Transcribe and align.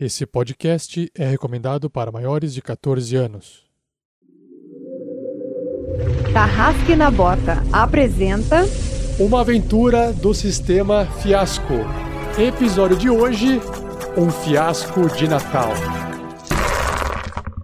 Esse 0.00 0.24
podcast 0.24 1.10
é 1.12 1.26
recomendado 1.26 1.90
para 1.90 2.12
maiores 2.12 2.54
de 2.54 2.62
14 2.62 3.16
anos. 3.16 3.64
Tarrasque 6.32 6.94
na 6.94 7.10
Bota 7.10 7.64
apresenta 7.72 8.64
Uma 9.18 9.40
aventura 9.40 10.12
do 10.12 10.32
sistema 10.32 11.04
Fiasco. 11.20 11.80
Episódio 12.38 12.96
de 12.96 13.10
hoje: 13.10 13.60
Um 14.16 14.30
fiasco 14.30 15.08
de 15.16 15.26
Natal. 15.26 15.72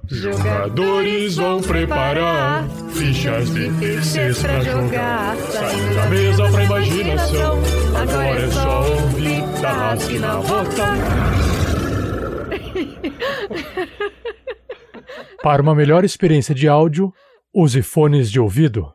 Jogadores 0.08 1.36
vão 1.36 1.62
preparar 1.62 2.68
fichas 2.90 3.48
de 3.54 3.72
terceiros 3.78 4.42
pra 4.42 4.60
jogar. 4.60 5.36
Saindo 5.36 5.94
da 5.94 6.06
mesa 6.06 6.50
pra 6.50 6.64
imaginação. 6.64 7.58
Agora 7.94 8.40
é 8.40 8.50
só 8.50 8.90
ouvir 8.90 9.60
Tarrasque 9.60 10.18
na 10.18 10.36
Bota. 10.38 11.53
Para 15.42 15.62
uma 15.62 15.74
melhor 15.74 16.04
experiência 16.04 16.54
de 16.54 16.68
áudio, 16.68 17.12
use 17.52 17.82
fones 17.82 18.30
de 18.30 18.40
ouvido. 18.40 18.92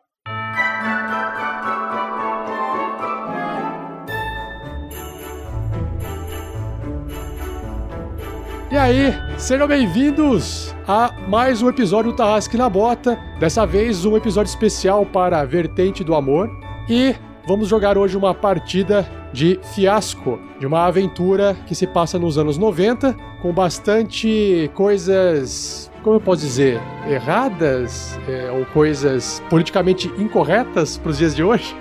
E 8.70 8.76
aí, 8.76 9.12
sejam 9.36 9.66
bem-vindos 9.66 10.74
a 10.86 11.12
mais 11.26 11.60
um 11.60 11.68
episódio 11.68 12.12
do 12.12 12.16
Tarrasque 12.16 12.56
na 12.56 12.68
Bota. 12.68 13.18
Dessa 13.40 13.66
vez, 13.66 14.04
um 14.04 14.16
episódio 14.16 14.48
especial 14.48 15.04
para 15.04 15.40
a 15.40 15.44
Vertente 15.44 16.04
do 16.04 16.14
Amor. 16.14 16.48
E 16.88 17.16
vamos 17.46 17.68
jogar 17.68 17.96
hoje 17.98 18.16
uma 18.16 18.34
partida 18.34 19.08
de 19.32 19.58
Fiasco, 19.74 20.40
de 20.58 20.66
uma 20.66 20.86
aventura 20.86 21.56
que 21.66 21.74
se 21.74 21.86
passa 21.86 22.18
nos 22.18 22.38
anos 22.38 22.58
90, 22.58 23.16
com 23.40 23.52
bastante 23.52 24.70
coisas, 24.74 25.90
como 26.02 26.16
eu 26.16 26.20
posso 26.20 26.42
dizer, 26.42 26.80
erradas 27.08 28.18
é, 28.28 28.50
ou 28.50 28.64
coisas 28.66 29.42
politicamente 29.48 30.08
incorretas 30.18 30.98
para 30.98 31.10
os 31.10 31.18
dias 31.18 31.34
de 31.34 31.42
hoje. 31.42 31.74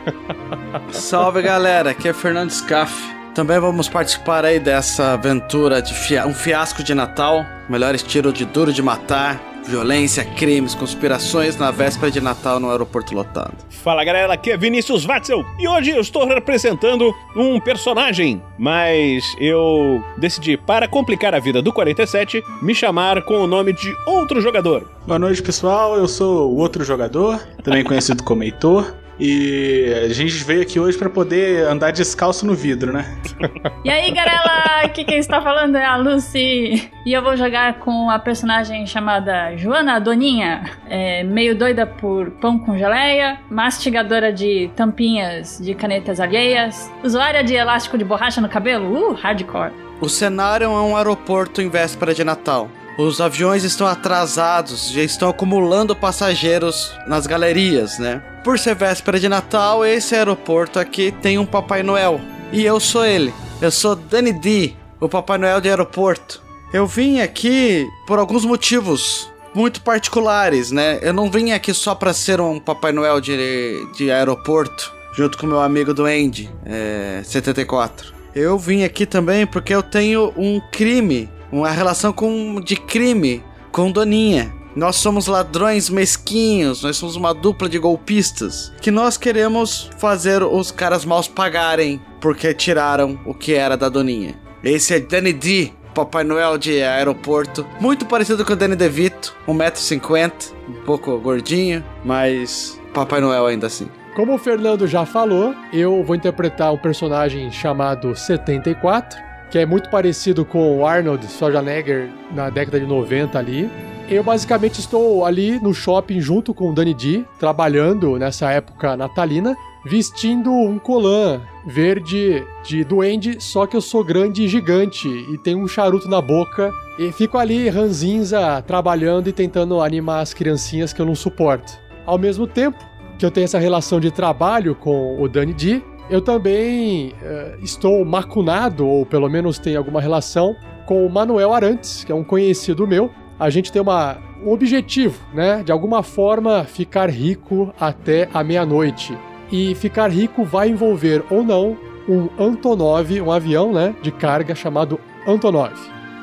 Salve 0.91 1.41
galera, 1.41 1.91
aqui 1.91 2.07
é 2.07 2.13
Fernando 2.13 2.51
Scaff. 2.51 2.93
Também 3.33 3.59
vamos 3.59 3.87
participar 3.87 4.43
aí 4.43 4.59
dessa 4.59 5.13
aventura 5.13 5.81
de 5.81 5.93
fia 5.93 6.27
um 6.27 6.33
fiasco 6.33 6.83
de 6.83 6.93
Natal, 6.93 7.45
melhor 7.69 7.95
estilo 7.95 8.33
de 8.33 8.43
duro 8.43 8.73
de 8.73 8.81
matar, 8.81 9.39
violência, 9.65 10.23
crimes, 10.23 10.73
conspirações 10.75 11.55
na 11.57 11.71
véspera 11.71 12.11
de 12.11 12.19
Natal 12.19 12.59
no 12.59 12.69
aeroporto 12.69 13.13
lotado. 13.13 13.53
Fala 13.69 14.03
galera, 14.03 14.33
aqui 14.33 14.51
é 14.51 14.57
Vinícius 14.57 15.05
Watzel 15.05 15.45
e 15.59 15.67
hoje 15.67 15.91
eu 15.91 16.01
estou 16.01 16.25
representando 16.25 17.13
um 17.35 17.59
personagem, 17.59 18.41
mas 18.57 19.23
eu 19.39 20.03
decidi, 20.17 20.57
para 20.57 20.87
complicar 20.87 21.33
a 21.33 21.39
vida 21.39 21.61
do 21.61 21.71
47, 21.71 22.43
me 22.61 22.73
chamar 22.73 23.23
com 23.23 23.35
o 23.35 23.47
nome 23.47 23.73
de 23.73 23.93
outro 24.07 24.41
jogador. 24.41 24.89
Boa 25.05 25.19
noite 25.19 25.41
pessoal, 25.41 25.95
eu 25.95 26.07
sou 26.07 26.51
o 26.51 26.57
outro 26.57 26.83
jogador, 26.83 27.39
também 27.63 27.83
conhecido 27.83 28.23
como 28.23 28.43
Heitor. 28.43 28.93
E 29.19 29.93
a 30.05 30.13
gente 30.13 30.43
veio 30.45 30.61
aqui 30.61 30.79
hoje 30.79 30.97
para 30.97 31.09
poder 31.09 31.67
andar 31.67 31.91
descalço 31.91 32.45
no 32.45 32.55
vidro, 32.55 32.93
né? 32.93 33.05
E 33.83 33.89
aí, 33.89 34.11
galera, 34.11 34.81
aqui 34.83 35.03
quem 35.05 35.17
está 35.17 35.41
falando 35.41 35.75
é 35.75 35.85
a 35.85 35.95
Lucy. 35.95 36.91
E 37.05 37.13
eu 37.13 37.23
vou 37.23 37.35
jogar 37.37 37.79
com 37.79 38.09
a 38.09 38.19
personagem 38.19 38.85
chamada 38.85 39.55
Joana 39.55 39.99
Doninha, 39.99 40.69
é, 40.87 41.23
meio 41.23 41.55
doida 41.55 41.87
por 41.87 42.29
pão 42.31 42.59
com 42.59 42.77
geleia, 42.77 43.39
mastigadora 43.49 44.31
de 44.31 44.69
tampinhas 44.75 45.59
de 45.59 45.73
canetas 45.73 46.19
alheias, 46.19 46.91
usuária 47.03 47.43
de 47.43 47.55
elástico 47.55 47.97
de 47.97 48.03
borracha 48.03 48.41
no 48.41 48.49
cabelo, 48.49 49.11
uh, 49.11 49.13
hardcore. 49.13 49.71
O 50.01 50.09
cenário 50.09 50.65
é 50.65 50.69
um 50.69 50.95
aeroporto 50.95 51.61
em 51.61 51.69
véspera 51.69 52.13
de 52.13 52.23
Natal. 52.23 52.69
Os 52.97 53.21
aviões 53.21 53.63
estão 53.63 53.87
atrasados, 53.87 54.91
já 54.91 55.01
estão 55.01 55.29
acumulando 55.29 55.95
passageiros 55.95 56.93
nas 57.07 57.25
galerias, 57.25 57.97
né? 57.97 58.21
Por 58.43 58.57
ser 58.57 58.75
véspera 58.75 59.19
de 59.19 59.27
Natal, 59.27 59.85
esse 59.85 60.15
aeroporto 60.15 60.79
aqui 60.79 61.11
tem 61.11 61.37
um 61.37 61.45
Papai 61.45 61.83
Noel. 61.83 62.19
E 62.51 62.63
eu 62.63 62.79
sou 62.79 63.05
ele. 63.05 63.33
Eu 63.61 63.69
sou 63.69 63.95
Danny 63.95 64.33
D, 64.33 64.73
o 64.99 65.09
Papai 65.09 65.37
Noel 65.37 65.59
de 65.61 65.69
aeroporto. 65.69 66.41
Eu 66.73 66.87
vim 66.87 67.19
aqui 67.19 67.87
por 68.07 68.19
alguns 68.19 68.45
motivos 68.45 69.29
muito 69.53 69.81
particulares, 69.81 70.71
né? 70.71 70.99
Eu 71.01 71.13
não 71.13 71.29
vim 71.29 71.51
aqui 71.51 71.73
só 71.73 71.93
para 71.93 72.13
ser 72.13 72.39
um 72.39 72.59
Papai 72.59 72.91
Noel 72.91 73.19
de, 73.19 73.85
de 73.95 74.11
aeroporto, 74.11 74.93
junto 75.15 75.37
com 75.37 75.47
meu 75.47 75.59
amigo 75.59 75.93
Duende, 75.93 76.49
é, 76.65 77.21
74. 77.23 78.13
Eu 78.33 78.57
vim 78.57 78.83
aqui 78.83 79.05
também 79.05 79.45
porque 79.45 79.73
eu 79.73 79.83
tenho 79.83 80.33
um 80.37 80.61
crime 80.71 81.29
uma 81.51 81.71
relação 81.71 82.13
com 82.13 82.61
de 82.61 82.75
crime 82.75 83.43
com 83.71 83.91
Doninha. 83.91 84.53
Nós 84.75 84.97
somos 84.97 85.27
ladrões 85.27 85.89
mesquinhos, 85.89 86.83
nós 86.83 86.97
somos 86.97 87.15
uma 87.15 87.33
dupla 87.33 87.67
de 87.67 87.79
golpistas 87.79 88.71
que 88.81 88.91
nós 88.91 89.17
queremos 89.17 89.89
fazer 89.97 90.43
os 90.43 90.71
caras 90.71 91.03
maus 91.03 91.27
pagarem 91.27 91.99
porque 92.21 92.53
tiraram 92.53 93.19
o 93.25 93.33
que 93.33 93.53
era 93.53 93.75
da 93.75 93.89
Doninha. 93.89 94.35
Esse 94.63 94.93
é 94.93 94.99
Danny 94.99 95.33
D, 95.33 95.71
Papai 95.95 96.23
Noel 96.23 96.57
de 96.57 96.83
aeroporto, 96.83 97.65
muito 97.79 98.05
parecido 98.05 98.45
com 98.45 98.53
o 98.53 98.55
Danny 98.55 98.75
DeVito, 98.75 99.35
1,50m, 99.47 100.53
um 100.67 100.83
pouco 100.85 101.17
gordinho, 101.17 101.83
mas 102.05 102.79
Papai 102.93 103.19
Noel 103.21 103.47
ainda 103.47 103.67
assim. 103.67 103.89
Como 104.15 104.33
o 104.33 104.37
Fernando 104.37 104.85
já 104.85 105.05
falou, 105.05 105.55
eu 105.71 106.03
vou 106.03 106.15
interpretar 106.15 106.73
um 106.73 106.77
personagem 106.77 107.51
chamado 107.51 108.15
74, 108.15 109.17
que 109.49 109.57
é 109.57 109.65
muito 109.65 109.89
parecido 109.89 110.45
com 110.45 110.77
o 110.77 110.85
Arnold 110.85 111.25
Schwarzenegger 111.27 112.09
na 112.31 112.49
década 112.49 112.79
de 112.79 112.85
90 112.85 113.39
ali. 113.39 113.69
Eu 114.09 114.23
basicamente 114.23 114.79
estou 114.79 115.23
ali 115.23 115.59
no 115.59 115.71
shopping 115.71 116.19
junto 116.19 116.51
com 116.51 116.71
o 116.71 116.73
Danny 116.73 116.95
D, 116.95 117.23
trabalhando 117.37 118.17
nessa 118.17 118.51
época 118.51 118.97
natalina, 118.97 119.55
vestindo 119.85 120.51
um 120.51 120.79
colã 120.79 121.41
verde 121.63 122.43
de 122.63 122.83
duende, 122.83 123.39
só 123.39 123.67
que 123.67 123.77
eu 123.77 123.81
sou 123.81 124.03
grande 124.03 124.43
e 124.43 124.47
gigante 124.47 125.07
e 125.07 125.37
tenho 125.37 125.59
um 125.59 125.67
charuto 125.67 126.09
na 126.09 126.19
boca 126.19 126.73
e 126.97 127.11
fico 127.11 127.37
ali 127.37 127.69
ranzinza 127.69 128.63
trabalhando 128.63 129.29
e 129.29 129.31
tentando 129.31 129.79
animar 129.79 130.21
as 130.21 130.33
criancinhas 130.33 130.91
que 130.91 130.99
eu 130.99 131.05
não 131.05 131.13
suporto. 131.13 131.71
Ao 132.03 132.17
mesmo 132.17 132.47
tempo 132.47 132.83
que 133.19 133.23
eu 133.23 133.29
tenho 133.29 133.45
essa 133.45 133.59
relação 133.59 133.99
de 133.99 134.09
trabalho 134.09 134.73
com 134.73 135.21
o 135.21 135.27
Danny 135.27 135.53
D, 135.53 135.83
eu 136.09 136.19
também 136.19 137.09
uh, 137.21 137.63
estou 137.63 138.03
macunado, 138.03 138.87
ou 138.87 139.05
pelo 139.05 139.29
menos 139.29 139.59
tenho 139.59 139.77
alguma 139.77 140.01
relação, 140.01 140.55
com 140.87 141.05
o 141.05 141.09
Manuel 141.09 141.53
Arantes, 141.53 142.03
que 142.03 142.11
é 142.11 142.15
um 142.15 142.23
conhecido 142.23 142.87
meu. 142.87 143.11
A 143.39 143.49
gente 143.49 143.71
tem 143.71 143.81
uma, 143.81 144.17
um 144.43 144.51
objetivo, 144.51 145.17
né? 145.33 145.63
De 145.63 145.71
alguma 145.71 146.03
forma 146.03 146.65
ficar 146.65 147.09
rico 147.09 147.73
até 147.79 148.27
a 148.33 148.43
meia-noite. 148.43 149.17
E 149.51 149.73
ficar 149.75 150.11
rico 150.11 150.43
vai 150.43 150.69
envolver 150.69 151.23
ou 151.29 151.43
não 151.43 151.77
um 152.07 152.27
Antonov, 152.37 153.21
um 153.21 153.31
avião, 153.31 153.71
né? 153.71 153.95
De 154.01 154.11
carga 154.11 154.53
chamado 154.53 154.99
Antonov, 155.25 155.73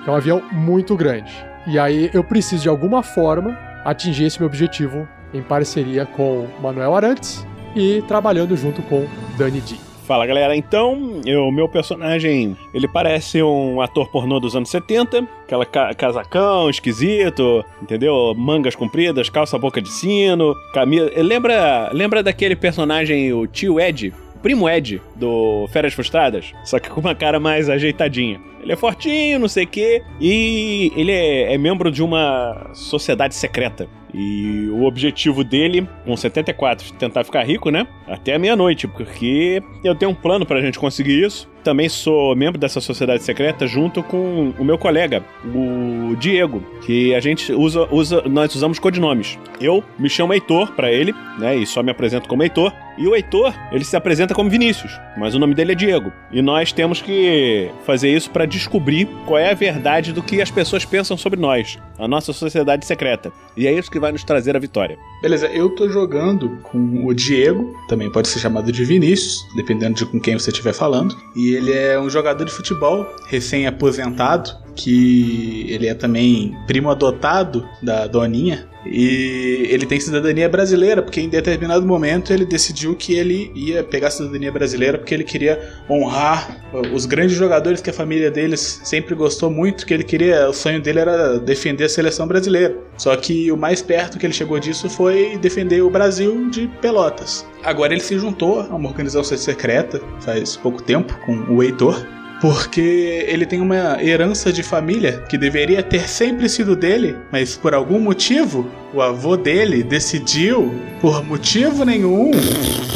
que 0.04 0.10
é 0.10 0.12
um 0.12 0.16
avião 0.16 0.42
muito 0.52 0.94
grande. 0.94 1.32
E 1.66 1.78
aí 1.78 2.10
eu 2.12 2.22
preciso 2.22 2.62
de 2.64 2.68
alguma 2.68 3.02
forma 3.02 3.58
atingir 3.84 4.24
esse 4.24 4.38
meu 4.38 4.48
objetivo 4.48 5.08
em 5.32 5.42
parceria 5.42 6.04
com 6.04 6.46
Manuel 6.60 6.94
Arantes 6.94 7.46
e 7.74 8.02
trabalhando 8.02 8.56
junto 8.56 8.82
com 8.82 9.06
Danny 9.36 9.60
D. 9.60 9.95
Fala 10.06 10.24
galera, 10.24 10.54
então, 10.54 11.20
o 11.26 11.50
meu 11.50 11.68
personagem, 11.68 12.56
ele 12.72 12.86
parece 12.86 13.42
um 13.42 13.80
ator 13.80 14.08
pornô 14.08 14.38
dos 14.38 14.54
anos 14.54 14.70
70, 14.70 15.26
aquela 15.42 15.66
ca 15.66 15.92
casacão 15.94 16.70
esquisito, 16.70 17.64
entendeu? 17.82 18.32
Mangas 18.36 18.76
compridas, 18.76 19.28
calça 19.28 19.58
boca 19.58 19.82
de 19.82 19.88
sino, 19.88 20.54
camisa. 20.72 21.10
Lembra, 21.16 21.90
lembra 21.92 22.22
daquele 22.22 22.54
personagem, 22.54 23.32
o 23.32 23.48
tio 23.48 23.80
Ed, 23.80 24.14
primo 24.40 24.68
Ed, 24.68 25.02
do 25.16 25.66
Férias 25.72 25.92
Frustradas, 25.92 26.52
só 26.64 26.78
que 26.78 26.88
com 26.88 27.00
uma 27.00 27.16
cara 27.16 27.40
mais 27.40 27.68
ajeitadinha. 27.68 28.40
Ele 28.62 28.72
é 28.72 28.76
fortinho, 28.76 29.40
não 29.40 29.48
sei 29.48 29.64
o 29.64 29.68
quê, 29.68 30.04
e 30.20 30.92
ele 30.94 31.10
é, 31.10 31.52
é 31.52 31.58
membro 31.58 31.90
de 31.90 32.00
uma 32.00 32.70
sociedade 32.74 33.34
secreta. 33.34 33.88
E 34.16 34.70
o 34.70 34.84
objetivo 34.84 35.44
dele, 35.44 35.86
com 36.06 36.16
74, 36.16 36.94
tentar 36.94 37.22
ficar 37.22 37.42
rico, 37.44 37.70
né? 37.70 37.86
Até 38.08 38.38
meia-noite, 38.38 38.88
porque 38.88 39.62
eu 39.84 39.94
tenho 39.94 40.12
um 40.12 40.14
plano 40.14 40.46
pra 40.46 40.60
gente 40.62 40.78
conseguir 40.78 41.22
isso. 41.22 41.46
Também 41.62 41.88
sou 41.88 42.34
membro 42.34 42.58
dessa 42.58 42.80
sociedade 42.80 43.24
secreta 43.24 43.66
junto 43.66 44.02
com 44.02 44.54
o 44.56 44.64
meu 44.64 44.78
colega, 44.78 45.24
o 45.44 46.14
Diego, 46.14 46.62
que 46.86 47.12
a 47.12 47.18
gente 47.18 47.52
usa, 47.52 47.88
usa 47.90 48.22
nós 48.22 48.54
usamos 48.54 48.78
codinomes. 48.78 49.36
Eu 49.60 49.82
me 49.98 50.08
chamo 50.08 50.32
Heitor 50.32 50.72
para 50.72 50.92
ele, 50.92 51.12
né? 51.38 51.56
E 51.56 51.66
só 51.66 51.82
me 51.82 51.90
apresento 51.90 52.28
como 52.28 52.42
Heitor. 52.42 52.72
E 52.96 53.06
o 53.06 53.16
Heitor, 53.16 53.52
ele 53.72 53.84
se 53.84 53.96
apresenta 53.96 54.32
como 54.32 54.48
Vinícius, 54.48 54.98
mas 55.18 55.34
o 55.34 55.38
nome 55.40 55.54
dele 55.54 55.72
é 55.72 55.74
Diego. 55.74 56.12
E 56.32 56.40
nós 56.40 56.72
temos 56.72 57.02
que 57.02 57.68
fazer 57.84 58.10
isso 58.10 58.30
para 58.30 58.46
descobrir 58.46 59.06
qual 59.26 59.38
é 59.38 59.50
a 59.50 59.54
verdade 59.54 60.12
do 60.12 60.22
que 60.22 60.40
as 60.40 60.50
pessoas 60.50 60.84
pensam 60.84 61.16
sobre 61.16 61.38
nós, 61.38 61.78
a 61.98 62.06
nossa 62.06 62.32
sociedade 62.32 62.86
secreta. 62.86 63.32
E 63.56 63.66
é 63.66 63.72
isso 63.72 63.90
que 63.90 63.98
vai 63.98 64.12
nos 64.12 64.24
trazer 64.24 64.56
a 64.56 64.58
vitória. 64.58 64.98
Beleza, 65.22 65.46
eu 65.46 65.70
tô 65.70 65.88
jogando 65.88 66.58
com 66.62 67.06
o 67.06 67.14
Diego, 67.14 67.74
também 67.88 68.10
pode 68.10 68.28
ser 68.28 68.38
chamado 68.38 68.70
de 68.70 68.84
Vinícius, 68.84 69.46
dependendo 69.56 69.94
de 69.94 70.06
com 70.06 70.20
quem 70.20 70.38
você 70.38 70.50
estiver 70.50 70.72
falando. 70.72 71.16
E 71.34 71.54
ele 71.54 71.72
é 71.72 71.98
um 71.98 72.10
jogador 72.10 72.44
de 72.44 72.52
futebol 72.52 73.06
recém-aposentado, 73.28 74.50
que 74.76 75.66
ele 75.68 75.88
é 75.88 75.94
também 75.94 76.54
primo 76.66 76.90
adotado 76.90 77.66
da 77.82 78.06
Doninha. 78.06 78.68
E 78.88 79.66
ele 79.68 79.84
tem 79.84 79.98
cidadania 79.98 80.48
brasileira, 80.48 81.02
porque 81.02 81.20
em 81.20 81.28
determinado 81.28 81.84
momento 81.84 82.32
ele 82.32 82.44
decidiu 82.44 82.94
que 82.94 83.14
ele 83.14 83.50
ia 83.52 83.82
pegar 83.82 84.08
a 84.08 84.10
cidadania 84.12 84.52
brasileira 84.52 84.96
porque 84.96 85.12
ele 85.12 85.24
queria 85.24 85.60
honrar 85.90 86.64
os 86.94 87.04
grandes 87.04 87.36
jogadores 87.36 87.80
que 87.80 87.90
a 87.90 87.92
família 87.92 88.30
deles 88.30 88.80
sempre 88.84 89.16
gostou 89.16 89.50
muito, 89.50 89.84
que 89.84 89.92
ele 89.92 90.04
queria, 90.04 90.48
o 90.48 90.52
sonho 90.52 90.80
dele 90.80 91.00
era 91.00 91.36
defender 91.38 91.84
a 91.84 91.88
seleção 91.88 92.28
brasileira. 92.28 92.76
Só 92.96 93.16
que 93.16 93.50
o 93.50 93.56
mais 93.56 93.82
perto 93.82 94.18
que 94.18 94.26
ele 94.26 94.32
chegou 94.32 94.60
disso 94.60 94.88
foi 94.88 95.36
defender 95.38 95.82
o 95.82 95.90
Brasil 95.90 96.48
de 96.48 96.68
Pelotas. 96.80 97.44
Agora 97.64 97.92
ele 97.92 98.02
se 98.02 98.16
juntou 98.16 98.60
a 98.60 98.76
uma 98.76 98.88
organização 98.88 99.36
secreta 99.36 100.00
faz 100.20 100.56
pouco 100.56 100.80
tempo 100.82 101.18
com 101.26 101.36
o 101.52 101.62
Heitor 101.62 102.06
porque 102.40 103.24
ele 103.28 103.46
tem 103.46 103.60
uma 103.60 104.02
herança 104.02 104.52
de 104.52 104.62
família 104.62 105.24
que 105.28 105.38
deveria 105.38 105.82
ter 105.82 106.08
sempre 106.08 106.48
sido 106.48 106.76
dele, 106.76 107.16
mas 107.32 107.56
por 107.56 107.74
algum 107.74 107.98
motivo 107.98 108.70
o 108.92 109.00
avô 109.00 109.36
dele 109.36 109.82
decidiu, 109.82 110.74
por 111.00 111.24
motivo 111.24 111.84
nenhum, 111.84 112.30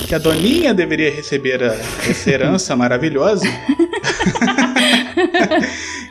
que 0.06 0.14
a 0.14 0.18
doninha 0.18 0.74
deveria 0.74 1.10
receber 1.10 1.62
a, 1.62 1.74
essa 2.08 2.30
herança 2.30 2.76
maravilhosa. 2.76 3.46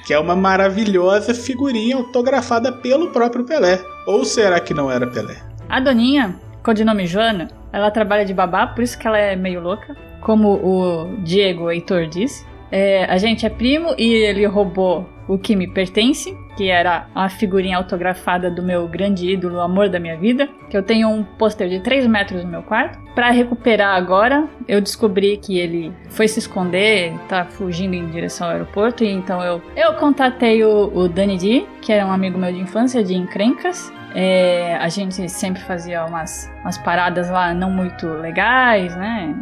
que 0.06 0.14
é 0.14 0.20
uma 0.20 0.36
maravilhosa 0.36 1.36
figurinha 1.36 1.96
autografada 1.96 2.72
pelo 2.72 3.12
próprio 3.12 3.46
Pelé. 3.46 3.80
Ou 4.08 4.26
será 4.26 4.60
que 4.60 4.74
não 4.74 4.92
era 4.92 5.06
Pelé? 5.06 5.38
A 5.70 5.80
Doninha, 5.80 6.36
codinome 6.64 7.06
Joana, 7.06 7.48
ela 7.72 7.92
trabalha 7.92 8.26
de 8.26 8.34
babá, 8.34 8.66
por 8.66 8.84
isso 8.84 8.98
que 8.98 9.08
ela 9.08 9.20
é 9.20 9.36
meio 9.36 9.62
louca. 9.62 9.96
Como 10.22 10.56
o 10.56 11.18
Diego 11.24 11.70
Heitor 11.70 12.08
disse. 12.08 12.44
É, 12.72 13.06
a 13.06 13.18
gente 13.18 13.46
é 13.46 13.50
primo 13.50 13.96
e 13.98 14.14
ele 14.14 14.46
roubou 14.46 15.08
o 15.28 15.38
que 15.38 15.56
me 15.56 15.68
pertence, 15.68 16.36
que 16.58 16.70
era 16.70 17.08
a 17.14 17.30
figurinha 17.30 17.78
autografada 17.78 18.50
do 18.50 18.64
meu 18.64 18.88
grande 18.88 19.30
ídolo, 19.30 19.58
o 19.58 19.62
amor 19.62 19.88
da 19.88 20.00
minha 20.00 20.18
vida, 20.18 20.50
que 20.70 20.76
eu 20.76 20.82
tenho 20.82 21.08
um 21.08 21.24
pôster 21.24 21.70
de 21.70 21.80
3 21.80 22.08
metros 22.08 22.44
no 22.44 22.50
meu 22.50 22.64
quarto. 22.64 23.00
Para 23.14 23.30
recuperar 23.30 23.96
agora, 23.96 24.48
eu 24.68 24.82
descobri 24.82 25.38
que 25.38 25.60
ele 25.60 25.94
foi 26.10 26.28
se 26.28 26.40
esconder, 26.40 27.14
tá 27.28 27.46
fugindo 27.46 27.94
em 27.94 28.08
direção 28.08 28.48
ao 28.48 28.54
aeroporto, 28.54 29.04
e 29.04 29.12
então 29.12 29.44
eu, 29.44 29.62
eu 29.76 29.94
contatei 29.94 30.64
o, 30.64 30.92
o 30.96 31.08
Dani 31.08 31.38
D, 31.38 31.66
que 31.82 31.94
era 31.94 32.06
um 32.06 32.12
amigo 32.12 32.40
meu 32.40 32.52
de 32.52 32.60
infância, 32.60 33.04
de 33.04 33.14
encrencas, 33.14 33.94
é, 34.16 34.76
a 34.78 34.90
gente 34.90 35.30
sempre 35.30 35.62
fazia 35.62 36.04
umas, 36.06 36.52
umas 36.62 36.78
paradas 36.80 37.30
lá 37.30 37.54
não 37.54 37.70
muito 37.70 38.08
legais, 38.08 38.96
né? 38.96 39.36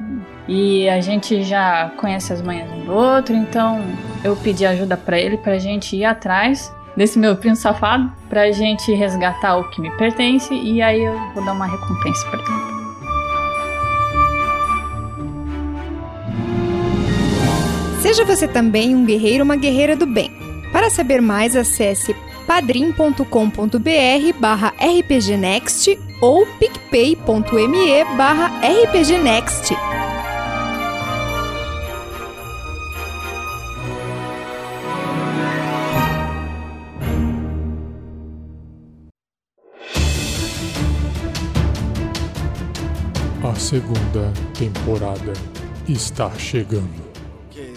E 0.47 0.87
a 0.87 1.01
gente 1.01 1.43
já 1.43 1.91
conhece 1.97 2.31
as 2.31 2.41
manhas 2.41 2.71
um 2.71 2.85
do 2.85 2.93
outro, 2.93 3.35
então 3.35 3.83
eu 4.23 4.35
pedi 4.35 4.65
ajuda 4.65 4.95
para 4.95 5.19
ele 5.19 5.37
pra 5.37 5.57
gente 5.57 5.95
ir 5.95 6.05
atrás 6.05 6.73
desse 6.95 7.19
meu 7.19 7.35
primo 7.35 7.55
safado, 7.55 8.11
pra 8.27 8.51
gente 8.51 8.91
resgatar 8.93 9.57
o 9.57 9.69
que 9.69 9.79
me 9.79 9.91
pertence 9.97 10.53
e 10.53 10.81
aí 10.81 11.03
eu 11.03 11.13
vou 11.35 11.45
dar 11.45 11.53
uma 11.53 11.67
recompensa 11.67 12.27
pra 12.29 12.39
ele. 12.39 12.77
Seja 18.01 18.23
você 18.23 18.47
também 18.47 18.95
um 18.95 19.05
guerreiro 19.05 19.39
ou 19.39 19.45
uma 19.45 19.57
guerreira 19.57 19.95
do 19.95 20.05
bem. 20.05 20.31
Para 20.71 20.89
saber 20.89 21.21
mais, 21.21 21.55
acesse 21.55 22.15
padrim.com.br 22.47 23.23
barra 24.39 24.73
rpgnext 24.79 25.99
ou 26.21 26.45
picpay.me 26.45 28.03
barra 28.15 28.51
rpgnext. 28.61 29.75
Segunda 43.67 44.31
temporada 44.57 45.33
está 45.89 46.31
chegando. 46.39 46.89
Que 47.51 47.73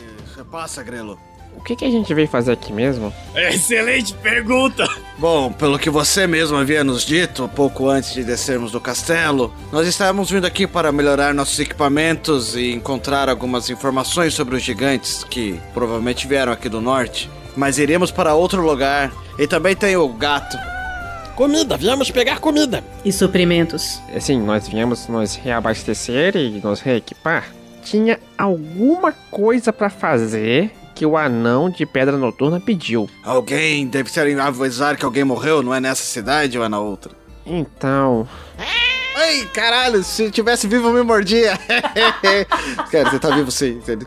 passa, 0.49 0.85
Grelo? 0.85 1.19
O 1.57 1.65
que, 1.65 1.75
que 1.75 1.85
a 1.85 1.91
gente 1.91 2.15
veio 2.15 2.29
fazer 2.29 2.53
aqui 2.53 2.73
mesmo? 2.73 3.13
Excelente 3.35 4.15
pergunta! 4.15 4.89
Bom, 5.19 5.53
pelo 5.53 5.81
que 5.81 5.91
você 5.91 6.29
mesmo 6.29 6.57
havia 6.57 6.85
nos 6.85 7.05
dito 7.05 7.51
pouco 7.57 7.89
antes 7.89 8.15
de 8.15 8.23
descermos 8.23 8.71
do 8.71 8.81
castelo, 8.81 9.53
nós 9.73 9.85
estávamos 9.89 10.31
vindo 10.31 10.47
aqui 10.47 10.65
para 10.65 10.93
melhorar 10.93 11.35
nossos 11.35 11.59
equipamentos 11.59 12.55
e 12.55 12.71
encontrar 12.71 13.29
algumas 13.29 13.69
informações 13.69 14.33
sobre 14.33 14.55
os 14.55 14.63
gigantes 14.63 15.25
que 15.25 15.61
provavelmente 15.75 16.29
vieram 16.29 16.53
aqui 16.53 16.69
do 16.69 16.81
norte. 16.81 17.29
Mas 17.57 17.79
iremos 17.79 18.13
para 18.13 18.33
outro 18.33 18.63
lugar. 18.63 19.13
E 19.37 19.47
também 19.49 19.75
tem 19.75 19.97
o 19.97 20.09
gato. 20.09 20.57
Comida, 21.41 21.75
viemos 21.75 22.11
pegar 22.11 22.39
comida. 22.39 22.85
E 23.03 23.11
suprimentos. 23.11 23.99
Assim, 24.15 24.39
nós 24.39 24.69
viemos 24.69 25.09
nos 25.09 25.37
reabastecer 25.37 26.37
e 26.37 26.61
nos 26.61 26.83
reequipar. 26.83 27.49
Tinha 27.83 28.21
alguma 28.37 29.11
coisa 29.31 29.73
pra 29.73 29.89
fazer 29.89 30.71
que 30.95 31.07
o 31.07 31.17
anão 31.17 31.71
de 31.71 31.87
pedra 31.87 32.19
noturna 32.19 32.61
pediu. 32.61 33.09
Alguém 33.25 33.87
deve 33.87 34.13
ser 34.13 34.39
avisar 34.39 34.99
que 34.99 35.05
alguém 35.07 35.25
morreu, 35.25 35.63
não 35.63 35.75
é 35.75 35.81
nessa 35.81 36.03
cidade 36.03 36.59
ou 36.59 36.65
é 36.67 36.69
na 36.69 36.79
outra? 36.79 37.13
Então, 37.47 38.29
Ai, 39.15 39.49
caralho, 39.53 40.03
se 40.05 40.25
eu 40.25 40.31
tivesse 40.31 40.67
vivo 40.69 40.89
eu 40.89 40.93
me 40.95 41.03
mordia. 41.03 41.59
Cara, 42.91 43.11
você 43.11 43.19
tá 43.19 43.31
vivo 43.35 43.51
sim. 43.51 43.81
Você 43.81 43.97
tá 43.97 44.07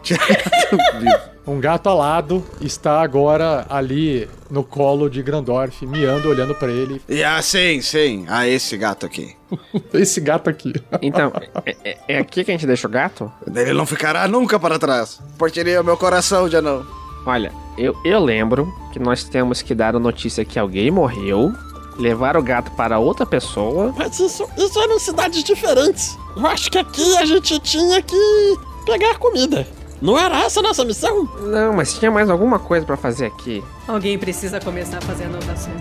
vivo. 1.00 1.34
Um 1.46 1.60
gato 1.60 1.90
alado 1.90 2.44
está 2.62 3.02
agora 3.02 3.66
ali 3.70 4.30
no 4.50 4.64
colo 4.64 5.10
de 5.10 5.22
Grandorf, 5.22 5.86
miando, 5.86 6.30
olhando 6.30 6.56
pra 6.56 6.72
ele. 6.72 7.02
E 7.10 7.22
ah, 7.22 7.42
sim, 7.42 7.82
sim. 7.82 8.26
Ah, 8.30 8.48
esse 8.48 8.78
gato 8.78 9.06
aqui. 9.06 9.36
Esse 9.94 10.20
gato 10.22 10.50
aqui. 10.50 10.74
então 11.02 11.32
é, 11.66 11.76
é- 11.84 11.98
é 12.08 12.18
aqui 12.18 12.44
que 12.44 12.50
a 12.50 12.54
gente 12.54 12.66
deixa 12.66 12.88
o 12.88 12.90
gato? 12.90 13.32
Ele 13.54 13.74
não 13.74 13.86
ficará 13.86 14.28
nunca 14.28 14.58
para 14.60 14.80
trás. 14.80 15.20
Partiria 15.38 15.84
meu 15.84 15.96
coração 15.98 16.48
de 16.50 16.56
anão. 16.56 16.84
Olha, 17.26 17.52
eu, 17.78 17.96
eu 18.04 18.20
lembro 18.24 18.74
que 18.92 18.98
nós 19.00 19.24
temos 19.26 19.62
que 19.62 19.76
dar 19.76 19.96
a 19.96 20.00
notícia 20.00 20.44
que 20.44 20.58
alguém 20.58 20.90
morreu, 20.90 21.54
levar 21.98 22.38
o 22.38 22.44
gato 22.44 22.72
para 22.72 23.00
outra 23.00 23.26
pessoa. 23.26 23.94
Mas 23.98 24.20
isso, 24.20 24.48
isso 24.58 24.80
eram 24.80 25.00
cidades 25.00 25.44
diferentes. 25.44 26.18
Eu 26.36 26.46
acho 26.48 26.70
que 26.72 26.78
aqui 26.78 27.18
a 27.18 27.26
gente 27.26 27.60
tinha 27.60 28.02
que 28.02 28.58
pegar 28.86 29.18
comida. 29.18 29.68
Não 30.02 30.18
era 30.18 30.44
essa 30.44 30.60
a 30.60 30.64
nossa 30.64 30.84
missão? 30.84 31.24
Não, 31.42 31.72
mas 31.74 31.98
tinha 31.98 32.12
mais 32.12 32.30
alguma 32.30 32.60
coisa 32.60 32.86
pra 32.86 32.98
fazer 32.98 33.28
aqui. 33.28 33.64
Alguém 33.88 34.18
precisa 34.18 34.60
começar 34.60 34.98
a 34.98 35.02
fazer 35.02 35.26
anotações. 35.26 35.78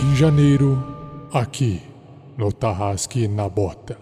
Em 0.00 0.14
janeiro, 0.14 0.80
aqui, 1.32 1.82
no 2.36 2.52
Tarrasque 2.52 3.26
na 3.26 3.48
Bota. 3.48 3.96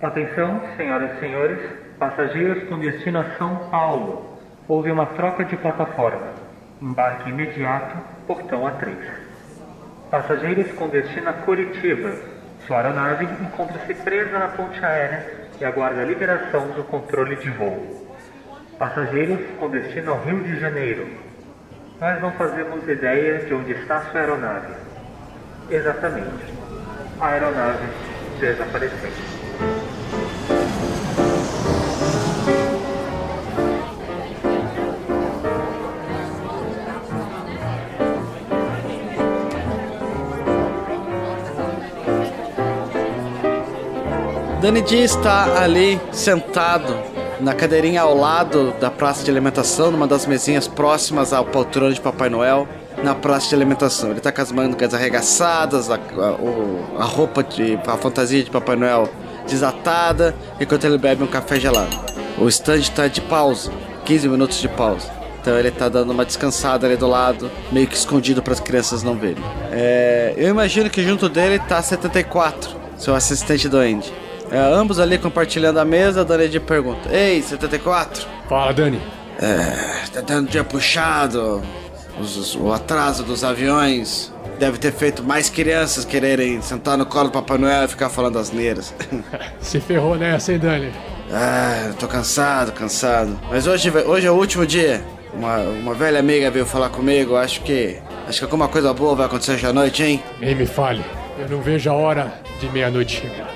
Atenção, 0.00 0.60
senhoras 0.76 1.16
e 1.16 1.20
senhores, 1.20 1.60
passageiros 1.98 2.68
com 2.68 2.78
destino 2.78 3.20
a 3.20 3.36
São 3.36 3.56
Paulo. 3.70 4.31
Houve 4.68 4.92
uma 4.92 5.06
troca 5.06 5.44
de 5.44 5.56
plataforma. 5.56 6.28
Embarque 6.80 7.30
imediato, 7.30 7.96
portão 8.28 8.62
A3. 8.62 8.94
Passageiros 10.08 10.70
com 10.72 10.88
destino 10.88 11.30
a 11.30 11.32
Curitiba. 11.32 12.14
Sua 12.66 12.76
aeronave 12.76 13.24
encontra-se 13.24 13.92
presa 13.94 14.38
na 14.38 14.48
ponte 14.48 14.84
aérea 14.84 15.48
e 15.60 15.64
aguarda 15.64 16.02
a 16.02 16.04
liberação 16.04 16.68
do 16.68 16.84
controle 16.84 17.34
de 17.36 17.50
voo. 17.50 18.08
Passageiros 18.78 19.40
com 19.58 19.68
destino 19.68 20.12
ao 20.12 20.22
Rio 20.22 20.44
de 20.44 20.60
Janeiro. 20.60 21.08
Nós 22.00 22.20
não 22.20 22.30
fazemos 22.32 22.86
ideia 22.88 23.40
de 23.40 23.54
onde 23.54 23.72
está 23.72 24.00
sua 24.02 24.20
aeronave. 24.20 24.74
Exatamente. 25.70 26.54
A 27.20 27.26
aeronave 27.26 27.86
desapareceu. 28.38 29.31
Dani 44.62 44.80
D 44.82 44.96
está 45.02 45.60
ali 45.60 46.00
sentado 46.12 46.96
na 47.40 47.52
cadeirinha 47.52 48.02
ao 48.02 48.16
lado 48.16 48.72
da 48.80 48.90
praça 48.90 49.24
de 49.24 49.30
alimentação, 49.30 49.90
numa 49.90 50.06
das 50.06 50.24
mesinhas 50.26 50.68
próximas 50.68 51.32
ao 51.32 51.44
poltrona 51.44 51.92
de 51.92 52.00
Papai 52.00 52.28
Noel, 52.28 52.68
na 53.02 53.14
praça 53.14 53.48
de 53.48 53.54
alimentação. 53.56 54.10
Ele 54.12 54.20
tá 54.20 54.30
com 54.30 54.40
as 54.40 54.52
mangas 54.52 54.94
arregaçadas, 54.94 55.90
a, 55.90 55.96
a- 55.96 57.00
a 57.00 57.04
roupa 57.04 57.42
de. 57.42 57.76
a 57.86 57.96
fantasia 57.96 58.44
de 58.44 58.50
Papai 58.50 58.76
Noel 58.76 59.08
desatada, 59.48 60.32
enquanto 60.60 60.84
ele 60.84 60.96
bebe 60.98 61.24
um 61.24 61.26
café 61.26 61.58
gelado. 61.58 61.98
O 62.38 62.46
stand 62.48 62.76
está 62.78 63.08
de 63.08 63.20
pausa, 63.20 63.72
15 64.04 64.28
minutos 64.28 64.58
de 64.60 64.68
pausa. 64.68 65.10
Então 65.40 65.58
ele 65.58 65.72
tá 65.72 65.88
dando 65.88 66.12
uma 66.12 66.24
descansada 66.24 66.86
ali 66.86 66.96
do 66.96 67.08
lado, 67.08 67.50
meio 67.72 67.88
que 67.88 67.96
escondido 67.96 68.40
para 68.40 68.52
as 68.52 68.60
crianças 68.60 69.02
não 69.02 69.16
verem. 69.16 69.42
É, 69.72 70.34
eu 70.36 70.48
imagino 70.50 70.88
que 70.88 71.02
junto 71.02 71.28
dele 71.28 71.58
tá 71.58 71.82
74, 71.82 72.70
seu 72.96 73.12
assistente 73.16 73.68
do 73.68 73.78
Andy. 73.78 74.12
É, 74.52 74.58
ambos 74.58 75.00
ali 75.00 75.16
compartilhando 75.18 75.80
a 75.80 75.84
mesa, 75.84 76.24
Dani 76.24 76.48
de 76.48 76.60
pergunta: 76.60 77.08
Ei, 77.10 77.40
74? 77.42 78.26
Fala, 78.48 78.72
Dani. 78.72 79.00
É, 79.40 80.04
tá 80.12 80.20
dando 80.20 80.50
dia 80.50 80.62
puxado. 80.62 81.62
Os- 82.20 82.36
os- 82.36 82.54
o 82.54 82.70
atraso 82.70 83.22
dos 83.24 83.42
aviões 83.42 84.30
deve 84.58 84.76
ter 84.76 84.92
feito 84.92 85.24
mais 85.24 85.48
crianças 85.48 86.04
quererem 86.04 86.60
sentar 86.60 86.98
no 86.98 87.06
colo 87.06 87.24
do 87.28 87.32
Papai 87.32 87.56
Noel 87.56 87.84
e 87.84 87.88
ficar 87.88 88.10
falando 88.10 88.38
asneiras. 88.38 88.94
Se 89.60 89.80
ferrou 89.80 90.16
nessa, 90.16 90.52
hein, 90.52 90.58
Dani? 90.58 90.92
Ah, 91.32 91.86
eu 91.88 91.94
tô 91.94 92.06
cansado, 92.06 92.70
cansado. 92.72 93.40
Mas 93.50 93.66
hoje, 93.66 93.90
hoje 93.90 94.26
é 94.26 94.30
o 94.30 94.34
último 94.34 94.66
dia. 94.66 95.02
Uma, 95.32 95.56
uma 95.60 95.94
velha 95.94 96.20
amiga 96.20 96.50
veio 96.50 96.66
falar 96.66 96.90
comigo. 96.90 97.34
Acho 97.36 97.62
que. 97.62 97.96
Acho 98.28 98.38
que 98.40 98.44
alguma 98.44 98.68
coisa 98.68 98.92
boa 98.92 99.14
vai 99.14 99.24
acontecer 99.26 99.52
hoje 99.52 99.66
à 99.66 99.72
noite, 99.72 100.02
hein? 100.02 100.22
Nem 100.38 100.54
me 100.54 100.66
fale. 100.66 101.02
Eu 101.38 101.48
não 101.48 101.62
vejo 101.62 101.88
a 101.90 101.94
hora 101.94 102.34
de 102.60 102.68
meia-noite 102.68 103.22
chegar. 103.22 103.48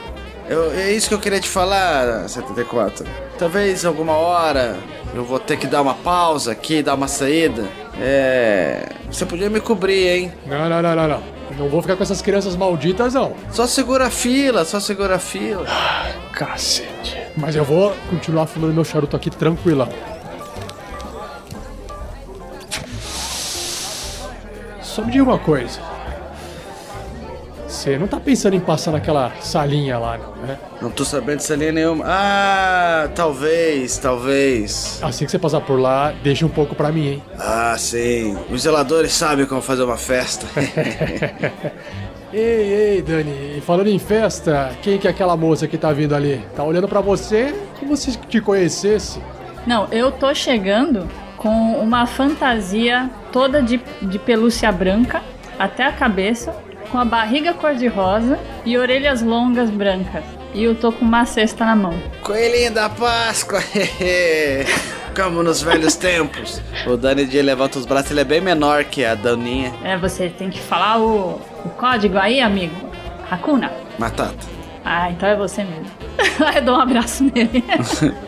Eu, 0.49 0.73
é 0.73 0.93
isso 0.93 1.09
que 1.09 1.15
eu 1.15 1.19
queria 1.19 1.41
te 1.41 1.49
falar, 1.49 2.29
74. 2.29 3.05
Talvez 3.39 3.85
alguma 3.85 4.13
hora 4.13 4.77
eu 5.13 5.25
vou 5.25 5.41
ter 5.41 5.57
que 5.57 5.67
dar 5.67 5.83
uma 5.83 5.95
pausa 5.95 6.53
aqui, 6.53 6.83
dar 6.83 6.95
uma 6.95 7.09
saída. 7.09 7.65
É. 7.99 8.91
Você 9.11 9.27
podia 9.27 9.51
me 9.51 9.61
cobrir, 9.61 10.09
hein? 10.09 10.33
Não, 10.47 10.69
não, 10.69 10.83
não, 10.83 10.95
não, 10.95 11.09
não. 11.09 11.37
Não 11.59 11.69
vou 11.69 11.81
ficar 11.81 11.97
com 11.97 12.03
essas 12.03 12.21
crianças 12.23 12.55
malditas, 12.55 13.15
não. 13.15 13.35
Só 13.51 13.67
segura 13.67 14.07
a 14.07 14.11
fila, 14.11 14.65
só 14.65 14.79
segura 14.79 15.17
a 15.17 15.19
fila. 15.19 15.67
Cacete. 16.33 17.17
Mas 17.37 17.57
eu 17.57 17.65
vou 17.65 17.95
continuar 18.11 18.47
fumando 18.47 18.75
meu 18.75 18.85
charuto 18.85 19.17
aqui 19.17 19.31
tranquilão. 19.31 19.89
Só 24.81 25.03
me 25.03 25.11
diga 25.11 25.25
uma 25.25 25.39
coisa. 25.39 25.96
Você 27.87 27.97
não 27.97 28.09
tá 28.09 28.19
pensando 28.19 28.57
em 28.57 28.59
passar 28.59 28.91
naquela 28.91 29.31
salinha 29.41 29.97
lá, 29.97 30.19
não, 30.19 30.35
né? 30.45 30.59
Não 30.83 30.91
tô 30.91 31.05
sabendo 31.05 31.37
de 31.37 31.45
salinha 31.45 31.71
nenhuma. 31.71 32.05
Ah, 32.05 33.09
talvez, 33.15 33.97
talvez. 33.97 34.99
Assim 35.01 35.25
que 35.25 35.31
você 35.31 35.39
passar 35.39 35.61
por 35.61 35.79
lá, 35.79 36.13
deixa 36.21 36.45
um 36.45 36.49
pouco 36.49 36.75
pra 36.75 36.91
mim, 36.91 37.07
hein? 37.07 37.23
Ah, 37.39 37.77
sim. 37.79 38.37
Os 38.51 38.63
zeladores 38.63 39.13
sabem 39.13 39.47
como 39.47 39.63
fazer 39.63 39.85
uma 39.85 39.97
festa. 39.97 40.49
Ei, 42.33 42.97
ei, 42.97 43.03
Dani, 43.03 43.63
falando 43.65 43.87
em 43.87 44.01
festa, 44.01 44.73
quem 44.83 44.99
que 44.99 45.07
é 45.07 45.11
aquela 45.11 45.37
moça 45.37 45.69
que 45.69 45.79
tá 45.79 45.93
vindo 45.93 46.13
ali? 46.13 46.45
Tá 46.57 46.65
olhando 46.65 46.89
pra 46.89 47.01
você 47.01 47.55
como 47.79 47.97
se 47.97 48.19
te 48.19 48.41
conhecesse. 48.41 49.21
Não, 49.65 49.87
eu 49.93 50.11
tô 50.11 50.35
chegando 50.35 51.09
com 51.37 51.79
uma 51.81 52.05
fantasia 52.05 53.09
toda 53.31 53.63
de, 53.63 53.81
de 54.03 54.19
pelúcia 54.19 54.71
branca 54.73 55.23
até 55.57 55.85
a 55.87 55.93
cabeça, 55.93 56.53
com 56.97 57.01
a 57.01 57.05
barriga 57.05 57.53
cor-de-rosa 57.53 58.39
e 58.65 58.79
orelhas 58.79 59.21
longas 59.21 59.69
brancas. 59.69 60.25
E 60.55 60.65
eu 60.65 60.75
tô 60.75 60.91
com 60.91 61.05
uma 61.05 61.27
cesta 61.27 61.63
na 61.63 61.77
mão. 61.77 61.93
Coelhinho 62.23 62.73
da 62.73 62.89
Páscoa. 62.89 63.61
Como 65.15 65.43
nos 65.43 65.61
velhos 65.61 65.95
tempos. 65.95 66.63
O 66.87 66.97
Dani 66.97 67.27
de 67.27 67.43
levanta 67.43 67.79
os 67.79 67.85
braços, 67.85 68.13
ele 68.13 68.21
é 68.21 68.25
bem 68.25 68.41
menor 68.41 68.85
que 68.85 69.05
a 69.05 69.15
Daninha. 69.15 69.75
É, 69.85 69.95
você 69.99 70.31
tem 70.31 70.49
que 70.49 70.59
falar 70.59 70.99
o, 70.99 71.39
o 71.67 71.69
código 71.77 72.17
aí, 72.17 72.41
amigo. 72.41 72.75
Hakuna. 73.31 73.71
Matata. 73.99 74.56
Ah, 74.89 75.11
então 75.11 75.29
é 75.29 75.35
você 75.35 75.65
mesmo. 75.65 75.87
eu 76.55 76.63
dou 76.63 76.77
um 76.77 76.81
abraço 76.81 77.25
nele. 77.25 77.65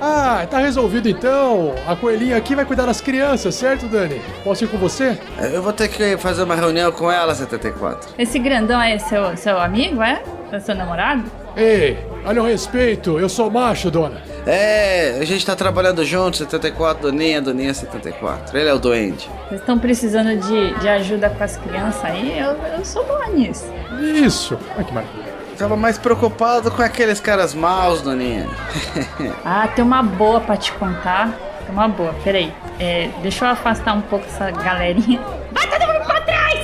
Ah, 0.00 0.44
tá 0.50 0.58
resolvido 0.58 1.08
então. 1.08 1.72
A 1.86 1.94
coelhinha 1.94 2.36
aqui 2.36 2.54
vai 2.54 2.64
cuidar 2.64 2.86
das 2.86 3.00
crianças, 3.00 3.54
certo, 3.54 3.86
Dani? 3.86 4.20
Posso 4.42 4.64
ir 4.64 4.68
com 4.68 4.76
você? 4.76 5.16
Eu 5.52 5.62
vou 5.62 5.72
ter 5.72 5.88
que 5.88 6.16
fazer 6.16 6.42
uma 6.42 6.56
reunião 6.56 6.90
com 6.90 7.10
ela, 7.10 7.34
74. 7.34 8.14
Esse 8.18 8.38
grandão 8.38 8.80
é 8.80 8.98
seu, 8.98 9.36
seu 9.36 9.60
amigo, 9.60 10.02
é? 10.02 10.20
É 10.50 10.58
seu 10.58 10.74
namorado? 10.74 11.24
Ei, 11.56 11.98
olha 12.24 12.42
o 12.42 12.46
respeito, 12.46 13.18
eu 13.18 13.28
sou 13.28 13.50
macho, 13.50 13.90
dona. 13.90 14.20
É, 14.46 15.18
a 15.20 15.24
gente 15.24 15.44
tá 15.44 15.54
trabalhando 15.54 16.04
junto, 16.04 16.38
74, 16.38 17.02
Doninha, 17.02 17.40
Doninha 17.40 17.74
74. 17.74 18.56
Ele 18.56 18.68
é 18.68 18.74
o 18.74 18.78
doente. 18.78 19.28
Vocês 19.48 19.60
estão 19.60 19.78
precisando 19.78 20.36
de, 20.36 20.74
de 20.80 20.88
ajuda 20.88 21.30
com 21.30 21.44
as 21.44 21.56
crianças 21.56 22.04
aí? 22.04 22.38
Eu, 22.38 22.56
eu 22.76 22.84
sou 22.84 23.04
boa 23.04 23.28
nisso. 23.28 23.66
Isso. 24.00 24.58
Ai, 24.76 24.84
que 24.84 24.92
maravilha. 24.92 25.27
Tava 25.58 25.76
mais 25.76 25.98
preocupado 25.98 26.70
com 26.70 26.80
aqueles 26.80 27.18
caras 27.18 27.52
maus, 27.52 28.00
Doninha. 28.00 28.46
Ah, 29.44 29.66
tem 29.66 29.84
uma 29.84 30.02
boa 30.02 30.40
pra 30.40 30.56
te 30.56 30.72
contar. 30.72 31.32
Tem 31.64 31.70
uma 31.70 31.88
boa, 31.88 32.14
peraí. 32.22 32.52
É, 32.78 33.10
deixa 33.22 33.44
eu 33.44 33.50
afastar 33.50 33.94
um 33.96 34.00
pouco 34.02 34.24
essa 34.26 34.50
galerinha. 34.52 35.20
Vai 35.50 35.66
todo 35.66 35.92
mundo 35.92 36.06
pra 36.06 36.20
trás! 36.20 36.60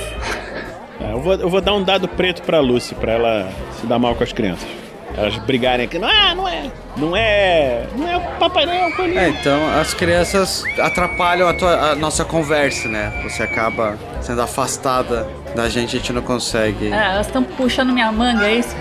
É, 1.01 1.11
eu, 1.11 1.19
vou, 1.19 1.33
eu 1.33 1.49
vou 1.49 1.59
dar 1.59 1.73
um 1.73 1.83
dado 1.83 2.07
preto 2.07 2.41
pra 2.43 2.61
Lucy, 2.61 2.95
pra 2.95 3.13
ela 3.13 3.49
se 3.79 3.85
dar 3.85 3.99
mal 3.99 4.15
com 4.15 4.23
as 4.23 4.31
crianças. 4.31 4.84
Elas 5.17 5.35
brigarem 5.37 5.85
aqui. 5.85 5.97
Não 5.97 6.09
é, 6.09 6.35
não 6.35 6.47
é. 6.47 6.71
Não 6.97 7.15
é. 7.15 7.87
Não 7.95 8.07
é 8.07 8.17
o 8.17 8.21
Papai 8.39 8.65
Noel, 8.65 8.91
coelhinho. 8.95 9.19
É, 9.19 9.29
então 9.29 9.79
as 9.79 9.93
crianças 9.93 10.63
atrapalham 10.79 11.47
a, 11.47 11.53
tua- 11.53 11.91
a 11.91 11.95
nossa 11.95 12.25
conversa, 12.25 12.87
né? 12.89 13.11
Você 13.23 13.43
acaba 13.43 13.97
sendo 14.21 14.41
afastada 14.41 15.27
da 15.55 15.69
gente, 15.69 15.95
a 15.95 15.99
gente 15.99 16.11
não 16.13 16.21
consegue. 16.21 16.91
Ah, 16.91 17.13
elas 17.13 17.27
estão 17.27 17.43
puxando 17.43 17.91
minha 17.93 18.11
manga, 18.11 18.45
é 18.47 18.55
isso? 18.55 18.75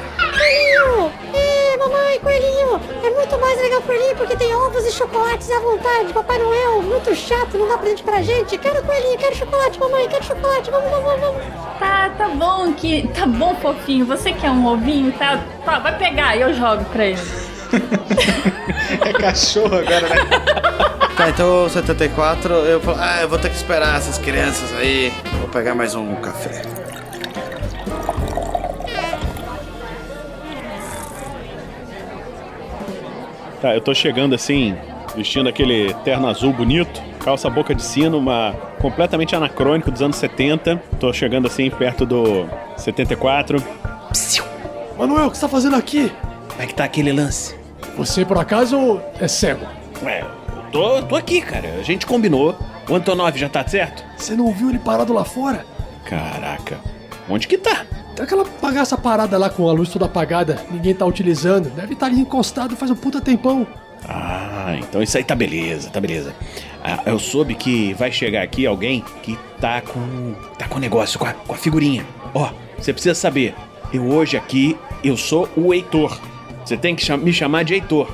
É, 1.74 1.76
mamãe, 1.76 2.20
coelhinho! 2.20 2.80
É 3.02 3.10
muito 3.10 3.36
mais 3.40 3.60
legal 3.60 3.82
coelhinho 3.82 4.14
porque 4.14 4.36
tem 4.36 4.54
ovos 4.54 4.86
e 4.86 4.92
chocolates 4.92 5.50
à 5.50 5.58
vontade. 5.58 6.12
Papai 6.12 6.38
Noel, 6.38 6.82
muito 6.82 7.12
chato, 7.16 7.58
não 7.58 7.66
dá 7.66 7.76
presente 7.76 8.04
pra 8.04 8.22
gente. 8.22 8.56
Quero 8.56 8.80
coelhinho, 8.84 9.18
quero 9.18 9.34
chocolate, 9.34 9.80
mamãe, 9.80 10.08
quero 10.08 10.24
chocolate. 10.24 10.70
Vamos, 10.70 10.88
vamos, 10.88 11.20
vamos. 11.20 11.42
Tá, 11.80 12.10
tá 12.10 12.28
bom 12.28 12.72
que. 12.74 13.08
Tá 13.08 13.26
bom, 13.26 13.56
fofinho. 13.56 14.06
Você 14.06 14.32
quer 14.32 14.52
um 14.52 14.64
ovinho? 14.66 15.10
Tá, 15.18 15.42
tá 15.64 15.80
vai 15.80 15.98
pegar 15.98 16.36
e 16.36 16.42
eu 16.42 16.54
jogo 16.54 16.84
pra 16.86 17.06
ele. 17.06 17.20
É 19.00 19.12
cachorro 19.12 19.78
agora, 19.78 20.08
né? 20.08 20.16
Tá, 21.16 21.28
então 21.28 21.68
74, 21.68 22.52
eu 22.54 22.80
falo, 22.80 22.98
ah, 23.00 23.22
eu 23.22 23.28
vou 23.28 23.38
ter 23.38 23.48
que 23.48 23.56
esperar 23.56 23.96
essas 23.96 24.18
crianças 24.18 24.72
aí. 24.78 25.12
Vou 25.40 25.48
pegar 25.48 25.74
mais 25.74 25.94
um 25.94 26.14
café. 26.16 26.62
Tá, 33.64 33.74
eu 33.74 33.80
tô 33.80 33.94
chegando 33.94 34.34
assim, 34.34 34.76
vestindo 35.16 35.48
aquele 35.48 35.94
terno 36.04 36.28
azul 36.28 36.52
bonito, 36.52 37.02
calça 37.20 37.48
boca 37.48 37.74
de 37.74 37.82
sino, 37.82 38.18
uma 38.18 38.52
completamente 38.78 39.34
anacrônico 39.34 39.90
dos 39.90 40.02
anos 40.02 40.16
70. 40.16 40.76
Tô 41.00 41.10
chegando 41.14 41.46
assim 41.46 41.70
perto 41.70 42.04
do 42.04 42.46
74. 42.76 43.56
Manuel, 44.98 45.28
o 45.28 45.30
que 45.30 45.38
você 45.38 45.40
tá 45.40 45.48
fazendo 45.48 45.76
aqui? 45.76 46.12
Como 46.50 46.60
é 46.60 46.66
que 46.66 46.74
tá 46.74 46.84
aquele 46.84 47.10
lance? 47.10 47.56
Você, 47.96 48.22
por 48.22 48.36
acaso, 48.36 49.00
é 49.18 49.26
cego? 49.26 49.66
Ué, 50.02 50.22
tô, 50.70 51.00
tô 51.00 51.16
aqui, 51.16 51.40
cara. 51.40 51.76
A 51.80 51.82
gente 51.82 52.04
combinou. 52.04 52.54
O 52.86 52.94
Antonov 52.94 53.34
já 53.34 53.48
tá 53.48 53.66
certo? 53.66 54.04
Você 54.18 54.36
não 54.36 54.52
viu 54.52 54.68
ele 54.68 54.78
parado 54.78 55.14
lá 55.14 55.24
fora? 55.24 55.64
Caraca. 56.04 56.78
Onde 57.30 57.48
que 57.48 57.56
tá? 57.56 57.86
Aquela 58.20 58.44
bagaça 58.62 58.96
parada 58.96 59.36
lá 59.36 59.50
com 59.50 59.68
a 59.68 59.72
luz 59.72 59.88
toda 59.88 60.06
apagada, 60.06 60.64
ninguém 60.70 60.94
tá 60.94 61.04
utilizando. 61.04 61.70
Deve 61.70 61.94
estar 61.94 62.06
ali 62.06 62.20
encostado 62.20 62.76
faz 62.76 62.90
um 62.90 62.94
puta 62.94 63.20
tempão. 63.20 63.66
Ah, 64.08 64.76
então 64.78 65.02
isso 65.02 65.16
aí 65.16 65.24
tá 65.24 65.34
beleza, 65.34 65.90
tá 65.90 66.00
beleza. 66.00 66.34
Ah, 66.82 67.00
eu 67.06 67.18
soube 67.18 67.54
que 67.54 67.94
vai 67.94 68.12
chegar 68.12 68.42
aqui 68.42 68.66
alguém 68.66 69.02
que 69.22 69.38
tá 69.60 69.80
com. 69.80 70.34
tá 70.58 70.68
com 70.68 70.78
negócio, 70.78 71.18
com 71.18 71.26
a, 71.26 71.32
com 71.32 71.54
a 71.54 71.56
figurinha. 71.56 72.06
Ó, 72.34 72.50
você 72.78 72.92
precisa 72.92 73.14
saber, 73.14 73.54
eu 73.92 74.06
hoje 74.06 74.36
aqui, 74.36 74.76
eu 75.02 75.16
sou 75.16 75.48
o 75.56 75.72
Heitor. 75.72 76.18
Você 76.64 76.76
tem 76.76 76.94
que 76.94 77.16
me 77.16 77.32
chamar 77.32 77.64
de 77.64 77.74
Heitor, 77.74 78.08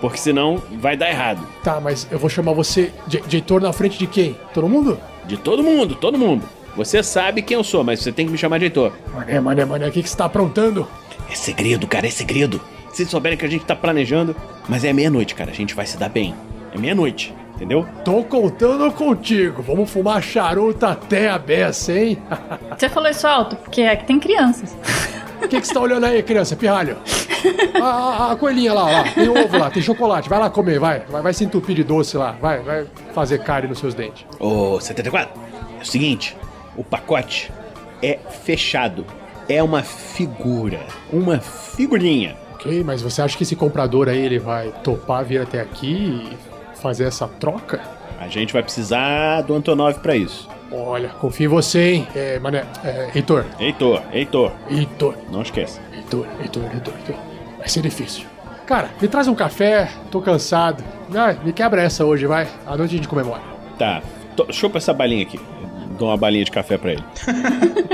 porque 0.00 0.18
senão 0.18 0.60
vai 0.80 0.96
dar 0.96 1.08
errado. 1.08 1.46
Tá, 1.62 1.80
mas 1.80 2.06
eu 2.10 2.18
vou 2.18 2.28
chamar 2.28 2.52
você 2.52 2.92
de, 3.06 3.20
de 3.20 3.36
Heitor 3.36 3.60
na 3.60 3.72
frente 3.72 3.98
de 3.98 4.06
quem? 4.06 4.36
Todo 4.52 4.68
mundo? 4.68 4.98
De 5.24 5.36
todo 5.36 5.62
mundo, 5.62 5.94
todo 5.94 6.18
mundo. 6.18 6.48
Você 6.76 7.02
sabe 7.02 7.42
quem 7.42 7.56
eu 7.56 7.64
sou, 7.64 7.82
mas 7.82 8.00
você 8.00 8.12
tem 8.12 8.26
que 8.26 8.32
me 8.32 8.38
chamar 8.38 8.58
de 8.58 8.66
Heitor. 8.66 8.92
Mané, 9.14 9.40
mané, 9.40 9.64
mané, 9.64 9.88
o 9.88 9.92
que, 9.92 10.02
que 10.02 10.08
você 10.10 10.16
tá 10.16 10.26
aprontando? 10.26 10.86
É 11.30 11.34
segredo, 11.34 11.86
cara, 11.86 12.06
é 12.06 12.10
segredo. 12.10 12.60
Se 12.90 12.98
vocês 12.98 13.10
souberem 13.10 13.36
que 13.38 13.44
a 13.44 13.48
gente 13.48 13.64
tá 13.64 13.74
planejando, 13.74 14.34
mas 14.68 14.84
é 14.84 14.92
meia-noite, 14.92 15.34
cara, 15.34 15.50
a 15.50 15.54
gente 15.54 15.74
vai 15.74 15.86
se 15.86 15.96
dar 15.96 16.08
bem. 16.08 16.34
É 16.74 16.78
meia-noite, 16.78 17.34
entendeu? 17.54 17.86
Tô 18.04 18.22
contando 18.22 18.90
contigo. 18.92 19.62
Vamos 19.62 19.90
fumar 19.90 20.22
charuto 20.22 20.84
até 20.86 21.28
a 21.30 21.38
beça, 21.38 21.92
hein? 21.92 22.18
Você 22.78 22.88
falou 22.88 23.08
isso 23.10 23.26
alto, 23.26 23.56
porque 23.56 23.80
é 23.82 23.96
que 23.96 24.04
tem 24.06 24.18
crianças. 24.20 24.74
O 25.36 25.48
que, 25.48 25.60
que 25.60 25.66
você 25.66 25.74
tá 25.74 25.80
olhando 25.80 26.04
aí, 26.06 26.22
criança? 26.22 26.56
Pirralho. 26.56 26.96
A, 27.80 27.84
a- 27.86 28.32
a 28.32 28.36
coelhinha 28.36 28.72
lá, 28.72 28.84
lá. 28.90 29.04
Tem 29.12 29.28
ovo 29.28 29.58
lá, 29.58 29.70
tem 29.70 29.82
chocolate. 29.82 30.30
Vai 30.30 30.38
lá 30.38 30.48
comer, 30.48 30.80
vai. 30.80 31.00
Vai, 31.10 31.20
vai 31.22 31.34
se 31.34 31.44
entupir 31.44 31.76
de 31.76 31.84
doce 31.84 32.16
lá. 32.16 32.32
Vai, 32.40 32.60
vai 32.60 32.86
fazer 33.14 33.40
cárie 33.42 33.68
nos 33.68 33.78
seus 33.78 33.92
dentes. 33.94 34.24
Ô, 34.40 34.80
74, 34.80 35.38
é 35.78 35.82
o 35.82 35.86
seguinte, 35.86 36.34
o 36.76 36.84
pacote 36.84 37.52
é 38.02 38.18
fechado. 38.44 39.04
É 39.48 39.62
uma 39.62 39.82
figura, 39.82 40.80
uma 41.12 41.38
figurinha. 41.38 42.36
Ok, 42.54 42.82
mas 42.82 43.00
você 43.00 43.22
acha 43.22 43.36
que 43.36 43.44
esse 43.44 43.54
comprador 43.54 44.08
aí, 44.08 44.18
ele 44.18 44.38
vai 44.38 44.72
topar 44.82 45.24
vir 45.24 45.40
até 45.40 45.60
aqui 45.60 46.28
e 46.32 46.76
fazer 46.80 47.04
essa 47.04 47.28
troca? 47.28 47.80
A 48.18 48.28
gente 48.28 48.52
vai 48.52 48.62
precisar 48.62 49.42
do 49.42 49.54
Antonov 49.54 49.98
pra 50.00 50.16
isso. 50.16 50.48
Olha, 50.72 51.10
confio 51.10 51.44
em 51.44 51.48
você, 51.48 51.92
hein? 51.92 52.08
É, 52.14 52.38
mané, 52.40 52.64
é, 52.82 53.10
Heitor. 53.14 53.44
Heitor, 53.60 54.02
Heitor, 54.12 54.52
Heitor, 54.68 55.14
não 55.30 55.42
esqueça. 55.42 55.80
Heitor, 55.92 56.26
Heitor, 56.40 56.64
Heitor, 56.72 56.94
Heitor. 56.94 57.16
Vai 57.58 57.68
ser 57.68 57.82
difícil. 57.82 58.26
Cara, 58.66 58.90
me 59.00 59.06
traz 59.06 59.28
um 59.28 59.34
café, 59.34 59.88
tô 60.10 60.20
cansado. 60.20 60.82
Ah, 61.14 61.36
me 61.44 61.52
quebra 61.52 61.82
essa 61.82 62.04
hoje, 62.04 62.26
vai. 62.26 62.48
À 62.66 62.76
noite 62.76 62.94
a 62.94 62.96
gente 62.96 63.08
comemora. 63.08 63.42
Tá, 63.78 64.02
chupa 64.50 64.78
essa 64.78 64.92
balinha 64.92 65.22
aqui. 65.22 65.38
Dou 65.98 66.08
uma 66.08 66.16
balinha 66.16 66.44
de 66.44 66.50
café 66.50 66.76
pra 66.78 66.92
ele. 66.92 67.04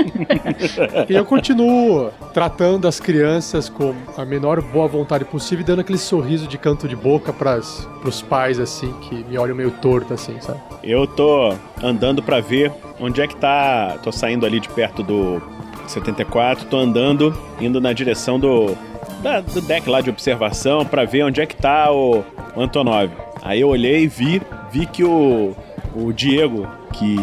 E 1.09 1.13
eu 1.13 1.25
continuo 1.25 2.09
tratando 2.33 2.87
as 2.87 2.99
crianças 2.99 3.67
com 3.69 3.93
a 4.17 4.23
menor 4.25 4.61
boa 4.61 4.87
vontade 4.87 5.25
possível 5.25 5.63
e 5.63 5.65
dando 5.65 5.79
aquele 5.81 5.97
sorriso 5.97 6.47
de 6.47 6.57
canto 6.57 6.87
de 6.87 6.95
boca 6.95 7.33
pras, 7.33 7.87
pros 8.01 8.21
pais, 8.21 8.59
assim, 8.59 8.93
que 9.01 9.15
me 9.25 9.37
olham 9.37 9.55
meio 9.55 9.71
torto, 9.71 10.13
assim, 10.13 10.39
sabe? 10.39 10.59
Eu 10.83 11.05
tô 11.07 11.53
andando 11.81 12.21
pra 12.23 12.39
ver 12.39 12.71
onde 12.99 13.21
é 13.21 13.27
que 13.27 13.35
tá. 13.35 13.97
Tô 14.03 14.11
saindo 14.11 14.45
ali 14.45 14.59
de 14.59 14.69
perto 14.69 15.03
do 15.03 15.41
74, 15.87 16.65
tô 16.65 16.77
andando, 16.77 17.35
indo 17.59 17.81
na 17.81 17.91
direção 17.93 18.39
do. 18.39 18.75
da- 19.21 19.41
do 19.41 19.61
deck 19.61 19.89
lá 19.89 19.99
de 20.01 20.09
observação 20.09 20.85
pra 20.85 21.05
ver 21.05 21.23
onde 21.23 21.41
é 21.41 21.45
que 21.45 21.55
tá 21.55 21.91
o 21.91 22.23
Antonov. 22.55 23.09
Aí 23.41 23.59
eu 23.61 23.67
olhei 23.69 24.03
e 24.03 24.07
vi, 24.07 24.41
vi 24.71 24.85
que 24.85 25.03
o. 25.03 25.53
o 25.95 26.13
Diego, 26.13 26.67
que. 26.93 27.15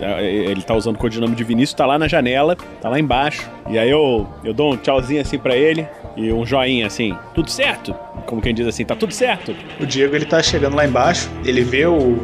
Ele 0.00 0.62
tá 0.62 0.74
usando 0.74 0.96
o 0.96 0.98
codinome 0.98 1.34
de 1.34 1.44
Vinícius, 1.44 1.74
tá 1.74 1.86
lá 1.86 1.98
na 1.98 2.08
janela, 2.08 2.56
tá 2.80 2.88
lá 2.88 2.98
embaixo. 2.98 3.48
E 3.68 3.78
aí 3.78 3.90
eu, 3.90 4.28
eu 4.44 4.52
dou 4.52 4.72
um 4.72 4.76
tchauzinho 4.76 5.20
assim 5.20 5.38
pra 5.38 5.56
ele 5.56 5.86
e 6.16 6.32
um 6.32 6.44
joinha 6.44 6.86
assim, 6.86 7.16
tudo 7.34 7.50
certo? 7.50 7.94
Como 8.26 8.42
quem 8.42 8.54
diz 8.54 8.66
assim, 8.66 8.84
tá 8.84 8.94
tudo 8.94 9.12
certo? 9.12 9.54
O 9.78 9.86
Diego 9.86 10.14
ele 10.14 10.24
tá 10.24 10.42
chegando 10.42 10.76
lá 10.76 10.84
embaixo, 10.84 11.30
ele 11.44 11.62
vê 11.62 11.86
o, 11.86 12.18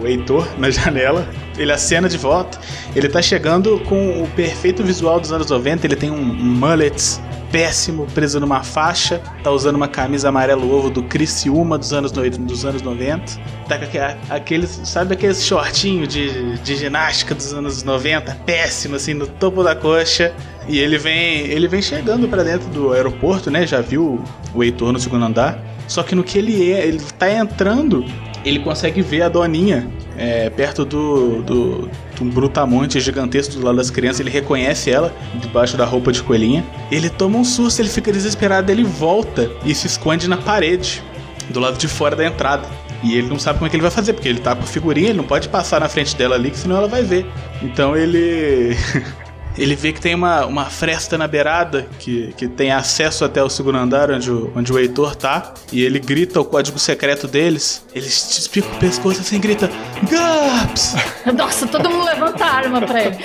o 0.00 0.06
Heitor 0.06 0.48
na 0.58 0.70
janela, 0.70 1.28
ele 1.58 1.72
acena 1.72 2.08
de 2.08 2.16
volta, 2.16 2.58
ele 2.94 3.08
tá 3.08 3.20
chegando 3.20 3.80
com 3.80 4.22
o 4.22 4.28
perfeito 4.28 4.82
visual 4.82 5.20
dos 5.20 5.32
anos 5.32 5.50
90, 5.50 5.86
ele 5.86 5.96
tem 5.96 6.10
um 6.10 6.22
mullet 6.22 7.20
péssimo, 7.58 8.04
preso 8.12 8.40
numa 8.40 8.64
faixa, 8.64 9.22
tá 9.44 9.48
usando 9.52 9.76
uma 9.76 9.86
camisa 9.86 10.28
amarelo 10.28 10.74
ovo 10.76 10.90
do 10.90 11.04
Criciúma 11.04 11.78
dos 11.78 11.92
anos, 11.92 12.10
no- 12.10 12.28
dos 12.28 12.64
anos 12.64 12.82
90, 12.82 13.40
tá 13.68 13.78
com 13.78 13.84
aque- 13.84 13.98
aqueles, 14.28 14.80
sabe 14.82 15.14
aqueles 15.14 15.40
shortinho 15.46 16.04
de, 16.04 16.58
de 16.58 16.74
ginástica 16.74 17.32
dos 17.32 17.52
anos 17.54 17.84
90, 17.84 18.36
péssimo 18.44 18.96
assim, 18.96 19.14
no 19.14 19.28
topo 19.28 19.62
da 19.62 19.76
coxa, 19.76 20.32
e 20.66 20.80
ele 20.80 20.98
vem, 20.98 21.42
ele 21.42 21.68
vem 21.68 21.80
chegando 21.80 22.26
pra 22.26 22.42
dentro 22.42 22.68
do 22.70 22.92
aeroporto, 22.92 23.52
né? 23.52 23.64
Já 23.64 23.80
viu 23.80 24.20
o 24.52 24.64
Heitor 24.64 24.92
no 24.92 24.98
segundo 24.98 25.24
andar. 25.24 25.56
Só 25.86 26.02
que 26.02 26.16
no 26.16 26.24
que 26.24 26.36
ele 26.38 26.72
é, 26.72 26.84
ele 26.84 26.98
tá 27.16 27.30
entrando, 27.30 28.04
ele 28.44 28.58
consegue 28.58 29.00
ver 29.00 29.22
a 29.22 29.28
Doninha 29.28 29.88
é, 30.16 30.50
perto 30.50 30.84
do, 30.84 31.42
do, 31.42 31.90
um 32.20 32.28
brutamonte 32.28 33.00
gigantesco 33.00 33.54
do 33.54 33.64
lado 33.64 33.76
das 33.76 33.90
crianças. 33.90 34.20
Ele 34.20 34.30
reconhece 34.30 34.90
ela 34.90 35.14
debaixo 35.34 35.76
da 35.76 35.84
roupa 35.84 36.12
de 36.12 36.22
coelhinha. 36.22 36.64
Ele 36.90 37.08
toma 37.08 37.38
um 37.38 37.44
susto, 37.44 37.80
ele 37.80 37.88
fica 37.88 38.12
desesperado, 38.12 38.70
ele 38.70 38.84
volta 38.84 39.50
e 39.64 39.74
se 39.74 39.86
esconde 39.86 40.28
na 40.28 40.36
parede, 40.36 41.02
do 41.50 41.58
lado 41.60 41.78
de 41.78 41.88
fora 41.88 42.14
da 42.14 42.24
entrada. 42.24 42.68
E 43.02 43.16
ele 43.16 43.28
não 43.28 43.38
sabe 43.38 43.58
como 43.58 43.66
é 43.66 43.70
que 43.70 43.76
ele 43.76 43.82
vai 43.82 43.90
fazer, 43.90 44.12
porque 44.14 44.28
ele 44.28 44.40
tá 44.40 44.54
com 44.54 44.62
a 44.62 44.66
figurinha, 44.66 45.08
ele 45.08 45.18
não 45.18 45.24
pode 45.24 45.48
passar 45.48 45.80
na 45.80 45.88
frente 45.88 46.16
dela 46.16 46.36
ali, 46.36 46.50
que 46.50 46.58
senão 46.58 46.76
ela 46.76 46.88
vai 46.88 47.02
ver. 47.02 47.26
Então 47.62 47.96
ele. 47.96 48.76
Ele 49.56 49.76
vê 49.76 49.92
que 49.92 50.00
tem 50.00 50.14
uma, 50.14 50.46
uma 50.46 50.64
fresta 50.66 51.16
na 51.16 51.28
beirada 51.28 51.86
que, 51.98 52.34
que 52.36 52.48
tem 52.48 52.72
acesso 52.72 53.24
até 53.24 53.42
o 53.42 53.48
segundo 53.48 53.78
andar 53.78 54.10
onde 54.10 54.30
o, 54.30 54.52
onde 54.54 54.72
o 54.72 54.78
Heitor 54.78 55.14
tá. 55.14 55.54
E 55.72 55.82
ele 55.82 55.98
grita 55.98 56.40
o 56.40 56.44
código 56.44 56.78
secreto 56.78 57.28
deles. 57.28 57.84
Ele 57.94 58.06
espica 58.06 58.68
o 58.68 58.78
pescoço 58.78 59.20
assim 59.20 59.36
e 59.36 59.38
grita: 59.38 59.70
GAPS! 60.10 60.96
Nossa, 61.36 61.66
todo 61.66 61.88
mundo 61.88 62.04
levanta 62.04 62.44
a 62.44 62.54
arma 62.54 62.80
pra 62.82 63.04
ele. 63.04 63.16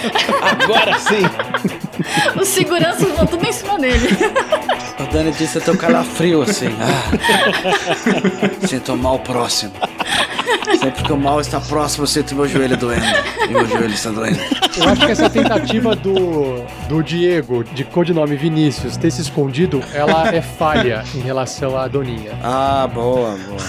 Agora 0.41 0.99
sim! 0.99 1.23
Os 2.39 2.47
seguranças 2.47 3.11
vão 3.11 3.25
tudo 3.25 3.45
em 3.45 3.51
cima 3.51 3.77
dele. 3.77 4.07
O 4.99 5.11
Dani 5.11 5.31
disse 5.31 5.57
até 5.57 5.71
o 5.71 5.77
calafrio 5.77 6.41
assim. 6.43 6.69
Ah, 6.79 8.67
sinto 8.67 8.93
o 8.93 8.97
mal 8.97 9.19
próximo. 9.19 9.73
Sempre 10.79 11.03
que 11.03 11.11
o 11.11 11.17
mal 11.17 11.39
está 11.41 11.59
próximo, 11.59 12.03
eu 12.03 12.07
sinto 12.07 12.35
meu 12.35 12.47
joelho 12.47 12.77
doendo. 12.77 13.05
E 13.43 13.47
meu 13.47 13.65
joelho 13.67 13.93
está 13.93 14.09
doendo. 14.09 14.39
Eu 14.77 14.89
acho 14.89 15.05
que 15.05 15.11
essa 15.11 15.29
tentativa 15.29 15.95
do, 15.95 16.63
do 16.87 17.03
Diego, 17.03 17.63
de 17.63 17.83
codinome 17.83 18.35
Vinícius, 18.35 18.95
ter 18.95 19.11
se 19.11 19.21
escondido, 19.21 19.81
ela 19.93 20.33
é 20.33 20.41
falha 20.41 21.03
em 21.13 21.19
relação 21.19 21.77
à 21.77 21.87
Doninha. 21.87 22.31
Ah, 22.43 22.87
boa, 22.91 23.37
boa. 23.47 23.59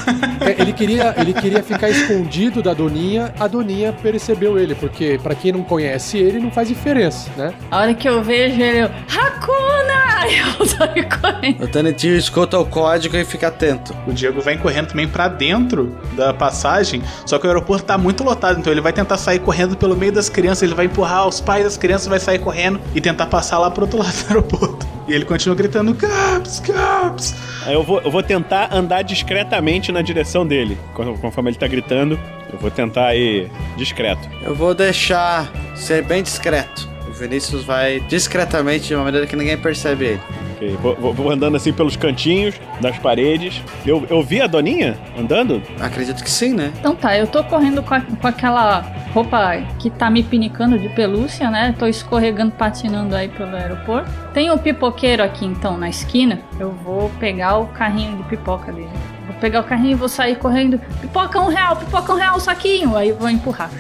É, 0.41 0.61
Ele 0.61 0.73
queria, 0.73 1.15
ele 1.17 1.33
queria 1.33 1.63
ficar 1.63 1.89
escondido 1.91 2.63
da 2.63 2.73
Doninha, 2.75 3.33
a 3.39 3.47
Doninha 3.47 3.93
percebeu 3.93 4.59
ele, 4.59 4.75
porque 4.75 5.19
pra 5.23 5.35
quem 5.35 5.53
não 5.53 5.63
conhece 5.63 6.19
ele, 6.19 6.39
não 6.39 6.51
faz 6.51 6.69
diferença, 6.69 7.29
né? 7.37 7.53
A 7.71 7.79
hora 7.81 7.95
que 7.95 8.09
eu 8.09 8.23
vejo 8.23 8.61
ele, 8.61 8.81
eu, 8.81 8.91
Hakuna! 9.09 10.01
Eu 10.61 10.67
saio 10.67 11.09
correndo. 11.09 11.65
O 11.65 11.67
Dani 11.67 11.93
Tio 11.95 12.15
escuta 12.17 12.59
o 12.59 12.67
código 12.67 13.17
e 13.17 13.25
fica 13.25 13.49
atento. 13.49 13.97
O 14.07 14.13
Diego 14.13 14.41
vem 14.43 14.59
correndo 14.59 14.89
também 14.89 15.09
pra 15.09 15.29
dentro 15.29 15.99
da 16.15 16.33
passagem, 16.35 16.80
só 17.27 17.39
que 17.39 17.47
o 17.47 17.51
aeroporto 17.51 17.85
tá 17.85 17.97
muito 17.99 18.23
lotado, 18.25 18.59
então 18.61 18.73
ele 18.73 18.81
vai 18.81 18.93
tentar 18.93 19.17
sair 19.19 19.39
correndo 19.39 19.77
pelo 19.77 19.97
meio 19.97 20.13
das 20.13 20.29
crianças, 20.29 20.63
ele 20.63 20.75
vai 20.75 20.87
empurrar 20.87 21.27
os 21.29 21.41
pais 21.41 21.65
das 21.65 21.77
crianças, 21.77 22.07
vai 22.09 22.19
sair 22.21 22.39
correndo 22.39 22.81
e 22.95 23.01
tentar 23.01 23.27
passar 23.27 23.59
lá 23.59 23.71
pro 23.71 23.83
outro 23.85 23.99
lado 24.03 24.13
do 24.13 24.27
aeroporto. 24.29 24.87
E 25.09 25.13
ele 25.13 25.25
continua 25.25 25.57
gritando: 25.57 25.93
Gaps, 25.95 26.61
Gaps! 26.61 27.35
Aí 27.67 27.75
eu 27.75 27.83
vou, 27.83 28.01
eu 28.01 28.11
vou 28.11 28.23
tentar 28.23 28.69
andar 28.73 29.03
discretamente 29.03 29.91
na 29.93 30.03
direção 30.03 30.47
dele. 30.47 30.79
Con- 30.95 31.17
Conforme 31.19 31.51
ele 31.51 31.59
tá 31.59 31.67
gritando, 31.67 32.19
eu 32.53 32.59
vou 32.59 32.71
tentar 32.71 33.15
ir 33.17 33.51
discreto. 33.77 34.29
Eu 34.43 34.55
vou 34.55 34.75
deixar 34.75 35.51
ser 35.75 36.03
bem 36.05 36.23
discreto. 36.23 36.89
O 37.09 37.13
Vinícius 37.13 37.65
vai 37.65 37.99
discretamente 38.01 38.87
de 38.89 38.95
uma 38.95 39.05
maneira 39.05 39.27
que 39.27 39.35
ninguém 39.35 39.57
percebe 39.59 40.05
ele. 40.05 40.21
Ok, 40.61 40.77
Vou, 40.83 40.95
vou- 40.97 41.15
vou 41.15 41.31
andando 41.31 41.57
assim 41.57 41.73
pelos 41.73 41.97
cantinhos 41.97 42.55
das 42.83 42.99
paredes. 42.99 43.63
Eu, 43.87 44.07
eu 44.11 44.23
vi 44.23 44.43
a 44.43 44.47
Doninha 44.47 44.97
andando? 45.19 45.63
Acredito 45.81 46.23
que 46.23 46.31
sim, 46.31 46.53
né? 46.53 46.71
Então 46.79 46.95
tá, 46.95 47.17
eu 47.17 47.27
tô 47.27 47.43
correndo 47.43 47.83
com, 47.83 47.95
a- 47.95 48.01
com 48.03 48.27
aquela 48.27 48.81
roupa 49.15 49.57
que 49.79 49.89
tá 49.89 50.11
me 50.11 50.23
pinicando 50.23 50.79
de 50.79 50.89
pelúcia, 50.91 51.51
né? 51.51 51.75
Tô 51.79 51.87
escorregando, 51.87 52.53
patinando 52.53 53.17
aí 53.17 53.29
pelo 53.29 53.57
aeroporto. 53.57 54.11
Tem 54.35 54.51
um 54.51 54.59
pipoqueiro 54.59 55.23
aqui 55.23 55.47
então 55.47 55.79
na 55.79 55.89
esquina. 55.89 56.41
Eu 56.59 56.73
vou 56.73 57.11
pegar 57.19 57.57
o 57.57 57.67
carrinho 57.69 58.19
de 58.19 58.23
pipoca 58.25 58.71
dele. 58.71 58.89
Vou 59.27 59.35
pegar 59.41 59.61
o 59.61 59.65
carrinho 59.65 59.93
e 59.93 59.95
vou 59.95 60.09
sair 60.09 60.37
correndo. 60.37 60.79
Pipoca 61.01 61.41
um 61.41 61.49
real, 61.49 61.77
pipoca 61.77 62.13
um 62.13 62.17
real, 62.17 62.39
saquinho. 62.39 62.97
Aí 62.97 63.09
eu 63.09 63.17
vou 63.17 63.31
empurrar. 63.31 63.71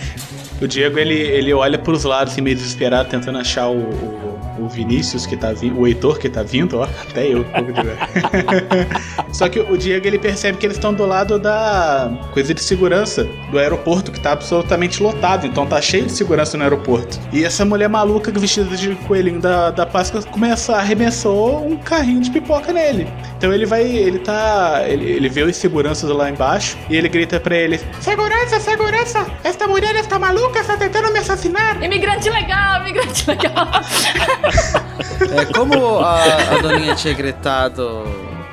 O 0.62 0.66
Diego 0.66 0.99
ele, 0.99 1.14
ele 1.14 1.53
olha 1.53 1.79
pros 1.79 2.05
lados, 2.05 2.33
assim, 2.33 2.43
meio 2.43 2.57
desesperado, 2.57 3.09
tentando 3.09 3.38
achar 3.38 3.69
o, 3.69 3.77
o, 3.79 4.30
o 4.61 4.68
Vinícius 4.68 5.27
que 5.27 5.37
tá 5.37 5.53
vindo, 5.53 5.79
o 5.79 5.87
Heitor 5.87 6.18
que 6.18 6.29
tá 6.29 6.42
vindo, 6.42 6.79
ó, 6.79 6.85
até 6.85 7.27
eu. 7.27 7.44
Só 9.33 9.49
que 9.49 9.61
o 9.61 9.77
Diego 9.77 10.07
ele 10.07 10.18
percebe 10.18 10.59
que 10.59 10.66
eles 10.66 10.77
estão 10.77 10.92
do 10.92 11.07
lado 11.07 11.38
da 11.38 12.11
coisa 12.33 12.53
de 12.53 12.61
segurança 12.62 13.25
do 13.51 13.59
aeroporto, 13.59 14.12
que 14.12 14.20
tá 14.20 14.33
absolutamente 14.33 15.03
lotado, 15.03 15.46
então 15.46 15.66
tá 15.66 15.81
cheio 15.81 16.07
de 16.07 16.12
segurança 16.12 16.57
no 16.57 16.62
aeroporto. 16.64 17.18
E 17.33 17.44
essa 17.44 17.64
mulher 17.64 17.88
maluca 17.88 18.31
vestida 18.33 18.77
de 18.77 18.94
coelhinho 19.07 19.40
da, 19.40 19.70
da 19.70 19.87
Páscoa 19.87 20.23
começa 20.23 20.77
arremessou 20.77 21.66
um 21.66 21.77
carrinho 21.77 22.20
de 22.20 22.31
pipoca 22.31 22.73
nele. 22.73 23.07
Então 23.37 23.53
ele 23.53 23.66
vai, 23.66 23.85
ele 23.85 24.18
tá, 24.18 24.83
ele, 24.87 25.05
ele 25.05 25.29
vê 25.29 25.42
os 25.42 25.57
seguranças 25.57 26.11
lá 26.11 26.29
embaixo 26.29 26.77
e 26.88 26.96
ele 26.96 27.09
grita 27.09 27.38
pra 27.38 27.57
ele: 27.57 27.81
Segurança, 28.01 28.61
segurança! 28.61 29.27
Esta 29.44 29.66
mulher 29.66 29.94
está 29.96 30.18
maluca, 30.18 30.61
está 30.61 30.77
tentando 30.77 31.12
me 31.12 31.18
assassinar! 31.18 31.83
Imigrante 31.83 32.29
legal, 32.29 32.81
imigrante 32.83 33.29
legal. 33.29 33.68
É, 35.21 35.45
como 35.53 35.99
a, 35.99 36.23
a 36.25 36.63
Doninha 36.63 36.95
tinha 36.95 37.13
gritado 37.15 38.05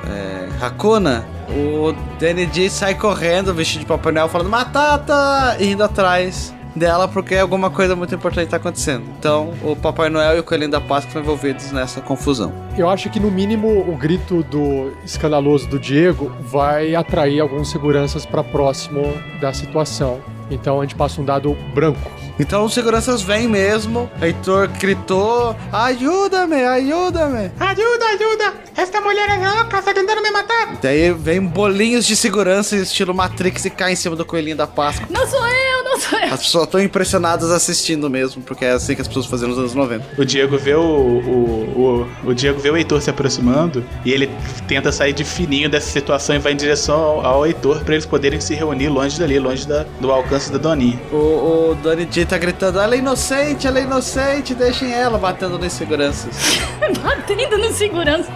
é, 0.06 0.48
Hakuna, 0.64 1.26
o 1.48 1.94
Danny 2.20 2.46
D 2.46 2.68
sai 2.68 2.94
correndo, 2.94 3.54
vestido 3.54 3.80
de 3.80 3.86
Papai 3.86 4.12
Noel, 4.12 4.28
falando 4.28 4.50
Matata! 4.50 5.56
E 5.58 5.70
indo 5.70 5.82
atrás 5.82 6.54
dela 6.76 7.08
porque 7.08 7.34
alguma 7.34 7.70
coisa 7.70 7.96
muito 7.96 8.14
importante 8.14 8.48
tá 8.48 8.56
acontecendo. 8.56 9.04
Então, 9.18 9.52
o 9.62 9.74
Papai 9.74 10.08
Noel 10.08 10.36
e 10.36 10.40
o 10.40 10.44
Coelhinho 10.44 10.70
da 10.70 10.80
Páscoa 10.80 11.08
estão 11.08 11.22
envolvidos 11.22 11.72
nessa 11.72 12.00
confusão. 12.00 12.52
Eu 12.76 12.88
acho 12.88 13.10
que 13.10 13.18
no 13.18 13.30
mínimo 13.30 13.68
o 13.68 13.96
grito 13.96 14.42
do 14.44 14.92
escandaloso 15.04 15.68
do 15.68 15.78
Diego 15.78 16.32
vai 16.40 16.94
atrair 16.94 17.40
alguns 17.40 17.70
seguranças 17.70 18.24
pra 18.24 18.44
próximo 18.44 19.02
da 19.40 19.52
situação. 19.52 20.20
Então 20.50 20.80
a 20.80 20.84
gente 20.84 20.94
passa 20.94 21.20
um 21.20 21.24
dado 21.24 21.56
branco. 21.74 22.10
Então 22.38 22.64
os 22.64 22.72
seguranças 22.72 23.20
vêm 23.22 23.48
mesmo. 23.48 24.10
Heitor 24.22 24.68
gritou: 24.78 25.56
Ajuda-me, 25.72 26.62
ajuda-me! 26.62 27.50
Ajuda, 27.58 28.04
ajuda! 28.14 28.54
Esta 28.76 29.00
mulher 29.00 29.28
é 29.28 29.48
louca, 29.48 29.78
está 29.78 29.92
tentando 29.92 30.22
me 30.22 30.30
matar! 30.30 30.76
Daí 30.80 31.12
vem 31.12 31.40
bolinhos 31.40 32.06
de 32.06 32.14
segurança 32.14 32.76
estilo 32.76 33.12
Matrix 33.12 33.64
e 33.64 33.70
cai 33.70 33.92
em 33.92 33.96
cima 33.96 34.14
do 34.14 34.24
coelhinho 34.24 34.56
da 34.56 34.66
Páscoa. 34.66 35.06
Não 35.10 35.26
sou 35.26 35.44
eu, 35.44 35.84
não 35.84 35.98
sou 35.98 36.18
eu. 36.18 36.32
As 36.32 36.40
pessoas 36.40 36.64
estão 36.64 36.80
impressionadas 36.80 37.50
assistindo 37.50 38.08
mesmo, 38.08 38.40
porque 38.42 38.64
é 38.64 38.70
assim 38.70 38.94
que 38.94 39.00
as 39.00 39.08
pessoas 39.08 39.26
faziam 39.26 39.48
nos 39.48 39.58
anos 39.58 39.74
90. 39.74 40.04
O 40.16 40.24
Diego 40.24 40.56
vê 40.56 40.74
o, 40.74 40.80
o, 40.80 42.06
o, 42.24 42.30
o 42.30 42.34
Diego 42.34 42.60
vê 42.60 42.70
o 42.70 42.76
Heitor 42.76 43.00
se 43.02 43.10
aproximando 43.10 43.84
e 44.04 44.12
ele 44.12 44.30
tenta 44.68 44.92
sair 44.92 45.12
de 45.12 45.24
fininho 45.24 45.68
dessa 45.68 45.90
situação 45.90 46.36
e 46.36 46.38
vai 46.38 46.52
em 46.52 46.56
direção 46.56 46.94
ao, 47.00 47.26
ao 47.26 47.46
Heitor 47.46 47.80
pra 47.80 47.94
eles 47.94 48.06
poderem 48.06 48.40
se 48.40 48.54
reunir 48.54 48.88
longe 48.88 49.18
dali, 49.18 49.38
longe 49.40 49.66
da, 49.66 49.84
do 50.00 50.12
alcance 50.12 50.52
da 50.52 50.58
Doninha. 50.58 51.00
O, 51.10 51.70
o 51.70 51.78
Dani 51.82 52.04
D 52.04 52.27
tá 52.28 52.38
gritando: 52.38 52.78
ela 52.78 52.94
é 52.94 52.98
inocente, 52.98 53.66
ela 53.66 53.78
é 53.78 53.82
inocente, 53.82 54.54
deixem 54.54 54.92
ela 54.92 55.18
batendo 55.18 55.58
nas 55.58 55.72
seguranças. 55.72 56.60
Batendo 57.02 57.58
no 57.58 57.72
segurança. 57.72 58.30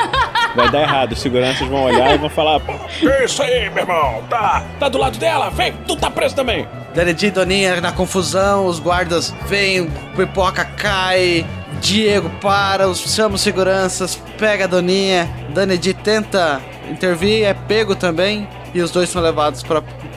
Vai 0.54 0.70
dar 0.70 0.82
errado. 0.82 1.12
Os 1.12 1.20
seguranças 1.20 1.66
vão 1.68 1.84
olhar 1.84 2.14
e 2.14 2.18
vão 2.18 2.30
falar: 2.30 2.60
Isso 3.24 3.42
aí, 3.42 3.70
meu 3.70 3.82
irmão. 3.82 4.22
Tá, 4.28 4.64
tá 4.78 4.88
do 4.88 4.98
lado 4.98 5.18
dela. 5.18 5.50
Vem, 5.50 5.72
tu 5.86 5.96
tá 5.96 6.10
preso 6.10 6.34
também. 6.34 6.66
Dani 6.94 7.12
D 7.12 7.28
e 7.28 7.30
Doninha 7.30 7.80
na 7.80 7.92
confusão, 7.92 8.66
os 8.66 8.80
guardas 8.80 9.32
vêm, 9.46 9.88
pipoca 10.16 10.64
cai. 10.64 11.46
Diego 11.80 12.28
para, 12.42 12.88
os, 12.88 12.98
chama 12.98 13.36
os 13.36 13.40
seguranças, 13.40 14.20
pega 14.38 14.64
a 14.64 14.66
Doninha. 14.66 15.30
Dani 15.50 15.78
D 15.78 15.94
tenta 15.94 16.60
intervir, 16.90 17.44
é 17.44 17.54
pego 17.54 17.94
também. 17.94 18.48
E 18.74 18.80
os 18.80 18.90
dois 18.90 19.08
são 19.08 19.22
levados 19.22 19.62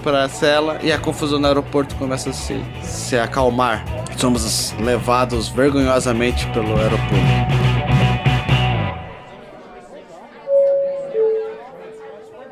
pra, 0.03 0.11
pra 0.11 0.29
cela 0.29 0.77
e 0.83 0.91
a 0.91 0.99
confusão 0.99 1.39
no 1.39 1.47
aeroporto 1.47 1.95
começa 1.95 2.29
a 2.29 2.33
se, 2.33 2.61
se 2.83 3.17
acalmar. 3.17 3.83
Somos 4.17 4.73
levados 4.79 5.49
vergonhosamente 5.49 6.45
pelo 6.47 6.77
aeroporto. 6.77 7.53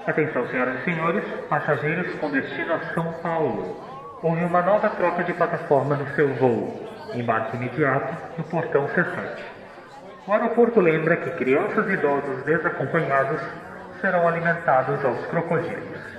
Atenção, 0.07 0.47
senhoras 0.47 0.81
e 0.81 0.83
senhores, 0.83 1.23
passageiros 1.47 2.15
com 2.19 2.31
destino 2.31 2.73
a 2.73 2.93
São 2.93 3.13
Paulo. 3.21 3.77
Houve 4.23 4.43
uma 4.43 4.61
nova 4.61 4.89
troca 4.89 5.23
de 5.23 5.33
plataforma 5.33 5.95
no 5.95 6.15
seu 6.15 6.33
voo. 6.35 6.89
Embarque 7.13 7.55
imediato 7.57 8.15
no 8.37 8.43
portão 8.45 8.87
cessante. 8.89 9.43
O 10.27 10.33
aeroporto 10.33 10.79
lembra 10.79 11.17
que 11.17 11.31
crianças 11.31 11.87
e 11.89 11.93
idosos 11.93 12.43
desacompanhados 12.45 13.41
serão 13.99 14.27
alimentados 14.27 15.03
aos 15.05 15.25
crocodilos. 15.27 16.10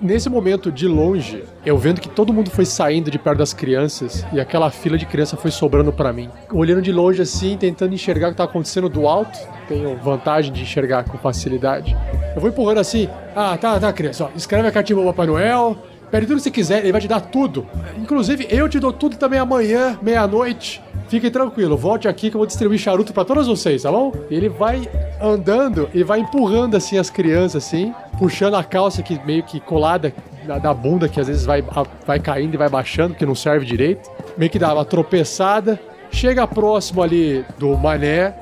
Nesse 0.00 0.28
momento, 0.28 0.70
de 0.70 0.86
longe, 0.86 1.42
eu 1.64 1.78
vendo 1.78 2.02
que 2.02 2.08
todo 2.08 2.30
mundo 2.30 2.50
foi 2.50 2.66
saindo 2.66 3.10
de 3.10 3.18
perto 3.18 3.38
das 3.38 3.54
crianças 3.54 4.26
e 4.30 4.38
aquela 4.38 4.70
fila 4.70 4.98
de 4.98 5.06
criança 5.06 5.38
foi 5.38 5.50
sobrando 5.50 5.90
pra 5.90 6.12
mim. 6.12 6.28
Olhando 6.52 6.82
de 6.82 6.92
longe 6.92 7.22
assim, 7.22 7.56
tentando 7.56 7.94
enxergar 7.94 8.28
o 8.28 8.30
que 8.32 8.36
tá 8.36 8.44
acontecendo 8.44 8.90
do 8.90 9.08
alto, 9.08 9.38
tenho 9.66 9.96
vantagem 9.96 10.52
de 10.52 10.60
enxergar 10.60 11.04
com 11.04 11.16
facilidade. 11.16 11.96
Eu 12.34 12.42
vou 12.42 12.50
empurrando 12.50 12.78
assim: 12.78 13.08
ah, 13.34 13.56
tá, 13.56 13.80
tá, 13.80 13.90
criança, 13.90 14.24
ó, 14.24 14.28
escreve 14.36 14.68
a 14.68 14.70
cartinha 14.70 14.98
pro 14.98 15.06
Papai 15.06 15.28
Noel, 15.28 15.78
pede 16.10 16.26
tudo 16.26 16.36
que 16.36 16.42
você 16.42 16.50
quiser, 16.50 16.80
ele 16.80 16.92
vai 16.92 17.00
te 17.00 17.08
dar 17.08 17.20
tudo. 17.20 17.66
Inclusive, 17.96 18.46
eu 18.50 18.68
te 18.68 18.78
dou 18.78 18.92
tudo 18.92 19.16
também 19.16 19.38
amanhã, 19.38 19.98
meia-noite. 20.02 20.82
Fiquem 21.08 21.30
tranquilo, 21.30 21.76
volte 21.76 22.08
aqui 22.08 22.30
que 22.30 22.36
eu 22.36 22.40
vou 22.40 22.46
distribuir 22.46 22.78
charuto 22.80 23.12
pra 23.12 23.24
todos 23.24 23.46
vocês, 23.46 23.82
tá 23.82 23.92
bom? 23.92 24.12
E 24.28 24.34
ele 24.34 24.48
vai 24.48 24.88
andando 25.22 25.88
e 25.94 26.02
vai 26.02 26.18
empurrando 26.20 26.76
assim 26.76 26.98
as 26.98 27.08
crianças, 27.08 27.64
assim, 27.64 27.94
puxando 28.18 28.54
a 28.54 28.64
calça 28.64 29.02
que 29.02 29.18
meio 29.24 29.42
que 29.44 29.60
colada 29.60 30.12
da, 30.44 30.58
da 30.58 30.74
bunda, 30.74 31.08
que 31.08 31.20
às 31.20 31.28
vezes 31.28 31.44
vai, 31.46 31.62
a- 31.74 31.86
vai 32.04 32.18
caindo 32.18 32.54
e 32.54 32.56
vai 32.56 32.68
baixando, 32.68 33.10
porque 33.14 33.24
não 33.26 33.34
serve 33.36 33.64
direito. 33.64 34.10
Meio 34.36 34.50
que 34.50 34.58
dá 34.58 34.74
uma 34.74 34.84
tropeçada. 34.84 35.78
Chega 36.10 36.46
próximo 36.46 37.02
ali 37.02 37.44
do 37.58 37.76
mané. 37.76 38.34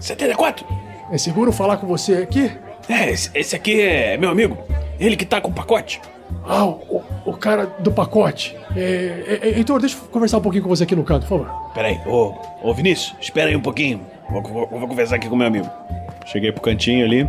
74? 0.00 0.64
É 1.12 1.18
seguro 1.18 1.52
falar 1.52 1.76
com 1.76 1.86
você 1.86 2.14
aqui? 2.14 2.50
É, 2.88 3.10
esse, 3.10 3.30
esse 3.34 3.54
aqui 3.54 3.80
é 3.80 4.16
meu 4.16 4.30
amigo. 4.30 4.56
Ele 4.98 5.16
que 5.16 5.24
tá 5.24 5.40
com 5.40 5.50
o 5.50 5.52
pacote. 5.52 6.00
Ah, 6.44 6.64
o, 6.66 7.02
o 7.24 7.32
cara 7.34 7.66
do 7.78 7.90
pacote. 7.92 8.56
É, 8.76 8.80
é, 9.42 9.48
é, 9.48 9.58
Heitor, 9.58 9.80
deixa 9.80 9.96
eu 9.96 10.02
conversar 10.08 10.38
um 10.38 10.40
pouquinho 10.40 10.62
com 10.64 10.68
você 10.68 10.84
aqui 10.84 10.96
no 10.96 11.04
canto, 11.04 11.26
por 11.26 11.40
favor. 11.44 11.72
Peraí, 11.72 12.00
ô, 12.06 12.34
ô 12.62 12.74
Vinícius, 12.74 13.14
espera 13.20 13.48
aí 13.50 13.56
um 13.56 13.60
pouquinho. 13.60 14.00
Vou, 14.30 14.42
vou- 14.42 14.66
vou 14.68 14.88
conversar 14.88 15.16
aqui 15.16 15.28
com 15.28 15.36
meu 15.36 15.46
amigo. 15.46 15.68
Cheguei 16.26 16.50
pro 16.52 16.60
cantinho 16.62 17.04
ali. 17.04 17.28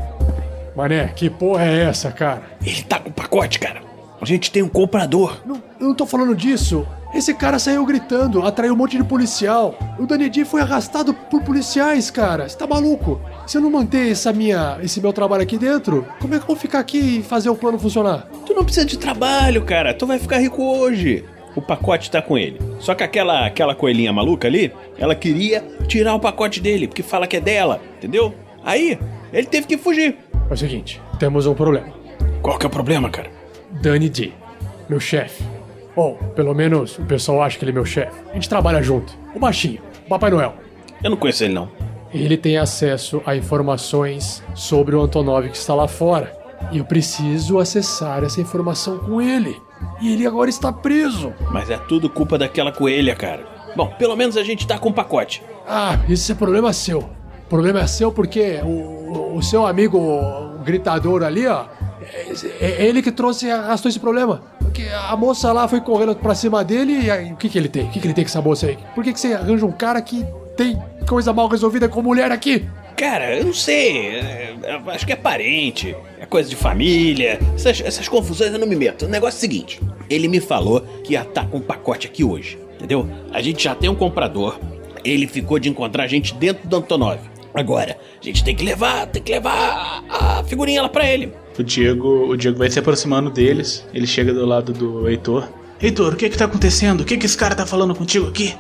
Mané, 0.76 1.08
que 1.16 1.30
porra 1.30 1.64
é 1.66 1.84
essa, 1.84 2.12
cara? 2.12 2.42
Ele 2.66 2.82
tá 2.84 3.00
com 3.00 3.10
o 3.10 3.14
pacote, 3.14 3.60
cara. 3.60 3.82
A 4.24 4.26
gente 4.26 4.50
tem 4.50 4.64
um 4.64 4.70
comprador. 4.70 5.42
Não, 5.46 5.62
eu 5.82 5.88
não 5.88 5.94
tô 5.94 6.06
falando 6.06 6.34
disso. 6.34 6.88
Esse 7.14 7.34
cara 7.34 7.60
saiu 7.60 7.86
gritando, 7.86 8.42
atraiu 8.42 8.74
um 8.74 8.78
monte 8.78 8.96
de 8.96 9.04
policial. 9.04 9.78
O 10.00 10.06
Danedi 10.06 10.46
foi 10.46 10.62
arrastado 10.62 11.14
por 11.14 11.44
policiais, 11.44 12.10
cara. 12.10 12.48
Você 12.48 12.58
tá 12.58 12.66
maluco? 12.66 13.20
Se 13.46 13.58
eu 13.58 13.62
não 13.62 13.70
manter 13.70 14.10
essa 14.10 14.32
minha, 14.32 14.78
esse 14.82 15.02
meu 15.02 15.12
trabalho 15.12 15.44
aqui 15.44 15.58
dentro, 15.58 16.08
como 16.22 16.34
é 16.34 16.38
que 16.38 16.44
eu 16.44 16.48
vou 16.48 16.56
ficar 16.56 16.80
aqui 16.80 17.20
e 17.20 17.22
fazer 17.22 17.50
o 17.50 17.56
plano 17.56 17.78
funcionar? 17.78 18.30
Tu 18.46 18.54
não 18.54 18.64
precisa 18.64 18.86
de 18.86 18.98
trabalho, 18.98 19.62
cara. 19.66 19.94
Tu 19.94 20.08
vai 20.08 20.18
ficar 20.18 20.38
rico 20.38 20.64
hoje. 20.64 21.26
O 21.54 21.62
pacote 21.62 22.10
tá 22.10 22.22
com 22.22 22.38
ele. 22.38 22.62
Só 22.80 22.96
que 22.96 23.04
aquela, 23.04 23.46
aquela 23.46 23.76
coelhinha 23.76 24.14
maluca 24.14 24.48
ali, 24.48 24.72
ela 24.98 25.16
queria 25.16 25.62
tirar 25.86 26.16
o 26.16 26.20
pacote 26.20 26.62
dele, 26.62 26.88
porque 26.88 27.04
fala 27.04 27.28
que 27.28 27.36
é 27.36 27.42
dela, 27.42 27.82
entendeu? 27.98 28.34
Aí, 28.64 28.98
ele 29.34 29.48
teve 29.48 29.68
que 29.68 29.78
fugir. 29.78 30.16
É 30.50 30.54
o 30.54 30.58
seguinte, 30.58 31.02
temos 31.20 31.46
um 31.46 31.54
problema. 31.54 31.94
Qual 32.42 32.58
que 32.58 32.66
é 32.66 32.68
o 32.68 32.72
problema, 32.72 33.10
cara? 33.10 33.43
Danny 33.84 34.08
D, 34.10 34.32
meu 34.88 34.98
chefe. 35.00 35.44
Ou, 35.94 36.16
pelo 36.36 36.54
menos, 36.56 36.98
o 36.98 37.04
pessoal 37.04 37.44
acha 37.44 37.60
que 37.60 37.66
ele 37.66 37.72
é 37.72 37.74
meu 37.74 37.86
chefe. 37.86 38.18
A 38.32 38.34
gente 38.34 38.48
trabalha 38.48 38.82
junto. 38.82 39.14
O 39.36 39.40
baixinho, 39.40 39.82
o 40.06 40.10
Papai 40.10 40.32
Noel. 40.32 40.56
Eu 41.04 41.10
não 41.10 41.18
conheço 41.18 41.44
ele, 41.44 41.54
não. 41.54 41.70
Ele 42.14 42.38
tem 42.38 42.58
acesso 42.58 43.22
a 43.26 43.36
informações 43.36 44.42
sobre 44.56 44.96
o 44.96 45.02
Antonov 45.02 45.50
que 45.50 45.58
está 45.58 45.76
lá 45.76 45.88
fora. 45.88 46.32
E 46.72 46.78
eu 46.78 46.86
preciso 46.86 47.60
acessar 47.60 48.24
essa 48.24 48.40
informação 48.40 49.00
com 49.00 49.22
ele. 49.22 49.60
E 50.02 50.14
ele 50.14 50.26
agora 50.26 50.50
está 50.50 50.72
preso. 50.72 51.34
Mas 51.52 51.70
é 51.70 51.78
tudo 51.78 52.10
culpa 52.10 52.38
daquela 52.38 52.72
coelha, 52.72 53.14
cara. 53.16 53.44
Bom, 53.76 53.88
pelo 54.00 54.16
menos 54.16 54.38
a 54.38 54.44
gente 54.44 54.66
tá 54.66 54.78
com 54.80 54.90
o 54.90 54.94
pacote. 54.94 55.44
Ah, 55.68 56.00
isso 56.08 56.32
é 56.32 56.36
problema 56.36 56.72
seu. 56.72 57.00
O 57.00 57.50
problema 57.50 57.82
é 57.82 57.88
seu 57.88 58.12
porque 58.12 58.60
o, 58.64 58.68
o- 58.68 59.36
o 59.38 59.44
seu 59.44 59.66
amigo 59.66 59.98
o 59.98 60.60
gritador 60.64 61.24
ali, 61.24 61.46
ó, 61.48 61.66
é, 62.60 62.84
é 62.84 62.86
ele 62.86 63.02
que 63.02 63.12
trouxe, 63.12 63.50
arrastou 63.50 63.90
esse 63.90 64.00
problema. 64.00 64.44
Porque 64.60 64.84
a 65.10 65.16
moça 65.16 65.52
lá 65.52 65.68
foi 65.68 65.82
correndo 65.82 66.16
pra 66.16 66.34
cima 66.36 66.64
dele 66.64 67.02
e 67.06 67.12
aí, 67.12 67.32
o 67.34 67.36
que 67.36 67.50
que 67.50 67.58
ele 67.58 67.70
tem? 67.70 67.86
O 67.86 67.90
que 67.90 68.00
que 68.00 68.08
ele 68.08 68.14
tem 68.14 68.24
com 68.24 68.30
essa 68.30 68.42
moça 68.42 68.68
aí? 68.68 68.78
Por 68.96 69.04
que 69.04 69.14
que 69.14 69.20
você 69.20 69.34
arranja 69.34 69.66
um 69.66 69.72
cara 69.72 70.02
que 70.02 70.26
tem 70.58 70.82
coisa 71.08 71.32
mal 71.34 71.48
resolvida 71.48 71.88
com 71.88 72.02
mulher 72.02 72.32
aqui? 72.32 72.66
Cara, 72.96 73.36
eu 73.36 73.46
não 73.46 73.54
sei. 73.54 74.18
é- 74.18 74.56
acho 74.88 75.06
que 75.06 75.14
é 75.14 75.16
parente, 75.16 75.96
é 76.20 76.26
coisa 76.26 76.48
de 76.50 76.56
família. 76.56 77.40
Essas, 77.56 77.82
essas 77.82 78.08
confusões 78.08 78.54
eu 78.54 78.60
não 78.60 78.68
me 78.68 78.76
meto. 78.76 79.06
O 79.06 79.10
negócio 79.10 79.38
é 79.38 79.40
o 79.40 79.42
seguinte: 79.42 79.82
ele 80.10 80.28
me 80.28 80.40
falou 80.40 80.82
que 81.04 81.14
ia 81.14 81.22
estar 81.24 81.48
com 81.48 81.58
um 81.58 81.62
pacote 81.62 82.06
aqui 82.08 82.24
hoje, 82.24 82.58
entendeu? 82.76 83.10
A 83.32 83.42
gente 83.42 83.64
já 83.64 83.74
tem 83.74 83.90
um 83.90 83.96
comprador. 83.96 84.60
Ele 85.04 85.28
ficou 85.28 85.60
de 85.60 85.70
encontrar 85.70 86.04
a 86.04 86.08
gente 86.08 86.34
dentro 86.36 86.68
do 86.68 86.78
Antonov. 86.78 87.20
Agora, 87.54 87.98
a 88.22 88.26
gente 88.26 88.44
tem 88.44 88.56
que 88.56 88.64
levar, 88.64 89.06
tem 89.08 89.22
que 89.22 89.32
levar 89.32 90.04
a 90.10 90.40
a 90.40 90.44
figurinha 90.44 90.82
lá 90.82 90.90
pra 90.90 91.06
ele. 91.06 91.34
O 91.58 91.64
Diego, 91.64 92.28
o 92.30 92.36
Diego 92.38 92.58
vai 92.58 92.70
se 92.70 92.80
aproximando 92.80 93.30
deles. 93.30 93.86
Ele 93.94 94.08
chega 94.08 94.34
do 94.34 94.46
lado 94.46 94.74
do 94.74 95.08
Heitor. 95.08 95.48
Heitor, 95.82 96.14
o 96.14 96.16
que 96.16 96.30
que 96.30 96.38
tá 96.38 96.46
acontecendo? 96.46 97.02
O 97.02 97.06
que 97.06 97.18
que 97.18 97.26
esse 97.26 97.38
cara 97.38 97.54
tá 97.56 97.66
falando 97.66 97.94
contigo 97.94 98.28
aqui? 98.28 98.56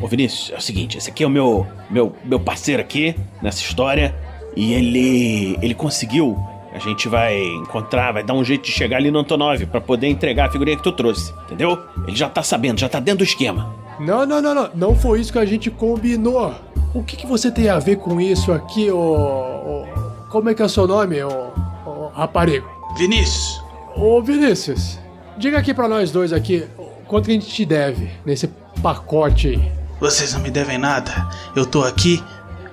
Ô 0.00 0.06
Vinícius, 0.06 0.50
é 0.52 0.56
o 0.56 0.60
seguinte, 0.60 0.96
esse 0.96 1.10
aqui 1.10 1.24
é 1.24 1.26
o 1.26 1.30
meu, 1.30 1.66
meu, 1.90 2.14
meu 2.24 2.38
parceiro 2.38 2.80
aqui 2.80 3.16
nessa 3.42 3.60
história 3.60 4.14
e 4.56 4.72
ele 4.72 5.58
ele 5.60 5.74
conseguiu. 5.74 6.38
A 6.72 6.78
gente 6.78 7.08
vai 7.08 7.36
encontrar, 7.42 8.12
vai 8.12 8.22
dar 8.22 8.34
um 8.34 8.44
jeito 8.44 8.64
de 8.66 8.70
chegar 8.70 8.98
ali 8.98 9.10
no 9.10 9.18
Antonov 9.18 9.66
pra 9.66 9.80
poder 9.80 10.06
entregar 10.06 10.46
a 10.48 10.52
figurinha 10.52 10.76
que 10.76 10.82
tu 10.82 10.92
trouxe, 10.92 11.32
entendeu? 11.46 11.76
Ele 12.06 12.14
já 12.16 12.28
tá 12.28 12.42
sabendo, 12.42 12.78
já 12.78 12.88
tá 12.88 13.00
dentro 13.00 13.18
do 13.18 13.24
esquema. 13.24 13.74
Não, 13.98 14.24
não, 14.24 14.40
não, 14.40 14.54
não. 14.54 14.70
Não 14.74 14.94
foi 14.94 15.20
isso 15.20 15.32
que 15.32 15.38
a 15.40 15.44
gente 15.44 15.70
combinou. 15.70 16.54
O 16.94 17.02
que, 17.02 17.16
que 17.16 17.26
você 17.26 17.50
tem 17.50 17.68
a 17.68 17.78
ver 17.80 17.96
com 17.96 18.20
isso 18.20 18.52
aqui, 18.52 18.88
ô. 18.90 18.96
ô- 19.00 19.86
como 20.30 20.50
é 20.50 20.54
que 20.54 20.62
é 20.62 20.64
o 20.64 20.68
seu 20.68 20.86
nome, 20.86 21.20
ô, 21.22 21.48
ô 22.18 22.22
raparigo? 22.22 22.68
Vinícius. 22.96 23.62
Ô 23.96 24.20
Vinícius, 24.20 24.98
diga 25.36 25.58
aqui 25.58 25.72
pra 25.72 25.88
nós 25.88 26.10
dois 26.10 26.32
aqui 26.32 26.68
quanto 27.06 27.26
que 27.26 27.30
a 27.30 27.34
gente 27.34 27.46
te 27.46 27.64
deve 27.64 28.10
nesse 28.26 28.48
pacote 28.82 29.48
aí. 29.48 29.72
Vocês 30.00 30.34
não 30.34 30.40
me 30.40 30.50
devem 30.50 30.78
nada. 30.78 31.28
Eu 31.56 31.64
tô 31.64 31.82
aqui 31.82 32.22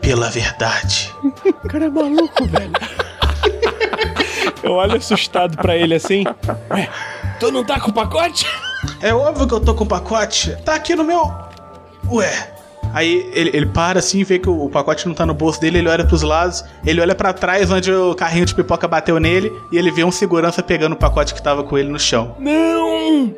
pela 0.02 0.30
verdade. 0.30 1.14
O 1.64 1.68
cara 1.68 1.86
é 1.86 1.90
maluco, 1.90 2.46
velho. 2.46 2.72
Eu 4.62 4.74
olho 4.74 4.98
assustado 4.98 5.58
pra 5.58 5.76
ele 5.76 5.96
assim. 5.96 6.24
Ué, 6.70 6.88
tu 7.40 7.52
não 7.52 7.64
tá 7.64 7.80
com 7.80 7.90
o 7.90 7.94
pacote? 7.94 8.46
É 9.02 9.14
óbvio 9.14 9.48
que 9.48 9.54
eu 9.54 9.60
tô 9.60 9.74
com 9.74 9.84
o 9.84 9.88
pacote. 9.88 10.56
Tá 10.64 10.76
aqui 10.76 10.96
no 10.96 11.04
meu. 11.04 11.34
Ué. 12.12 12.54
Aí 12.96 13.30
ele, 13.34 13.50
ele 13.54 13.66
para 13.66 14.00
assim, 14.00 14.24
vê 14.24 14.40
que 14.40 14.48
o, 14.48 14.64
o 14.64 14.70
pacote 14.70 15.06
não 15.06 15.14
tá 15.14 15.26
no 15.26 15.34
bolso 15.34 15.60
dele, 15.60 15.80
ele 15.80 15.90
olha 15.90 16.06
pros 16.06 16.22
lados, 16.22 16.64
ele 16.86 17.02
olha 17.02 17.14
pra 17.14 17.34
trás 17.34 17.70
onde 17.70 17.92
o 17.92 18.16
carrinho 18.16 18.46
de 18.46 18.56
pipoca 18.56 18.88
bateu 18.88 19.20
nele 19.20 19.52
e 19.70 19.78
ele 19.78 19.92
vê 19.92 20.06
um 20.06 20.12
segurança 20.12 20.64
pegando 20.64 20.94
o 20.94 20.96
pacote 20.96 21.34
que 21.34 21.44
tava 21.44 21.62
com 21.62 21.78
ele 21.78 21.90
no 21.90 22.00
chão. 22.00 22.38
Não! 22.40 23.36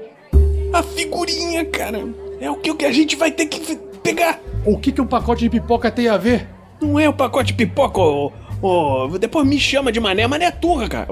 A 0.72 0.84
figurinha, 0.84 1.66
cara. 1.66 2.08
É 2.40 2.52
o 2.52 2.56
que, 2.56 2.70
o 2.70 2.76
que 2.76 2.86
a 2.86 2.92
gente 2.92 3.16
vai 3.16 3.32
ter 3.32 3.48
que 3.48 3.76
pegar. 4.04 4.40
O 4.64 4.78
que, 4.78 4.92
que 4.92 5.02
um 5.02 5.08
pacote 5.08 5.42
de 5.42 5.50
pipoca 5.50 5.90
tem 5.90 6.08
a 6.08 6.18
ver? 6.18 6.48
Não 6.80 7.00
é 7.00 7.10
o 7.10 7.14
pacote 7.14 7.52
pipoca, 7.52 8.00
ô. 8.00 8.32
ô, 8.62 9.18
depois 9.18 9.44
me 9.48 9.60
chama 9.60 9.92
de 9.92 10.00
mané, 10.00 10.28
mané 10.28 10.46
é 10.46 10.52
turra, 10.52 10.88
cara. 10.88 11.08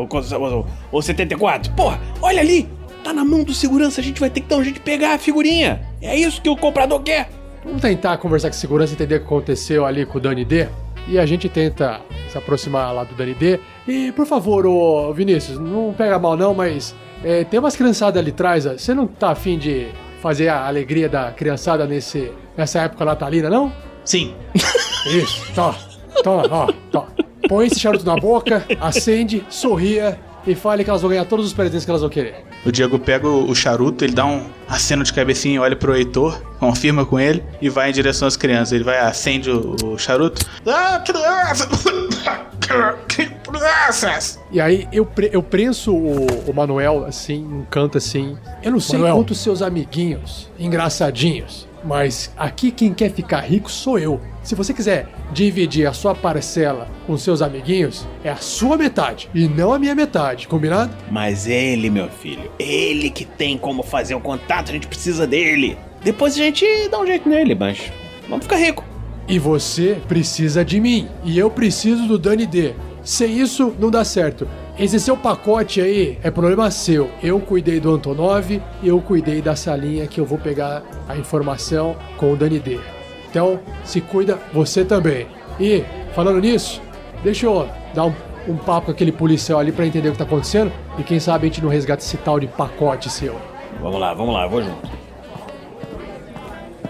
Ô 0.91 1.01
74. 1.01 1.73
Porra, 1.73 1.99
olha 2.21 2.41
ali! 2.41 2.69
tá 3.03 3.13
na 3.13 3.23
mão 3.23 3.43
do 3.43 3.53
segurança, 3.53 4.01
a 4.01 4.03
gente 4.03 4.19
vai 4.19 4.31
ter 4.31 4.41
que 4.41 4.47
dar 4.47 4.57
um 4.57 4.63
jeito 4.63 4.77
de 4.77 4.81
pegar 4.81 5.13
a 5.13 5.19
figurinha. 5.19 5.87
É 6.01 6.17
isso 6.17 6.41
que 6.41 6.49
o 6.49 6.57
comprador 6.57 7.03
quer. 7.03 7.29
Vamos 7.65 7.81
tentar 7.81 8.15
conversar 8.17 8.49
com 8.49 8.53
segurança 8.53 8.93
e 8.93 8.95
entender 8.95 9.15
o 9.15 9.19
que 9.21 9.25
aconteceu 9.25 9.85
ali 9.85 10.05
com 10.05 10.19
o 10.19 10.21
Dani 10.21 10.45
D. 10.45 10.67
E 11.07 11.17
a 11.17 11.25
gente 11.25 11.49
tenta 11.49 11.99
se 12.29 12.37
aproximar 12.37 12.93
lá 12.93 13.03
do 13.03 13.15
Dani 13.15 13.33
D. 13.33 13.59
E, 13.87 14.11
por 14.11 14.27
favor, 14.27 14.67
ô 14.67 15.11
Vinícius, 15.11 15.57
não 15.57 15.91
pega 15.91 16.19
mal 16.19 16.37
não, 16.37 16.53
mas 16.53 16.95
é, 17.23 17.43
tem 17.43 17.59
umas 17.59 17.75
criançadas 17.75 18.21
ali 18.21 18.29
atrás. 18.29 18.67
ó. 18.67 18.73
Você 18.73 18.93
não 18.93 19.07
tá 19.07 19.31
afim 19.31 19.57
de 19.57 19.87
fazer 20.21 20.47
a 20.47 20.67
alegria 20.67 21.09
da 21.09 21.31
criançada 21.31 21.87
nesse, 21.87 22.31
nessa 22.55 22.81
época 22.81 23.03
natalina, 23.03 23.49
não? 23.49 23.73
Sim. 24.03 24.35
Isso, 25.09 25.51
toma, 25.53 25.75
toma, 26.23 26.47
ó, 26.51 26.71
toma. 26.91 27.07
Põe 27.49 27.67
esse 27.67 27.79
charuto 27.79 28.05
na 28.05 28.15
boca, 28.15 28.63
acende, 28.79 29.43
sorria 29.49 30.19
e 30.47 30.53
fale 30.55 30.83
que 30.83 30.89
elas 30.89 31.01
vão 31.01 31.09
ganhar 31.09 31.25
todos 31.25 31.45
os 31.45 31.53
presentes 31.53 31.85
que 31.85 31.91
elas 31.91 32.01
vão 32.01 32.09
querer. 32.09 32.43
O 32.65 32.71
Diego 32.71 32.97
pega 32.99 33.27
o, 33.27 33.49
o 33.49 33.55
charuto, 33.55 34.03
ele 34.03 34.13
dá 34.13 34.25
um 34.25 34.45
aceno 34.67 35.03
de 35.03 35.11
cabecinha, 35.13 35.61
olha 35.61 35.75
pro 35.75 35.95
Heitor, 35.95 36.39
confirma 36.59 37.05
com 37.05 37.19
ele 37.19 37.43
e 37.61 37.69
vai 37.69 37.89
em 37.89 37.93
direção 37.93 38.27
às 38.27 38.35
crianças. 38.37 38.71
Ele 38.73 38.83
vai, 38.83 38.99
acende 38.99 39.49
o, 39.51 39.75
o 39.83 39.97
charuto. 39.97 40.45
Ah, 40.65 40.99
criança! 41.05 41.67
Crianças! 43.43 44.39
E 44.51 44.59
aí 44.59 44.87
eu, 44.91 45.05
pre- 45.05 45.29
eu 45.31 45.43
prenso 45.43 45.93
o, 45.95 46.25
o 46.49 46.53
Manuel 46.53 47.05
assim, 47.05 47.43
um 47.45 47.63
canto 47.69 47.97
assim. 47.97 48.37
Eu 48.63 48.71
não 48.71 48.79
sei 48.79 48.97
Manuel. 48.97 49.15
quantos 49.17 49.39
seus 49.39 49.61
amiguinhos, 49.61 50.49
engraçadinhos, 50.59 51.67
mas 51.85 52.31
aqui 52.35 52.71
quem 52.71 52.93
quer 52.93 53.11
ficar 53.11 53.41
rico 53.41 53.71
sou 53.71 53.99
eu. 53.99 54.19
Se 54.43 54.55
você 54.55 54.73
quiser 54.73 55.07
dividir 55.31 55.87
a 55.87 55.93
sua 55.93 56.13
parcela 56.13 56.87
com 57.05 57.17
seus 57.17 57.41
amiguinhos, 57.41 58.07
é 58.23 58.29
a 58.29 58.37
sua 58.37 58.77
metade 58.77 59.29
e 59.33 59.47
não 59.47 59.71
a 59.71 59.79
minha 59.79 59.95
metade, 59.95 60.47
combinado? 60.47 60.95
Mas 61.11 61.47
ele, 61.47 61.89
meu 61.89 62.09
filho, 62.09 62.51
ele 62.59 63.09
que 63.09 63.25
tem 63.25 63.57
como 63.57 63.83
fazer 63.83 64.15
o 64.15 64.19
contato, 64.19 64.69
a 64.69 64.73
gente 64.73 64.87
precisa 64.87 65.25
dele. 65.25 65.77
Depois 66.03 66.33
a 66.33 66.37
gente 66.37 66.65
dá 66.89 66.99
um 66.99 67.05
jeito 67.05 67.27
nele, 67.29 67.55
mas 67.55 67.91
vamos 68.27 68.45
ficar 68.45 68.57
rico. 68.57 68.83
E 69.27 69.39
você 69.39 69.97
precisa 70.07 70.63
de 70.63 70.79
mim. 70.79 71.07
E 71.23 71.37
eu 71.37 71.49
preciso 71.49 72.07
do 72.07 72.19
Dani 72.19 72.45
D. 72.45 72.73
Sem 73.03 73.39
isso, 73.39 73.75
não 73.79 73.89
dá 73.89 74.03
certo. 74.03 74.47
Esse 74.77 74.99
seu 74.99 75.15
pacote 75.15 75.79
aí 75.79 76.17
é 76.21 76.29
problema 76.29 76.69
seu. 76.69 77.09
Eu 77.23 77.39
cuidei 77.39 77.79
do 77.79 77.93
Antonov, 77.93 78.61
eu 78.83 78.99
cuidei 78.99 79.41
da 79.41 79.55
salinha 79.55 80.05
que 80.05 80.19
eu 80.19 80.25
vou 80.25 80.37
pegar 80.37 80.83
a 81.07 81.15
informação 81.15 81.95
com 82.17 82.33
o 82.33 82.35
Dani 82.35 82.59
D. 82.59 82.77
Então, 83.29 83.57
se 83.85 84.01
cuida 84.01 84.37
você 84.53 84.83
também. 84.83 85.27
E, 85.57 85.81
falando 86.13 86.41
nisso, 86.41 86.81
deixa 87.23 87.45
eu 87.45 87.69
dar 87.93 88.05
um, 88.05 88.13
um 88.49 88.57
papo 88.57 88.87
com 88.87 88.91
aquele 88.91 89.13
policial 89.13 89.59
ali 89.59 89.71
pra 89.71 89.85
entender 89.85 90.09
o 90.09 90.11
que 90.11 90.17
tá 90.17 90.25
acontecendo. 90.25 90.71
E 90.99 91.03
quem 91.03 91.21
sabe 91.21 91.45
a 91.45 91.49
gente 91.49 91.63
não 91.63 91.69
resgata 91.69 92.03
esse 92.03 92.17
tal 92.17 92.37
de 92.37 92.47
pacote 92.47 93.09
seu. 93.09 93.39
Vamos 93.81 93.99
lá, 93.99 94.13
vamos 94.13 94.33
lá, 94.33 94.45
vou 94.45 94.61
junto. 94.61 94.89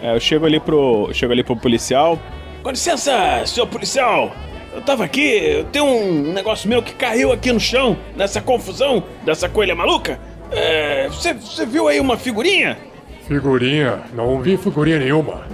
É, 0.02 0.16
eu 0.16 0.20
chego 0.20 0.48
ali 0.48 0.60
pro. 0.60 1.10
chego 1.14 1.34
ali 1.34 1.44
pro 1.44 1.56
policial. 1.56 2.18
Com 2.64 2.72
licença, 2.72 3.46
senhor 3.46 3.68
policial! 3.68 4.32
Eu 4.76 4.82
tava 4.82 5.06
aqui, 5.06 5.22
eu 5.22 5.64
tenho 5.64 5.86
um 5.86 6.34
negócio 6.34 6.68
meu 6.68 6.84
que 6.84 6.94
caiu 6.94 7.32
aqui 7.32 7.50
no 7.50 7.62
chão, 7.62 7.98
nessa 8.14 8.42
confusão 8.42 9.02
dessa 9.24 9.48
coelha 9.48 9.74
maluca. 9.74 10.20
É, 10.52 11.08
você, 11.08 11.34
você 11.34 11.66
viu 11.66 11.88
aí 11.88 11.98
uma 11.98 12.18
figurinha? 12.18 12.78
Figurinha? 13.26 14.02
Não 14.14 14.42
vi 14.42 14.58
figurinha 14.58 15.00
nenhuma. 15.00 15.48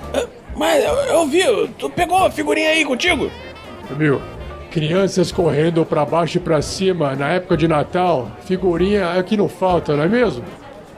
Mas 0.56 0.84
eu, 0.84 0.94
eu 0.94 1.28
vi, 1.28 1.44
tu 1.78 1.88
pegou 1.88 2.18
a 2.18 2.32
figurinha 2.32 2.72
aí 2.72 2.84
contigo? 2.84 3.30
Viu? 3.92 4.20
Crianças 4.72 5.32
correndo 5.32 5.86
pra 5.86 6.04
baixo 6.04 6.38
e 6.38 6.42
pra 6.42 6.60
cima 6.60 7.16
na 7.16 7.30
época 7.30 7.56
de 7.56 7.68
Natal. 7.68 8.32
Figurinha 8.46 9.06
é 9.16 9.22
que 9.22 9.38
não 9.38 9.48
falta, 9.48 9.96
não 9.96 10.04
é 10.04 10.08
mesmo? 10.08 10.44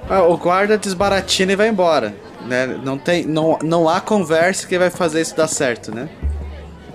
Ah, 0.09 0.23
o 0.23 0.37
guarda 0.37 0.77
desbaratina 0.77 1.51
e 1.51 1.55
vai 1.57 1.67
embora. 1.67 2.15
Né? 2.45 2.79
Não, 2.83 2.97
tem, 2.97 3.25
não, 3.25 3.59
não 3.61 3.89
há 3.89 3.99
conversa 3.99 4.65
que 4.65 4.77
vai 4.77 4.89
fazer 4.89 5.19
isso 5.19 5.35
dar 5.35 5.47
certo, 5.47 5.93
né? 5.93 6.07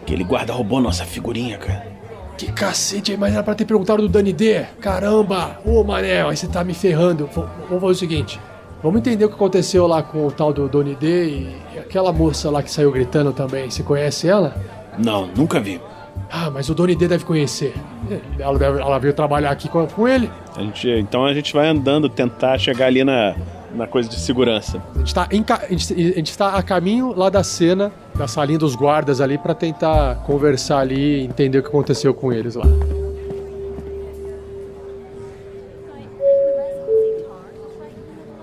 Aquele 0.09 0.25
guarda 0.25 0.55
roubou 0.55 0.81
nossa 0.81 1.05
figurinha, 1.05 1.59
cara. 1.59 1.87
Que 2.39 2.51
cacete, 2.51 3.15
mas 3.15 3.35
era 3.35 3.43
pra 3.43 3.55
ter 3.55 3.67
perguntado 3.67 4.01
do 4.01 4.09
Dani 4.09 4.33
D. 4.33 4.63
Caramba! 4.81 5.61
Ô, 5.67 5.85
Manel, 5.85 6.31
aí 6.31 6.37
você 6.37 6.47
tá 6.47 6.65
me 6.65 6.73
ferrando. 6.73 7.27
V- 7.27 7.43
vamos 7.69 7.81
fazer 7.83 7.93
o 7.93 7.95
seguinte. 7.95 8.41
Vamos 8.83 9.01
entender 9.01 9.27
o 9.27 9.29
que 9.29 9.35
aconteceu 9.35 9.87
lá 9.87 10.03
com 10.03 10.27
o 10.27 10.31
tal 10.33 10.51
do 10.51 10.67
Doni 10.67 10.95
D 10.95 11.29
e 11.29 11.57
e 11.75 11.79
aquela 11.79 12.11
moça 12.11 12.49
lá 12.51 12.63
que 12.63 12.71
saiu 12.71 12.91
gritando 12.91 13.35
também. 13.35 13.69
Você 13.69 13.83
conhece 13.83 14.27
ela? 14.27 14.57
Não, 14.97 15.27
nunca 15.27 15.61
vi. 15.61 15.79
Ah, 16.31 16.51
mas 16.51 16.71
o 16.71 16.75
Doni 16.75 16.95
D 16.95 17.07
deve 17.07 17.25
conhecer. 17.27 17.75
Ela, 18.39 18.59
deve- 18.59 18.81
ela 18.81 18.99
veio 18.99 19.13
trabalhar 19.13 19.51
aqui 19.51 19.69
com, 19.69 19.87
com 19.87 20.09
ele. 20.09 20.31
A 20.57 20.61
gente, 20.63 20.89
então 20.89 21.27
a 21.27 21.35
gente 21.35 21.53
vai 21.53 21.69
andando, 21.69 22.09
tentar 22.09 22.57
chegar 22.57 22.87
ali 22.87 23.05
na, 23.05 23.35
na 23.75 23.87
coisa 23.87 24.09
de 24.09 24.19
segurança. 24.19 24.83
A 24.95 24.99
gente, 24.99 25.15
tá 25.15 25.27
ca- 25.47 25.61
a, 25.65 25.69
gente, 25.69 25.93
a 25.93 26.17
gente 26.17 26.37
tá 26.39 26.57
a 26.57 26.63
caminho 26.63 27.13
lá 27.15 27.29
da 27.29 27.43
cena, 27.45 27.93
da 28.15 28.27
salinha 28.27 28.59
dos 28.59 28.75
guardas 28.75 29.21
ali, 29.21 29.37
pra 29.39 29.55
tentar 29.55 30.17
conversar 30.27 30.79
ali 30.79 31.21
e 31.21 31.25
entender 31.25 31.59
o 31.59 31.63
que 31.63 31.69
aconteceu 31.69 32.13
com 32.15 32.33
eles 32.33 32.55
lá. 32.55 32.65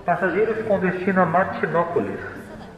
Passageiros 0.05 0.57
com 0.67 0.79
destino 0.79 1.21
a 1.21 1.25
Martinópolis. 1.25 2.19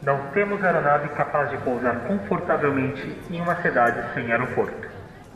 Não 0.03 0.17
temos 0.33 0.63
aeronave 0.63 1.09
capaz 1.09 1.49
de 1.49 1.57
pousar 1.57 1.99
confortavelmente 2.07 3.13
em 3.29 3.41
uma 3.41 3.55
cidade 3.61 4.01
sem 4.13 4.31
aeroporto. 4.31 4.87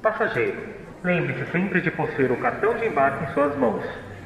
Passageiro, 0.01 0.57
lembre-se 1.03 1.51
sempre 1.51 1.81
de 1.81 1.91
possuir 1.91 2.31
o 2.31 2.37
cartão 2.37 2.73
de 2.75 2.85
embarque 2.87 3.25
em 3.29 3.33
suas 3.33 3.55
mãos, 3.57 3.83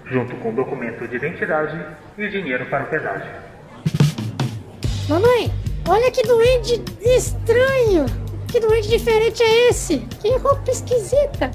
junto 0.10 0.36
com 0.38 0.50
o 0.50 0.56
documento 0.56 1.08
de 1.08 1.16
identidade 1.16 1.80
e 2.18 2.28
dinheiro 2.30 2.66
para 2.68 2.84
o 2.84 2.88
pedágio. 2.88 3.32
Mamãe, 5.10 5.52
olha 5.88 6.12
que 6.12 6.24
duende 6.24 6.82
estranho. 7.02 8.06
Que 8.48 8.60
duende 8.60 8.88
diferente 8.88 9.44
é 9.44 9.70
esse? 9.70 10.00
Que 10.22 10.38
roupa 10.38 10.72
esquisita. 10.72 11.52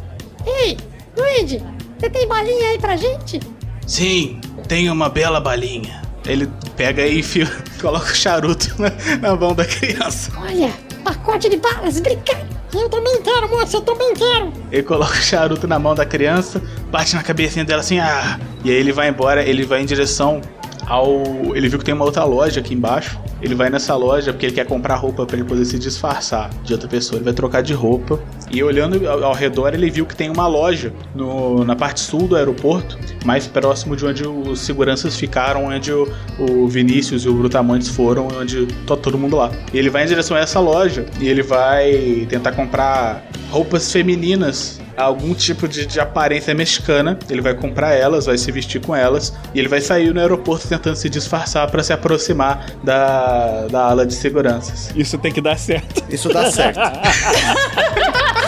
Ei, 0.47 0.77
duende, 1.15 1.63
você 1.99 2.11
tem 2.11 2.27
balinha 2.27 2.71
aí 2.71 2.79
pra 2.79 2.97
gente? 2.97 3.41
Sim, 3.87 4.41
tem 4.69 4.91
uma 4.91 5.09
bela 5.09 5.41
balinha. 5.41 6.03
Ele 6.27 6.51
pega 6.77 7.07
e 7.07 7.21
enfia, 7.21 7.47
coloca 7.81 8.13
o 8.13 8.15
charuto 8.15 8.75
na, 8.81 8.91
na 9.21 9.37
mão 9.37 9.55
da 9.55 9.65
criança. 9.65 10.31
Olha, 10.39 10.71
pacote 11.03 11.49
de 11.49 11.57
balas, 11.57 11.99
obrigado. 11.99 12.60
Eu 12.73 12.89
também 12.89 13.21
quero, 13.23 13.49
moça, 13.49 13.77
eu 13.77 13.81
também 13.81 14.15
quero. 14.15 14.53
Ele 14.71 14.83
coloca 14.83 15.13
o 15.15 15.23
charuto 15.23 15.67
na 15.67 15.79
mão 15.79 15.95
da 15.95 16.05
criança, 16.05 16.63
bate 16.91 17.15
na 17.15 17.23
cabecinha 17.23 17.65
dela 17.65 17.81
assim, 17.81 17.99
ah! 17.99 18.39
E 18.65 18.71
aí 18.71 18.77
ele 18.77 18.93
vai 18.93 19.09
embora, 19.09 19.43
ele 19.43 19.65
vai 19.65 19.83
em 19.83 19.87
direção 19.87 20.41
ao. 20.87 21.23
Ele 21.55 21.69
viu 21.69 21.79
que 21.79 21.85
tem 21.85 21.95
uma 21.95 22.05
outra 22.05 22.25
loja 22.25 22.61
aqui 22.61 22.75
embaixo. 22.75 23.19
Ele 23.41 23.55
vai 23.55 23.71
nessa 23.71 23.95
loja 23.95 24.33
porque 24.33 24.47
ele 24.47 24.55
quer 24.55 24.67
comprar 24.67 24.97
roupa 24.97 25.25
pra 25.25 25.37
ele 25.37 25.47
poder 25.47 25.65
se 25.65 25.79
disfarçar 25.79 26.51
de 26.63 26.73
outra 26.73 26.89
pessoa. 26.89 27.19
Ele 27.19 27.25
vai 27.25 27.33
trocar 27.33 27.63
de 27.63 27.73
roupa. 27.73 28.21
E 28.51 28.63
olhando 28.65 29.09
ao, 29.09 29.33
redor, 29.33 29.73
ele 29.75 29.89
viu 29.89 30.05
que 30.05 30.15
tem 30.17 30.29
uma 30.29 30.47
loja 30.47 30.93
no- 31.15 31.65
na 31.65 31.77
parte 31.77 32.01
sul 32.01 32.27
do 32.27 32.35
aeroporto, 32.37 32.99
mais 33.25 33.47
próximo 33.47 33.95
de 33.95 34.05
onde 34.05 34.27
os 34.27 34.61
seguranças 34.61 35.17
ficaram, 35.17 35.67
onde 35.67 35.93
o, 35.93 36.09
o 36.39 36.67
Vinícius 36.69 37.25
e 37.25 37.29
o 37.29 37.35
Brutamontes 37.35 37.89
foram, 37.89 38.27
onde 38.41 38.67
tá 38.87 38.97
todo 38.97 39.17
mundo 39.17 39.37
lá. 39.37 39.51
E 39.73 39.79
ele 39.79 39.89
vai 39.89 40.03
em 40.05 40.07
direção 40.07 40.37
a 40.37 40.41
essa 40.41 40.59
loja 40.59 41.07
e 41.21 41.29
ele 41.29 41.43
vai 41.43 42.27
tentar 42.29 42.53
comprar 42.53 43.25
roupas 43.51 43.91
femininas 43.93 44.81
algum 44.97 45.33
tipo 45.33 45.67
de, 45.67 45.87
de 45.87 45.99
aparência 45.99 46.53
mexicana. 46.55 47.19
Ele 47.31 47.41
vai 47.41 47.55
comprar 47.55 47.93
elas, 47.95 48.27
vai 48.27 48.37
se 48.37 48.51
vestir 48.53 48.81
com 48.83 48.95
elas 48.95 49.33
e 49.55 49.59
ele 49.59 49.69
vai 49.69 49.81
sair 49.81 50.13
no 50.13 50.21
aeroporto 50.21 50.69
tentando 50.69 50.97
se 50.97 51.09
disfarçar 51.09 51.71
para 51.71 51.83
se 51.83 51.93
aproximar 51.93 52.67
da, 52.85 53.67
da 53.69 53.81
ala 53.85 54.05
de 54.05 54.15
seguranças. 54.15 54.91
Isso 54.95 55.17
tem 55.17 55.33
que 55.33 55.41
dar 55.41 55.57
certo. 55.59 56.03
Isso 56.13 56.29
dá 56.29 56.51
certo. 56.51 56.81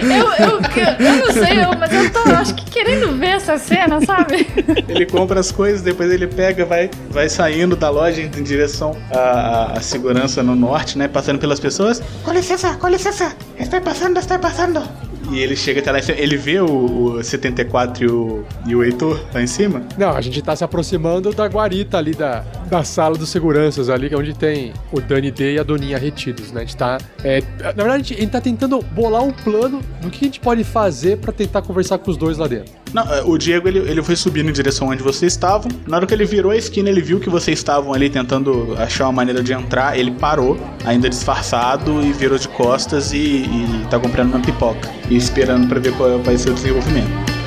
Eu, 0.00 0.08
eu, 0.46 0.60
eu, 0.60 1.06
eu 1.06 1.16
não 1.26 1.32
sei, 1.32 1.64
eu, 1.64 1.76
mas 1.78 1.92
eu 1.92 2.10
tô, 2.12 2.20
acho 2.30 2.54
que 2.54 2.70
querendo 2.70 3.16
ver 3.18 3.30
essa 3.30 3.58
cena, 3.58 4.00
sabe? 4.04 4.46
Ele 4.88 5.04
compra 5.06 5.40
as 5.40 5.50
coisas, 5.50 5.82
depois 5.82 6.10
ele 6.12 6.26
pega, 6.26 6.64
vai, 6.64 6.90
vai 7.10 7.28
saindo 7.28 7.74
da 7.74 7.90
loja 7.90 8.20
em 8.22 8.28
direção 8.42 8.96
à, 9.12 9.18
à- 9.18 9.72
à 9.78 9.80
segurança 9.80 10.42
no 10.42 10.54
norte, 10.54 10.96
né? 10.96 11.08
Passando 11.08 11.38
pelas 11.38 11.58
pessoas. 11.58 12.00
Com 12.24 12.32
licença, 12.32 12.74
com 12.74 12.88
licença. 12.88 13.32
Estou 13.58 13.80
passando, 13.80 14.18
estou 14.18 14.38
passando. 14.38 14.82
E 15.30 15.40
ele 15.40 15.56
chega 15.56 15.80
até 15.80 15.92
lá 15.92 15.98
em 15.98 16.02
cima. 16.02 16.18
Ele 16.18 16.36
vê 16.36 16.60
o, 16.60 17.18
o 17.18 17.22
74 17.22 18.04
e 18.04 18.08
o, 18.08 18.44
e 18.66 18.74
o 18.74 18.84
Heitor 18.84 19.20
lá 19.32 19.42
em 19.42 19.46
cima. 19.46 19.82
Não, 19.96 20.10
a 20.10 20.20
gente 20.20 20.40
tá 20.42 20.54
se 20.56 20.64
aproximando 20.64 21.32
da 21.32 21.46
guarita 21.46 21.98
ali 21.98 22.14
da, 22.14 22.40
da 22.68 22.82
sala 22.84 23.16
dos 23.16 23.28
seguranças 23.28 23.88
ali, 23.88 24.08
que 24.08 24.14
é 24.14 24.18
onde 24.18 24.34
tem 24.34 24.72
o 24.92 25.00
Dani 25.00 25.30
D 25.30 25.54
e 25.54 25.58
a 25.58 25.62
Doninha 25.62 25.98
retidos, 25.98 26.52
né? 26.52 26.62
A 26.62 26.64
gente 26.64 26.76
tá. 26.76 26.98
é, 27.22 27.42
na 27.60 27.72
verdade, 27.72 27.92
a 27.92 27.98
gente, 27.98 28.14
a 28.14 28.20
gente 28.20 28.30
tá 28.30 28.40
tentando 28.40 28.80
bolar 28.82 29.22
um 29.22 29.32
plano 29.32 29.82
do 30.00 30.10
que 30.10 30.24
a 30.24 30.28
gente 30.28 30.40
pode 30.40 30.64
fazer 30.64 31.18
pra 31.18 31.32
tentar 31.32 31.62
conversar 31.62 31.98
com 31.98 32.10
os 32.10 32.16
dois 32.16 32.38
lá 32.38 32.46
dentro. 32.46 32.72
Não, 32.92 33.02
é, 33.12 33.22
o 33.22 33.36
Diego 33.36 33.68
ele, 33.68 33.80
ele 33.80 34.02
foi 34.02 34.16
subindo 34.16 34.48
em 34.48 34.52
direção 34.52 34.88
onde 34.88 35.02
vocês 35.02 35.32
estavam. 35.32 35.70
Na 35.86 35.96
hora 35.96 36.06
que 36.06 36.14
ele 36.14 36.24
virou 36.24 36.52
a 36.52 36.56
esquina, 36.56 36.88
ele 36.88 37.02
viu 37.02 37.20
que 37.20 37.28
vocês 37.28 37.58
estavam 37.58 37.92
ali 37.92 38.08
tentando 38.08 38.74
achar 38.78 39.04
uma 39.04 39.12
maneira 39.12 39.42
de 39.42 39.52
entrar. 39.52 39.98
Ele 39.98 40.12
parou, 40.12 40.58
ainda 40.84 41.08
disfarçado, 41.08 42.02
e 42.02 42.12
virou 42.12 42.38
de 42.38 42.48
costas 42.48 43.12
e, 43.12 43.44
e 43.44 43.86
tá 43.90 43.98
comprando 43.98 44.34
uma 44.34 44.40
pipoca. 44.40 44.88
E 45.10 45.16
esperando 45.16 45.68
pra 45.68 45.78
ver 45.78 45.94
qual 45.96 46.18
vai 46.20 46.36
ser 46.38 46.50
o 46.50 46.54
desenvolvimento. 46.54 47.38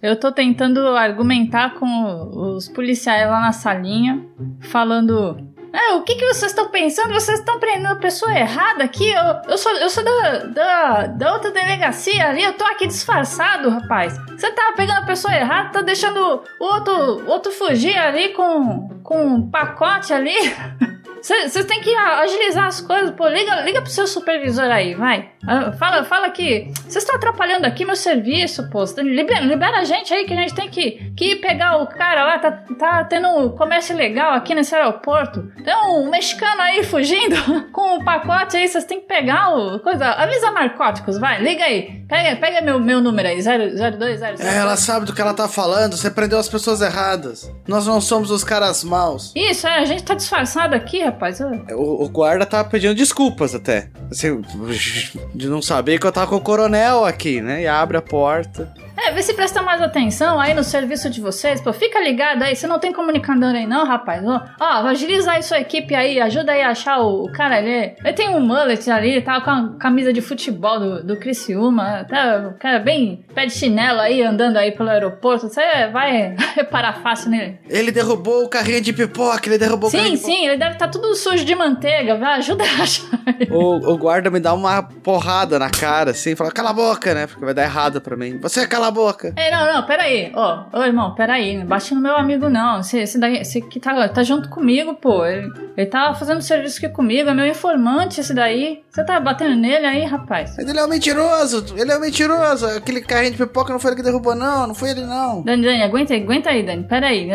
Eu 0.00 0.14
tô 0.14 0.30
tentando 0.30 0.80
argumentar 0.88 1.74
com 1.74 2.54
os 2.54 2.68
policiais 2.68 3.28
lá 3.28 3.40
na 3.40 3.50
salinha, 3.50 4.24
falando. 4.60 5.36
É, 5.72 5.94
o 5.94 6.02
que, 6.02 6.14
que 6.14 6.26
vocês 6.26 6.52
estão 6.52 6.68
pensando? 6.68 7.12
Vocês 7.12 7.38
estão 7.38 7.58
prendendo 7.58 7.92
a 7.92 7.96
pessoa 7.96 8.32
errada 8.32 8.84
aqui? 8.84 9.10
Eu, 9.10 9.50
eu 9.50 9.58
sou, 9.58 9.72
eu 9.72 9.90
sou 9.90 10.04
da, 10.04 10.38
da, 10.44 11.06
da 11.06 11.32
outra 11.34 11.50
delegacia 11.50 12.28
ali, 12.28 12.42
eu 12.42 12.54
tô 12.54 12.64
aqui 12.64 12.86
disfarçado, 12.86 13.68
rapaz. 13.70 14.16
Você 14.30 14.50
tava 14.52 14.74
pegando 14.76 14.98
a 14.98 15.06
pessoa 15.06 15.34
errada, 15.34 15.70
tá 15.70 15.82
deixando 15.82 16.18
o 16.60 16.64
outro, 16.64 17.28
outro 17.28 17.52
fugir 17.52 17.96
ali 17.96 18.30
com, 18.30 18.88
com 19.02 19.26
um 19.26 19.50
pacote 19.50 20.12
ali. 20.12 20.34
Vocês 21.20 21.64
têm 21.64 21.80
que 21.80 21.92
agilizar 21.94 22.66
as 22.66 22.80
coisas, 22.80 23.10
pô. 23.10 23.26
Liga, 23.26 23.62
liga 23.62 23.82
pro 23.82 23.90
seu 23.90 24.06
supervisor 24.06 24.66
aí, 24.66 24.94
vai. 24.94 25.30
Ah, 25.46 25.72
Fala, 25.72 26.04
fala 26.04 26.30
que 26.30 26.68
vocês 26.74 26.96
estão 26.96 27.16
atrapalhando 27.16 27.66
aqui 27.66 27.84
meu 27.84 27.96
serviço, 27.96 28.68
pô. 28.70 28.86
Cê 28.86 29.02
Libera, 29.02 29.40
libera 29.40 29.78
a 29.80 29.84
gente 29.84 30.12
aí 30.12 30.24
que 30.24 30.32
a 30.34 30.36
gente 30.36 30.54
tem 30.54 30.68
que, 30.68 31.12
que 31.16 31.32
ir 31.32 31.36
pegar 31.36 31.76
o 31.82 31.86
cara 31.86 32.24
lá. 32.24 32.38
Tá, 32.38 32.50
tá 32.78 33.04
tendo 33.04 33.28
um 33.28 33.48
comércio 33.50 33.96
legal 33.96 34.32
aqui 34.32 34.54
nesse 34.54 34.74
aeroporto. 34.74 35.42
Tem 35.64 35.74
um 35.88 36.10
mexicano 36.10 36.60
aí 36.62 36.82
fugindo 36.82 37.36
com 37.72 37.96
um 37.98 38.04
pacote 38.04 38.56
aí. 38.56 38.66
Vocês 38.68 38.84
têm 38.84 39.00
que 39.00 39.06
pegar 39.06 39.54
o. 39.56 39.78
Coisa. 39.80 40.06
Avisa 40.06 40.50
narcóticos, 40.50 41.18
vai. 41.18 41.40
Liga 41.42 41.64
aí. 41.64 42.04
Pega, 42.08 42.36
pega 42.36 42.60
meu, 42.60 42.78
meu 42.78 43.00
número 43.00 43.26
aí, 43.28 43.40
0200. 43.42 44.40
É, 44.40 44.58
ela 44.58 44.76
sabe 44.76 45.06
do 45.06 45.12
que 45.12 45.20
ela 45.20 45.34
tá 45.34 45.48
falando. 45.48 45.96
Você 45.96 46.10
prendeu 46.10 46.38
as 46.38 46.48
pessoas 46.48 46.80
erradas. 46.80 47.52
Nós 47.66 47.86
não 47.86 48.00
somos 48.00 48.30
os 48.30 48.44
caras 48.44 48.84
maus. 48.84 49.32
Isso, 49.34 49.66
é, 49.66 49.78
a 49.78 49.84
gente 49.84 50.02
tá 50.04 50.14
disfarçado 50.14 50.74
aqui, 50.74 51.02
rapaz. 51.02 51.40
Eu- 51.40 51.64
O, 51.76 52.04
o 52.04 52.08
guarda 52.08 52.46
tá 52.46 52.62
pedindo 52.64 52.94
desculpas 52.94 53.54
até. 53.54 53.88
Assim, 54.10 54.40
de 55.36 55.48
não 55.48 55.60
saber 55.60 56.00
que 56.00 56.06
eu 56.06 56.12
tava 56.12 56.28
com 56.28 56.36
o 56.36 56.40
coronel 56.40 57.04
aqui, 57.04 57.40
né? 57.40 57.62
E 57.62 57.66
abre 57.66 57.96
a 57.96 58.02
porta. 58.02 58.72
É, 58.96 59.12
vê 59.12 59.22
se 59.22 59.34
presta 59.34 59.60
mais 59.62 59.80
atenção 59.82 60.40
aí 60.40 60.54
no 60.54 60.64
serviço 60.64 61.10
de 61.10 61.20
vocês. 61.20 61.60
Pô, 61.60 61.72
fica 61.72 62.00
ligado 62.00 62.42
aí. 62.42 62.56
Você 62.56 62.66
não 62.66 62.78
tem 62.78 62.92
comunicador 62.92 63.50
aí, 63.50 63.66
não, 63.66 63.84
rapaz? 63.84 64.24
Ó, 64.24 64.40
ó, 64.58 64.86
agiliza 64.86 65.32
aí 65.32 65.42
sua 65.42 65.60
equipe 65.60 65.94
aí. 65.94 66.20
Ajuda 66.20 66.52
aí 66.52 66.62
a 66.62 66.70
achar 66.70 66.98
o, 67.00 67.24
o 67.24 67.32
cara 67.32 67.56
ali. 67.58 67.94
Ele 68.02 68.12
tem 68.14 68.28
um 68.28 68.40
mullet 68.40 68.90
ali. 68.90 69.10
Ele 69.10 69.22
tava 69.22 69.44
com 69.44 69.50
a 69.50 69.78
camisa 69.78 70.12
de 70.12 70.20
futebol 70.20 70.80
do, 70.80 71.04
do 71.04 71.16
Criciúma. 71.18 72.06
Tá, 72.08 72.52
o 72.54 72.58
cara 72.58 72.78
bem 72.78 73.24
pé 73.34 73.46
de 73.46 73.52
chinelo 73.52 74.00
aí, 74.00 74.22
andando 74.22 74.56
aí 74.56 74.72
pelo 74.72 74.88
aeroporto. 74.88 75.48
Você 75.48 75.88
vai 75.88 76.34
reparar 76.56 76.94
fácil 77.02 77.30
nele. 77.30 77.58
Ele 77.68 77.92
derrubou 77.92 78.44
o 78.44 78.48
carrinho 78.48 78.80
de 78.80 78.92
pipoca, 78.92 79.48
ele 79.48 79.58
derrubou 79.58 79.88
o 79.88 79.90
Sim, 79.90 79.98
carrinho 79.98 80.16
de 80.16 80.22
sim, 80.22 80.46
ele 80.46 80.56
deve 80.56 80.72
estar 80.72 80.88
tudo 80.88 81.14
sujo 81.14 81.44
de 81.44 81.54
manteiga. 81.54 82.16
Vai, 82.16 82.38
ajuda 82.38 82.64
a 82.64 82.82
achar. 82.82 83.06
O, 83.50 83.92
o 83.92 83.98
guarda 83.98 84.30
me 84.30 84.40
dá 84.40 84.54
uma 84.54 84.82
porrada 84.82 85.58
na 85.58 85.68
cara, 85.68 86.12
assim, 86.12 86.34
fala, 86.34 86.50
cala 86.50 86.70
a 86.70 86.72
boca, 86.72 87.14
né? 87.14 87.26
Porque 87.26 87.44
vai 87.44 87.54
dar 87.54 87.64
errado 87.64 88.00
pra 88.00 88.16
mim. 88.16 88.38
Você 88.38 88.66
cala 88.66 88.85
a 88.86 88.90
boca. 88.90 89.34
Ei, 89.36 89.50
não, 89.50 89.72
não, 89.72 89.86
peraí. 89.86 90.32
Ó, 90.34 90.64
ô 90.72 90.82
irmão, 90.84 91.14
peraí. 91.14 91.58
Não 91.58 91.66
bate 91.66 91.94
no 91.94 92.00
meu 92.00 92.16
amigo, 92.16 92.48
não. 92.48 92.82
Você, 92.82 93.00
esse 93.00 93.18
daí, 93.18 93.38
esse 93.38 93.60
que 93.60 93.80
tá, 93.80 94.08
tá 94.08 94.22
junto 94.22 94.48
comigo, 94.48 94.94
pô. 94.94 95.24
Ele, 95.24 95.50
ele 95.76 95.86
tá 95.86 96.14
fazendo 96.14 96.40
serviço 96.42 96.78
aqui 96.78 96.88
comigo, 96.94 97.28
é 97.28 97.34
meu 97.34 97.46
informante 97.46 98.20
esse 98.20 98.34
daí. 98.34 98.82
Você 98.90 99.04
tá 99.04 99.20
batendo 99.20 99.56
nele 99.56 99.86
aí, 99.86 100.04
rapaz? 100.04 100.56
Mas 100.56 100.68
ele 100.68 100.78
é 100.78 100.84
um 100.84 100.88
mentiroso, 100.88 101.74
ele 101.76 101.92
é 101.92 101.96
um 101.96 102.00
mentiroso. 102.00 102.66
Aquele 102.66 103.00
carrinho 103.00 103.32
de 103.32 103.38
pipoca 103.38 103.72
não 103.72 103.78
foi 103.78 103.90
ele 103.90 103.96
que 103.96 104.02
derrubou, 104.02 104.34
não, 104.34 104.66
não 104.66 104.74
foi 104.74 104.90
ele, 104.90 105.02
não. 105.02 105.42
Dani, 105.42 105.62
Dani, 105.62 105.82
aguenta 105.82 106.14
aí, 106.14 106.22
aguenta 106.22 106.50
aí, 106.50 106.62
Dani. 106.62 106.84
Peraí. 106.84 107.28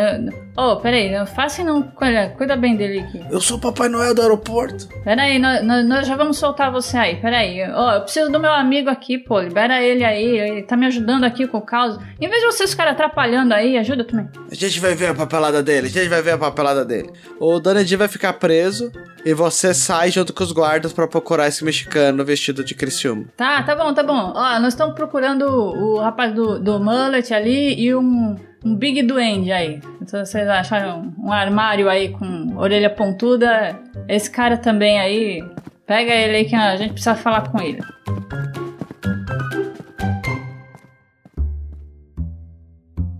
Ô, 0.56 0.76
peraí, 0.76 1.10
não 1.10 1.26
faça 1.26 1.64
não. 1.64 1.82
Cuida, 1.82 2.28
cuida 2.36 2.56
bem 2.56 2.76
dele 2.76 3.00
aqui. 3.00 3.24
Eu 3.30 3.40
sou 3.40 3.56
o 3.56 3.60
Papai 3.60 3.88
Noel 3.88 4.14
do 4.14 4.20
aeroporto. 4.20 4.86
Peraí, 5.02 5.38
nós, 5.38 5.64
nós, 5.64 5.86
nós 5.86 6.06
já 6.06 6.14
vamos 6.14 6.36
soltar 6.36 6.70
você 6.70 6.96
aí. 6.96 7.16
Peraí. 7.16 7.62
Ó, 7.72 7.92
eu 7.94 8.02
preciso 8.02 8.30
do 8.30 8.38
meu 8.38 8.52
amigo 8.52 8.90
aqui, 8.90 9.16
pô. 9.16 9.40
Libera 9.40 9.82
ele 9.82 10.04
aí. 10.04 10.38
Ele 10.38 10.62
tá 10.62 10.76
me 10.76 10.86
ajudando 10.86 11.24
aqui 11.24 11.46
com 11.46 11.58
o 11.58 11.62
caos. 11.62 11.98
Em 12.20 12.28
vez 12.28 12.40
de 12.42 12.46
vocês 12.46 12.70
ficarem 12.70 12.92
atrapalhando 12.92 13.54
aí, 13.54 13.78
ajuda 13.78 14.04
também. 14.04 14.28
A 14.50 14.54
gente 14.54 14.78
vai 14.78 14.94
ver 14.94 15.06
a 15.06 15.14
papelada 15.14 15.62
dele, 15.62 15.86
a 15.86 15.90
gente 15.90 16.08
vai 16.08 16.20
ver 16.20 16.32
a 16.32 16.38
papelada 16.38 16.84
dele. 16.84 17.10
O 17.40 17.58
Danedi 17.58 17.96
vai 17.96 18.08
ficar 18.08 18.34
preso 18.34 18.92
e 19.24 19.32
você 19.32 19.72
sai 19.72 20.10
junto 20.10 20.34
com 20.34 20.44
os 20.44 20.52
guardas 20.52 20.92
pra 20.92 21.08
procurar 21.08 21.48
esse 21.48 21.64
mexicano 21.64 22.24
vestido 22.24 22.62
de 22.62 22.74
Criciúma. 22.74 23.24
Tá, 23.36 23.62
tá 23.62 23.74
bom, 23.74 23.94
tá 23.94 24.02
bom. 24.02 24.32
Ó, 24.34 24.58
nós 24.60 24.74
estamos 24.74 24.94
procurando 24.94 25.46
o, 25.46 25.94
o 25.94 25.98
rapaz 25.98 26.34
do, 26.34 26.58
do 26.58 26.78
mullet 26.78 27.32
ali 27.32 27.80
e 27.80 27.94
um, 27.94 28.36
um 28.64 28.74
Big 28.76 29.02
Duende 29.02 29.52
aí. 29.52 29.80
Então 30.00 30.24
vocês 30.24 30.48
acharam 30.48 31.12
um 31.18 31.32
armário 31.32 31.88
aí 31.88 32.10
com 32.10 32.56
orelha 32.56 32.90
pontuda. 32.90 33.78
Esse 34.08 34.30
cara 34.30 34.56
também 34.56 35.00
aí. 35.00 35.42
Pega 35.86 36.12
ele 36.12 36.36
aí 36.36 36.44
que 36.44 36.54
a 36.54 36.76
gente 36.76 36.92
precisa 36.92 37.14
falar 37.14 37.48
com 37.50 37.60
ele. 37.60 37.80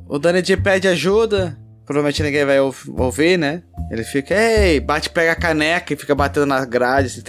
O 0.09 0.18
Danedi 0.18 0.57
pede 0.57 0.87
ajuda, 0.88 1.59
provavelmente 1.87 2.22
ninguém 2.22 2.44
vai 2.44 2.61
ouv- 2.61 2.88
ouvir, 2.98 3.38
né? 3.38 3.62
Ele 3.90 4.05
fica, 4.05 4.35
ei, 4.35 4.78
bate, 4.78 5.09
pega 5.09 5.33
a 5.33 5.37
caneca 5.37 5.92
e 5.92 5.96
fica 5.96 6.14
batendo 6.14 6.46
na 6.46 6.64
grade, 6.64 7.07
assim. 7.07 7.22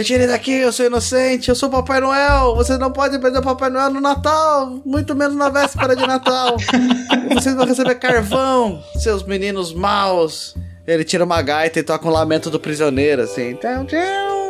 Eu 0.00 0.04
tirei 0.04 0.26
daqui, 0.26 0.52
eu 0.52 0.72
sou 0.72 0.86
inocente, 0.86 1.50
eu 1.50 1.54
sou 1.54 1.68
Papai 1.68 2.00
Noel. 2.00 2.54
Vocês 2.54 2.78
não 2.78 2.90
podem 2.90 3.20
perder 3.20 3.40
o 3.40 3.42
Papai 3.42 3.68
Noel 3.68 3.90
no 3.90 4.00
Natal, 4.00 4.80
muito 4.82 5.14
menos 5.14 5.36
na 5.36 5.50
véspera 5.50 5.94
de 5.94 6.06
Natal. 6.06 6.56
Vocês 7.34 7.54
vão 7.54 7.66
receber 7.66 7.96
carvão, 7.96 8.82
seus 8.96 9.22
meninos 9.22 9.74
maus. 9.74 10.54
Ele 10.86 11.04
tira 11.04 11.22
uma 11.22 11.42
gaita 11.42 11.80
e 11.80 11.82
toca 11.82 12.08
um 12.08 12.10
lamento 12.10 12.48
do 12.48 12.58
prisioneiro, 12.58 13.20
assim. 13.20 13.58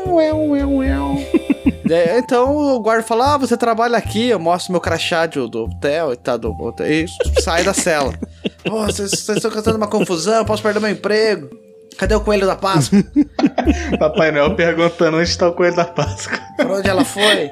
Uéu. 0.06 0.46
É, 1.90 2.18
Então 2.20 2.56
o 2.56 2.78
guarda 2.78 3.02
fala: 3.02 3.34
Ah, 3.34 3.36
você 3.36 3.56
trabalha 3.56 3.98
aqui, 3.98 4.28
eu 4.28 4.38
mostro 4.38 4.70
meu 4.70 4.80
crachá 4.80 5.26
de- 5.26 5.44
do 5.50 5.64
hotel 5.64 6.12
e 6.12 6.16
tal, 6.16 6.38
do 6.38 6.52
hotel, 6.62 6.86
e 6.86 7.06
sai 7.42 7.64
da 7.64 7.74
cela. 7.74 8.14
Pô, 8.64 8.84
vocês 8.86 9.10
vocês 9.10 9.38
estão 9.38 9.50
causando 9.50 9.76
uma 9.78 9.88
confusão, 9.88 10.44
posso 10.44 10.62
perder 10.62 10.78
meu 10.78 10.90
emprego. 10.90 11.50
Cadê 11.98 12.14
o 12.14 12.20
coelho 12.20 12.46
da 12.46 12.54
Páscoa? 12.54 13.02
Papai 13.98 14.30
Noel 14.30 14.54
perguntando 14.54 15.16
onde 15.16 15.28
está 15.28 15.48
o 15.48 15.52
coelho 15.52 15.76
da 15.76 15.84
Páscoa. 15.84 16.38
Pra 16.56 16.72
onde 16.72 16.88
ela 16.88 17.04
foi? 17.04 17.50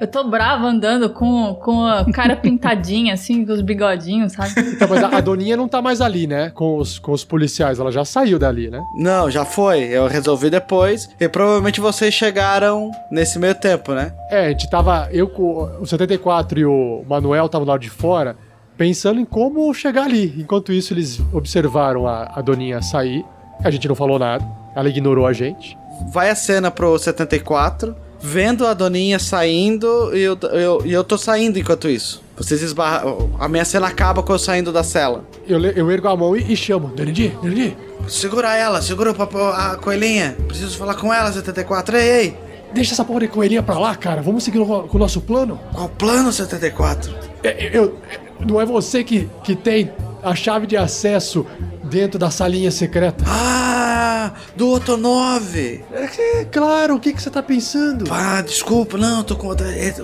Eu 0.00 0.06
tô 0.06 0.24
brava 0.24 0.66
andando 0.66 1.10
com, 1.10 1.54
com 1.54 1.84
a 1.84 2.04
cara 2.12 2.36
pintadinha, 2.36 3.14
assim, 3.14 3.44
com 3.44 3.52
os 3.52 3.60
bigodinhos, 3.60 4.32
sabe? 4.32 4.52
Então, 4.60 4.88
mas 4.88 5.02
a, 5.02 5.16
a 5.16 5.20
Doninha 5.20 5.56
não 5.56 5.68
tá 5.68 5.80
mais 5.82 6.00
ali, 6.00 6.26
né? 6.26 6.50
Com 6.50 6.78
os, 6.78 6.98
com 6.98 7.12
os 7.12 7.24
policiais. 7.24 7.78
Ela 7.78 7.90
já 7.90 8.04
saiu 8.04 8.38
dali, 8.38 8.70
né? 8.70 8.80
Não, 8.94 9.30
já 9.30 9.44
foi. 9.44 9.84
Eu 9.84 10.06
resolvi 10.06 10.50
depois. 10.50 11.08
E 11.18 11.28
provavelmente 11.28 11.80
vocês 11.80 12.14
chegaram 12.14 12.90
nesse 13.10 13.38
meio 13.38 13.54
tempo, 13.54 13.92
né? 13.92 14.12
É, 14.30 14.46
a 14.46 14.48
gente 14.50 14.68
tava. 14.68 15.08
Eu 15.12 15.28
com 15.28 15.70
o 15.80 15.86
74 15.86 16.58
e 16.58 16.64
o 16.64 17.04
Manuel 17.08 17.46
estavam 17.46 17.66
lá 17.66 17.78
de 17.78 17.90
fora, 17.90 18.36
pensando 18.76 19.20
em 19.20 19.24
como 19.24 19.72
chegar 19.74 20.04
ali. 20.04 20.34
Enquanto 20.38 20.72
isso, 20.72 20.92
eles 20.92 21.20
observaram 21.32 22.06
a, 22.06 22.32
a 22.34 22.40
Doninha 22.40 22.82
sair. 22.82 23.24
A 23.62 23.70
gente 23.70 23.88
não 23.88 23.94
falou 23.94 24.18
nada. 24.18 24.63
Ela 24.74 24.88
ignorou 24.88 25.26
a 25.26 25.32
gente. 25.32 25.76
Vai 26.12 26.30
a 26.30 26.34
cena 26.34 26.70
pro 26.70 26.98
74, 26.98 27.94
vendo 28.20 28.66
a 28.66 28.74
Doninha 28.74 29.18
saindo 29.18 30.10
e 30.16 30.20
eu, 30.22 30.36
eu, 30.52 30.82
eu 30.84 31.04
tô 31.04 31.16
saindo 31.16 31.58
enquanto 31.58 31.88
isso. 31.88 32.22
Vocês 32.36 32.62
esbarram. 32.62 33.30
A 33.38 33.48
minha 33.48 33.64
cena 33.64 33.86
acaba 33.86 34.22
com 34.22 34.32
eu 34.32 34.38
saindo 34.38 34.72
da 34.72 34.82
cela. 34.82 35.24
Eu, 35.46 35.64
eu 35.64 35.90
ergo 35.90 36.08
a 36.08 36.16
mão 36.16 36.36
e, 36.36 36.52
e 36.52 36.56
chamo. 36.56 36.88
Danidi, 36.96 37.28
Danidi. 37.42 37.76
Segura 38.08 38.54
ela, 38.56 38.82
segura 38.82 39.12
o 39.12 39.14
papo, 39.14 39.38
a 39.38 39.76
coelhinha. 39.76 40.36
Preciso 40.48 40.76
falar 40.76 40.94
com 40.96 41.12
ela, 41.14 41.30
74. 41.32 41.96
Ei, 41.96 42.10
ei. 42.10 42.36
Deixa 42.74 42.92
essa 42.92 43.04
porra 43.04 43.20
de 43.20 43.28
coelhinha 43.28 43.62
pra 43.62 43.78
lá, 43.78 43.94
cara. 43.94 44.20
Vamos 44.20 44.42
seguir 44.42 44.58
o- 44.58 44.66
com 44.88 44.96
o 44.96 44.98
nosso 45.00 45.20
plano? 45.20 45.60
Qual 45.72 45.88
plano, 45.90 46.32
74? 46.32 47.14
É, 47.44 47.70
eu, 47.72 47.96
não 48.44 48.60
é 48.60 48.66
você 48.66 49.04
que, 49.04 49.28
que 49.44 49.54
tem 49.54 49.92
a 50.24 50.34
chave 50.34 50.66
de 50.66 50.76
acesso 50.76 51.46
dentro 51.84 52.18
da 52.18 52.30
salinha 52.30 52.70
secreta? 52.70 53.24
Ah, 53.28 54.32
do 54.56 54.70
Otto 54.72 54.96
9. 54.96 55.84
É, 55.92 56.44
claro, 56.50 56.94
o 56.96 57.00
que, 57.00 57.12
que 57.12 57.22
você 57.22 57.30
tá 57.30 57.42
pensando? 57.42 58.06
Ah, 58.10 58.40
desculpa, 58.40 58.96
não, 58.96 59.22
tô 59.22 59.36
com 59.36 59.48
outra. 59.48 59.66
é- 59.70 59.94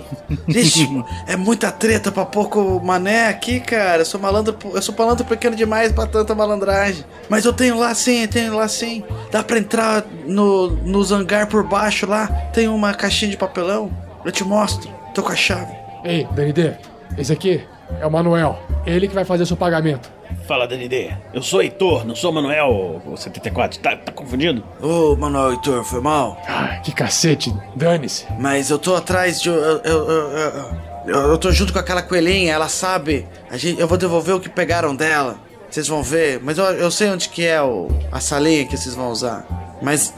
Vixe, 0.46 0.86
é 1.26 1.36
muita 1.36 1.70
treta 1.72 2.12
pra 2.12 2.24
pouco 2.26 2.80
mané 2.84 3.28
aqui, 3.28 3.60
cara. 3.60 4.02
Eu 4.02 4.06
sou 4.06 4.20
malandro, 4.20 4.56
eu 4.74 4.82
sou 4.82 4.94
malandro 4.96 5.24
pequeno 5.24 5.56
demais 5.56 5.90
pra 5.92 6.06
tanta 6.06 6.34
malandragem. 6.34 7.04
Mas 7.28 7.44
eu 7.44 7.52
tenho 7.52 7.78
lá 7.78 7.94
sim, 7.94 8.26
tenho 8.26 8.54
lá 8.54 8.68
sim. 8.68 9.02
Dá 9.30 9.42
pra 9.42 9.58
entrar 9.58 10.04
no, 10.26 10.70
no 10.70 11.02
zangar 11.02 11.46
por 11.46 11.64
baixo 11.64 12.06
lá. 12.06 12.26
Tem 12.52 12.68
uma 12.68 12.92
caixinha 12.94 13.30
de 13.30 13.36
papelão. 13.36 13.90
Eu 14.24 14.30
te 14.30 14.44
mostro. 14.44 14.90
Tô 15.14 15.22
com 15.22 15.32
a 15.32 15.36
chave. 15.36 15.72
Ei, 16.04 16.26
Danidê, 16.32 16.74
esse 17.18 17.32
aqui 17.32 17.62
é 18.00 18.06
o 18.06 18.10
Manuel. 18.10 18.58
Ele 18.86 19.08
que 19.08 19.14
vai 19.14 19.24
fazer 19.24 19.46
seu 19.46 19.56
pagamento. 19.56 20.10
Fala, 20.46 20.66
DND. 20.66 21.10
Eu 21.34 21.42
sou 21.42 21.62
Heitor, 21.62 22.04
não 22.06 22.14
sou 22.14 22.32
Manuel 22.32 23.02
o 23.04 23.16
74. 23.16 23.78
Tá, 23.80 23.96
tá 23.96 24.12
confundindo? 24.12 24.64
Ô, 24.80 25.16
Manuel 25.16 25.52
Heitor, 25.52 25.84
foi 25.84 26.00
mal? 26.00 26.40
Ah, 26.48 26.80
que 26.82 26.92
cacete, 26.92 27.54
dane-se. 27.74 28.26
Mas 28.38 28.70
eu 28.70 28.78
tô 28.78 28.94
atrás 28.94 29.40
de. 29.40 29.48
Eu, 29.48 29.54
eu, 29.54 30.10
eu, 30.10 31.14
eu, 31.14 31.38
tô 31.38 31.50
junto 31.52 31.72
com 31.72 31.78
aquela 31.78 32.02
coelhinha, 32.02 32.52
ela 32.52 32.68
sabe. 32.68 33.26
A 33.50 33.56
gente, 33.56 33.80
eu 33.80 33.86
vou 33.86 33.98
devolver 33.98 34.34
o 34.34 34.40
que 34.40 34.48
pegaram 34.48 34.94
dela. 34.94 35.36
Vocês 35.68 35.86
vão 35.86 36.02
ver. 36.02 36.40
Mas 36.42 36.58
eu, 36.58 36.64
eu 36.64 36.90
sei 36.90 37.10
onde 37.10 37.28
que 37.28 37.46
é 37.46 37.62
o, 37.62 37.88
a 38.10 38.20
salinha 38.20 38.66
que 38.66 38.76
vocês 38.76 38.94
vão 38.94 39.10
usar. 39.10 39.46
Mas 39.80 40.12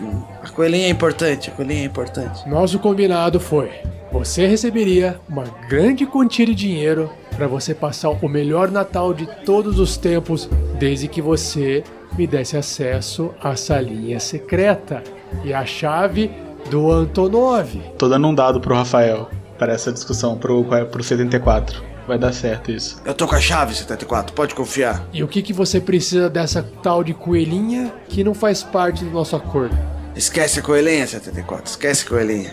coelhinha 0.52 0.86
é 0.86 0.90
importante, 0.90 1.50
a 1.50 1.52
coelhinha 1.52 1.82
é 1.82 1.86
importante. 1.86 2.48
Nosso 2.48 2.78
combinado 2.78 3.40
foi: 3.40 3.70
você 4.12 4.46
receberia 4.46 5.18
uma 5.28 5.44
grande 5.68 6.06
quantia 6.06 6.46
de 6.46 6.54
dinheiro 6.54 7.10
para 7.36 7.46
você 7.46 7.74
passar 7.74 8.10
o 8.10 8.28
melhor 8.28 8.70
Natal 8.70 9.14
de 9.14 9.26
todos 9.44 9.78
os 9.78 9.96
tempos, 9.96 10.48
desde 10.78 11.08
que 11.08 11.22
você 11.22 11.82
me 12.16 12.26
desse 12.26 12.56
acesso 12.56 13.34
à 13.40 13.56
salinha 13.56 14.20
secreta 14.20 15.02
e 15.42 15.52
a 15.54 15.64
chave 15.64 16.30
do 16.70 16.90
Antonov. 16.90 17.80
Tô 17.98 18.08
dando 18.08 18.28
um 18.28 18.34
dado 18.34 18.60
pro 18.60 18.74
Rafael 18.74 19.30
para 19.58 19.72
essa 19.72 19.90
discussão, 19.90 20.36
pro, 20.36 20.64
pro 20.64 21.02
74. 21.02 21.82
Vai 22.06 22.18
dar 22.18 22.32
certo 22.32 22.70
isso. 22.70 23.00
Eu 23.04 23.14
tô 23.14 23.26
com 23.28 23.36
a 23.36 23.40
chave, 23.40 23.74
74, 23.74 24.34
pode 24.34 24.54
confiar. 24.54 25.06
E 25.12 25.22
o 25.22 25.28
que, 25.28 25.40
que 25.40 25.52
você 25.52 25.80
precisa 25.80 26.28
dessa 26.28 26.62
tal 26.82 27.02
de 27.04 27.14
coelhinha 27.14 27.92
que 28.08 28.24
não 28.24 28.34
faz 28.34 28.62
parte 28.62 29.04
do 29.04 29.10
nosso 29.10 29.36
acordo? 29.36 29.76
Esquece 30.14 30.60
a 30.60 30.62
coelhinha, 30.62 31.06
74, 31.06 31.66
esquece 31.70 32.04
a 32.04 32.08
coelhinha. 32.08 32.52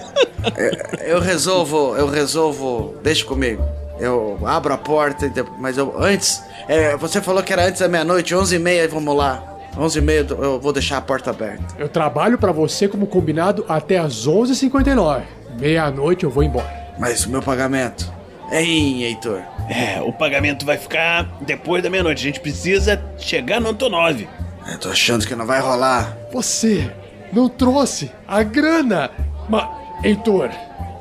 eu, 0.57 1.15
eu 1.15 1.19
resolvo, 1.19 1.95
eu 1.97 2.07
resolvo, 2.07 2.95
deixa 3.03 3.25
comigo. 3.25 3.63
Eu 3.99 4.39
abro 4.45 4.73
a 4.73 4.77
porta, 4.77 5.25
e 5.25 5.29
depois- 5.29 5.59
mas 5.59 5.77
eu 5.77 5.93
antes, 6.01 6.41
é, 6.69 6.95
você 6.95 7.21
falou 7.21 7.43
que 7.43 7.51
era 7.51 7.65
antes 7.65 7.81
da 7.81 7.87
meia-noite, 7.89 8.33
11h30, 8.33 8.87
vamos 8.87 9.15
lá. 9.15 9.43
11h30 9.77 10.31
eu 10.41 10.59
vou 10.59 10.71
deixar 10.71 10.97
a 10.97 11.01
porta 11.01 11.29
aberta. 11.31 11.63
Eu 11.77 11.89
trabalho 11.89 12.37
para 12.37 12.51
você 12.53 12.87
como 12.87 13.05
combinado 13.05 13.65
até 13.67 13.97
as 13.97 14.25
11h59. 14.25 15.23
Meia-noite 15.59 16.23
eu 16.23 16.29
vou 16.29 16.43
embora. 16.43 16.69
Mas 16.97 17.25
o 17.25 17.29
meu 17.29 17.41
pagamento? 17.41 18.11
Hein, 18.51 19.03
Heitor? 19.03 19.41
É, 19.69 20.01
o 20.01 20.11
pagamento 20.13 20.65
vai 20.65 20.77
ficar 20.77 21.23
depois 21.41 21.83
da 21.83 21.89
meia-noite. 21.89 22.19
A 22.19 22.23
gente 22.23 22.39
precisa 22.39 22.99
chegar 23.17 23.59
no 23.59 23.69
Antonov. 23.69 24.27
Eu 24.71 24.77
tô 24.79 24.89
achando 24.89 25.25
que 25.27 25.35
não 25.35 25.45
vai 25.45 25.59
rolar. 25.59 26.17
Você 26.31 26.89
não 27.31 27.47
trouxe 27.49 28.11
a 28.27 28.43
grana. 28.43 29.09
Mas, 29.47 29.65
Heitor, 30.03 30.49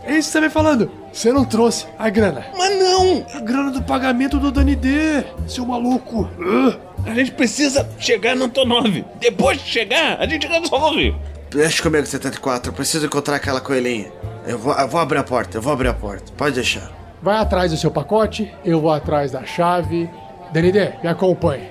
é 0.05 0.13
isso 0.19 0.29
que 0.29 0.33
você 0.33 0.41
vem 0.41 0.51
falando. 0.51 0.91
Você 1.13 1.33
não 1.33 1.45
trouxe 1.45 1.87
a 1.99 2.09
grana. 2.11 2.45
Mas 2.57 2.79
não! 2.79 3.27
A 3.35 3.41
grana 3.41 3.71
do 3.71 3.83
pagamento 3.83 4.39
do 4.39 4.51
Dani 4.53 4.77
D, 4.77 5.25
seu 5.47 5.65
maluco. 5.67 6.29
Ah, 6.41 7.11
A 7.11 7.15
gente 7.15 7.33
precisa 7.33 7.89
chegar 7.99 8.37
no 8.37 8.45
Antonov. 8.45 9.05
Depois 9.19 9.59
de 9.59 9.69
chegar, 9.69 10.21
a 10.21 10.27
gente 10.27 10.47
resolve. 10.47 11.15
Deixa 11.51 11.83
comigo, 11.83 12.07
74, 12.07 12.71
eu 12.71 12.75
preciso 12.75 13.07
encontrar 13.07 13.37
aquela 13.37 13.61
coelhinha. 13.61 14.13
Eu 14.47 14.59
vou, 14.59 14.73
eu 14.75 14.87
vou 14.89 15.01
abrir 15.01 15.19
a 15.19 15.25
porta, 15.25 15.57
eu 15.59 15.63
vou 15.63 15.73
abrir 15.73 15.89
a 15.89 15.95
porta. 15.95 16.31
Pode 16.37 16.55
deixar. 16.55 16.91
Vai 17.23 17.37
atrás 17.39 17.71
do 17.71 17.77
seu 17.77 17.91
pacote, 17.91 18.53
eu 18.65 18.81
vou 18.81 18.93
atrás 18.93 19.33
da 19.33 19.45
chave. 19.45 20.09
Dani 20.53 20.71
D, 20.71 20.93
me 21.03 21.09
acompanhe. 21.09 21.69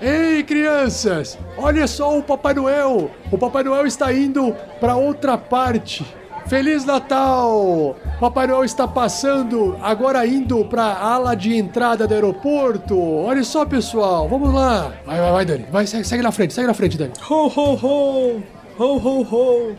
Ei, 0.00 0.42
crianças! 0.42 1.38
Olha 1.58 1.86
só 1.86 2.16
o 2.16 2.22
Papai 2.22 2.54
Noel! 2.54 3.10
O 3.30 3.36
Papai 3.36 3.62
Noel 3.62 3.86
está 3.86 4.10
indo 4.10 4.56
para 4.80 4.96
outra 4.96 5.36
parte. 5.36 6.02
Feliz 6.46 6.86
Natal! 6.86 7.94
Papai 8.18 8.46
Noel 8.46 8.64
está 8.64 8.88
passando, 8.88 9.76
agora 9.82 10.26
indo 10.26 10.64
para 10.64 10.84
a 10.84 11.14
ala 11.14 11.34
de 11.34 11.54
entrada 11.54 12.06
do 12.06 12.14
aeroporto. 12.14 12.98
Olha 12.98 13.44
só, 13.44 13.66
pessoal, 13.66 14.26
vamos 14.26 14.54
lá. 14.54 14.90
Vai, 15.04 15.20
vai, 15.20 15.32
vai, 15.32 15.44
Dani. 15.44 15.66
Vai, 15.70 15.86
segue, 15.86 16.04
segue 16.04 16.22
na 16.22 16.32
frente, 16.32 16.54
segue 16.54 16.66
na 16.66 16.74
frente, 16.74 16.96
Dani. 16.96 17.12
Ho, 17.28 17.46
ho, 17.54 17.74
ho! 17.74 18.42
Ho, 18.78 18.96
ho, 18.96 19.22
ho! 19.22 19.76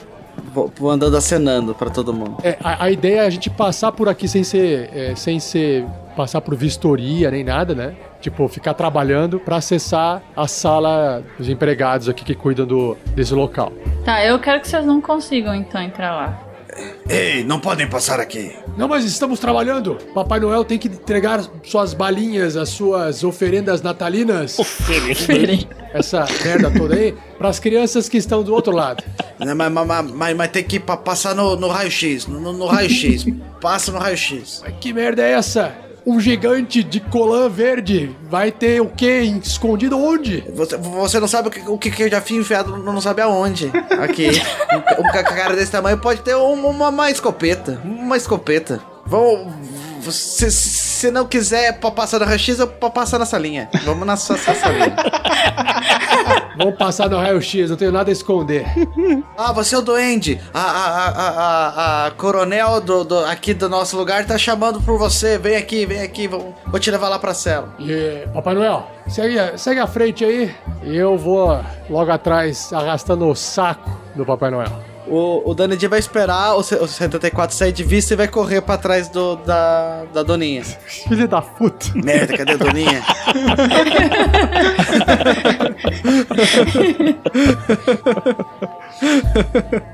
Vou, 0.54 0.72
vou 0.78 0.92
andando 0.92 1.18
acenando 1.18 1.74
pra 1.74 1.90
todo 1.90 2.14
mundo. 2.14 2.38
É, 2.44 2.58
a, 2.64 2.86
a 2.86 2.92
ideia 2.92 3.22
é 3.22 3.26
a 3.26 3.30
gente 3.30 3.50
passar 3.50 3.92
por 3.92 4.08
aqui 4.08 4.28
sem 4.28 4.44
ser, 4.44 4.90
é, 4.94 5.16
sem 5.16 5.40
ser 5.40 5.86
passar 6.16 6.42
por 6.42 6.56
vistoria 6.56 7.32
nem 7.32 7.44
nada, 7.44 7.74
né? 7.74 7.96
Tipo, 8.22 8.48
ficar 8.48 8.74
trabalhando 8.76 9.40
pra 9.40 9.58
acessar 9.58 10.22
a 10.36 10.48
sala 10.48 11.24
dos 11.40 11.50
empregados 11.50 12.08
aqui 12.08 12.24
que 12.24 12.36
cuidam 12.36 12.66
do, 12.68 12.96
desse 13.16 13.34
local. 13.34 13.74
Tá, 14.06 14.24
eu 14.24 14.38
quero 14.40 14.62
que 14.62 14.68
vocês 14.70 14.86
não 14.86 15.02
consigam 15.02 15.54
então 15.56 15.82
entrar 15.82 16.16
lá. 16.16 16.48
Ei, 17.10 17.44
não 17.44 17.60
podem 17.60 17.86
passar 17.90 18.20
aqui. 18.20 18.56
Não, 18.78 18.88
mas 18.88 19.04
estamos 19.04 19.40
trabalhando. 19.42 19.98
Papai 20.14 20.40
Noel 20.40 20.64
tem 20.64 20.78
que 20.78 20.88
entregar 20.88 21.42
suas 21.66 21.94
balinhas, 21.94 22.56
as 22.56 22.70
suas 22.70 23.24
oferendas 23.26 23.82
natalinas. 23.82 24.58
Essa 25.94 26.26
merda 26.46 26.72
toda 26.72 26.96
aí, 26.96 27.14
pras 27.38 27.60
crianças 27.60 28.08
que 28.08 28.18
estão 28.18 28.44
do 28.44 28.54
outro 28.54 28.74
lado. 28.74 29.04
Né, 29.42 29.56
Mas, 29.56 29.72
mas, 29.74 30.12
mas- 30.12 30.36
mas- 30.36 30.52
tem 30.52 30.64
que 30.64 30.80
pa- 30.80 30.96
passar 30.96 31.34
no, 31.34 31.56
no 31.56 31.68
raio-x, 31.68 32.28
no, 32.28 32.68
raio-x. 32.68 33.26
Passa 33.60 33.92
no 33.92 33.98
raio-x. 33.98 34.64
Que 34.80 34.94
merda 34.94 35.24
é 35.24 35.32
essa? 35.32 35.74
Um 36.06 36.20
gigante 36.20 36.82
de 36.84 37.00
colã 37.00 37.48
verde 37.48 38.16
vai 38.30 38.52
ter 38.52 38.82
o 38.82 38.88
quê? 38.88 39.22
Escondido 39.44 40.00
onde? 40.00 40.44
Você, 40.56 40.76
você 40.78 41.20
não 41.20 41.28
sabe 41.28 41.50
o 41.50 41.52
que, 41.52 41.60
o 41.70 41.78
que 41.78 42.02
eu 42.04 42.10
já 42.10 42.20
fui 42.20 42.38
enfiado, 42.38 42.76
não 42.78 43.00
sabe 43.00 43.22
aonde. 43.22 43.72
Aqui. 44.02 44.30
um, 44.98 45.02
um 45.08 45.12
ca- 45.12 45.24
cara 45.24 45.56
desse 45.56 45.72
tamanho 45.72 46.00
pode 46.00 46.22
ter 46.22 46.36
um- 46.36 46.54
uma, 46.70 46.90
uma 46.90 47.12
escopeta. 47.12 47.80
Uma 47.86 48.18
escopeta. 48.18 48.82
Vamos. 49.06 49.54
Se, 50.10 50.50
se 50.50 51.12
não 51.12 51.28
quiser 51.28 51.80
pa- 51.80 51.92
passar 51.92 52.18
no 52.20 52.26
raio-x, 52.26 52.58
eu 52.58 52.68
pa- 52.68 52.90
passo 52.90 53.20
na 53.20 53.26
salinha. 53.26 53.70
Vamos 53.86 54.08
na 54.08 54.18
sua 54.18 54.36
salinha. 54.38 54.96
Vamos 56.58 56.76
passar 56.76 57.10
no 57.10 57.18
raio-x, 57.18 57.70
não 57.70 57.78
tenho 57.78 57.92
nada 57.92 58.10
a 58.10 58.14
esconder. 58.14 58.66
Ah, 59.38 59.54
você 59.54 59.74
é 59.76 59.78
o 59.78 59.82
duende. 59.82 60.40
A, 60.54 60.60
a, 60.60 60.88
a, 60.88 61.08
a, 61.10 61.68
a- 61.70 62.08
a 62.08 62.12
coronel 62.12 62.82
do, 62.82 63.04
do- 63.04 63.26
aqui 63.26 63.54
do 63.54 63.70
nosso 63.70 63.96
lugar 63.98 64.26
tá 64.26 64.38
chamando 64.38 64.82
por 64.82 64.98
você. 65.00 65.38
Vem 65.38 65.56
aqui, 65.56 65.86
vem 65.86 66.02
aqui. 66.02 66.28
Vou, 66.28 66.54
vou 66.68 66.80
te 66.80 66.92
levar 66.92 67.10
lá 67.10 67.18
pra 67.18 67.34
cela. 67.34 67.74
E, 67.80 68.28
Papai 68.34 68.54
Noel, 68.54 68.86
segue, 69.08 69.58
segue 69.58 69.80
à 69.80 69.88
frente 69.88 70.26
aí 70.26 70.54
e 70.84 70.96
eu 70.96 71.18
vou 71.18 71.60
logo 71.90 72.12
atrás 72.12 72.72
arrastando 72.74 73.28
o 73.28 73.36
saco 73.36 73.90
do 74.16 74.26
Papai 74.26 74.52
Noel. 74.52 74.91
O, 75.08 75.50
o 75.50 75.54
Danny 75.54 75.76
D 75.76 75.88
vai 75.88 76.00
esperar 76.00 76.56
o 76.56 76.64
74 76.64 77.56
sair 77.56 77.72
de 77.72 77.84
vista 77.84 78.14
e 78.14 78.18
vai 78.18 78.28
correr 78.28 78.62
pra 78.62 78.78
trás 78.78 79.10
do, 79.10 79.36
da, 79.38 80.04
da 80.14 80.24
Doninha. 80.24 80.64
Filha 81.08 81.28
da 81.28 81.42
puta. 81.42 81.88
Merda, 81.96 82.38
cadê 82.38 82.54
a 82.54 82.58
Doninha? 82.58 83.02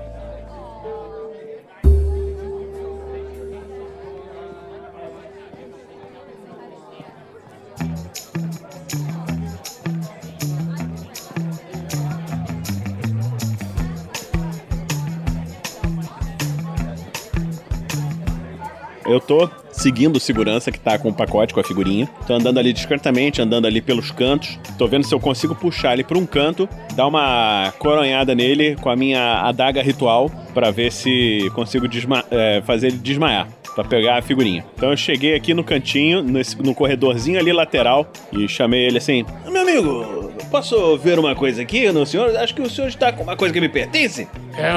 Eu 19.12 19.20
tô 19.20 19.50
seguindo 19.72 20.16
o 20.18 20.20
segurança 20.20 20.72
que 20.72 20.80
tá 20.80 20.98
com 20.98 21.10
o 21.10 21.14
pacote, 21.14 21.54
com 21.54 21.60
a 21.60 21.64
figurinha. 21.64 22.10
Tô 22.28 22.34
andando 22.34 22.60
ali 22.60 22.74
discretamente, 22.74 23.42
andando 23.42 23.66
ali 23.68 23.82
pelos 23.82 24.12
cantos. 24.12 24.58
Tô 24.78 24.88
vendo 24.88 25.06
se 25.06 25.14
eu 25.14 25.20
consigo 25.20 25.56
puxar 25.56 25.94
ele 25.94 26.04
pra 26.04 26.18
um 26.18 26.26
canto, 26.26 26.68
dar 26.96 27.08
uma 27.08 27.74
coronhada 27.80 28.34
nele 28.36 28.76
com 28.76 28.90
a 28.90 28.96
minha 28.96 29.42
adaga 29.42 29.82
ritual 29.82 30.30
pra 30.54 30.72
ver 30.72 30.92
se 30.92 31.50
consigo 31.56 31.88
é, 32.32 32.62
fazer 32.66 32.88
ele 32.88 32.98
desmaiar. 32.98 33.48
Pra 33.74 33.86
pegar 33.86 34.18
a 34.18 34.22
figurinha. 34.22 34.66
Então 34.76 34.92
eu 34.92 34.98
cheguei 34.98 35.34
aqui 35.34 35.54
no 35.54 35.64
cantinho, 35.64 36.22
nesse- 36.22 36.62
no 36.62 36.76
corredorzinho 36.76 37.40
ali 37.40 37.54
lateral, 37.54 38.06
e 38.34 38.46
chamei 38.46 38.86
ele 38.86 38.98
assim: 38.98 39.24
Meu 39.50 39.62
amigo, 39.62 40.30
posso 40.52 40.98
ver 40.98 41.18
uma 41.18 41.34
coisa 41.34 41.62
aqui 41.62 41.90
no 41.90 42.06
senhor? 42.06 42.36
Acho 42.36 42.54
que 42.54 42.62
o 42.62 42.70
senhor 42.70 42.90
está 42.90 43.14
com 43.14 43.24
uma 43.24 43.38
coisa 43.38 43.54
que 43.54 43.62
me 43.62 43.70
pertence. 43.70 44.28
É, 44.58 44.70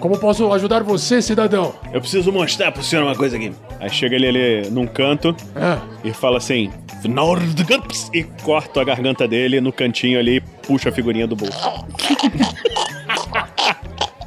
como 0.00 0.18
posso 0.18 0.52
ajudar 0.52 0.82
você, 0.82 1.22
cidadão? 1.22 1.74
Eu 1.92 2.00
preciso 2.00 2.32
mostrar 2.32 2.72
pro 2.72 2.82
senhor 2.82 3.04
uma 3.04 3.14
coisa 3.14 3.36
aqui. 3.36 3.52
Aí 3.78 3.90
chega 3.90 4.16
ele 4.16 4.26
ali 4.26 4.70
num 4.70 4.86
canto 4.86 5.36
Ah, 5.54 5.78
e 6.02 6.12
fala 6.12 6.38
assim: 6.38 6.70
Nordgups! 7.04 8.10
E 8.12 8.24
corta 8.42 8.80
a 8.80 8.84
garganta 8.84 9.28
dele 9.28 9.60
no 9.60 9.72
cantinho 9.72 10.18
ali 10.18 10.36
e 10.36 10.40
puxa 10.40 10.88
a 10.88 10.92
figurinha 10.92 11.26
do 11.26 11.36
bolso. 11.36 11.58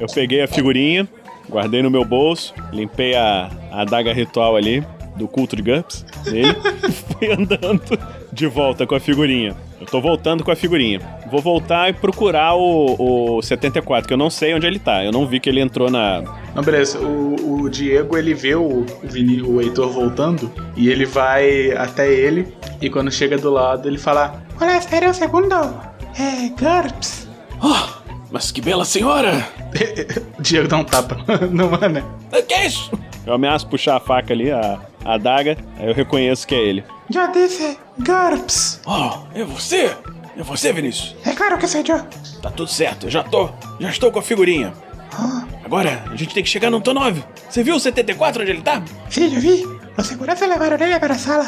Eu 0.00 0.06
peguei 0.12 0.42
a 0.42 0.48
figurinha, 0.48 1.08
guardei 1.48 1.82
no 1.82 1.90
meu 1.90 2.04
bolso, 2.04 2.52
limpei 2.72 3.14
a, 3.14 3.50
a 3.70 3.82
adaga 3.82 4.12
ritual 4.12 4.56
ali 4.56 4.84
do 5.16 5.28
culto 5.28 5.54
de 5.54 5.62
Gups 5.62 6.04
dele 6.24 6.56
e 6.88 6.92
fui 6.92 7.32
andando 7.32 7.82
de 8.32 8.46
volta 8.46 8.86
com 8.86 8.94
a 8.94 9.00
figurinha. 9.00 9.54
Eu 9.80 9.86
tô 9.86 10.00
voltando 10.00 10.42
com 10.42 10.50
a 10.50 10.56
figurinha. 10.56 11.00
Vou 11.34 11.42
voltar 11.42 11.90
e 11.90 11.92
procurar 11.92 12.54
o, 12.54 13.38
o 13.38 13.42
74, 13.42 14.06
que 14.06 14.14
eu 14.14 14.16
não 14.16 14.30
sei 14.30 14.54
onde 14.54 14.68
ele 14.68 14.78
tá. 14.78 15.04
Eu 15.04 15.10
não 15.10 15.26
vi 15.26 15.40
que 15.40 15.48
ele 15.50 15.60
entrou 15.60 15.90
na, 15.90 16.22
Não, 16.54 16.62
beleza. 16.62 17.00
O, 17.00 17.62
o 17.62 17.68
Diego, 17.68 18.16
ele 18.16 18.32
vê 18.32 18.54
o, 18.54 18.62
o, 18.62 18.86
Vini, 19.02 19.42
o 19.42 19.60
Heitor 19.60 19.90
voltando 19.90 20.48
e 20.76 20.88
ele 20.88 21.04
vai 21.04 21.72
até 21.72 22.08
ele 22.08 22.54
e 22.80 22.88
quando 22.88 23.10
chega 23.10 23.36
do 23.36 23.50
lado 23.50 23.88
ele 23.88 23.98
fala 23.98 24.44
Olha, 24.60 24.78
espera 24.78 25.10
um 25.10 25.12
segundo. 25.12 25.56
É, 26.16 26.50
GURPS. 26.50 27.28
Oh, 27.60 28.14
mas 28.30 28.52
que 28.52 28.60
bela 28.60 28.84
senhora! 28.84 29.44
o 30.38 30.40
Diego 30.40 30.68
dá 30.68 30.76
um 30.76 30.84
tapa 30.84 31.16
no 31.50 31.68
mané. 31.68 32.04
Que 32.46 32.54
é 32.54 32.66
isso? 32.68 32.92
Eu 33.26 33.34
ameaço 33.34 33.66
puxar 33.66 33.96
a 33.96 34.00
faca 34.00 34.32
ali, 34.32 34.52
a, 34.52 34.78
a 35.04 35.14
adaga, 35.14 35.58
aí 35.80 35.88
eu 35.88 35.94
reconheço 35.94 36.46
que 36.46 36.54
é 36.54 36.62
ele. 36.62 36.84
Já 37.10 37.26
disse 37.26 37.76
GURPS. 37.98 38.80
Oh, 38.86 39.18
é 39.34 39.42
você? 39.42 39.90
É 40.36 40.42
você, 40.42 40.72
Vinícius? 40.72 41.14
É 41.24 41.32
claro 41.32 41.56
que 41.58 41.66
sou 41.68 41.80
eu. 41.80 42.04
Tá 42.42 42.50
tudo 42.50 42.68
certo, 42.68 43.06
eu 43.06 43.10
já 43.10 43.22
tô. 43.22 43.50
Já 43.78 43.90
estou 43.90 44.10
com 44.10 44.18
a 44.18 44.22
figurinha. 44.22 44.72
Agora, 45.64 46.04
a 46.10 46.16
gente 46.16 46.34
tem 46.34 46.42
que 46.42 46.48
chegar 46.48 46.70
no 46.70 46.78
Antonov. 46.78 47.22
Você 47.48 47.62
viu 47.62 47.76
o 47.76 47.80
74 47.80 48.42
onde 48.42 48.50
ele 48.50 48.62
tá? 48.62 48.82
Sí, 49.08 49.28
yo 49.32 49.40
vi. 49.40 49.64
Los 49.96 50.08
seguranças 50.08 50.48
levaram 50.48 50.76
ele 50.84 50.98
para 50.98 51.14
a 51.14 51.18
sala. 51.18 51.46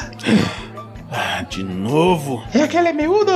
Ah, 1.10 1.42
de 1.42 1.64
novo. 1.64 2.44
E 2.54 2.60
aquele 2.62 2.92
miúdo, 2.92 3.32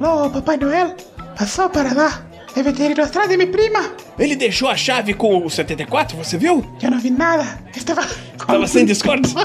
o 0.00 0.30
Papai 0.30 0.56
Noel, 0.56 0.96
passou 1.38 1.68
para 1.68 1.92
lá. 1.92 2.22
Deve 2.54 2.72
ter 2.72 2.90
ido 2.92 3.02
atrás 3.02 3.28
de 3.28 3.36
minha 3.36 3.50
prima. 3.50 3.92
Ele 4.18 4.34
deixou 4.34 4.70
a 4.70 4.76
chave 4.76 5.12
com 5.12 5.44
o 5.44 5.50
74, 5.50 6.16
você 6.16 6.38
viu? 6.38 6.64
Eu 6.82 6.90
não 6.90 6.98
vi 6.98 7.10
nada. 7.10 7.58
Estava. 7.76 8.02
Tava 8.46 8.66
sem 8.66 8.86
Discord? 8.86 9.28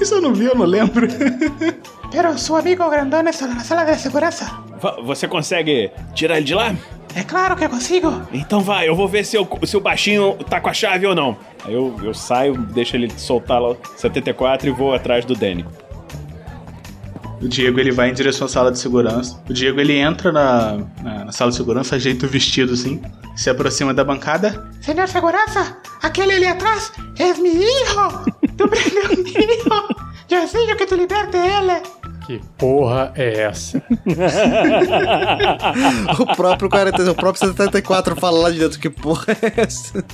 Isso 0.00 0.14
eu 0.14 0.22
não 0.22 0.32
vi, 0.34 0.46
eu 0.46 0.54
não 0.54 0.64
lembro. 0.64 1.06
Pero 2.12 2.36
su 2.36 2.56
amigo 2.56 2.88
grandón 2.90 3.26
está 3.26 3.46
na 3.46 3.64
sala 3.64 3.84
de 3.84 3.98
segurança. 3.98 4.62
Você 5.04 5.26
consegue 5.26 5.90
tirar 6.14 6.36
ele 6.36 6.44
de 6.44 6.54
lá? 6.54 6.74
É 7.14 7.22
claro 7.22 7.56
que 7.56 7.68
consigo. 7.68 8.22
Então 8.32 8.60
vai, 8.60 8.88
eu 8.88 8.94
vou 8.94 9.08
ver 9.08 9.24
se, 9.24 9.38
o 9.38 9.46
se 9.64 9.76
o 9.76 9.80
baixinho 9.80 10.34
tá 10.48 10.60
com 10.60 10.68
a 10.68 10.74
chave 10.74 11.06
ou 11.06 11.14
não. 11.14 11.36
Aí 11.64 11.74
eu, 11.74 11.94
eu 12.02 12.14
saio, 12.14 12.56
deixo 12.56 12.96
ele 12.96 13.10
soltar 13.16 13.60
lá 13.60 13.70
o 13.70 13.76
74 13.96 14.68
e 14.68 14.72
vou 14.72 14.94
atrás 14.94 15.24
do 15.24 15.34
Danny. 15.34 15.64
O 17.40 17.48
Diego 17.48 17.80
ele 17.80 17.90
vai 17.90 18.08
em 18.08 18.14
direção 18.14 18.46
à 18.46 18.48
sala 18.48 18.70
de 18.70 18.78
segurança. 18.78 19.42
O 19.48 19.52
Diego 19.52 19.80
ele 19.80 19.98
entra 19.98 20.30
na, 20.30 20.78
na, 21.02 21.24
na 21.24 21.32
sala 21.32 21.50
de 21.50 21.56
segurança, 21.56 21.96
ajeita 21.96 22.24
o 22.24 22.28
vestido 22.28 22.72
assim, 22.72 23.02
se 23.34 23.50
aproxima 23.50 23.92
da 23.92 24.04
bancada. 24.04 24.70
Senhor 24.80 25.08
segurança, 25.08 25.76
aquele 26.02 26.32
ali 26.32 26.46
atrás 26.46 26.92
é 27.18 27.34
meu 27.34 27.52
hijo. 27.52 28.24
Tu 28.56 28.68
prendeu 28.68 29.08
meu 29.08 29.26
hijo. 29.26 30.12
Eu 30.30 30.48
sei 30.48 30.74
que 30.76 30.86
tu 30.86 30.94
liberte 30.94 31.36
ele. 31.36 31.82
Que 32.26 32.40
porra 32.56 33.12
é 33.16 33.42
essa? 33.42 33.82
o 36.18 36.36
próprio 36.36 36.70
40, 36.70 37.10
o 37.10 37.14
próprio 37.14 37.48
74 37.48 38.14
fala 38.16 38.38
lá 38.38 38.50
de 38.50 38.58
dentro, 38.58 38.78
que 38.78 38.88
porra 38.88 39.36
é 39.42 39.60
essa? 39.62 40.04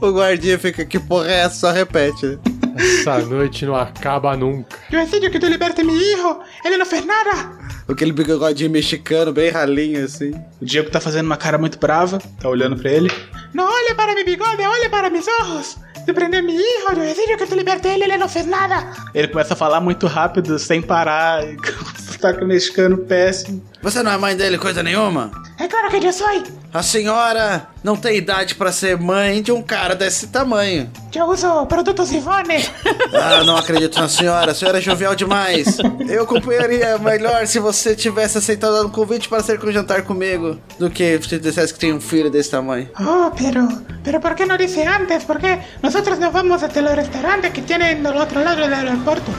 O 0.00 0.12
guardinha 0.12 0.58
fica, 0.58 0.84
que 0.84 1.00
porra 1.00 1.28
é 1.28 1.40
essa? 1.40 1.54
Só 1.56 1.70
repete. 1.72 2.26
né? 2.26 2.38
Essa 2.76 3.18
noite 3.18 3.66
não 3.66 3.74
acaba 3.74 4.36
nunca. 4.36 4.78
Eu 4.92 5.04
sei 5.06 5.20
que 5.28 5.38
tu 5.38 5.46
liberte 5.46 5.82
meu 5.82 5.96
hijo. 5.96 6.38
Ele 6.64 6.76
não 6.76 6.86
fez 6.86 7.04
nada. 7.04 7.58
Aquele 7.88 8.12
bigodinho 8.12 8.70
mexicano, 8.70 9.32
bem 9.32 9.50
ralinho 9.50 10.04
assim. 10.04 10.30
O 10.60 10.64
Diego 10.64 10.90
tá 10.90 11.00
fazendo 11.00 11.26
uma 11.26 11.36
cara 11.36 11.58
muito 11.58 11.78
brava, 11.78 12.18
tá 12.40 12.48
olhando 12.48 12.76
pra 12.76 12.90
ele. 12.90 13.10
Não 13.52 13.64
olhe 13.64 13.94
para 13.94 14.14
mi 14.14 14.24
bigode, 14.24 14.62
olhe 14.62 14.88
para 14.88 15.10
mis 15.10 15.26
ojos. 15.40 15.76
Tu 16.08 16.14
prendeu 16.14 16.42
meu 16.42 16.54
hijo. 16.54 17.02
Eu 17.02 17.14
sei 17.14 17.36
que 17.36 17.46
tu 17.46 17.54
liberte 17.54 17.86
ele. 17.86 18.04
Ele 18.04 18.16
não 18.16 18.30
fez 18.30 18.46
nada. 18.46 18.94
Ele 19.14 19.28
começa 19.28 19.52
a 19.52 19.56
falar 19.56 19.78
muito 19.78 20.06
rápido, 20.06 20.58
sem 20.58 20.80
parar, 20.80 21.42
com 21.60 21.84
um 21.84 22.12
sotaque 22.12 22.46
mexicano 22.46 22.96
péssimo. 22.96 23.62
Você 23.82 24.02
não 24.02 24.10
é 24.10 24.18
mãe 24.18 24.36
dele 24.36 24.58
coisa 24.58 24.82
nenhuma? 24.82 25.30
É 25.58 25.68
claro 25.68 25.88
que 25.88 26.04
eu 26.04 26.12
sou. 26.12 26.26
A 26.72 26.82
senhora 26.82 27.68
não 27.82 27.96
tem 27.96 28.16
idade 28.16 28.54
pra 28.54 28.70
ser 28.70 28.98
mãe 28.98 29.40
de 29.40 29.50
um 29.50 29.62
cara 29.62 29.94
desse 29.94 30.26
tamanho. 30.26 30.90
Eu 31.14 31.26
uso 31.26 31.66
produtos 31.66 32.12
Ivone. 32.12 32.64
Ah, 33.14 33.42
não 33.42 33.56
acredito 33.56 33.98
na 33.98 34.08
senhora. 34.08 34.52
A 34.52 34.54
senhora 34.54 34.78
é 34.78 34.80
jovial 34.80 35.14
demais. 35.14 35.78
Eu 36.08 36.24
acompanharia 36.24 36.98
melhor 36.98 37.46
se 37.46 37.58
você 37.58 37.94
tivesse 37.96 38.36
aceitado 38.38 38.86
o 38.86 38.90
convite 38.90 39.28
para 39.28 39.42
ser 39.42 39.58
com 39.58 39.72
jantar 39.72 40.02
comigo 40.02 40.58
do 40.78 40.90
que 40.90 41.20
se 41.22 41.38
dissesse 41.38 41.72
que 41.72 41.80
tem 41.80 41.92
um 41.92 42.00
filho 42.00 42.30
desse 42.30 42.50
tamanho. 42.50 42.88
Oh, 43.00 43.30
pero, 43.30 43.66
pero 44.04 44.20
¿por 44.20 44.34
qué 44.34 44.44
no 44.46 44.56
dice 44.58 44.86
antes? 44.86 45.24
Porque 45.24 45.58
nosotros 45.82 46.18
nos 46.18 46.32
vamos 46.32 46.62
hasta 46.62 46.78
el 46.80 46.94
restaurante 46.94 47.50
que 47.50 47.62
tienen 47.62 48.02
del 48.02 48.16
otro 48.16 48.42
lado 48.42 48.60
del 48.60 48.74
aeropuerto. 48.74 49.32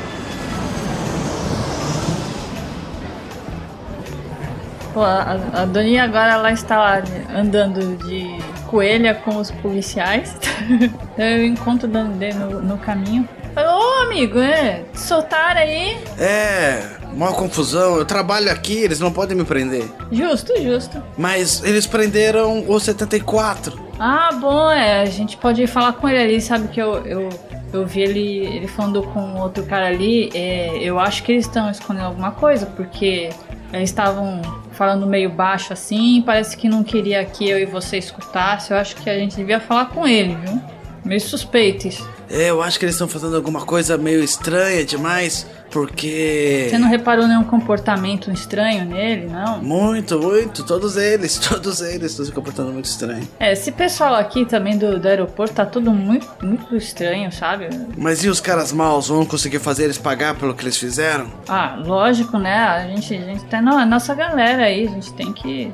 A, 4.95 5.61
a 5.61 5.65
Doninha 5.65 6.03
agora 6.03 6.33
ela 6.33 6.51
está 6.51 6.77
lá 6.77 7.03
andando 7.35 7.97
de 8.05 8.27
coelha 8.67 9.13
com 9.13 9.37
os 9.37 9.51
policiais. 9.51 10.35
Eu 11.17 11.45
encontro 11.45 11.87
o 11.87 11.91
Dandê 11.91 12.33
no, 12.33 12.61
no 12.61 12.77
caminho. 12.77 13.27
Ô 13.55 14.03
amigo, 14.03 14.39
é, 14.39 14.83
soltaram 14.93 15.61
aí? 15.61 15.97
É, 16.17 16.81
uma 17.13 17.33
confusão. 17.33 17.97
Eu 17.97 18.05
trabalho 18.05 18.51
aqui, 18.51 18.77
eles 18.77 18.99
não 18.99 19.11
podem 19.11 19.35
me 19.35 19.43
prender. 19.43 19.85
Justo, 20.11 20.53
justo. 20.61 21.01
Mas 21.17 21.63
eles 21.63 21.85
prenderam 21.85 22.63
o 22.67 22.79
74. 22.79 23.89
Ah, 23.99 24.29
bom, 24.39 24.71
é, 24.71 25.01
a 25.01 25.05
gente 25.05 25.35
pode 25.35 25.65
falar 25.67 25.93
com 25.93 26.07
ele 26.07 26.19
ali, 26.19 26.41
sabe 26.41 26.69
que 26.69 26.81
eu, 26.81 27.05
eu, 27.05 27.29
eu 27.73 27.85
vi 27.85 28.01
ele, 28.01 28.45
ele 28.45 28.67
falando 28.67 29.03
com 29.03 29.35
outro 29.41 29.63
cara 29.65 29.87
ali, 29.87 30.29
é, 30.33 30.77
eu 30.81 30.97
acho 30.99 31.21
que 31.23 31.33
eles 31.33 31.45
estão 31.45 31.69
escondendo 31.69 32.05
alguma 32.05 32.31
coisa, 32.31 32.65
porque 32.65 33.29
eles 33.73 33.89
estavam 33.89 34.41
falando 34.79 35.05
meio 35.05 35.29
baixo 35.29 35.73
assim, 35.73 36.23
parece 36.25 36.55
que 36.55 36.69
não 36.69 36.85
queria 36.85 37.25
que 37.25 37.49
eu 37.49 37.59
e 37.59 37.65
você 37.65 37.97
escutasse, 37.97 38.71
eu 38.71 38.77
acho 38.77 38.95
que 38.95 39.09
a 39.09 39.19
gente 39.19 39.35
devia 39.35 39.59
falar 39.59 39.87
com 39.87 40.07
ele, 40.07 40.35
viu? 40.35 40.61
Meio 41.03 41.19
suspeito 41.19 41.89
isso. 41.89 42.09
É, 42.09 42.18
eu 42.29 42.61
acho 42.61 42.77
que 42.77 42.85
eles 42.85 42.95
estão 42.95 43.07
fazendo 43.07 43.35
alguma 43.35 43.61
coisa 43.61 43.97
meio 43.97 44.23
estranha 44.23 44.85
demais, 44.85 45.47
porque. 45.71 46.67
Você 46.69 46.77
não 46.77 46.87
reparou 46.87 47.27
nenhum 47.27 47.43
comportamento 47.43 48.31
estranho 48.31 48.85
nele, 48.85 49.27
não? 49.27 49.61
Muito, 49.61 50.19
muito. 50.19 50.63
Todos 50.63 50.95
eles, 50.95 51.37
todos 51.49 51.81
eles 51.81 52.11
estão 52.11 52.25
se 52.25 52.31
comportando 52.31 52.71
muito 52.71 52.85
estranho. 52.85 53.27
É, 53.39 53.53
esse 53.53 53.71
pessoal 53.71 54.13
aqui 54.13 54.45
também 54.45 54.77
do, 54.77 54.99
do 54.99 55.07
aeroporto 55.07 55.55
tá 55.55 55.65
tudo 55.65 55.91
muito, 55.91 56.27
muito 56.43 56.75
estranho, 56.75 57.31
sabe? 57.31 57.69
Mas 57.97 58.23
e 58.23 58.29
os 58.29 58.39
caras 58.39 58.71
maus 58.71 59.07
vão 59.07 59.25
conseguir 59.25 59.59
fazer 59.59 59.85
eles 59.85 59.97
pagar 59.97 60.35
pelo 60.35 60.53
que 60.53 60.63
eles 60.63 60.77
fizeram? 60.77 61.31
Ah, 61.47 61.81
lógico, 61.83 62.37
né? 62.37 62.55
A 62.55 62.87
gente, 62.87 63.15
a 63.15 63.21
gente 63.21 63.43
tem 63.45 63.59
a 63.59 63.85
nossa 63.85 64.13
galera 64.13 64.65
aí, 64.65 64.87
a 64.87 64.91
gente 64.91 65.11
tem 65.13 65.33
que. 65.33 65.73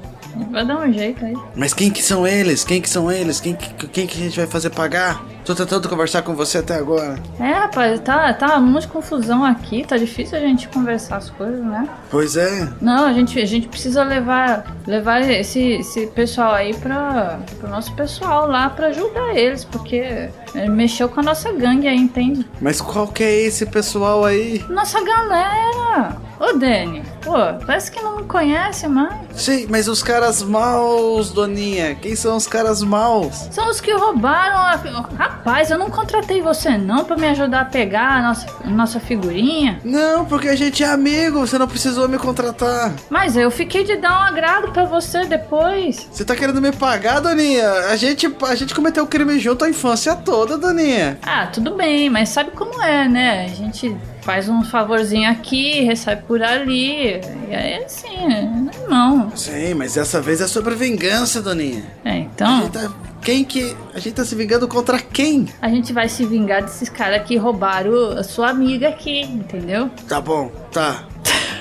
Vai 0.52 0.66
dar 0.66 0.78
um 0.78 0.92
jeito 0.92 1.24
aí. 1.24 1.36
Mas 1.56 1.74
quem 1.74 1.90
que 1.90 2.04
são 2.04 2.28
eles? 2.28 2.64
Quem 2.64 2.82
que 2.82 2.90
são 2.90 3.12
eles? 3.12 3.40
Quem 3.40 3.56
que, 3.56 3.88
quem 3.88 4.08
que 4.08 4.18
a 4.18 4.24
gente 4.24 4.38
vai 4.38 4.48
fazer 4.48 4.70
pagar? 4.70 5.35
Tô 5.46 5.54
tentando 5.54 5.88
conversar 5.88 6.24
com 6.24 6.34
você 6.34 6.58
até 6.58 6.76
agora. 6.76 7.20
É, 7.40 7.52
rapaz, 7.52 8.00
tá, 8.00 8.34
tá 8.34 8.60
de 8.60 8.88
confusão 8.88 9.46
aqui, 9.46 9.86
tá 9.88 9.96
difícil 9.96 10.38
a 10.38 10.42
gente 10.42 10.68
conversar 10.70 11.18
as 11.18 11.30
coisas, 11.30 11.64
né? 11.64 11.88
Pois 12.10 12.36
é. 12.36 12.68
Não, 12.82 13.06
a 13.06 13.14
gente, 13.14 13.40
a 13.40 13.46
gente 13.46 13.68
precisa 13.68 14.04
levar, 14.04 14.76
levar 14.88 15.22
esse, 15.22 15.62
esse 15.62 16.08
pessoal 16.08 16.54
aí 16.54 16.74
pra, 16.74 17.40
pro 17.60 17.70
nosso 17.70 17.94
pessoal 17.94 18.48
lá 18.48 18.70
pra 18.72 18.88
ajudar 18.88 19.36
eles, 19.36 19.64
porque 19.64 20.30
ele 20.56 20.70
mexeu 20.70 21.08
com 21.08 21.20
a 21.20 21.24
nossa 21.24 21.52
gangue 21.52 21.88
aí, 21.88 21.98
entende? 21.98 22.44
Mas 22.60 22.82
qual 22.82 23.08
que 23.08 23.24
é 23.24 23.42
esse 23.42 23.68
pessoal 23.68 24.26
aí? 24.26 24.66
Nossa 24.68 25.04
galera! 25.04 26.18
Ô, 26.40 26.54
Dani, 26.58 27.02
pô, 27.24 27.34
parece 27.66 27.92
que 27.92 28.02
não 28.02 28.18
me 28.18 28.24
conhece 28.24 28.88
mais. 28.88 29.16
Sim, 29.34 29.68
mas 29.70 29.88
os 29.88 30.04
caras 30.04 30.44
maus, 30.44 31.32
Doninha. 31.32 31.96
Quem 31.96 32.16
são 32.16 32.36
os 32.36 32.48
caras 32.48 32.82
maus? 32.82 33.48
São 33.52 33.70
os 33.70 33.80
que 33.80 33.94
roubaram 33.94 34.58
a. 34.58 34.76
Rapaz, 35.18 35.72
eu 35.72 35.78
não 35.78 35.90
contratei 35.90 36.42
você 36.42 36.78
não 36.78 37.06
pra 37.06 37.16
me 37.16 37.28
ajudar 37.28 37.62
a 37.62 37.66
pegar 37.66 38.18
a 38.18 38.22
nossa, 38.22 38.48
a 38.64 38.70
nossa 38.70 39.00
figurinha. 39.00 39.80
Não, 39.84 40.26
porque 40.26 40.50
a 40.50 40.56
gente 40.56 40.84
é 40.84 40.88
amigo. 40.88 41.40
Você 41.40 41.58
não 41.58 41.68
precisou 41.68 42.08
me 42.10 42.18
contratar. 42.18 42.94
Mas 43.10 43.38
eu 43.38 43.50
fiquei 43.50 43.84
de 43.84 43.96
dar 43.96 44.12
um 44.20 44.24
agrado 44.24 44.72
pra 44.72 44.84
você 44.86 45.26
depois. 45.26 46.08
Você 46.12 46.26
tá 46.26 46.36
querendo 46.36 46.62
me 46.62 46.72
pagar, 46.72 47.20
Doninha? 47.22 47.70
A 47.90 47.96
gente, 47.96 48.34
a 48.42 48.56
gente 48.56 48.76
cometeu 48.76 49.04
o 49.04 49.08
crime 49.08 49.40
junto 49.40 49.64
a 49.64 49.70
infância 49.70 50.16
toda, 50.16 50.58
Doninha. 50.58 51.18
Ah, 51.24 51.48
tudo 51.48 51.76
bem, 51.76 52.10
mas 52.10 52.30
sabe 52.30 52.52
como 52.52 52.82
é, 52.82 53.08
né? 53.08 53.46
A 53.46 53.48
gente 53.48 53.96
faz 54.26 54.50
um 54.50 54.64
favorzinho 54.64 55.30
aqui, 55.30 55.82
recebe 55.82 56.24
por 56.24 56.42
ali. 56.42 57.22
E 57.48 57.54
aí 57.54 57.84
assim, 57.84 58.18
é. 58.34 58.66
Sim, 59.36 59.76
mas 59.76 59.94
dessa 59.94 60.20
vez 60.20 60.42
é 60.42 60.48
sobre 60.48 60.74
vingança, 60.74 61.42
Doninha. 61.42 61.86
É, 62.04 62.18
então. 62.18 62.48
A 62.48 62.62
gente 62.62 62.72
tá, 62.72 62.92
quem 63.22 63.44
que. 63.46 63.76
A 63.94 64.00
gente 64.00 64.16
tá 64.16 64.26
se 64.26 64.34
vingando 64.34 64.68
contra 64.68 65.00
quem? 65.00 65.48
A 65.62 65.70
gente 65.70 65.94
vai 65.94 66.10
se 66.10 66.26
vingar 66.26 66.64
desses 66.64 66.90
caras 66.90 67.24
que 67.24 67.38
roubaram 67.38 68.18
a 68.18 68.24
sua 68.24 68.50
amiga 68.50 68.90
aqui, 68.90 69.22
entendeu? 69.22 69.92
Tá 70.08 70.20
bom, 70.20 70.52
tá. 70.72 71.04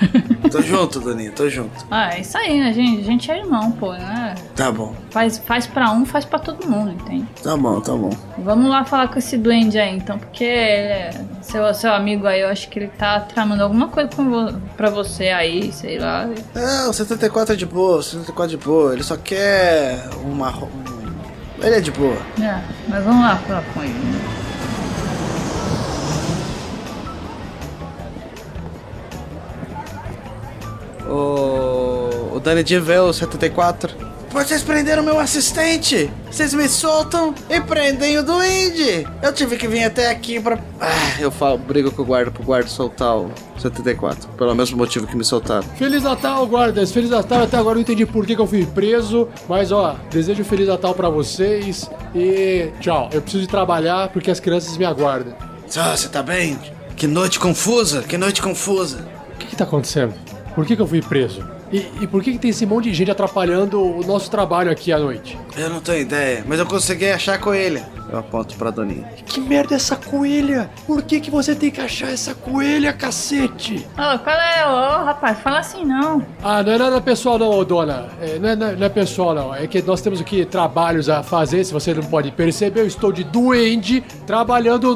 tô 0.51 0.61
junto, 0.63 1.01
Doninha, 1.01 1.31
tô 1.33 1.49
junto. 1.49 1.85
Ah, 1.91 2.15
é 2.15 2.21
isso 2.21 2.37
aí, 2.39 2.59
né, 2.61 2.73
gente? 2.73 3.01
A 3.01 3.05
gente 3.05 3.31
é 3.31 3.39
irmão, 3.39 3.71
pô, 3.73 3.93
né? 3.93 4.35
Tá 4.57 4.71
bom, 4.71 4.95
Faz, 5.11 5.39
faz 5.39 5.67
pra 5.67 5.91
um, 5.93 6.05
faz 6.05 6.25
pra 6.25 6.39
todo 6.39 6.67
mundo, 6.69 6.93
entende? 6.93 7.27
tá 7.43 7.57
bom, 7.57 7.81
tá 7.81 7.93
bom. 7.93 8.11
Vamos 8.39 8.69
lá 8.71 8.85
falar 8.85 9.09
com 9.09 9.19
esse 9.19 9.37
duende 9.37 9.79
aí, 9.79 9.97
então, 9.97 10.19
porque 10.19 10.45
é- 10.45 11.11
seu, 11.43 11.73
seu 11.75 11.93
amigo 11.93 12.27
aí, 12.27 12.41
eu 12.41 12.49
acho 12.49 12.69
que 12.69 12.79
ele 12.79 12.89
tá 12.89 13.21
tramando 13.21 13.63
alguma 13.63 13.89
coisa 13.89 14.09
com 14.15 14.29
vo 14.31 14.53
pra 14.77 14.91
você 14.91 15.29
aí, 15.29 15.73
sei 15.73 15.99
lá. 15.99 16.29
É, 16.55 16.89
o 16.89 16.93
74 16.93 17.55
é 17.55 17.57
de 17.57 17.67
boa, 17.67 17.99
o 17.99 18.03
74 18.03 18.55
é 18.55 18.59
de 18.59 18.65
boa. 18.65 18.93
Ele 18.93 19.03
só 19.03 19.17
quer 19.17 20.09
uma. 20.25 20.51
um- 20.65 20.95
Ele 21.63 21.77
é 21.77 21.81
de 21.81 21.91
boa. 21.93 22.17
É, 22.41 22.61
mas 22.89 23.05
vamos 23.05 23.23
lá 23.23 23.37
falar 23.37 23.63
com 23.73 23.83
ele. 23.83 23.93
né? 23.93 24.44
O, 31.15 32.37
o 32.37 32.41
Danny 32.41 32.65
vê 32.81 32.99
o 32.99 33.13
74, 33.13 33.95
Vocês 34.31 34.65
prenderam 34.65 35.05
meu 35.05 35.21
assistente! 35.21 36.11
Vocês 36.29 36.53
me 36.53 36.69
soltam 36.69 37.33
e 37.49 37.61
prendem 37.61 38.19
o 38.19 38.25
duende! 38.25 39.07
Eu 39.23 39.33
tive 39.33 39.57
que 39.57 39.69
vir 39.69 39.85
até 39.85 40.11
aqui 40.11 40.41
pra. 40.41 40.59
Ah, 40.81 41.21
eu 41.21 41.31
falo, 41.31 41.57
brigo 41.57 41.93
com 41.93 42.03
o 42.03 42.05
guarda 42.05 42.33
pro 42.33 42.43
guarda 42.43 42.69
soltar 42.69 43.17
o 43.17 43.31
74. 43.59 44.29
Pelo 44.31 44.57
mesmo 44.57 44.77
motivo 44.77 45.07
que 45.07 45.17
me 45.17 45.25
soltaram. 45.25 45.63
Feliz 45.79 46.03
Natal, 46.03 46.45
guardas! 46.49 46.91
Feliz 46.91 47.11
Natal! 47.11 47.45
Até 47.45 47.59
agora 47.59 47.75
eu 47.75 47.77
não 47.77 47.83
entendi 47.83 48.05
por 48.05 48.27
que, 48.27 48.35
que 48.35 48.43
eu 48.43 48.47
fui 48.49 48.67
preso, 48.67 49.29
mas 49.49 49.71
ó, 49.71 49.95
desejo 50.11 50.43
um 50.43 50.45
Feliz 50.45 50.67
Natal 50.67 50.95
pra 50.95 51.09
vocês 51.09 51.89
e 52.13 52.73
tchau. 52.81 53.09
Eu 53.13 53.23
preciso 53.23 53.45
de 53.45 53.49
trabalhar 53.49 54.09
porque 54.09 54.33
as 54.33 54.41
crianças 54.41 54.77
me 54.77 54.85
aguardam. 54.85 55.33
Ah, 55.77 55.97
você 55.97 56.09
tá 56.09 56.25
bem? 56.25 56.59
Que 56.97 57.07
noite 57.07 57.39
confusa, 57.39 58.03
que 58.03 58.19
noite 58.19 58.43
confusa. 58.43 59.07
O 59.33 59.39
que, 59.39 59.47
que 59.47 59.57
tá 59.57 59.63
acontecendo? 59.63 60.24
Por 60.55 60.65
que, 60.65 60.77
que 60.77 60.83
eu 60.83 60.87
fui 60.87 61.03
preso? 61.03 61.45
E, 61.73 61.85
e 62.03 62.07
por 62.07 62.23
que, 62.23 62.33
que 62.33 62.39
tem 62.39 62.51
esse 62.51 62.65
monte 62.65 62.85
de 62.85 62.95
gente 62.95 63.11
atrapalhando 63.11 63.81
o 63.83 64.05
nosso 64.07 64.31
trabalho 64.31 64.71
aqui 64.71 64.93
à 64.93 64.99
noite? 64.99 65.37
Eu 65.57 65.69
não 65.71 65.81
tenho 65.81 66.03
ideia, 66.03 66.45
mas 66.47 66.61
eu 66.61 66.67
consegui 66.67 67.11
achar 67.11 67.35
a 67.35 67.39
coelha. 67.39 67.89
Eu 68.09 68.19
aponto 68.21 68.55
pra 68.55 68.71
Doninha. 68.71 69.05
Que 69.27 69.41
merda 69.41 69.75
é 69.75 69.77
essa 69.77 69.97
coelha? 69.97 70.71
Por 70.87 71.03
que, 71.03 71.19
que 71.19 71.31
você 71.31 71.53
tem 71.55 71.71
que 71.73 71.81
achar 71.81 72.13
essa 72.13 72.33
coelha, 72.35 72.93
cacete? 72.93 73.85
Ô, 73.95 74.19
qual 74.21 74.37
é? 74.37 74.65
Ô, 74.67 75.05
rapaz, 75.05 75.41
fala 75.41 75.59
assim 75.59 75.85
não. 75.85 76.25
Ah, 76.41 76.63
não 76.63 76.73
é 76.73 76.79
nada 76.79 77.01
pessoal 77.01 77.39
não, 77.39 77.65
dona. 77.65 78.09
É, 78.21 78.39
não, 78.39 78.49
é, 78.51 78.55
não 78.57 78.67
é- 78.69 78.77
não 78.77 78.87
é 78.87 78.89
pessoal 78.89 79.35
não. 79.35 79.53
É 79.55 79.67
que 79.67 79.83
nós 79.83 80.01
temos 80.01 80.21
aqui 80.21 80.45
trabalhos 80.45 81.09
a 81.09 81.25
fazer, 81.25 81.65
se 81.65 81.73
você 81.73 81.93
não 81.93 82.05
pode 82.05 82.31
perceber, 82.31 82.81
eu 82.83 82.87
estou 82.87 83.11
de 83.11 83.25
duende 83.25 84.03
trabalhando 84.27 84.95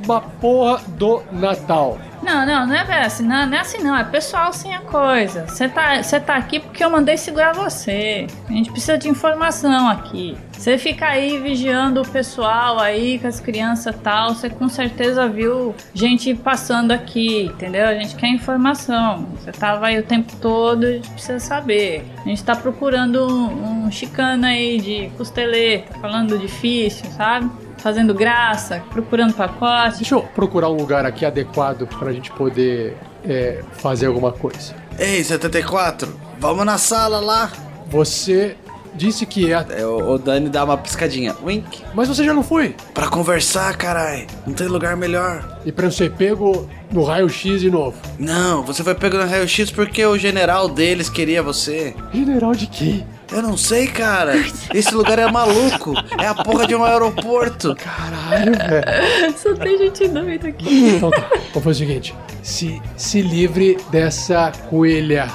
numa 0.00 0.20
porra 0.20 0.80
do 0.88 1.22
Natal. 1.32 1.98
Não, 2.22 2.44
não, 2.44 2.66
não 2.66 2.74
é 2.74 3.04
assim, 3.04 3.22
não, 3.22 3.46
não 3.46 3.56
é 3.56 3.60
assim 3.60 3.78
não, 3.78 3.96
é 3.96 4.04
pessoal 4.04 4.52
sim 4.52 4.72
a 4.74 4.80
coisa. 4.80 5.46
Você 5.46 5.68
tá, 5.68 6.02
tá 6.02 6.36
aqui 6.36 6.60
porque 6.60 6.82
eu 6.82 6.90
mandei 6.90 7.16
segurar 7.16 7.54
você. 7.54 8.26
A 8.48 8.52
gente 8.52 8.70
precisa 8.70 8.98
de 8.98 9.08
informação 9.08 9.88
aqui. 9.88 10.36
Você 10.52 10.76
fica 10.76 11.06
aí 11.06 11.38
vigiando 11.38 12.02
o 12.02 12.08
pessoal 12.08 12.80
aí 12.80 13.18
com 13.18 13.28
as 13.28 13.38
crianças 13.38 13.94
tal, 14.02 14.34
você 14.34 14.50
com 14.50 14.68
certeza 14.68 15.28
viu 15.28 15.74
gente 15.94 16.34
passando 16.34 16.90
aqui, 16.90 17.44
entendeu? 17.44 17.86
A 17.86 17.94
gente 17.94 18.16
quer 18.16 18.28
informação. 18.28 19.26
Você 19.36 19.52
tava 19.52 19.86
aí 19.86 19.98
o 19.98 20.02
tempo 20.02 20.34
todo, 20.36 20.84
a 20.84 20.92
gente 20.92 21.08
precisa 21.10 21.38
saber. 21.38 22.04
A 22.18 22.28
gente 22.28 22.42
tá 22.42 22.56
procurando 22.56 23.26
um, 23.26 23.86
um 23.86 23.90
chicano 23.90 24.44
aí 24.44 24.80
de 24.80 25.10
costeleta, 25.16 25.94
falando 26.00 26.36
difícil, 26.38 27.08
sabe? 27.12 27.48
Fazendo 27.78 28.12
graça, 28.14 28.82
procurando 28.90 29.34
pacote. 29.34 29.98
Deixa 29.98 30.14
eu 30.14 30.22
procurar 30.22 30.68
um 30.68 30.76
lugar 30.76 31.06
aqui 31.06 31.24
adequado 31.24 31.86
pra 31.86 32.12
gente 32.12 32.30
poder 32.32 32.96
é, 33.24 33.62
fazer 33.72 34.06
alguma 34.06 34.32
coisa. 34.32 34.74
Ei, 34.98 35.22
74, 35.22 36.12
vamos 36.38 36.64
na 36.64 36.76
sala 36.78 37.20
lá. 37.20 37.50
Você 37.88 38.56
disse 38.94 39.24
que 39.24 39.52
é. 39.52 39.64
é 39.70 39.86
o, 39.86 40.12
o 40.12 40.18
Dani 40.18 40.48
dá 40.48 40.64
uma 40.64 40.76
piscadinha. 40.76 41.34
Wink. 41.42 41.82
Mas 41.94 42.08
você 42.08 42.24
já 42.24 42.34
não 42.34 42.42
foi? 42.42 42.74
Pra 42.92 43.08
conversar, 43.08 43.76
carai. 43.76 44.26
Não 44.46 44.52
tem 44.52 44.66
lugar 44.66 44.96
melhor. 44.96 45.58
E 45.64 45.72
pra 45.72 45.86
eu 45.86 45.92
ser 45.92 46.12
pego 46.12 46.68
no 46.90 47.04
raio-x 47.04 47.60
de 47.60 47.70
novo? 47.70 47.96
Não, 48.18 48.62
você 48.62 48.82
foi 48.82 48.94
pego 48.94 49.16
no 49.16 49.26
raio-x 49.26 49.70
porque 49.70 50.04
o 50.04 50.18
general 50.18 50.68
deles 50.68 51.08
queria 51.08 51.42
você. 51.42 51.94
General 52.12 52.52
de 52.54 52.66
quê? 52.66 53.04
Eu 53.30 53.42
não 53.42 53.56
sei, 53.56 53.86
cara. 53.86 54.34
Esse 54.72 54.94
lugar 54.94 55.18
é 55.18 55.30
maluco. 55.30 55.92
É 56.18 56.26
a 56.26 56.34
porra 56.34 56.66
de 56.66 56.74
um 56.74 56.82
aeroporto. 56.82 57.76
Caralho, 57.76 58.52
velho. 58.52 59.36
Só 59.36 59.54
tem 59.54 59.78
gente 59.78 60.08
doida 60.08 60.48
aqui. 60.48 60.96
Então 60.96 61.10
tá, 61.10 61.28
vamos 61.30 61.64
fazer 61.64 61.84
o 61.84 61.86
seguinte: 61.86 62.14
se, 62.42 62.80
se 62.96 63.20
livre 63.20 63.78
dessa 63.90 64.50
coelha. 64.70 65.28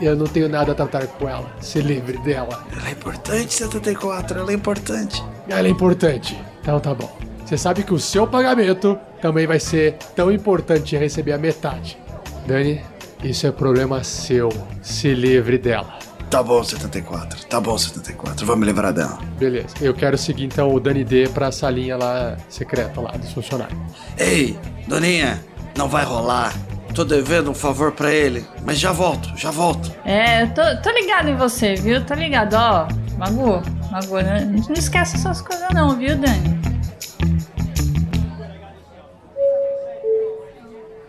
Eu 0.00 0.16
não 0.16 0.26
tenho 0.26 0.48
nada 0.48 0.72
a 0.72 0.74
tratar 0.74 1.06
com 1.06 1.28
ela. 1.28 1.54
Se 1.60 1.78
livre 1.82 2.16
dela. 2.18 2.64
Ela 2.74 2.88
é 2.88 2.92
importante, 2.92 3.52
74. 3.52 4.38
Ela 4.38 4.50
é 4.50 4.54
importante. 4.54 5.22
Ela 5.46 5.68
é 5.68 5.70
importante. 5.70 6.40
Então 6.62 6.80
tá 6.80 6.94
bom. 6.94 7.18
Você 7.44 7.58
sabe 7.58 7.82
que 7.82 7.92
o 7.92 7.98
seu 7.98 8.26
pagamento 8.26 8.98
também 9.20 9.46
vai 9.46 9.60
ser 9.60 9.96
tão 10.16 10.32
importante 10.32 10.96
receber 10.96 11.32
a 11.32 11.38
metade. 11.38 11.98
Dani, 12.46 12.80
isso 13.22 13.46
é 13.46 13.52
problema 13.52 14.02
seu. 14.02 14.48
Se 14.80 15.12
livre 15.12 15.58
dela. 15.58 15.98
Tá 16.30 16.44
bom, 16.44 16.62
74. 16.62 17.46
Tá 17.46 17.60
bom, 17.60 17.76
74. 17.76 18.46
Vamos 18.46 18.64
livrar 18.64 18.92
dela. 18.92 19.18
Beleza. 19.36 19.74
Eu 19.80 19.92
quero 19.92 20.16
seguir 20.16 20.44
então 20.44 20.72
o 20.72 20.78
Dani 20.78 21.02
D 21.02 21.28
pra 21.28 21.50
salinha 21.50 21.96
lá 21.96 22.36
secreta 22.48 23.00
lá 23.00 23.10
dos 23.10 23.32
funcionários. 23.32 23.76
Ei, 24.16 24.56
Doninha, 24.86 25.44
não 25.76 25.88
vai 25.88 26.04
rolar. 26.04 26.52
Tô 26.94 27.04
devendo 27.04 27.50
um 27.50 27.54
favor 27.54 27.92
pra 27.92 28.12
ele, 28.12 28.44
mas 28.64 28.78
já 28.78 28.92
volto, 28.92 29.36
já 29.36 29.50
volto. 29.50 29.92
É, 30.04 30.42
eu 30.42 30.54
tô, 30.54 30.62
tô 30.82 30.90
ligado 30.90 31.28
em 31.28 31.36
você, 31.36 31.74
viu? 31.74 32.04
Tô 32.04 32.14
ligado, 32.14 32.54
ó. 32.54 32.88
Magu, 33.18 33.62
Magu, 33.90 34.16
né? 34.16 34.40
não 34.40 34.74
esquece 34.74 35.16
essas 35.16 35.40
coisas 35.42 35.68
não, 35.74 35.96
viu, 35.96 36.16
Dani? 36.16 36.60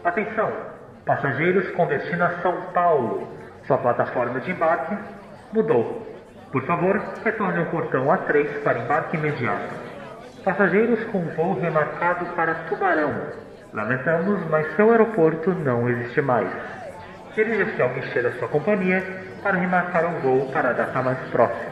Atenção, 0.03 0.51
passageiros 1.05 1.69
com 1.75 1.85
destino 1.87 2.23
a 2.23 2.41
São 2.41 2.53
Paulo. 2.73 3.27
Sua 3.65 3.77
plataforma 3.77 4.39
de 4.39 4.51
embarque 4.51 4.97
mudou. 5.53 6.07
Por 6.51 6.65
favor, 6.65 7.01
retorne 7.23 7.59
ao 7.59 7.65
portão 7.67 8.05
A3 8.05 8.63
para 8.63 8.79
embarque 8.79 9.15
imediato. 9.15 9.73
Passageiros 10.43 11.03
com 11.05 11.21
voo 11.35 11.59
remarcado 11.59 12.25
para 12.35 12.55
Tubarão. 12.67 13.13
Lamentamos, 13.73 14.41
mas 14.49 14.75
seu 14.75 14.91
aeroporto 14.91 15.51
não 15.51 15.87
existe 15.89 16.21
mais. 16.21 16.49
Dirija-se 17.35 17.81
ao 17.81 17.89
guichê 17.89 18.21
da 18.21 18.31
sua 18.33 18.49
companhia 18.49 19.01
para 19.41 19.57
remarcar 19.57 20.05
um 20.05 20.19
voo 20.19 20.51
para 20.51 20.71
a 20.71 20.73
data 20.73 21.01
mais 21.01 21.19
próxima. 21.29 21.71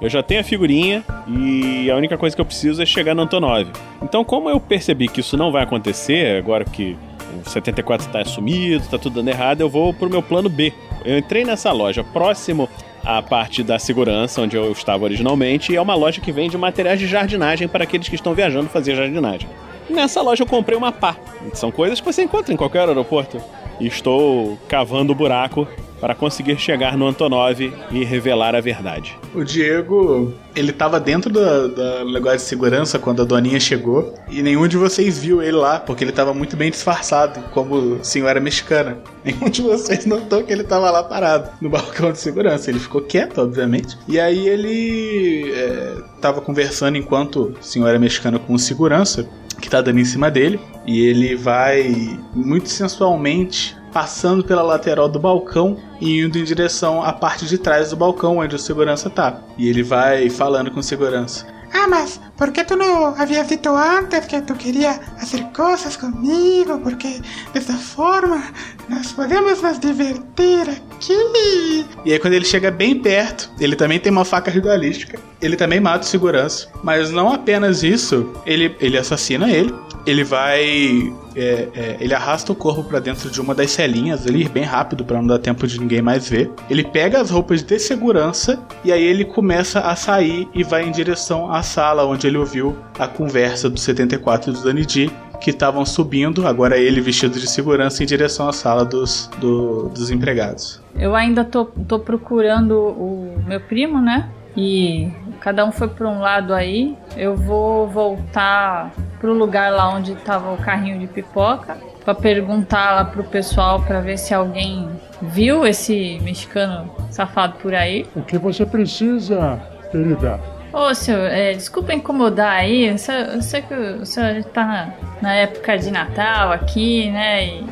Eu 0.00 0.08
já 0.08 0.22
tenho 0.22 0.40
a 0.40 0.44
figurinha 0.44 1.04
e 1.28 1.90
a 1.90 1.96
única 1.96 2.16
coisa 2.16 2.34
que 2.34 2.40
eu 2.40 2.46
preciso 2.46 2.82
é 2.82 2.86
chegar 2.86 3.14
no 3.14 3.22
Antonov. 3.22 3.70
Então, 4.02 4.24
como 4.24 4.48
eu 4.48 4.58
percebi 4.58 5.08
que 5.08 5.20
isso 5.20 5.36
não 5.36 5.52
vai 5.52 5.62
acontecer, 5.62 6.38
agora 6.38 6.64
que 6.64 6.96
o 7.44 7.48
74 7.48 8.06
está 8.06 8.20
assumido, 8.20 8.82
está 8.82 8.98
tudo 8.98 9.16
dando 9.16 9.28
errado, 9.28 9.60
eu 9.60 9.68
vou 9.68 9.92
pro 9.92 10.08
meu 10.08 10.22
plano 10.22 10.48
B. 10.48 10.72
Eu 11.04 11.18
entrei 11.18 11.44
nessa 11.44 11.70
loja 11.70 12.02
próximo 12.02 12.66
à 13.04 13.20
parte 13.20 13.62
da 13.62 13.78
segurança, 13.78 14.40
onde 14.40 14.56
eu 14.56 14.72
estava 14.72 15.04
originalmente, 15.04 15.72
e 15.72 15.76
é 15.76 15.80
uma 15.80 15.94
loja 15.94 16.20
que 16.20 16.32
vende 16.32 16.56
materiais 16.56 16.98
de 16.98 17.06
jardinagem 17.06 17.68
para 17.68 17.84
aqueles 17.84 18.08
que 18.08 18.14
estão 18.14 18.34
viajando 18.34 18.70
fazer 18.70 18.94
jardinagem. 18.94 19.48
Nessa 19.90 20.22
loja 20.22 20.44
eu 20.44 20.46
comprei 20.46 20.78
uma 20.78 20.92
pá. 20.92 21.16
São 21.52 21.70
coisas 21.70 22.00
que 22.00 22.06
você 22.06 22.22
encontra 22.22 22.54
em 22.54 22.56
qualquer 22.56 22.88
aeroporto. 22.88 23.38
Estou 23.78 24.58
cavando 24.68 25.12
o 25.12 25.16
buraco 25.16 25.68
para 26.00 26.14
conseguir 26.14 26.58
chegar 26.58 26.96
no 26.96 27.06
Antonov 27.06 27.60
e 27.90 28.04
revelar 28.04 28.54
a 28.54 28.60
verdade. 28.60 29.16
O 29.34 29.44
Diego, 29.44 30.32
ele 30.56 30.72
tava 30.72 30.98
dentro 30.98 31.30
da, 31.30 31.66
da 31.66 32.04
negócio 32.04 32.38
de 32.38 32.44
segurança 32.44 32.98
quando 32.98 33.22
a 33.22 33.24
doninha 33.24 33.60
chegou 33.60 34.14
e 34.28 34.42
nenhum 34.42 34.66
de 34.66 34.76
vocês 34.76 35.18
viu 35.18 35.42
ele 35.42 35.52
lá, 35.52 35.78
porque 35.78 36.02
ele 36.02 36.12
tava 36.12 36.32
muito 36.32 36.56
bem 36.56 36.70
disfarçado, 36.70 37.40
como 37.52 38.02
senhora 38.02 38.40
mexicana. 38.40 38.98
Nenhum 39.22 39.50
de 39.50 39.60
vocês 39.60 40.06
notou 40.06 40.42
que 40.42 40.50
ele 40.50 40.64
tava 40.64 40.90
lá 40.90 41.02
parado 41.02 41.50
no 41.60 41.68
balcão 41.68 42.10
de 42.10 42.18
segurança. 42.18 42.70
Ele 42.70 42.78
ficou 42.78 43.02
quieto, 43.02 43.38
obviamente. 43.38 43.98
E 44.08 44.18
aí 44.18 44.48
ele 44.48 45.52
é, 45.52 45.96
tava 46.22 46.40
conversando 46.40 46.96
enquanto 46.96 47.54
senhora 47.60 47.98
mexicana 47.98 48.38
com 48.38 48.56
segurança, 48.56 49.28
que 49.60 49.68
tá 49.68 49.82
dando 49.82 50.00
em 50.00 50.04
cima 50.04 50.30
dele, 50.30 50.58
e 50.86 51.04
ele 51.04 51.36
vai 51.36 52.18
muito 52.34 52.70
sensualmente 52.70 53.76
passando 53.92 54.44
pela 54.44 54.62
lateral 54.62 55.08
do 55.08 55.18
balcão 55.18 55.76
e 56.00 56.20
indo 56.20 56.38
em 56.38 56.44
direção 56.44 57.02
à 57.02 57.12
parte 57.12 57.46
de 57.46 57.58
trás 57.58 57.90
do 57.90 57.96
balcão 57.96 58.38
onde 58.38 58.56
o 58.56 58.58
segurança 58.58 59.10
tá. 59.10 59.40
E 59.56 59.68
ele 59.68 59.82
vai 59.82 60.30
falando 60.30 60.70
com 60.70 60.80
o 60.80 60.82
segurança. 60.82 61.46
Ah, 61.72 61.86
mas 61.86 62.20
¿por 62.36 62.52
qué 62.52 62.64
tú 62.64 62.76
no 62.76 63.14
habías 63.16 63.46
dicho 63.48 63.76
antes 63.76 64.26
que 64.26 64.40
tú 64.42 64.54
querías 64.54 65.00
hacer 65.20 65.44
cosas 65.52 65.96
conmigo? 65.96 66.80
Porque 66.80 67.20
de 67.52 67.58
esta 67.58 67.74
forma 67.74 68.42
nos 68.88 69.12
podemos 69.12 69.62
nos 69.62 69.78
divertir 69.78 70.68
aqui. 70.68 71.86
E 72.04 72.12
aí 72.12 72.18
quando 72.18 72.34
ele 72.34 72.44
chega 72.44 72.70
bem 72.72 73.00
perto, 73.00 73.50
ele 73.60 73.76
também 73.76 74.00
tem 74.00 74.10
uma 74.10 74.24
faca 74.24 74.50
ritualística. 74.50 75.18
Ele 75.40 75.56
também 75.56 75.78
mata 75.78 76.04
o 76.04 76.08
segurança. 76.08 76.68
Mas 76.82 77.10
não 77.10 77.32
apenas 77.32 77.84
isso, 77.84 78.32
ele, 78.44 78.76
ele 78.80 78.98
assassina 78.98 79.50
ele. 79.50 79.72
Ele 80.06 80.24
vai. 80.24 81.12
É, 81.40 81.68
é, 81.74 81.96
ele 82.00 82.14
arrasta 82.14 82.52
o 82.52 82.54
corpo 82.54 82.82
pra 82.84 82.98
dentro 83.00 83.30
de 83.30 83.40
uma 83.40 83.54
das 83.54 83.70
celinhas 83.70 84.26
ali, 84.26 84.48
bem 84.48 84.64
rápido, 84.64 85.04
pra 85.04 85.18
não 85.18 85.26
dar 85.26 85.38
tempo 85.38 85.66
de 85.66 85.78
ninguém 85.80 86.02
mais 86.02 86.28
ver. 86.28 86.50
Ele 86.68 86.84
pega 86.84 87.20
as 87.20 87.30
roupas 87.30 87.62
de 87.62 87.78
segurança 87.78 88.58
e 88.84 88.92
aí 88.92 89.02
ele 89.02 89.24
começa 89.24 89.80
a 89.80 89.96
sair 89.96 90.48
e 90.54 90.62
vai 90.62 90.86
em 90.86 90.90
direção 90.90 91.52
à 91.52 91.62
sala 91.62 92.04
onde 92.06 92.26
ele 92.26 92.36
ouviu 92.38 92.76
a 92.98 93.06
conversa 93.06 93.68
do 93.70 93.78
74 93.78 94.50
e 94.50 94.54
do 94.54 94.62
Danny 94.62 94.84
D, 94.84 95.10
que 95.40 95.50
estavam 95.50 95.86
subindo, 95.86 96.46
agora 96.46 96.76
ele 96.76 97.00
vestido 97.00 97.40
de 97.40 97.46
segurança, 97.46 98.02
em 98.02 98.06
direção 98.06 98.46
à 98.48 98.52
sala 98.52 98.84
dos, 98.84 99.30
do- 99.38 99.88
dos 99.88 100.10
empregados. 100.10 100.82
Eu 100.98 101.14
ainda 101.16 101.44
tô, 101.44 101.64
tô 101.64 101.98
procurando 101.98 102.74
o 102.78 103.42
meu 103.46 103.58
primo, 103.60 103.98
né? 104.00 104.28
E 104.56 105.08
cada 105.40 105.64
um 105.64 105.72
foi 105.72 105.88
pra 105.88 106.06
um 106.08 106.18
lado 106.20 106.52
aí. 106.52 106.94
Eu 107.16 107.36
vou 107.36 107.88
voltar 107.88 108.92
pro 109.20 109.32
lugar 109.34 109.70
lá 109.70 109.88
onde 109.90 110.14
tava 110.16 110.52
o 110.52 110.56
carrinho 110.56 110.98
de 110.98 111.06
pipoca 111.06 111.76
pra 112.04 112.14
perguntar 112.14 112.94
lá 112.94 113.04
pro 113.04 113.22
pessoal 113.22 113.82
pra 113.82 114.00
ver 114.00 114.18
se 114.18 114.32
alguém 114.32 114.88
viu 115.20 115.66
esse 115.66 116.18
mexicano 116.22 116.90
safado 117.10 117.58
por 117.58 117.74
aí. 117.74 118.06
O 118.16 118.22
que 118.22 118.38
você 118.38 118.64
precisa, 118.64 119.60
querida? 119.92 120.40
Ô, 120.72 120.94
senhor, 120.94 121.26
é, 121.26 121.52
desculpa 121.52 121.92
incomodar 121.92 122.52
aí, 122.52 122.86
eu 122.86 122.96
sei, 122.96 123.22
eu 123.34 123.42
sei 123.42 123.60
que 123.60 123.74
o 123.74 124.06
senhor 124.06 124.42
tá 124.44 124.64
na, 124.64 124.88
na 125.20 125.34
época 125.34 125.76
de 125.76 125.90
Natal 125.90 126.52
aqui, 126.52 127.10
né, 127.10 127.44
e 127.44 127.66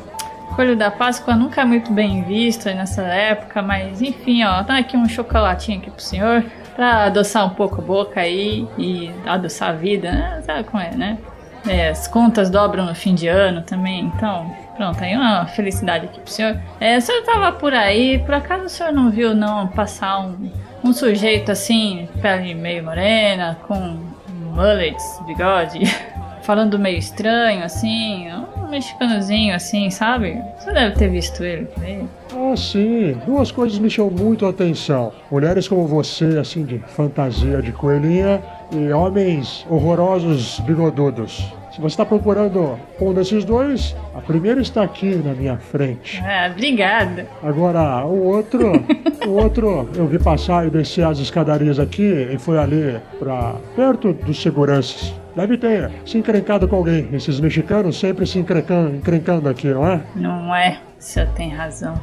Coelho 0.57 0.77
da 0.77 0.91
Páscoa 0.91 1.37
nunca 1.37 1.61
é 1.61 1.65
muito 1.65 1.93
bem 1.93 2.25
visto 2.25 2.67
nessa 2.67 3.03
época, 3.03 3.63
mas 3.63 4.03
enfim, 4.03 4.43
ó, 4.43 4.65
tá 4.65 4.79
aqui 4.79 4.97
um 4.97 5.09
chocolatinho 5.09 5.79
aqui 5.79 5.93
pro 5.93 6.03
senhor, 6.03 6.45
pra 6.75 7.05
adoçar 7.05 7.47
um 7.47 7.51
pouco 7.51 7.81
a 7.81 7.85
boca 7.85 8.21
aí 8.21 8.67
e 8.77 9.13
adoçar 9.25 9.69
a 9.71 9.73
vida, 9.75 10.11
né, 10.11 10.43
sabe 10.45 10.65
como 10.65 10.83
é, 10.83 10.91
né? 10.91 11.19
É, 11.67 11.89
as 11.89 12.07
contas 12.07 12.51
dobram 12.51 12.87
no 12.87 12.95
fim 12.95 13.15
de 13.15 13.27
ano 13.29 13.63
também, 13.63 14.05
então 14.05 14.51
pronto, 14.77 15.03
aí 15.03 15.15
uma 15.17 15.47
felicidade 15.47 16.07
aqui 16.07 16.21
pro 16.21 16.31
senhor. 16.31 16.57
É, 16.81 16.97
o 16.97 17.03
senhor 17.03 17.23
tava 17.25 17.53
por 17.53 17.75
aí, 17.75 18.19
por 18.21 18.35
acaso 18.35 18.65
o 18.65 18.69
senhor 18.69 18.93
não 18.93 19.11
viu 19.11 19.35
não 19.35 19.67
passar 19.67 20.21
um, 20.21 20.51
um 20.85 20.93
sujeito 20.93 21.51
assim, 21.51 22.09
pele 22.23 22.55
meio 22.55 22.85
morena, 22.85 23.59
com 23.67 23.99
mullets, 24.55 25.21
bigode, 25.27 25.81
falando 26.43 26.79
meio 26.79 26.99
estranho 26.99 27.65
assim, 27.65 28.29
um 28.57 28.69
mexicanozinho 28.69 29.55
assim, 29.55 29.91
sabe? 29.91 30.41
Você 30.59 30.73
deve 30.73 30.95
ter 30.95 31.09
visto 31.09 31.45
ele 31.45 31.67
por 31.67 31.83
aí. 31.85 32.05
Ah, 32.35 32.57
sim. 32.57 33.17
Duas 33.27 33.51
coisas 33.51 33.79
me 33.79 33.91
chamam 33.91 34.13
muito 34.13 34.47
a 34.47 34.51
atenção. 34.51 35.13
Mulheres 35.31 35.67
como 35.67 35.87
você, 35.87 36.39
assim, 36.39 36.65
de 36.65 36.79
fantasia 36.79 37.61
de 37.61 37.73
coelhinha, 37.73 38.43
e 38.73 38.93
homens 38.93 39.67
horrorosos 39.69 40.61
bigodudos. 40.61 41.53
Se 41.73 41.81
você 41.81 41.95
está 41.95 42.05
procurando 42.05 42.77
um 43.01 43.15
desses 43.15 43.45
dois, 43.45 43.95
a 44.15 44.21
primeira 44.21 44.61
está 44.61 44.83
aqui 44.83 45.15
na 45.15 45.33
minha 45.33 45.57
frente. 45.59 46.21
Ah, 46.25 46.51
obrigada. 46.51 47.27
Agora, 47.43 48.05
o 48.05 48.25
outro, 48.25 48.73
o 49.25 49.31
outro, 49.31 49.89
eu 49.95 50.07
vi 50.07 50.19
passar 50.19 50.67
e 50.67 50.71
descer 50.71 51.05
as 51.07 51.19
escadarias 51.21 51.79
aqui 51.79 52.03
e 52.03 52.37
foi 52.37 52.59
ali 52.59 53.01
para 53.19 53.55
perto 53.77 54.13
dos 54.13 54.43
seguranças. 54.43 55.15
Deve 55.37 55.57
ter 55.57 55.89
se 56.05 56.19
encrencado 56.19 56.67
com 56.67 56.75
alguém. 56.75 57.09
Esses 57.13 57.39
mexicanos 57.39 58.01
sempre 58.01 58.27
se 58.27 58.41
encrencando, 58.41 58.97
encrencando 58.97 59.49
aqui, 59.49 59.69
não 59.69 59.87
é? 59.87 60.01
Não 60.17 60.53
é, 60.53 60.79
o 60.99 61.03
senhor 61.03 61.29
tem 61.37 61.49
razão. 61.49 61.95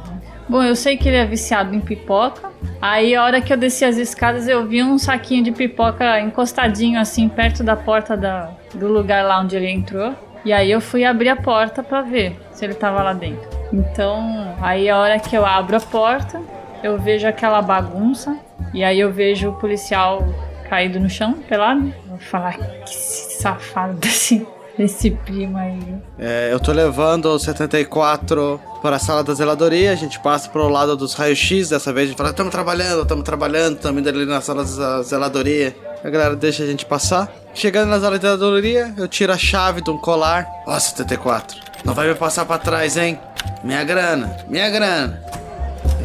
Bom, 0.48 0.62
eu 0.62 0.76
sei 0.76 0.96
que 0.96 1.08
ele 1.08 1.16
é 1.16 1.24
viciado 1.24 1.74
em 1.74 1.80
pipoca. 1.80 2.50
Aí, 2.80 3.16
a 3.16 3.24
hora 3.24 3.40
que 3.40 3.52
eu 3.52 3.56
desci 3.56 3.84
as 3.84 3.96
escadas, 3.96 4.46
eu 4.46 4.64
vi 4.64 4.82
um 4.82 4.96
saquinho 4.96 5.42
de 5.42 5.50
pipoca 5.50 6.20
encostadinho 6.20 7.00
assim, 7.00 7.28
perto 7.28 7.64
da 7.64 7.74
porta 7.74 8.16
da, 8.16 8.50
do 8.72 8.86
lugar 8.86 9.24
lá 9.24 9.40
onde 9.40 9.56
ele 9.56 9.68
entrou. 9.68 10.14
E 10.44 10.52
aí 10.52 10.70
eu 10.70 10.80
fui 10.80 11.04
abrir 11.04 11.30
a 11.30 11.36
porta 11.36 11.82
pra 11.82 12.02
ver 12.02 12.36
se 12.52 12.64
ele 12.64 12.74
tava 12.74 13.02
lá 13.02 13.12
dentro. 13.12 13.48
Então, 13.72 14.54
aí 14.60 14.88
a 14.88 14.96
hora 14.96 15.18
que 15.18 15.36
eu 15.36 15.44
abro 15.44 15.76
a 15.76 15.80
porta, 15.80 16.40
eu 16.80 16.96
vejo 16.96 17.26
aquela 17.26 17.60
bagunça. 17.60 18.38
E 18.72 18.84
aí 18.84 19.00
eu 19.00 19.12
vejo 19.12 19.50
o 19.50 19.54
policial 19.54 20.22
caído 20.68 21.00
no 21.00 21.10
chão, 21.10 21.32
pelado. 21.32 21.92
Vou 22.06 22.18
falar 22.18 22.56
que 22.58 22.94
safado 22.94 23.94
desse, 23.94 24.46
desse 24.78 25.10
primo 25.10 25.56
aí. 25.56 25.80
É, 26.18 26.52
eu 26.52 26.60
tô 26.60 26.72
levando 26.72 27.26
o 27.26 27.38
74 27.38 28.60
para 28.82 28.96
a 28.96 28.98
sala 28.98 29.24
da 29.24 29.34
zeladoria, 29.34 29.92
a 29.92 29.94
gente 29.94 30.20
passa 30.20 30.48
pro 30.48 30.68
lado 30.68 30.96
dos 30.96 31.14
raios-x, 31.14 31.70
dessa 31.70 31.92
vez 31.92 32.06
a 32.06 32.08
gente 32.10 32.18
fala, 32.18 32.30
estamos 32.30 32.52
trabalhando, 32.52 33.02
estamos 33.02 33.24
trabalhando, 33.24 33.76
estamos 33.76 34.00
indo 34.00 34.08
ali 34.08 34.26
na 34.26 34.40
sala 34.40 34.64
da 34.64 35.02
zeladoria. 35.02 35.74
A 36.04 36.10
galera 36.10 36.36
deixa 36.36 36.62
a 36.62 36.66
gente 36.66 36.84
passar. 36.84 37.32
Chegando 37.54 37.88
na 37.88 37.98
sala 37.98 38.18
da 38.18 38.36
zeladoria, 38.36 38.94
eu 38.96 39.08
tiro 39.08 39.32
a 39.32 39.38
chave 39.38 39.80
de 39.80 39.90
um 39.90 39.98
colar. 39.98 40.46
Ó, 40.66 40.78
74, 40.78 41.58
não 41.84 41.94
vai 41.94 42.08
me 42.08 42.14
passar 42.14 42.44
pra 42.44 42.58
trás, 42.58 42.96
hein? 42.96 43.18
Minha 43.64 43.82
grana, 43.82 44.36
minha 44.48 44.70
grana. 44.70 45.22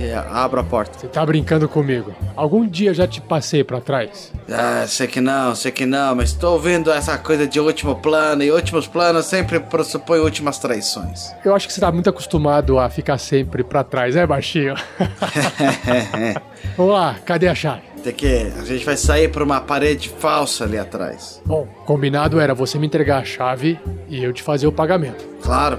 E 0.01 0.11
abro 0.11 0.59
a 0.59 0.63
porta. 0.63 0.97
Você 0.97 1.07
tá 1.07 1.23
brincando 1.23 1.69
comigo. 1.69 2.11
Algum 2.35 2.67
dia 2.67 2.91
já 2.91 3.05
te 3.05 3.21
passei 3.21 3.63
pra 3.63 3.79
trás. 3.79 4.31
Ah, 4.51 4.83
sei 4.87 5.05
que 5.05 5.21
não, 5.21 5.53
sei 5.53 5.71
que 5.71 5.85
não, 5.85 6.15
mas 6.15 6.33
tô 6.33 6.53
ouvindo 6.53 6.91
essa 6.91 7.19
coisa 7.19 7.45
de 7.45 7.59
último 7.59 7.95
plano, 7.95 8.41
e 8.41 8.51
últimos 8.51 8.87
planos 8.87 9.27
sempre 9.27 9.59
pressupõem 9.59 10.21
últimas 10.21 10.57
traições. 10.57 11.31
Eu 11.45 11.53
acho 11.53 11.67
que 11.67 11.73
você 11.73 11.79
tá 11.79 11.91
muito 11.91 12.09
acostumado 12.09 12.79
a 12.79 12.89
ficar 12.89 13.19
sempre 13.19 13.63
pra 13.63 13.83
trás, 13.83 14.15
né, 14.15 14.25
baixinho? 14.25 14.73
Vamos 16.75 16.93
lá, 16.93 17.17
cadê 17.23 17.47
a 17.47 17.53
chave? 17.53 17.83
Tem 18.03 18.13
que. 18.13 18.51
A 18.59 18.65
gente 18.65 18.83
vai 18.83 18.97
sair 18.97 19.29
por 19.29 19.43
uma 19.43 19.61
parede 19.61 20.09
falsa 20.09 20.63
ali 20.63 20.79
atrás. 20.79 21.39
Bom, 21.45 21.67
combinado 21.85 22.39
era 22.39 22.55
você 22.55 22.79
me 22.79 22.87
entregar 22.87 23.19
a 23.19 23.23
chave 23.23 23.79
e 24.09 24.23
eu 24.23 24.33
te 24.33 24.41
fazer 24.41 24.65
o 24.65 24.71
pagamento. 24.71 25.23
Claro. 25.43 25.77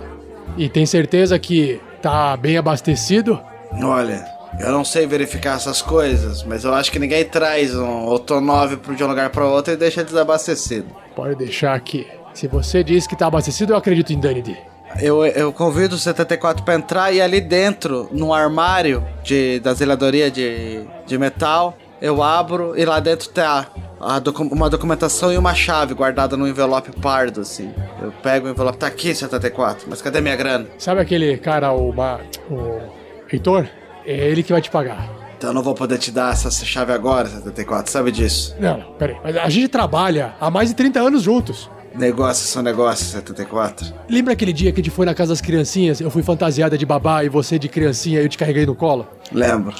E 0.56 0.68
tem 0.68 0.86
certeza 0.86 1.36
que 1.40 1.80
tá 2.00 2.36
bem 2.36 2.56
abastecido? 2.56 3.40
Olha, 3.80 4.24
eu 4.60 4.70
não 4.70 4.84
sei 4.84 5.06
verificar 5.06 5.56
essas 5.56 5.80
coisas, 5.80 6.42
mas 6.42 6.64
eu 6.64 6.74
acho 6.74 6.90
que 6.92 6.98
ninguém 6.98 7.24
traz 7.24 7.74
um 7.74 7.86
automóvel 7.86 8.78
de 8.94 9.02
um 9.04 9.06
lugar 9.06 9.30
para 9.30 9.46
outro 9.46 9.72
e 9.72 9.76
deixa 9.76 10.04
desabastecido. 10.04 10.86
Pode 11.16 11.36
deixar 11.36 11.74
aqui. 11.74 12.06
Se 12.34 12.48
você 12.48 12.82
diz 12.82 13.06
que 13.06 13.16
tá 13.16 13.26
abastecido, 13.26 13.72
eu 13.72 13.76
acredito 13.76 14.12
em 14.12 14.18
Danny 14.20 14.56
Eu, 15.00 15.24
eu 15.24 15.52
convido 15.52 15.96
o 15.96 15.98
74 15.98 16.64
para 16.64 16.74
entrar 16.74 17.12
e 17.12 17.20
ali 17.20 17.40
dentro, 17.40 18.08
num 18.12 18.32
armário 18.32 19.04
de, 19.22 19.60
da 19.60 19.74
zeladoria 19.74 20.30
de, 20.30 20.84
de 21.06 21.18
metal, 21.18 21.76
eu 22.00 22.22
abro 22.22 22.74
e 22.76 22.84
lá 22.84 23.00
dentro 23.00 23.28
tá 23.28 23.66
a 24.00 24.18
docu- 24.18 24.48
uma 24.52 24.68
documentação 24.68 25.32
e 25.32 25.36
uma 25.36 25.54
chave 25.54 25.94
guardada 25.94 26.36
num 26.36 26.46
envelope 26.46 26.90
pardo, 27.00 27.42
assim. 27.42 27.72
Eu 28.02 28.10
pego 28.22 28.46
o 28.48 28.50
envelope, 28.50 28.78
tá 28.78 28.86
aqui, 28.86 29.14
74, 29.14 29.86
mas 29.88 30.00
cadê 30.02 30.20
minha 30.20 30.36
grana? 30.36 30.66
Sabe 30.78 31.00
aquele 31.00 31.36
cara, 31.36 31.72
o, 31.72 31.90
o 31.90 33.01
Heitor? 33.32 33.66
É 34.04 34.28
ele 34.28 34.42
que 34.42 34.52
vai 34.52 34.60
te 34.60 34.70
pagar. 34.70 35.08
Então 35.36 35.50
eu 35.50 35.54
não 35.54 35.62
vou 35.62 35.74
poder 35.74 35.98
te 35.98 36.10
dar 36.10 36.32
essa 36.32 36.50
chave 36.50 36.92
agora, 36.92 37.28
74, 37.28 37.90
sabe 37.90 38.12
disso? 38.12 38.54
Não, 38.60 38.78
não, 38.78 38.92
peraí. 38.92 39.16
Mas 39.24 39.36
a 39.36 39.48
gente 39.48 39.68
trabalha 39.68 40.34
há 40.40 40.50
mais 40.50 40.68
de 40.68 40.74
30 40.74 41.00
anos 41.00 41.22
juntos. 41.22 41.68
Negócios 41.94 42.48
são 42.48 42.62
negócios, 42.62 43.08
74. 43.10 43.92
Lembra 44.08 44.32
aquele 44.32 44.52
dia 44.52 44.72
que 44.72 44.80
a 44.80 44.84
gente 44.84 44.94
foi 44.94 45.04
na 45.04 45.14
casa 45.14 45.32
das 45.32 45.40
criancinhas? 45.40 46.00
Eu 46.00 46.10
fui 46.10 46.22
fantasiada 46.22 46.78
de 46.78 46.86
babá 46.86 47.22
e 47.24 47.28
você 47.28 47.58
de 47.58 47.68
criancinha 47.68 48.20
e 48.20 48.24
eu 48.24 48.28
te 48.28 48.38
carreguei 48.38 48.64
no 48.64 48.74
colo? 48.74 49.06
Lembro. 49.30 49.74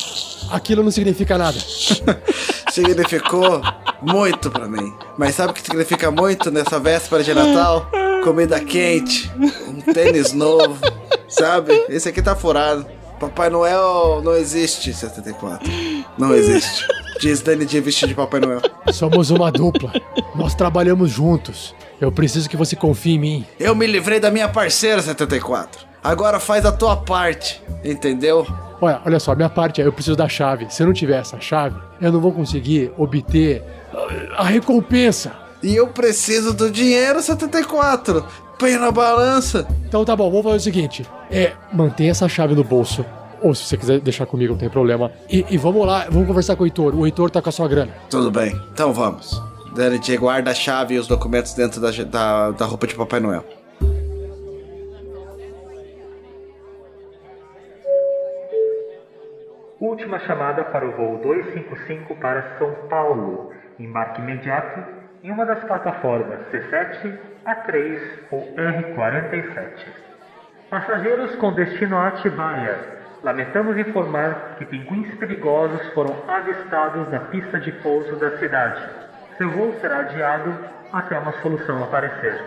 Aquilo 0.51 0.83
não 0.83 0.91
significa 0.91 1.39
nada. 1.39 1.59
Significou 2.71 3.61
muito 4.01 4.51
pra 4.51 4.67
mim. 4.67 4.93
Mas 5.17 5.35
sabe 5.35 5.53
o 5.53 5.55
que 5.55 5.63
significa 5.63 6.11
muito 6.11 6.51
nessa 6.51 6.79
véspera 6.81 7.23
de 7.23 7.33
Natal? 7.35 7.91
Comida 8.25 8.59
quente, 8.61 9.31
um 9.69 9.93
tênis 9.93 10.33
novo, 10.33 10.79
sabe? 11.29 11.73
Esse 11.89 12.09
aqui 12.09 12.23
tá 12.23 12.35
furado. 12.35 12.87
Papai 13.23 13.49
Noel 13.49 14.21
não 14.25 14.35
existe, 14.35 14.93
74. 14.93 15.71
Não 16.19 16.35
existe. 16.35 16.85
Diz 17.21 17.41
Danny 17.41 17.65
de 17.65 17.81
vestido 17.81 18.09
de 18.09 18.15
Papai 18.17 18.41
Noel. 18.41 18.61
Somos 18.93 19.31
uma 19.31 19.53
dupla. 19.53 19.93
Nós 20.35 20.57
trabalhamos 20.57 21.09
juntos. 21.09 21.73
Eu 22.01 22.11
preciso 22.11 22.51
que 22.51 22.57
você 22.57 22.75
confie 22.75 23.13
em 23.13 23.19
mim. 23.21 23.47
Eu 23.61 23.77
me 23.77 23.87
livrei 23.87 24.19
da 24.19 24.29
minha 24.29 24.49
parceira, 24.49 25.01
74. 25.01 25.87
Agora 26.03 26.41
faz 26.41 26.67
a 26.67 26.73
tua 26.73 26.97
parte, 26.97 27.63
entendeu? 27.85 28.45
Olha, 28.81 29.01
olha 29.07 29.21
só, 29.21 29.37
minha 29.37 29.49
parte 29.49 29.81
é 29.81 29.87
eu 29.87 29.93
preciso 29.93 30.17
da 30.17 30.29
chave. 30.29 30.67
Se 30.69 30.83
eu 30.83 30.89
não 30.89 30.93
tiver 30.93 31.21
essa 31.21 31.39
chave, 31.39 31.77
eu 32.01 32.11
não 32.11 32.19
vou 32.21 32.33
conseguir 32.33 32.91
obter 32.99 33.63
a 34.37 34.43
recompensa. 34.43 35.31
E 35.63 35.77
eu 35.77 35.87
preciso 35.87 36.53
do 36.53 36.69
dinheiro, 36.69 37.23
74. 37.23 38.27
Põe 38.63 38.79
na 38.79 38.93
balança. 38.93 39.67
Então 39.89 40.05
tá 40.05 40.15
bom, 40.15 40.31
vamos 40.31 40.45
fazer 40.45 40.57
o 40.57 40.61
seguinte: 40.61 41.05
é, 41.29 41.51
mantenha 41.73 42.13
essa 42.13 42.29
chave 42.29 42.55
no 42.55 42.63
bolso. 42.63 43.05
Ou 43.41 43.53
se 43.57 43.65
você 43.65 43.77
quiser 43.77 43.99
deixar 43.99 44.25
comigo, 44.25 44.53
não 44.53 44.59
tem 44.61 44.71
problema. 44.71 45.11
E, 45.29 45.45
e 45.51 45.59
vamos 45.59 45.85
lá, 45.85 46.07
vamos 46.09 46.29
conversar 46.29 46.55
com 46.55 46.63
o 46.63 46.67
Heitor. 46.67 46.95
O 46.95 47.05
Heitor 47.05 47.29
tá 47.29 47.43
com 47.43 47.49
a 47.49 47.53
sua 47.53 47.67
grana. 47.67 47.91
Tudo 48.09 48.31
bem, 48.31 48.55
então 48.73 48.93
vamos. 48.93 49.43
Danny 49.75 49.99
J 49.99 50.17
guarda 50.17 50.53
a 50.53 50.55
chave 50.55 50.95
e 50.95 50.99
os 51.01 51.09
documentos 51.09 51.55
dentro 51.55 51.81
da, 51.81 51.91
da, 51.91 52.51
da 52.53 52.65
roupa 52.65 52.87
de 52.87 52.95
Papai 52.95 53.19
Noel. 53.19 53.45
Última 59.81 60.21
chamada 60.21 60.63
para 60.63 60.87
o 60.87 60.93
voo 60.93 61.19
255 61.21 62.15
para 62.15 62.59
São 62.61 62.73
Paulo. 62.89 63.51
Embarque 63.77 64.21
imediato 64.21 65.03
em 65.25 65.33
uma 65.33 65.45
das 65.45 65.65
plataformas 65.65 66.39
C7, 66.53 67.32
A3 67.45 68.01
ou 68.31 68.55
R47. 68.55 69.87
Passageiros 70.71 71.35
com 71.37 71.53
destino 71.53 71.97
a 71.97 72.09
Atibaia. 72.09 72.79
Lamentamos 73.23 73.77
informar 73.79 74.57
que 74.59 74.65
pinguins 74.65 75.15
perigosos 75.17 75.87
foram 75.93 76.17
avistados 76.29 77.11
na 77.11 77.21
pista 77.21 77.59
de 77.61 77.73
pouso 77.73 78.17
da 78.17 78.39
cidade. 78.39 78.83
Seu 79.39 79.51
voo 79.51 79.75
será 79.81 80.01
adiado 80.01 80.55
até 80.93 81.19
uma 81.19 81.33
solução 81.41 81.83
aparecer. 81.83 82.41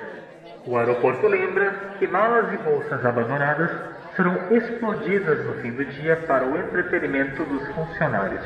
O 0.66 0.78
aeroporto 0.78 1.28
lembra 1.28 1.72
que 2.00 2.08
malas 2.08 2.54
e 2.54 2.58
bolsas 2.58 3.06
abandonadas 3.06 3.72
serão 4.16 4.36
explodidas 4.52 5.46
no 5.46 5.54
fim 5.62 5.72
do 5.72 5.86
dia 5.86 6.16
para 6.28 6.46
o 6.46 6.58
entretenimento 6.58 7.43
dos 7.43 7.68
funcionários. 7.74 8.43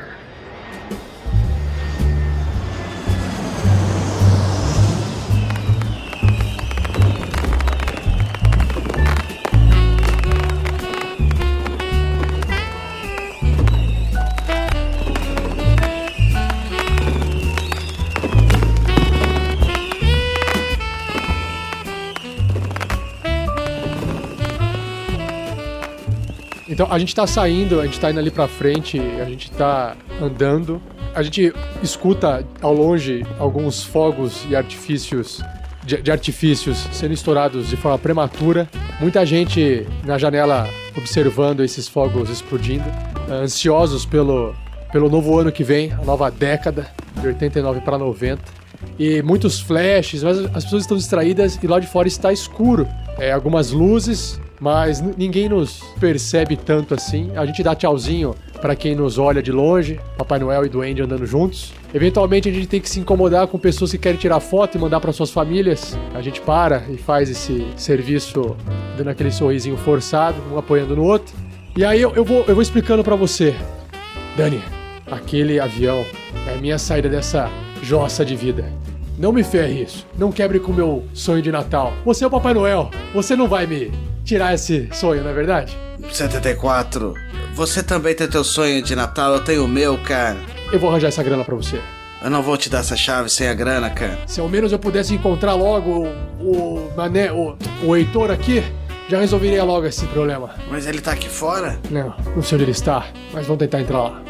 Então 26.80 26.90
a 26.90 26.98
gente 26.98 27.14
tá 27.14 27.26
saindo, 27.26 27.78
a 27.78 27.84
gente 27.84 28.00
tá 28.00 28.10
indo 28.10 28.18
ali 28.18 28.30
pra 28.30 28.48
frente, 28.48 28.98
a 28.98 29.26
gente 29.26 29.50
tá 29.50 29.94
andando. 30.18 30.80
A 31.14 31.22
gente 31.22 31.52
escuta 31.82 32.42
ao 32.62 32.72
longe 32.72 33.22
alguns 33.38 33.82
fogos 33.82 34.46
e 34.48 34.56
artifícios 34.56 35.42
de, 35.84 36.00
de 36.00 36.10
artifícios 36.10 36.78
sendo 36.90 37.12
estourados 37.12 37.68
de 37.68 37.76
forma 37.76 37.98
prematura. 37.98 38.66
Muita 38.98 39.26
gente 39.26 39.86
na 40.06 40.16
janela 40.16 40.66
observando 40.96 41.60
esses 41.60 41.86
fogos 41.86 42.30
explodindo, 42.30 42.86
ansiosos 43.30 44.06
pelo, 44.06 44.54
pelo 44.90 45.10
novo 45.10 45.38
ano 45.38 45.52
que 45.52 45.62
vem, 45.62 45.92
a 45.92 46.02
nova 46.02 46.30
década, 46.30 46.86
de 47.20 47.26
89 47.26 47.82
para 47.82 47.98
90. 47.98 48.42
E 48.98 49.20
muitos 49.20 49.60
flashes, 49.60 50.22
mas 50.22 50.38
as 50.54 50.64
pessoas 50.64 50.84
estão 50.84 50.96
distraídas 50.96 51.58
e 51.62 51.66
lá 51.66 51.78
de 51.78 51.86
fora 51.86 52.08
está 52.08 52.32
escuro. 52.32 52.88
É, 53.20 53.32
algumas 53.32 53.70
luzes, 53.70 54.40
mas 54.58 54.98
ninguém 54.98 55.46
nos 55.46 55.82
percebe 56.00 56.56
tanto 56.56 56.94
assim. 56.94 57.30
A 57.36 57.44
gente 57.44 57.62
dá 57.62 57.74
tchauzinho 57.74 58.34
para 58.62 58.74
quem 58.74 58.94
nos 58.94 59.18
olha 59.18 59.42
de 59.42 59.52
longe, 59.52 60.00
Papai 60.16 60.38
Noel 60.38 60.64
e 60.64 60.70
Duende 60.70 61.02
andando 61.02 61.26
juntos. 61.26 61.70
Eventualmente 61.92 62.48
a 62.48 62.52
gente 62.52 62.66
tem 62.66 62.80
que 62.80 62.88
se 62.88 62.98
incomodar 62.98 63.46
com 63.46 63.58
pessoas 63.58 63.90
que 63.90 63.98
querem 63.98 64.18
tirar 64.18 64.40
foto 64.40 64.78
e 64.78 64.80
mandar 64.80 65.00
para 65.00 65.12
suas 65.12 65.30
famílias. 65.30 65.98
A 66.14 66.22
gente 66.22 66.40
para 66.40 66.82
e 66.88 66.96
faz 66.96 67.28
esse 67.28 67.66
serviço 67.76 68.56
dando 68.96 69.10
aquele 69.10 69.30
sorrisinho 69.30 69.76
forçado, 69.76 70.36
um 70.50 70.56
apoiando 70.56 70.96
no 70.96 71.04
outro. 71.04 71.34
E 71.76 71.84
aí 71.84 72.00
eu, 72.00 72.14
eu 72.14 72.24
vou, 72.24 72.42
eu 72.48 72.54
vou 72.54 72.62
explicando 72.62 73.04
para 73.04 73.16
você. 73.16 73.54
Dani, 74.34 74.62
aquele 75.10 75.60
avião 75.60 76.06
é 76.48 76.54
a 76.54 76.56
minha 76.56 76.78
saída 76.78 77.10
dessa 77.10 77.50
jossa 77.82 78.24
de 78.24 78.34
vida. 78.34 78.64
Não 79.20 79.32
me 79.32 79.44
ferre 79.44 79.82
isso. 79.82 80.06
Não 80.16 80.32
quebre 80.32 80.58
com 80.58 80.72
o 80.72 80.74
meu 80.74 81.04
sonho 81.12 81.42
de 81.42 81.52
Natal. 81.52 81.92
Você 82.06 82.24
é 82.24 82.26
o 82.26 82.30
Papai 82.30 82.54
Noel. 82.54 82.90
Você 83.12 83.36
não 83.36 83.46
vai 83.46 83.66
me 83.66 83.92
tirar 84.24 84.54
esse 84.54 84.88
sonho, 84.94 85.22
não 85.22 85.28
é 85.28 85.34
verdade? 85.34 85.76
74. 86.10 87.12
Você 87.52 87.82
também 87.82 88.14
tem 88.14 88.26
teu 88.26 88.42
sonho 88.42 88.80
de 88.80 88.96
Natal, 88.96 89.34
eu 89.34 89.44
tenho 89.44 89.66
o 89.66 89.68
meu, 89.68 89.98
cara. 89.98 90.38
Eu 90.72 90.80
vou 90.80 90.88
arranjar 90.88 91.08
essa 91.08 91.22
grana 91.22 91.44
pra 91.44 91.54
você. 91.54 91.78
Eu 92.24 92.30
não 92.30 92.42
vou 92.42 92.56
te 92.56 92.70
dar 92.70 92.78
essa 92.78 92.96
chave 92.96 93.28
sem 93.28 93.46
a 93.46 93.52
grana, 93.52 93.90
cara. 93.90 94.20
Se 94.26 94.40
ao 94.40 94.48
menos 94.48 94.72
eu 94.72 94.78
pudesse 94.78 95.12
encontrar 95.12 95.52
logo 95.52 96.08
o, 96.40 96.42
o 96.42 96.92
Mané, 96.96 97.30
o, 97.30 97.58
o 97.84 97.94
Heitor 97.94 98.30
aqui, 98.30 98.64
já 99.06 99.20
resolveria 99.20 99.62
logo 99.64 99.86
esse 99.86 100.06
problema. 100.06 100.54
Mas 100.70 100.86
ele 100.86 101.02
tá 101.02 101.12
aqui 101.12 101.28
fora? 101.28 101.78
Não, 101.90 102.14
não 102.34 102.42
sei 102.42 102.56
onde 102.56 102.64
ele 102.64 102.72
está, 102.72 103.06
mas 103.34 103.46
vamos 103.46 103.58
tentar 103.58 103.82
entrar 103.82 104.02
lá. 104.02 104.22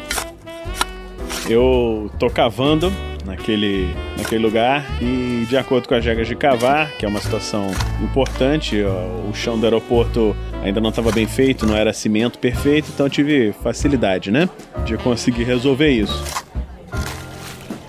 Eu 1.49 2.11
tô 2.19 2.29
cavando 2.29 2.91
naquele, 3.25 3.93
naquele 4.17 4.43
lugar 4.43 4.85
e, 5.01 5.45
de 5.47 5.57
acordo 5.57 5.87
com 5.87 5.95
as 5.95 6.03
regras 6.03 6.27
de 6.27 6.35
cavar, 6.35 6.91
que 6.97 7.05
é 7.05 7.07
uma 7.07 7.19
situação 7.19 7.67
importante, 8.01 8.81
o 8.81 9.33
chão 9.33 9.59
do 9.59 9.65
aeroporto 9.65 10.35
ainda 10.63 10.79
não 10.79 10.89
estava 10.89 11.11
bem 11.11 11.27
feito, 11.27 11.65
não 11.65 11.75
era 11.75 11.93
cimento 11.93 12.39
perfeito, 12.39 12.89
então 12.93 13.09
tive 13.09 13.53
facilidade, 13.63 14.31
né? 14.31 14.49
De 14.85 14.97
conseguir 14.97 15.43
resolver 15.43 15.89
isso. 15.89 16.23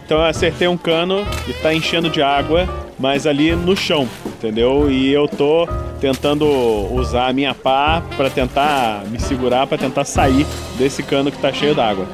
Então 0.05 0.19
eu 0.19 0.25
acertei 0.25 0.69
um 0.69 0.77
cano 0.77 1.25
e 1.49 1.53
tá 1.55 1.73
enchendo 1.73 2.11
de 2.11 2.23
água, 2.23 2.69
mas 2.99 3.27
ali 3.27 3.55
no 3.55 3.77
chão, 3.77 4.09
entendeu? 4.27 4.91
E 4.91 5.13
eu 5.13 5.27
tô 5.27 5.67
tentando 6.01 6.45
usar 6.93 7.29
a 7.29 7.33
minha 7.33 7.55
pá 7.55 8.03
para 8.17 8.29
tentar 8.29 9.05
me 9.07 9.19
segurar, 9.21 9.67
para 9.67 9.79
tentar 9.79 10.05
sair 10.05 10.45
desse 10.77 11.03
cano 11.03 11.31
que 11.31 11.39
tá 11.39 11.53
cheio 11.53 11.75
d'água. 11.75 12.07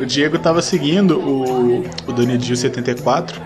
O 0.00 0.06
Diego 0.06 0.38
tava 0.38 0.62
seguindo 0.62 1.18
o, 1.18 1.84
o 2.08 2.12
Donidil 2.12 2.56
74, 2.56 3.38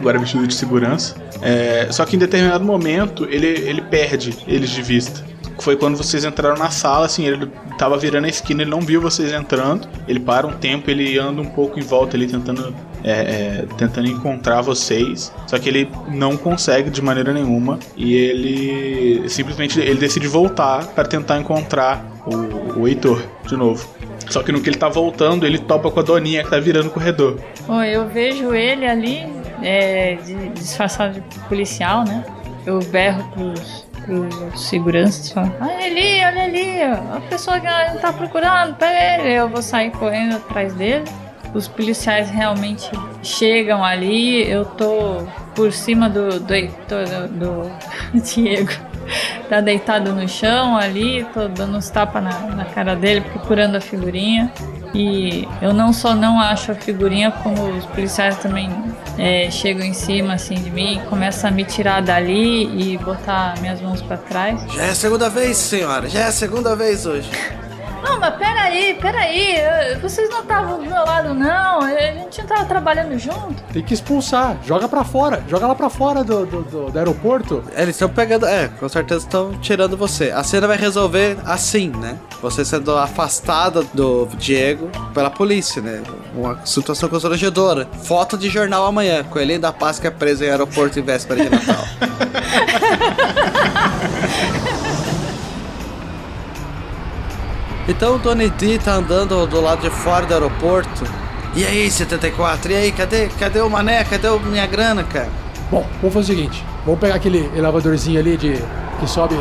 agora 0.00 0.18
vestido 0.18 0.44
de 0.44 0.54
segurança. 0.54 1.14
É, 1.40 1.86
só 1.92 2.04
que 2.04 2.16
em 2.16 2.18
determinado 2.18 2.64
momento 2.64 3.26
ele, 3.30 3.46
ele 3.46 3.80
perde 3.80 4.36
eles 4.48 4.70
de 4.70 4.82
vista. 4.82 5.24
Foi 5.60 5.76
quando 5.76 5.96
vocês 5.96 6.24
entraram 6.24 6.56
na 6.56 6.70
sala, 6.70 7.06
assim, 7.06 7.26
ele 7.26 7.46
tava 7.78 7.96
virando 7.96 8.24
a 8.24 8.28
esquina, 8.28 8.62
ele 8.62 8.70
não 8.70 8.80
viu 8.80 9.00
vocês 9.00 9.32
entrando. 9.32 9.86
Ele 10.08 10.18
para 10.18 10.46
um 10.46 10.52
tempo, 10.52 10.90
ele 10.90 11.16
anda 11.16 11.40
um 11.40 11.46
pouco 11.46 11.78
em 11.78 11.82
volta 11.82 12.16
ali, 12.16 12.26
tentando, 12.26 12.74
é, 13.04 13.10
é, 13.10 13.66
tentando 13.76 14.08
encontrar 14.08 14.62
vocês. 14.62 15.32
Só 15.46 15.58
que 15.58 15.68
ele 15.68 15.88
não 16.08 16.36
consegue 16.36 16.90
de 16.90 17.02
maneira 17.02 17.32
nenhuma. 17.32 17.78
E 17.94 18.14
ele 18.14 19.28
simplesmente 19.28 19.78
ele 19.78 20.00
decide 20.00 20.26
voltar 20.26 20.86
para 20.86 21.06
tentar 21.06 21.38
encontrar 21.38 22.04
o, 22.26 22.80
o 22.80 22.88
Heitor 22.88 23.22
de 23.46 23.56
novo. 23.56 23.99
Só 24.30 24.42
que 24.42 24.52
no 24.52 24.60
que 24.60 24.68
ele 24.70 24.78
tá 24.78 24.88
voltando, 24.88 25.44
ele 25.44 25.58
topa 25.58 25.90
com 25.90 26.00
a 26.00 26.02
Doninha 26.02 26.42
que 26.44 26.50
tá 26.50 26.58
virando 26.60 26.86
o 26.86 26.90
corredor. 26.90 27.38
Bom, 27.66 27.82
eu 27.82 28.08
vejo 28.08 28.54
ele 28.54 28.86
ali, 28.86 29.26
é, 29.62 30.14
de- 30.24 30.48
disfarçado 30.50 31.20
de 31.20 31.38
policial, 31.40 32.04
né? 32.04 32.24
Eu 32.64 32.78
berro 32.84 33.24
pros, 33.32 33.86
pros 34.04 34.68
seguranças, 34.68 35.32
falo, 35.32 35.52
olha 35.60 35.84
ali, 35.86 36.24
olha 36.24 36.42
ali, 36.44 36.82
a 36.82 37.20
pessoa 37.28 37.58
que 37.58 37.66
a 37.66 37.88
gente 37.88 38.00
tá 38.00 38.12
procurando, 38.12 38.76
pega 38.76 39.22
ele. 39.24 39.32
Eu 39.34 39.48
vou 39.48 39.62
sair 39.62 39.90
correndo 39.90 40.36
atrás 40.36 40.72
dele. 40.74 41.04
Os 41.52 41.66
policiais 41.66 42.30
realmente 42.30 42.88
chegam 43.24 43.82
ali, 43.84 44.48
eu 44.48 44.64
tô 44.64 45.24
por 45.56 45.72
cima 45.72 46.08
do, 46.08 46.38
do, 46.38 46.54
Heitor, 46.54 47.04
do, 47.28 47.28
do 47.28 47.70
Diego. 48.22 48.70
Tá 49.48 49.60
deitado 49.60 50.12
no 50.14 50.28
chão 50.28 50.76
ali, 50.76 51.26
tô 51.34 51.48
dando 51.48 51.76
uns 51.76 51.90
tapas 51.90 52.22
na, 52.22 52.40
na 52.54 52.64
cara 52.64 52.94
dele, 52.94 53.20
procurando 53.20 53.76
a 53.76 53.80
figurinha. 53.80 54.52
E 54.94 55.46
eu 55.62 55.72
não 55.72 55.92
só 55.92 56.14
não 56.14 56.40
acho 56.40 56.72
a 56.72 56.74
figurinha, 56.74 57.30
como 57.30 57.76
os 57.76 57.86
policiais 57.86 58.36
também 58.38 58.70
é, 59.18 59.48
chegam 59.50 59.84
em 59.84 59.92
cima 59.92 60.34
assim 60.34 60.56
de 60.56 60.70
mim, 60.70 61.00
começam 61.08 61.48
a 61.48 61.52
me 61.52 61.64
tirar 61.64 62.02
dali 62.02 62.64
e 62.64 62.98
botar 62.98 63.54
minhas 63.60 63.80
mãos 63.80 64.02
pra 64.02 64.16
trás. 64.16 64.60
Já 64.72 64.84
é 64.84 64.90
a 64.90 64.94
segunda 64.94 65.28
vez, 65.28 65.56
senhora. 65.56 66.08
Já 66.08 66.20
é 66.20 66.24
a 66.24 66.32
segunda 66.32 66.74
vez 66.74 67.06
hoje. 67.06 67.30
Não, 68.02 68.18
mas 68.18 68.34
peraí, 68.36 68.94
peraí, 69.00 69.54
vocês 70.00 70.28
não 70.30 70.40
estavam 70.40 70.78
do 70.78 70.82
meu 70.84 71.04
lado 71.04 71.34
não, 71.34 71.80
a 71.82 71.90
gente 71.90 72.40
não 72.40 72.46
tava 72.48 72.64
trabalhando 72.64 73.18
junto. 73.18 73.62
Tem 73.72 73.82
que 73.82 73.94
expulsar, 73.94 74.56
joga 74.64 74.88
pra 74.88 75.04
fora, 75.04 75.42
joga 75.48 75.66
lá 75.66 75.74
pra 75.74 75.88
fora 75.90 76.22
do, 76.24 76.44
do, 76.46 76.62
do- 76.62 76.90
do 76.90 76.98
aeroporto. 76.98 77.62
Eles 77.76 77.90
estão 77.96 78.08
pegando. 78.08 78.46
É, 78.46 78.68
com 78.68 78.88
certeza 78.88 79.24
estão 79.24 79.52
tirando 79.60 79.96
você. 79.96 80.30
A 80.30 80.42
cena 80.42 80.66
vai 80.66 80.76
resolver 80.76 81.36
assim, 81.44 81.88
né? 81.90 82.16
Você 82.42 82.64
sendo 82.64 82.96
afastada 82.96 83.82
do 83.94 84.26
Diego 84.38 84.90
pela 85.12 85.30
polícia, 85.30 85.80
né? 85.82 86.02
Uma 86.34 86.64
situação 86.64 87.08
constrangedora. 87.08 87.86
Foto 88.04 88.36
de 88.38 88.48
jornal 88.48 88.86
amanhã. 88.86 89.22
Coelhinho 89.24 89.60
da 89.60 89.72
Páscoa 89.72 90.08
é 90.08 90.10
preso 90.10 90.44
em 90.44 90.48
aeroporto 90.50 90.98
em 90.98 91.02
véspera 91.02 91.42
de 91.44 91.50
Natal. 91.50 91.84
Então 97.90 98.14
o 98.14 98.18
Donny 98.18 98.48
D 98.50 98.78
tá 98.78 98.94
andando 98.94 99.44
do 99.48 99.60
lado 99.60 99.80
de 99.80 99.90
fora 99.90 100.24
do 100.24 100.32
aeroporto. 100.32 101.04
E 101.56 101.66
aí, 101.66 101.90
74? 101.90 102.70
E 102.70 102.76
aí, 102.76 102.92
cadê, 102.92 103.26
cadê 103.36 103.60
o 103.60 103.68
mané? 103.68 104.04
Cadê 104.04 104.28
o 104.28 104.38
minha 104.38 104.64
grana, 104.64 105.02
cara? 105.02 105.28
Bom, 105.72 105.84
vamos 106.00 106.14
fazer 106.14 106.32
o 106.32 106.36
seguinte: 106.36 106.64
vamos 106.86 107.00
pegar 107.00 107.16
aquele 107.16 107.50
elevadorzinho 107.56 108.20
ali 108.20 108.36
de. 108.36 108.62
que 109.00 109.10
sobe. 109.10 109.36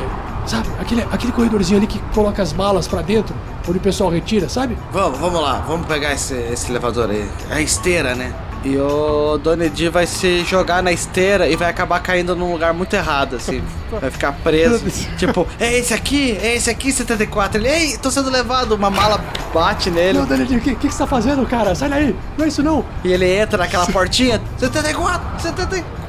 Sabe? 0.48 0.68
Aquele, 0.82 1.04
aquele 1.12 1.32
corredorzinho 1.32 1.78
ali 1.78 1.86
que 1.86 2.00
coloca 2.12 2.42
as 2.42 2.52
malas 2.52 2.88
pra 2.88 3.04
dentro, 3.04 3.36
onde 3.68 3.78
o 3.78 3.82
pessoal 3.82 4.10
retira, 4.10 4.50
sabe? 4.50 4.76
Vamos, 4.92 5.20
vamos 5.20 5.40
lá, 5.40 5.64
vamos 5.68 5.86
pegar 5.86 6.14
esse, 6.14 6.34
esse 6.34 6.72
elevador 6.72 7.12
aí. 7.12 7.30
É 7.52 7.56
a 7.56 7.62
esteira, 7.62 8.16
né? 8.16 8.34
E 8.64 8.78
o 8.78 9.38
Donny 9.38 9.70
D 9.70 9.90
vai 9.90 10.06
se 10.06 10.44
jogar 10.44 10.84
na 10.84 10.92
esteira 10.92 11.48
e 11.48 11.56
vai 11.56 11.70
acabar 11.70 12.02
caindo 12.02 12.36
num 12.36 12.52
lugar 12.52 12.74
muito 12.74 12.94
errado, 12.94 13.38
assim. 13.38 13.64
Vai 13.90 14.12
ficar 14.12 14.34
preso. 14.34 14.86
tipo, 15.18 15.48
é 15.60 15.80
esse 15.80 15.96
aqui, 15.96 16.38
é 16.40 16.56
esse 16.56 16.70
aqui, 16.70 16.92
74. 16.92 17.60
Ele, 17.60 17.68
ei, 17.68 17.98
tô 17.98 18.12
sendo 18.12 18.30
levado. 18.30 18.76
Uma 18.76 18.92
mala 18.92 19.20
bate 19.52 19.90
nele. 19.90 20.20
Não, 20.20 20.26
Daniel, 20.28 20.46
o 20.46 20.62
que, 20.62 20.76
que, 20.76 20.88
que 20.88 20.94
você 20.94 21.00
tá 21.00 21.08
fazendo, 21.08 21.44
cara? 21.48 21.74
Sai 21.74 21.90
daí! 21.90 22.16
Não 22.38 22.46
é 22.46 22.48
isso 22.50 22.62
não! 22.62 22.86
E 23.04 23.12
ele 23.12 23.26
entra 23.26 23.58
naquela 23.58 23.88
portinha. 23.88 24.40
74, 24.60 25.42
74. 25.42 26.00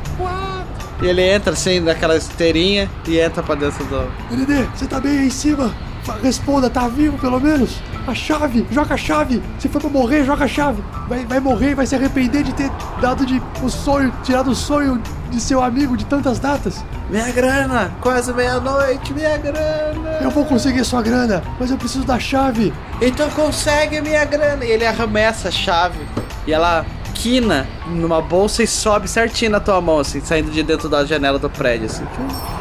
E 1.02 1.06
ele 1.06 1.22
entra 1.22 1.54
assim 1.54 1.80
naquela 1.80 2.16
esteirinha 2.16 2.90
e 3.06 3.18
entra 3.18 3.42
pra 3.42 3.54
dentro 3.54 3.82
do. 3.86 4.10
DDD, 4.28 4.68
você 4.74 4.86
tá 4.86 5.00
bem 5.00 5.20
aí 5.20 5.26
em 5.28 5.30
cima? 5.30 5.74
Responda, 6.22 6.70
tá 6.70 6.88
vivo 6.88 7.18
pelo 7.18 7.40
menos? 7.40 7.78
A 8.06 8.14
chave, 8.14 8.66
joga 8.70 8.94
a 8.94 8.96
chave. 8.96 9.42
Se 9.58 9.68
for 9.68 9.80
pra 9.80 9.90
morrer, 9.90 10.24
joga 10.24 10.44
a 10.44 10.48
chave. 10.48 10.82
Vai, 11.08 11.24
vai 11.24 11.40
morrer 11.40 11.74
vai 11.74 11.86
se 11.86 11.94
arrepender 11.94 12.42
de 12.42 12.52
ter 12.54 12.70
dado 13.00 13.26
de 13.26 13.40
o 13.62 13.68
sonho, 13.68 14.12
tirado 14.22 14.50
o 14.50 14.54
sonho 14.54 15.00
de 15.30 15.40
seu 15.40 15.62
amigo 15.62 15.96
de 15.96 16.04
tantas 16.04 16.38
datas. 16.38 16.84
Minha 17.08 17.30
grana, 17.32 17.92
quase 18.00 18.32
meia-noite, 18.32 19.12
minha 19.12 19.36
grana. 19.36 20.18
Eu 20.20 20.30
vou 20.30 20.44
conseguir 20.44 20.84
sua 20.84 21.02
grana, 21.02 21.42
mas 21.58 21.70
eu 21.70 21.76
preciso 21.76 22.04
da 22.04 22.18
chave. 22.18 22.72
Então 23.00 23.28
consegue 23.30 24.00
minha 24.00 24.24
grana. 24.24 24.64
E 24.64 24.70
ele 24.70 24.86
arremessa 24.86 25.48
a 25.48 25.52
chave 25.52 25.98
e 26.46 26.52
ela 26.52 26.84
quina 27.14 27.66
numa 27.86 28.22
bolsa 28.22 28.62
e 28.62 28.66
sobe 28.66 29.06
certinho 29.06 29.50
na 29.50 29.60
tua 29.60 29.80
mão, 29.80 29.98
assim, 29.98 30.20
saindo 30.20 30.50
de 30.50 30.62
dentro 30.62 30.88
da 30.88 31.04
janela 31.04 31.38
do 31.38 31.50
prédio, 31.50 31.86
assim. 31.86 32.04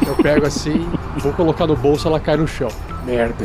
Eu 0.06 0.14
pego 0.16 0.46
assim, 0.46 0.86
vou 1.16 1.32
colocar 1.32 1.66
no 1.66 1.74
bolso, 1.74 2.06
ela 2.06 2.20
cai 2.20 2.36
no 2.36 2.46
chão. 2.46 2.68
Merda. 3.04 3.44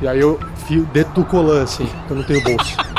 E 0.00 0.08
aí 0.08 0.20
eu 0.20 0.38
fio 0.66 0.84
dentro 0.92 1.14
do 1.14 1.24
colã, 1.24 1.62
assim, 1.62 1.86
que 2.06 2.10
eu 2.10 2.16
não 2.16 2.24
tenho 2.24 2.42
bolso. 2.42 2.76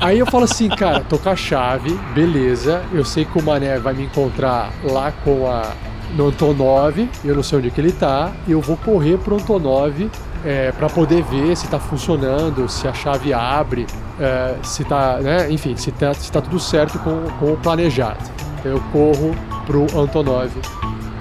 Aí 0.00 0.18
eu 0.18 0.26
falo 0.26 0.44
assim, 0.44 0.68
cara, 0.68 1.00
tô 1.00 1.16
com 1.16 1.30
a 1.30 1.36
chave, 1.36 1.98
beleza. 2.14 2.82
Eu 2.92 3.06
sei 3.06 3.24
que 3.24 3.38
o 3.38 3.42
Mané 3.42 3.78
vai 3.78 3.94
me 3.94 4.04
encontrar 4.04 4.70
lá 4.82 5.10
com 5.24 5.50
a 5.50 5.72
no 6.14 6.28
Antonov, 6.28 7.08
eu 7.24 7.34
não 7.34 7.42
sei 7.42 7.58
onde 7.58 7.70
que 7.70 7.80
ele 7.80 7.92
tá, 7.92 8.32
e 8.46 8.52
eu 8.52 8.60
vou 8.60 8.76
correr 8.76 9.18
pro 9.18 9.36
Antonov 9.36 10.10
é, 10.44 10.72
para 10.72 10.88
poder 10.88 11.22
ver 11.24 11.56
se 11.56 11.66
tá 11.68 11.78
funcionando, 11.78 12.68
se 12.68 12.86
a 12.86 12.92
chave 12.92 13.32
abre, 13.32 13.86
é, 14.20 14.56
se 14.62 14.84
tá, 14.84 15.18
né, 15.20 15.50
enfim, 15.50 15.76
se 15.76 15.90
tá, 15.90 16.14
se 16.14 16.30
tá 16.30 16.40
tudo 16.40 16.60
certo 16.60 16.98
com, 16.98 17.24
com 17.38 17.52
o 17.52 17.56
planejado. 17.56 18.22
Então 18.60 18.72
eu 18.72 18.80
corro 18.92 19.34
pro 19.66 19.86
Antonov 19.98 20.50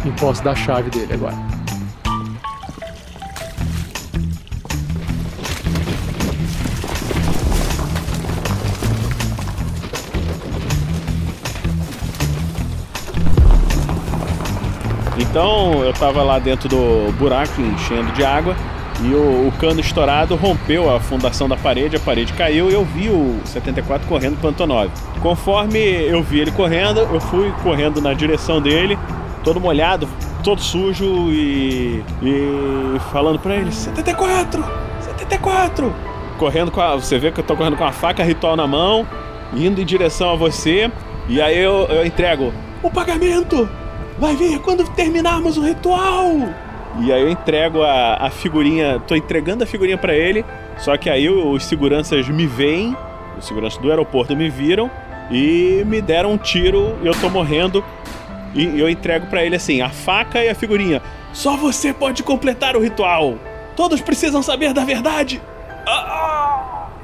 em 0.05 0.11
posse 0.11 0.43
da 0.43 0.53
chave 0.53 0.89
dele 0.89 1.13
agora. 1.13 1.52
Então 15.33 15.83
eu 15.83 15.91
tava 15.93 16.21
lá 16.21 16.37
dentro 16.37 16.69
do 16.69 17.11
buraco 17.13 17.59
enchendo 17.59 18.11
de 18.11 18.23
água 18.23 18.55
e 19.01 19.15
o, 19.15 19.47
o 19.47 19.53
cano 19.59 19.79
estourado 19.79 20.35
rompeu 20.35 20.95
a 20.95 20.99
fundação 20.99 21.49
da 21.49 21.57
parede, 21.57 21.95
a 21.95 21.99
parede 21.99 22.31
caiu 22.33 22.69
e 22.69 22.73
eu 22.75 22.85
vi 22.85 23.09
o 23.09 23.41
74 23.43 24.07
correndo 24.07 24.39
pro 24.39 24.49
Antonov. 24.49 24.91
Conforme 25.23 25.79
eu 25.79 26.21
vi 26.21 26.39
ele 26.41 26.51
correndo, 26.51 26.99
eu 26.99 27.19
fui 27.19 27.51
correndo 27.63 27.99
na 27.99 28.13
direção 28.13 28.61
dele, 28.61 28.95
todo 29.43 29.59
molhado, 29.59 30.07
todo 30.43 30.61
sujo 30.61 31.31
e, 31.31 32.03
e 32.21 32.99
falando 33.11 33.39
pra 33.39 33.55
ele: 33.55 33.71
74! 33.71 34.63
74! 34.99 35.95
Correndo 36.37 36.69
com 36.69 36.79
a. 36.79 36.93
Você 36.93 37.17
vê 37.17 37.31
que 37.31 37.39
eu 37.39 37.43
tô 37.43 37.55
correndo 37.55 37.75
com 37.75 37.85
a 37.85 37.91
faca 37.91 38.23
ritual 38.23 38.55
na 38.55 38.67
mão, 38.67 39.07
indo 39.51 39.81
em 39.81 39.85
direção 39.85 40.29
a 40.29 40.35
você, 40.35 40.91
e 41.27 41.41
aí 41.41 41.57
eu, 41.57 41.87
eu 41.89 42.05
entrego 42.05 42.53
o 42.83 42.91
pagamento! 42.91 43.67
Vai 44.17 44.35
vir 44.35 44.59
quando 44.59 44.87
terminarmos 44.89 45.57
o 45.57 45.61
ritual! 45.61 46.31
E 46.99 47.11
aí 47.11 47.21
eu 47.21 47.29
entrego 47.29 47.81
a, 47.81 48.17
a 48.27 48.29
figurinha, 48.29 49.01
tô 49.07 49.15
entregando 49.15 49.63
a 49.63 49.67
figurinha 49.67 49.97
pra 49.97 50.13
ele, 50.13 50.45
só 50.77 50.95
que 50.95 51.09
aí 51.09 51.27
os 51.27 51.65
seguranças 51.65 52.29
me 52.29 52.45
veem, 52.45 52.95
os 53.37 53.47
seguranças 53.47 53.81
do 53.81 53.89
aeroporto 53.89 54.35
me 54.35 54.49
viram 54.49 54.91
e 55.31 55.83
me 55.87 56.01
deram 56.01 56.33
um 56.33 56.37
tiro 56.37 56.95
eu 57.03 57.13
tô 57.15 57.29
morrendo. 57.29 57.83
E 58.53 58.79
eu 58.79 58.87
entrego 58.87 59.25
pra 59.27 59.43
ele 59.43 59.55
assim, 59.55 59.81
a 59.81 59.89
faca 59.89 60.43
e 60.43 60.49
a 60.49 60.53
figurinha. 60.53 61.01
Só 61.33 61.57
você 61.57 61.91
pode 61.91 62.21
completar 62.21 62.75
o 62.75 62.79
ritual. 62.79 63.39
Todos 63.75 63.99
precisam 63.99 64.43
saber 64.43 64.73
da 64.73 64.85
verdade. 64.85 65.41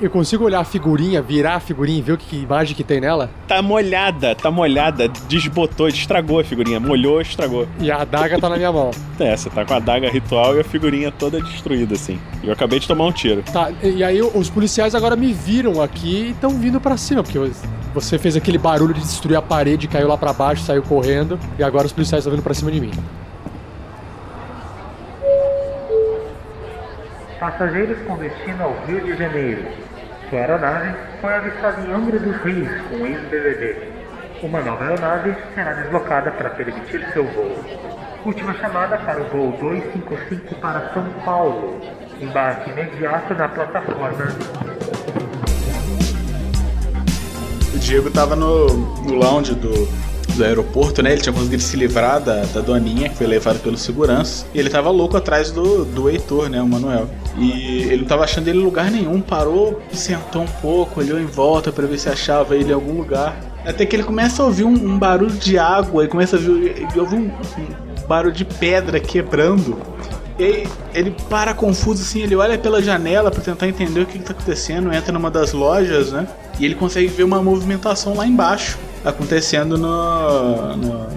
Eu 0.01 0.09
consigo 0.09 0.45
olhar 0.45 0.61
a 0.61 0.63
figurinha, 0.63 1.21
virar 1.21 1.55
a 1.55 1.59
figurinha 1.59 1.99
e 1.99 2.01
ver 2.01 2.13
o 2.13 2.17
que, 2.17 2.25
que 2.25 2.35
imagem 2.37 2.73
que 2.73 2.85
tem 2.85 3.01
nela? 3.01 3.29
Tá 3.45 3.61
molhada, 3.61 4.33
tá 4.33 4.49
molhada, 4.49 5.09
desbotou, 5.27 5.89
estragou 5.89 6.39
a 6.39 6.43
figurinha, 6.43 6.79
molhou, 6.79 7.19
estragou. 7.19 7.67
E 7.81 7.91
a 7.91 7.97
adaga 7.97 8.39
tá 8.39 8.47
na 8.47 8.55
minha 8.55 8.71
mão. 8.71 8.91
É, 9.19 9.35
você 9.35 9.49
tá 9.49 9.65
com 9.65 9.73
a 9.73 9.77
adaga 9.77 10.09
ritual 10.09 10.55
e 10.55 10.61
a 10.61 10.63
figurinha 10.63 11.11
toda 11.11 11.41
destruída, 11.41 11.93
assim. 11.93 12.17
Eu 12.41 12.53
acabei 12.53 12.79
de 12.79 12.87
tomar 12.87 13.05
um 13.05 13.11
tiro. 13.11 13.43
Tá, 13.43 13.69
e 13.83 14.01
aí 14.01 14.21
os 14.21 14.49
policiais 14.49 14.95
agora 14.95 15.13
me 15.17 15.33
viram 15.33 15.81
aqui 15.81 16.27
e 16.27 16.31
estão 16.31 16.51
vindo 16.51 16.79
pra 16.79 16.95
cima, 16.95 17.21
porque 17.21 17.37
você 17.93 18.17
fez 18.17 18.37
aquele 18.37 18.57
barulho 18.57 18.93
de 18.93 19.01
destruir 19.01 19.35
a 19.35 19.41
parede, 19.41 19.89
caiu 19.89 20.07
lá 20.07 20.17
pra 20.17 20.31
baixo, 20.31 20.63
saiu 20.63 20.81
correndo, 20.83 21.37
e 21.57 21.63
agora 21.63 21.85
os 21.85 21.91
policiais 21.91 22.21
estão 22.21 22.31
vindo 22.31 22.41
pra 22.41 22.53
cima 22.53 22.71
de 22.71 22.79
mim. 22.79 22.91
Passageiros 27.41 27.97
com 28.07 28.15
destino 28.15 28.63
ao 28.63 28.85
Rio 28.85 29.01
de 29.01 29.17
Janeiro. 29.17 29.88
Sua 30.29 30.41
aeronave 30.41 30.95
foi 31.21 31.33
avistada 31.33 31.81
em 31.81 31.91
Angra 31.91 32.19
dos 32.19 32.35
Reis 32.43 32.69
com 32.87 32.97
ex-BBB. 33.07 33.77
Uma 34.43 34.61
nova 34.61 34.83
aeronave 34.83 35.35
será 35.55 35.73
deslocada 35.73 36.29
para 36.29 36.51
permitir 36.51 37.03
seu 37.13 37.25
voo. 37.25 37.57
Última 38.23 38.53
chamada 38.53 38.95
para 38.99 39.23
o 39.23 39.29
voo 39.29 39.51
255 39.59 40.55
para 40.61 40.93
São 40.93 41.03
Paulo. 41.25 41.81
Embarque 42.21 42.69
imediato 42.69 43.33
na 43.33 43.49
plataforma. 43.49 44.27
O 47.73 47.79
Diego 47.79 48.11
tava 48.11 48.35
no, 48.35 48.67
no 48.67 49.15
lounge 49.15 49.55
do, 49.55 49.87
do 50.35 50.43
aeroporto, 50.43 51.01
né? 51.01 51.13
Ele 51.13 51.21
tinha 51.21 51.33
conseguido 51.33 51.63
se 51.63 51.75
livrar 51.75 52.19
da, 52.19 52.43
da 52.45 52.61
doninha, 52.61 53.09
que 53.09 53.15
foi 53.15 53.25
levado 53.25 53.59
pelo 53.63 53.77
segurança. 53.77 54.45
E 54.53 54.59
ele 54.59 54.69
tava 54.69 54.91
louco 54.91 55.17
atrás 55.17 55.49
do, 55.49 55.85
do 55.85 56.07
Heitor, 56.07 56.49
né? 56.49 56.61
O 56.61 56.67
Manuel. 56.67 57.09
E 57.39 57.83
ele 57.83 57.97
não 57.97 58.05
tava 58.05 58.23
achando 58.23 58.47
ele 58.47 58.59
em 58.59 58.63
lugar 58.63 58.91
nenhum. 58.91 59.21
Parou, 59.21 59.81
sentou 59.93 60.41
um 60.43 60.47
pouco, 60.61 60.99
olhou 60.99 61.19
em 61.19 61.25
volta 61.25 61.71
para 61.71 61.87
ver 61.87 61.97
se 61.97 62.09
achava 62.09 62.55
ele 62.55 62.69
em 62.71 62.73
algum 62.73 62.93
lugar. 62.97 63.35
Até 63.65 63.85
que 63.85 63.95
ele 63.95 64.03
começa 64.03 64.41
a 64.41 64.45
ouvir 64.45 64.63
um, 64.63 64.73
um 64.73 64.97
barulho 64.97 65.31
de 65.31 65.57
água 65.57 66.05
e 66.05 66.07
começa 66.07 66.35
a 66.37 66.39
ouvir, 66.39 66.93
um, 67.13 67.17
um 67.25 68.07
barulho 68.07 68.33
de 68.33 68.45
pedra 68.45 68.99
quebrando. 68.99 69.77
E 70.39 70.65
ele 70.93 71.13
para 71.29 71.53
confuso 71.53 72.01
assim, 72.01 72.21
ele 72.21 72.35
olha 72.35 72.57
pela 72.57 72.81
janela 72.81 73.29
para 73.29 73.41
tentar 73.41 73.67
entender 73.67 73.99
o 73.99 74.05
que, 74.05 74.17
que 74.17 74.23
tá 74.23 74.31
acontecendo, 74.31 74.91
entra 74.93 75.11
numa 75.11 75.29
das 75.29 75.51
lojas, 75.51 76.11
né? 76.13 76.25
E 76.57 76.63
ele 76.65 76.75
consegue 76.75 77.07
ver 77.07 77.23
uma 77.23 77.41
movimentação 77.43 78.15
lá 78.15 78.25
embaixo 78.25 78.77
acontecendo 79.03 79.77
no, 79.77 80.75
no- 80.77 81.09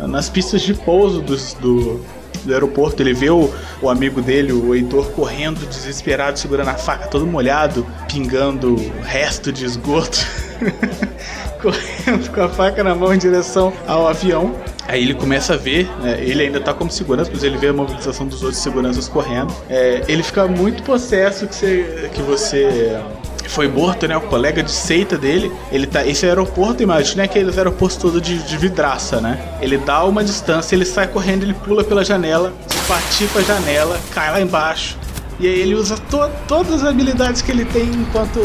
no- 0.00 0.08
nas 0.08 0.28
pistas 0.30 0.62
de 0.62 0.72
pouso 0.72 1.20
dos- 1.20 1.52
do, 1.54 2.00
do 2.46 2.54
aeroporto. 2.54 3.02
Ele 3.02 3.12
vê 3.12 3.30
o, 3.30 3.52
o 3.82 3.90
amigo 3.90 4.22
dele, 4.22 4.52
o 4.52 4.74
Heitor, 4.74 5.10
correndo 5.10 5.66
desesperado, 5.66 6.38
segurando 6.38 6.68
a 6.68 6.74
faca 6.74 7.08
todo 7.08 7.26
molhado, 7.26 7.86
pingando 8.08 8.76
resto 9.02 9.52
de 9.52 9.64
esgoto. 9.64 10.18
correndo 11.60 12.30
com 12.32 12.42
a 12.42 12.48
faca 12.48 12.82
na 12.84 12.94
mão 12.94 13.12
em 13.12 13.18
direção 13.18 13.72
ao 13.86 14.06
avião. 14.06 14.54
Aí 14.88 15.02
ele 15.02 15.14
começa 15.14 15.54
a 15.54 15.56
ver, 15.56 15.90
né, 16.00 16.16
ele 16.20 16.44
ainda 16.44 16.60
tá 16.60 16.72
como 16.72 16.90
segurança, 16.90 17.30
mas 17.32 17.42
ele 17.42 17.58
vê 17.58 17.68
a 17.68 17.72
mobilização 17.72 18.26
dos 18.26 18.42
outros 18.42 18.62
seguranças 18.62 19.08
correndo. 19.08 19.52
É, 19.68 20.04
ele 20.06 20.22
fica 20.22 20.46
muito 20.46 20.82
possesso 20.84 21.46
que 21.48 21.54
você, 21.54 22.10
que 22.14 22.22
você 22.22 22.96
foi 23.48 23.68
morto, 23.68 24.06
né? 24.06 24.16
O 24.16 24.22
colega 24.22 24.62
de 24.62 24.70
seita 24.70 25.16
dele. 25.16 25.52
Ele 25.70 25.86
tá. 25.86 26.06
Esse 26.06 26.26
aeroporto, 26.26 26.82
imagina 26.82 27.24
aqueles 27.24 27.56
aeroportos 27.56 27.96
todos 27.96 28.20
de, 28.20 28.38
de 28.42 28.56
vidraça, 28.56 29.20
né? 29.20 29.38
Ele 29.60 29.78
dá 29.78 30.04
uma 30.04 30.22
distância, 30.24 30.74
ele 30.74 30.84
sai 30.84 31.06
correndo, 31.06 31.42
ele 31.42 31.54
pula 31.54 31.84
pela 31.84 32.04
janela, 32.04 32.52
patifa 32.86 33.40
a 33.40 33.42
janela, 33.42 33.98
cai 34.12 34.30
lá 34.30 34.40
embaixo. 34.40 34.96
E 35.38 35.46
aí 35.46 35.60
ele 35.60 35.74
usa 35.74 35.96
to- 35.98 36.30
todas 36.48 36.72
as 36.82 36.84
habilidades 36.84 37.42
que 37.42 37.50
ele 37.52 37.64
tem 37.66 37.84
enquanto 37.84 38.40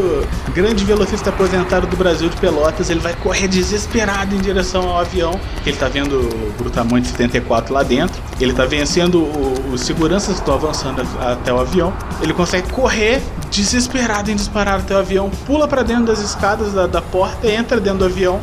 grande 0.54 0.84
velocista 0.84 1.30
aposentado 1.30 1.88
do 1.88 1.96
Brasil 1.96 2.28
de 2.28 2.36
Pelotas. 2.36 2.90
Ele 2.90 3.00
vai 3.00 3.14
correr 3.16 3.48
desesperado 3.48 4.36
em 4.36 4.40
direção 4.40 4.90
ao 4.90 5.00
avião, 5.00 5.40
ele 5.66 5.78
tá 5.78 5.88
vendo 5.88 6.20
o 6.20 6.52
Brutamonte 6.58 7.08
74 7.08 7.74
lá 7.74 7.82
dentro. 7.84 8.22
Ele 8.42 8.52
tá 8.54 8.66
vencendo 8.66 9.24
os 9.72 9.82
seguranças 9.82 10.34
que 10.34 10.40
estão 10.42 10.54
avançando 10.56 11.02
até 11.20 11.54
o 11.54 11.60
avião. 11.62 11.94
Ele 12.22 12.34
consegue 12.34 12.70
correr 12.74 13.22
desesperado 13.50 14.30
em 14.30 14.36
disparar 14.36 14.80
até 14.80 14.94
o 14.94 14.98
avião, 14.98 15.30
pula 15.46 15.68
pra 15.68 15.84
dentro 15.84 16.06
das 16.06 16.20
escadas 16.20 16.74
da, 16.74 16.88
da 16.88 17.02
porta, 17.02 17.48
entra 17.50 17.80
dentro 17.80 18.00
do 18.00 18.06
avião. 18.06 18.40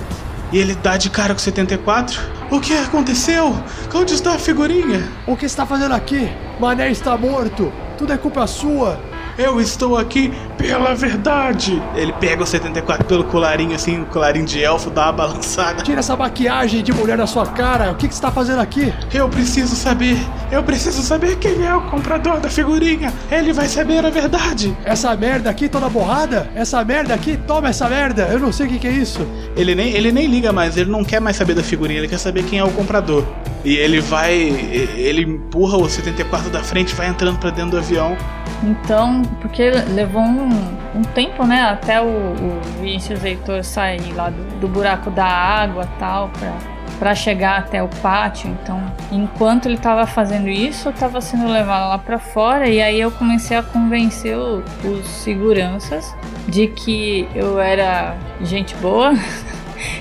E 0.50 0.56
ele 0.56 0.74
dá 0.82 0.96
de 0.96 1.10
cara 1.10 1.34
com 1.34 1.38
o 1.40 1.42
74. 1.42 2.18
O 2.50 2.58
que 2.60 2.72
aconteceu? 2.72 3.54
Onde 3.94 4.14
está 4.14 4.32
a 4.34 4.38
figurinha? 4.38 5.06
O 5.26 5.36
que 5.36 5.44
está 5.44 5.66
fazendo 5.66 5.92
aqui? 5.94 6.30
Mané 6.58 6.90
está 6.90 7.14
morto. 7.18 7.70
Tudo 7.98 8.12
é 8.12 8.16
culpa 8.16 8.46
sua. 8.46 8.96
Eu 9.36 9.60
estou 9.60 9.96
aqui 9.96 10.32
pela 10.56 10.94
verdade. 10.94 11.80
Ele 11.94 12.12
pega 12.12 12.42
o 12.42 12.46
74 12.46 13.04
pelo 13.06 13.24
colarinho, 13.24 13.74
assim, 13.74 14.02
o 14.02 14.06
colarinho 14.06 14.46
de 14.46 14.62
elfo, 14.62 14.88
dá 14.88 15.06
uma 15.06 15.12
balançada. 15.12 15.82
Tira 15.82 15.98
essa 15.98 16.16
maquiagem 16.16 16.82
de 16.82 16.92
mulher 16.92 17.16
da 17.16 17.26
sua 17.26 17.46
cara. 17.46 17.90
O 17.90 17.94
que, 17.96 18.08
que 18.08 18.14
você 18.14 18.18
está 18.18 18.30
fazendo 18.30 18.60
aqui? 18.60 18.92
Eu 19.12 19.28
preciso 19.28 19.76
saber. 19.76 20.16
Eu 20.50 20.62
preciso 20.62 21.02
saber 21.02 21.36
quem 21.38 21.64
é 21.64 21.74
o 21.74 21.82
comprador 21.82 22.40
da 22.40 22.48
figurinha. 22.48 23.12
Ele 23.30 23.52
vai 23.52 23.66
saber 23.66 24.04
a 24.04 24.10
verdade. 24.10 24.76
Essa 24.84 25.14
merda 25.16 25.50
aqui 25.50 25.68
toda 25.68 25.88
borrada? 25.88 26.50
Essa 26.54 26.84
merda 26.84 27.14
aqui? 27.14 27.36
Toma 27.36 27.68
essa 27.68 27.88
merda. 27.88 28.28
Eu 28.30 28.38
não 28.38 28.52
sei 28.52 28.66
o 28.66 28.68
que, 28.68 28.78
que 28.78 28.86
é 28.86 28.92
isso. 28.92 29.26
Ele 29.56 29.74
nem, 29.74 29.92
ele 29.92 30.12
nem 30.12 30.26
liga 30.26 30.52
mais, 30.52 30.76
ele 30.76 30.90
não 30.90 31.04
quer 31.04 31.20
mais 31.20 31.36
saber 31.36 31.54
da 31.54 31.62
figurinha, 31.62 31.98
ele 31.98 32.08
quer 32.08 32.18
saber 32.18 32.44
quem 32.44 32.58
é 32.58 32.64
o 32.64 32.70
comprador. 32.70 33.24
E 33.64 33.76
ele 33.76 34.00
vai. 34.00 34.34
Ele 34.34 35.22
empurra 35.22 35.76
o 35.76 35.88
74 35.88 36.48
da 36.50 36.60
frente, 36.62 36.94
vai 36.94 37.08
entrando 37.08 37.38
pra 37.38 37.50
dentro 37.50 37.72
do 37.72 37.78
avião. 37.78 38.16
Então, 38.62 39.22
porque 39.40 39.70
levou 39.70 40.22
um, 40.22 40.48
um 40.96 41.02
tempo, 41.14 41.44
né, 41.46 41.62
até 41.62 42.00
o, 42.00 42.06
o 42.06 42.60
Vinícius 42.80 43.22
Heitor 43.24 43.62
sair 43.62 44.12
lá 44.14 44.30
do, 44.30 44.42
do 44.60 44.66
buraco 44.68 45.10
da 45.10 45.24
água 45.26 45.88
tal, 45.98 46.28
pra, 46.30 46.52
pra 46.98 47.14
chegar 47.14 47.58
até 47.58 47.80
o 47.82 47.88
pátio. 48.02 48.50
Então, 48.62 48.82
enquanto 49.12 49.66
ele 49.66 49.76
tava 49.76 50.06
fazendo 50.06 50.48
isso, 50.48 50.88
eu 50.88 50.92
tava 50.92 51.20
sendo 51.20 51.46
levado 51.46 51.88
lá 51.88 51.98
pra 51.98 52.18
fora 52.18 52.68
e 52.68 52.80
aí 52.82 53.00
eu 53.00 53.10
comecei 53.12 53.56
a 53.56 53.62
convencer 53.62 54.36
o- 54.36 54.62
os 54.84 55.06
seguranças 55.06 56.12
de 56.48 56.66
que 56.66 57.28
eu 57.36 57.60
era 57.60 58.16
gente 58.42 58.74
boa. 58.76 59.12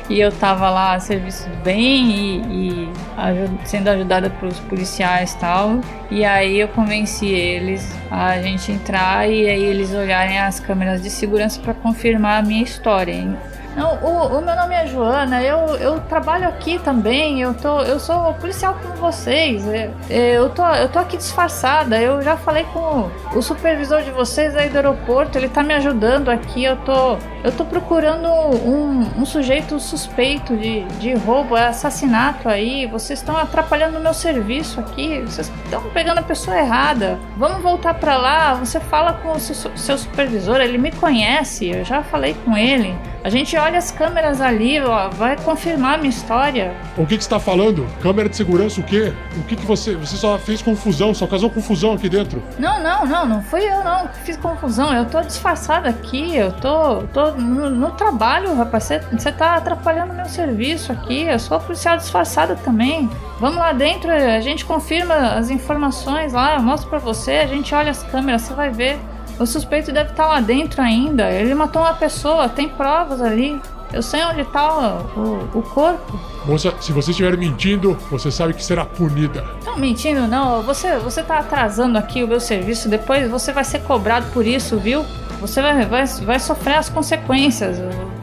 E 0.09 0.19
eu 0.19 0.31
tava 0.31 0.69
lá 0.69 0.93
a 0.93 0.99
serviço 0.99 1.47
do 1.49 1.55
bem 1.63 2.09
e, 2.11 2.37
e 2.85 2.89
aju- 3.17 3.59
sendo 3.65 3.87
ajudada 3.89 4.29
pelos 4.29 4.59
policiais 4.59 5.33
e 5.33 5.37
tal. 5.37 5.79
E 6.09 6.23
aí 6.25 6.59
eu 6.59 6.67
convenci 6.69 7.27
eles 7.27 7.93
a 8.09 8.41
gente 8.41 8.71
entrar 8.71 9.29
e 9.29 9.47
aí 9.49 9.63
eles 9.63 9.93
olharem 9.93 10.39
as 10.39 10.59
câmeras 10.59 11.01
de 11.01 11.09
segurança 11.09 11.59
para 11.61 11.73
confirmar 11.73 12.39
a 12.43 12.45
minha 12.45 12.63
história. 12.63 13.11
hein? 13.11 13.35
Não, 13.77 13.93
o, 14.01 14.39
o 14.39 14.41
meu 14.41 14.55
nome 14.55 14.73
é 14.73 14.87
Joana, 14.87 15.43
eu, 15.43 15.75
eu 15.75 15.99
trabalho 15.99 16.47
aqui 16.47 16.79
também, 16.79 17.41
eu, 17.41 17.53
tô, 17.53 17.81
eu 17.81 17.99
sou 17.99 18.33
policial 18.33 18.75
como 18.81 18.95
vocês. 18.95 19.67
é, 19.67 19.91
é, 20.09 20.31
Eu 20.31 20.49
tô, 20.49 20.65
eu 20.65 20.89
tô 20.89 20.97
aqui 20.97 21.15
disfarçada, 21.15 22.01
eu 22.01 22.19
já 22.23 22.35
falei 22.35 22.63
com 22.73 23.07
o, 23.35 23.41
supervisor 23.41 24.01
de 24.01 24.09
vocês 24.09 24.55
aí 24.55 24.67
do 24.67 24.77
aeroporto, 24.77 25.37
ele 25.37 25.47
tá 25.47 25.61
me 25.61 25.75
ajudando 25.75 26.29
aqui, 26.29 26.63
eu 26.63 26.75
tô. 26.77 27.17
Eu 27.43 27.51
tô 27.51 27.63
procurando 27.63 28.27
um, 28.27 29.21
um 29.21 29.25
sujeito 29.25 29.79
suspeito 29.79 30.57
de, 30.57 30.83
de 30.99 31.13
roubo, 31.13 31.55
é 31.55 31.67
assassinato 31.67 32.49
aí. 32.49 32.87
Vocês 32.87 33.19
estão 33.19 33.37
atrapalhando 33.37 33.99
o 33.99 34.01
meu 34.01 34.13
serviço 34.13 34.79
aqui. 34.81 35.21
Vocês 35.21 35.49
estão 35.63 35.81
pegando 35.93 36.17
a 36.17 36.23
pessoa 36.23 36.57
errada. 36.57 37.17
Vamos 37.37 37.61
voltar 37.61 37.93
pra 37.93 38.17
lá. 38.17 38.55
Você 38.55 38.79
fala 38.79 39.13
com 39.13 39.31
o 39.31 39.39
seu, 39.39 39.71
seu 39.77 39.97
supervisor, 39.97 40.59
ele 40.59 40.77
me 40.77 40.91
conhece. 40.91 41.69
Eu 41.69 41.85
já 41.85 42.03
falei 42.03 42.35
com 42.43 42.57
ele. 42.57 42.93
A 43.23 43.29
gente 43.29 43.57
olha 43.57 43.66
as 43.75 43.91
câmeras 43.91 44.39
ali, 44.41 44.79
ó, 44.81 45.09
vai 45.09 45.35
confirmar 45.37 45.95
a 45.95 45.97
minha 45.97 46.09
história. 46.09 46.73
O 46.97 47.05
que, 47.05 47.17
que 47.17 47.23
você 47.23 47.29
tá 47.29 47.39
falando? 47.39 47.85
Câmera 48.01 48.29
de 48.29 48.35
segurança 48.35 48.79
o 48.79 48.83
quê? 48.83 49.11
O 49.37 49.43
que, 49.43 49.55
que 49.55 49.65
você. 49.65 49.95
Você 49.95 50.15
só 50.15 50.37
fez 50.37 50.61
confusão, 50.61 51.13
só 51.13 51.25
causou 51.27 51.49
confusão 51.49 51.93
aqui 51.93 52.07
dentro. 52.07 52.41
Não, 52.59 52.81
não, 52.81 53.05
não, 53.05 53.25
não 53.25 53.41
fui 53.43 53.61
eu 53.67 53.83
não 53.83 54.07
que 54.07 54.19
fiz 54.19 54.37
confusão. 54.37 54.93
Eu 54.93 55.05
tô 55.05 55.21
disfarçada 55.21 55.89
aqui, 55.89 56.35
eu 56.35 56.51
tô, 56.53 57.03
tô 57.13 57.31
no, 57.31 57.69
no 57.69 57.91
trabalho, 57.91 58.55
rapaz. 58.55 58.83
Você- 58.85 58.99
Você 59.11 59.31
tá 59.31 59.55
atrapalhando 59.55 60.13
meu 60.13 60.25
serviço 60.25 60.91
aqui. 60.91 61.23
Eu 61.23 61.39
sou 61.39 61.59
policial 61.59 61.97
disfarçada 61.97 62.55
também. 62.55 63.09
Vamos 63.39 63.57
lá 63.57 63.71
dentro, 63.73 64.11
a 64.11 64.39
gente 64.39 64.65
confirma 64.65 65.13
as 65.35 65.49
informações 65.49 66.33
lá, 66.33 66.55
eu 66.55 66.61
mostro 66.63 66.89
pra 66.89 66.97
você, 66.99 67.33
a 67.33 67.45
gente 67.47 67.73
olha 67.75 67.91
as 67.91 68.01
câmeras, 68.03 68.41
você 68.43 68.53
vai 68.53 68.69
ver. 68.71 68.97
O 69.39 69.45
suspeito 69.45 69.91
deve 69.91 70.11
estar 70.11 70.27
lá 70.27 70.39
dentro 70.39 70.81
ainda. 70.81 71.29
Ele 71.29 71.53
matou 71.53 71.81
uma 71.81 71.93
pessoa, 71.93 72.49
tem 72.49 72.67
provas 72.67 73.21
ali. 73.21 73.59
Eu 73.93 74.01
sei 74.01 74.23
onde 74.25 74.43
tá 74.45 75.01
o, 75.15 75.19
o, 75.19 75.59
o 75.59 75.61
corpo. 75.61 76.19
Moça, 76.45 76.73
se 76.81 76.91
você 76.91 77.11
estiver 77.11 77.37
mentindo, 77.37 77.93
você 78.09 78.31
sabe 78.31 78.53
que 78.53 78.63
será 78.63 78.85
punida. 78.85 79.45
Não 79.65 79.77
mentindo, 79.77 80.27
não. 80.27 80.61
Você, 80.63 80.97
você 80.97 81.23
tá 81.23 81.39
atrasando 81.39 81.97
aqui 81.97 82.23
o 82.23 82.27
meu 82.27 82.39
serviço. 82.39 82.89
Depois 82.89 83.29
você 83.29 83.53
vai 83.53 83.63
ser 83.63 83.79
cobrado 83.79 84.25
por 84.31 84.45
isso, 84.45 84.77
viu? 84.77 85.05
Você 85.39 85.61
vai, 85.61 85.85
vai, 85.85 86.05
vai 86.05 86.39
sofrer 86.39 86.75
as 86.75 86.89
consequências. 86.89 87.77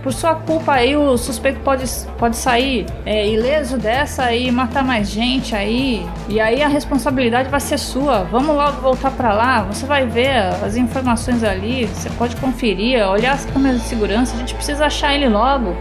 Por 0.05 0.13
sua 0.13 0.35
culpa 0.35 0.75
aí, 0.75 0.95
o 0.95 1.17
suspeito 1.17 1.61
pode, 1.61 1.87
pode 2.19 2.37
sair 2.37 2.85
é, 3.07 3.27
ileso 3.27 3.79
dessa 3.79 4.31
e 4.35 4.51
matar 4.51 4.85
mais 4.85 5.09
gente 5.09 5.57
aí. 5.57 6.07
E 6.29 6.39
aí 6.39 6.63
a 6.63 6.69
responsabilidade 6.69 7.49
vai 7.49 7.59
ser 7.59 7.79
sua. 7.79 8.23
Vamos 8.25 8.55
logo 8.55 8.83
voltar 8.83 9.11
pra 9.13 9.33
lá. 9.33 9.63
Você 9.63 9.87
vai 9.87 10.05
ver 10.05 10.37
as 10.63 10.77
informações 10.77 11.43
ali. 11.43 11.87
Você 11.87 12.11
pode 12.11 12.37
conferir, 12.37 13.03
olhar 13.09 13.33
as 13.33 13.47
câmeras 13.47 13.81
de 13.81 13.89
segurança. 13.89 14.37
A 14.37 14.41
gente 14.41 14.55
precisa 14.55 14.85
achar 14.85 15.15
ele 15.15 15.27
logo. 15.27 15.75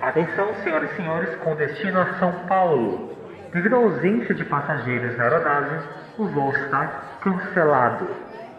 Atenção, 0.00 0.48
senhoras 0.64 0.90
e 0.92 0.96
senhores, 0.96 1.34
com 1.44 1.54
destino 1.56 2.00
a 2.00 2.18
São 2.18 2.32
Paulo. 2.48 3.17
Devido 3.52 3.76
à 3.76 3.78
ausência 3.78 4.34
de 4.34 4.44
passageiros 4.44 5.16
na 5.16 5.24
aeronave, 5.24 5.78
o 6.18 6.26
voo 6.26 6.52
está 6.52 7.18
cancelado. 7.22 8.06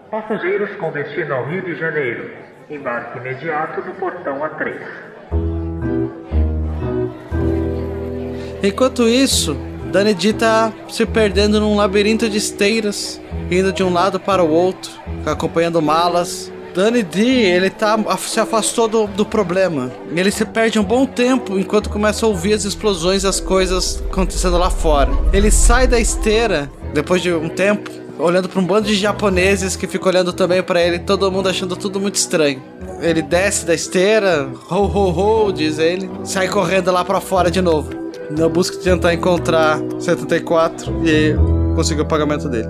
Passageiros 0.09 0.75
com 0.77 0.91
destino 0.91 1.35
ao 1.35 1.45
Rio 1.45 1.61
de 1.61 1.75
Janeiro, 1.75 2.31
embarque 2.69 3.19
imediato 3.19 3.81
no 3.81 3.93
portão 3.93 4.39
A3. 4.39 4.79
Enquanto 8.63 9.07
isso, 9.07 9.53
Danny 9.91 10.15
D 10.15 10.33
tá 10.33 10.73
se 10.89 11.05
perdendo 11.05 11.59
num 11.59 11.75
labirinto 11.75 12.27
de 12.27 12.39
esteiras, 12.39 13.21
indo 13.51 13.71
de 13.71 13.83
um 13.83 13.93
lado 13.93 14.19
para 14.19 14.43
o 14.43 14.49
outro, 14.49 14.91
acompanhando 15.23 15.79
malas. 15.81 16.51
Danny 16.74 17.03
D, 17.03 17.22
ele 17.22 17.70
tá, 17.70 17.97
se 18.17 18.39
afastou 18.39 18.88
do, 18.88 19.07
do 19.07 19.26
problema. 19.26 19.91
Ele 20.15 20.32
se 20.32 20.45
perde 20.45 20.80
um 20.80 20.84
bom 20.84 21.05
tempo 21.05 21.57
enquanto 21.57 21.89
começa 21.89 22.26
a 22.26 22.30
ouvir 22.30 22.53
as 22.53 22.65
explosões 22.65 23.24
e 23.24 23.28
as 23.28 23.39
coisas 23.39 24.03
acontecendo 24.09 24.57
lá 24.57 24.70
fora. 24.70 25.11
Ele 25.34 25.51
sai 25.51 25.88
da 25.88 25.99
esteira, 25.99 26.70
depois 26.93 27.22
de 27.22 27.32
um 27.34 27.49
tempo, 27.49 27.89
olhando 28.17 28.49
para 28.49 28.59
um 28.59 28.65
bando 28.65 28.88
de 28.88 28.95
japoneses 28.95 29.76
que 29.76 29.88
ficam 29.88 30.09
olhando 30.09 30.34
também 30.34 30.61
para 30.61 30.82
ele, 30.82 30.99
todo 30.99 31.32
mundo 31.32 31.49
achando 31.49 31.76
tudo 31.76 31.99
muito 31.99 32.15
estranho. 32.15 32.61
Ele 33.01 33.22
desce 33.22 33.65
da 33.65 33.74
esteira, 33.74 34.49
ho 34.70 34.76
ho 34.76 35.45
ho, 35.47 35.51
diz 35.51 35.80
ele, 35.80 36.09
sai 36.24 36.47
correndo 36.47 36.91
lá 36.91 37.03
para 37.05 37.22
fora 37.22 37.49
de 37.49 37.61
novo 37.61 37.99
na 38.30 38.47
busca 38.47 38.78
de 38.78 38.84
tentar 38.84 39.13
encontrar 39.13 39.80
74 39.99 41.01
e 41.05 41.36
conseguir 41.76 42.01
o 42.01 42.05
pagamento 42.05 42.47
dele. 42.47 42.70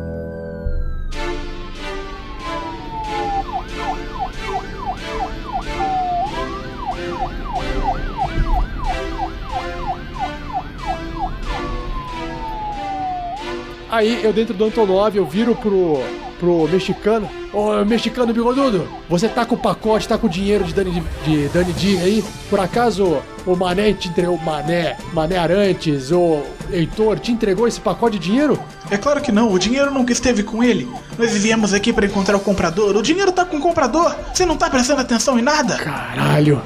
Aí 13.89 14.23
eu 14.23 14.31
dentro 14.31 14.53
do 14.53 14.65
Antonov, 14.65 15.15
eu 15.15 15.25
viro 15.25 15.55
pro, 15.55 16.01
pro 16.39 16.67
mexicano. 16.67 17.29
Ô, 17.51 17.83
mexicano 17.83 18.31
bigodudo, 18.31 18.87
você 19.09 19.27
tá 19.27 19.43
com 19.43 19.55
o 19.55 19.57
pacote, 19.57 20.07
tá 20.07 20.17
com 20.17 20.27
o 20.27 20.29
dinheiro 20.29 20.63
de 20.63 20.73
Dani, 20.73 21.03
de 21.25 21.47
Dani 21.47 21.73
D 21.73 21.97
aí? 21.97 22.23
Por 22.49 22.59
acaso 22.59 23.17
o 23.45 23.55
Mané 23.55 23.91
te 23.93 24.09
entregou, 24.09 24.37
Mané, 24.37 24.95
Mané 25.11 25.37
Arantes, 25.37 26.11
o 26.11 26.43
Heitor 26.71 27.17
te 27.19 27.31
entregou 27.31 27.67
esse 27.67 27.81
pacote 27.81 28.19
de 28.19 28.27
dinheiro? 28.27 28.59
É 28.91 28.97
claro 28.97 29.21
que 29.21 29.31
não, 29.31 29.51
o 29.51 29.57
dinheiro 29.57 29.91
nunca 29.91 30.13
esteve 30.13 30.43
com 30.43 30.63
ele. 30.63 30.87
Nós 31.17 31.31
viemos 31.35 31.73
aqui 31.73 31.91
para 31.91 32.05
encontrar 32.05 32.37
o 32.37 32.39
comprador. 32.39 32.95
O 32.95 33.01
dinheiro 33.01 33.31
tá 33.31 33.43
com 33.43 33.57
o 33.57 33.61
comprador. 33.61 34.15
Você 34.33 34.45
não 34.45 34.55
tá 34.55 34.69
prestando 34.69 35.01
atenção 35.01 35.39
em 35.39 35.41
nada? 35.41 35.77
Caralho! 35.77 36.61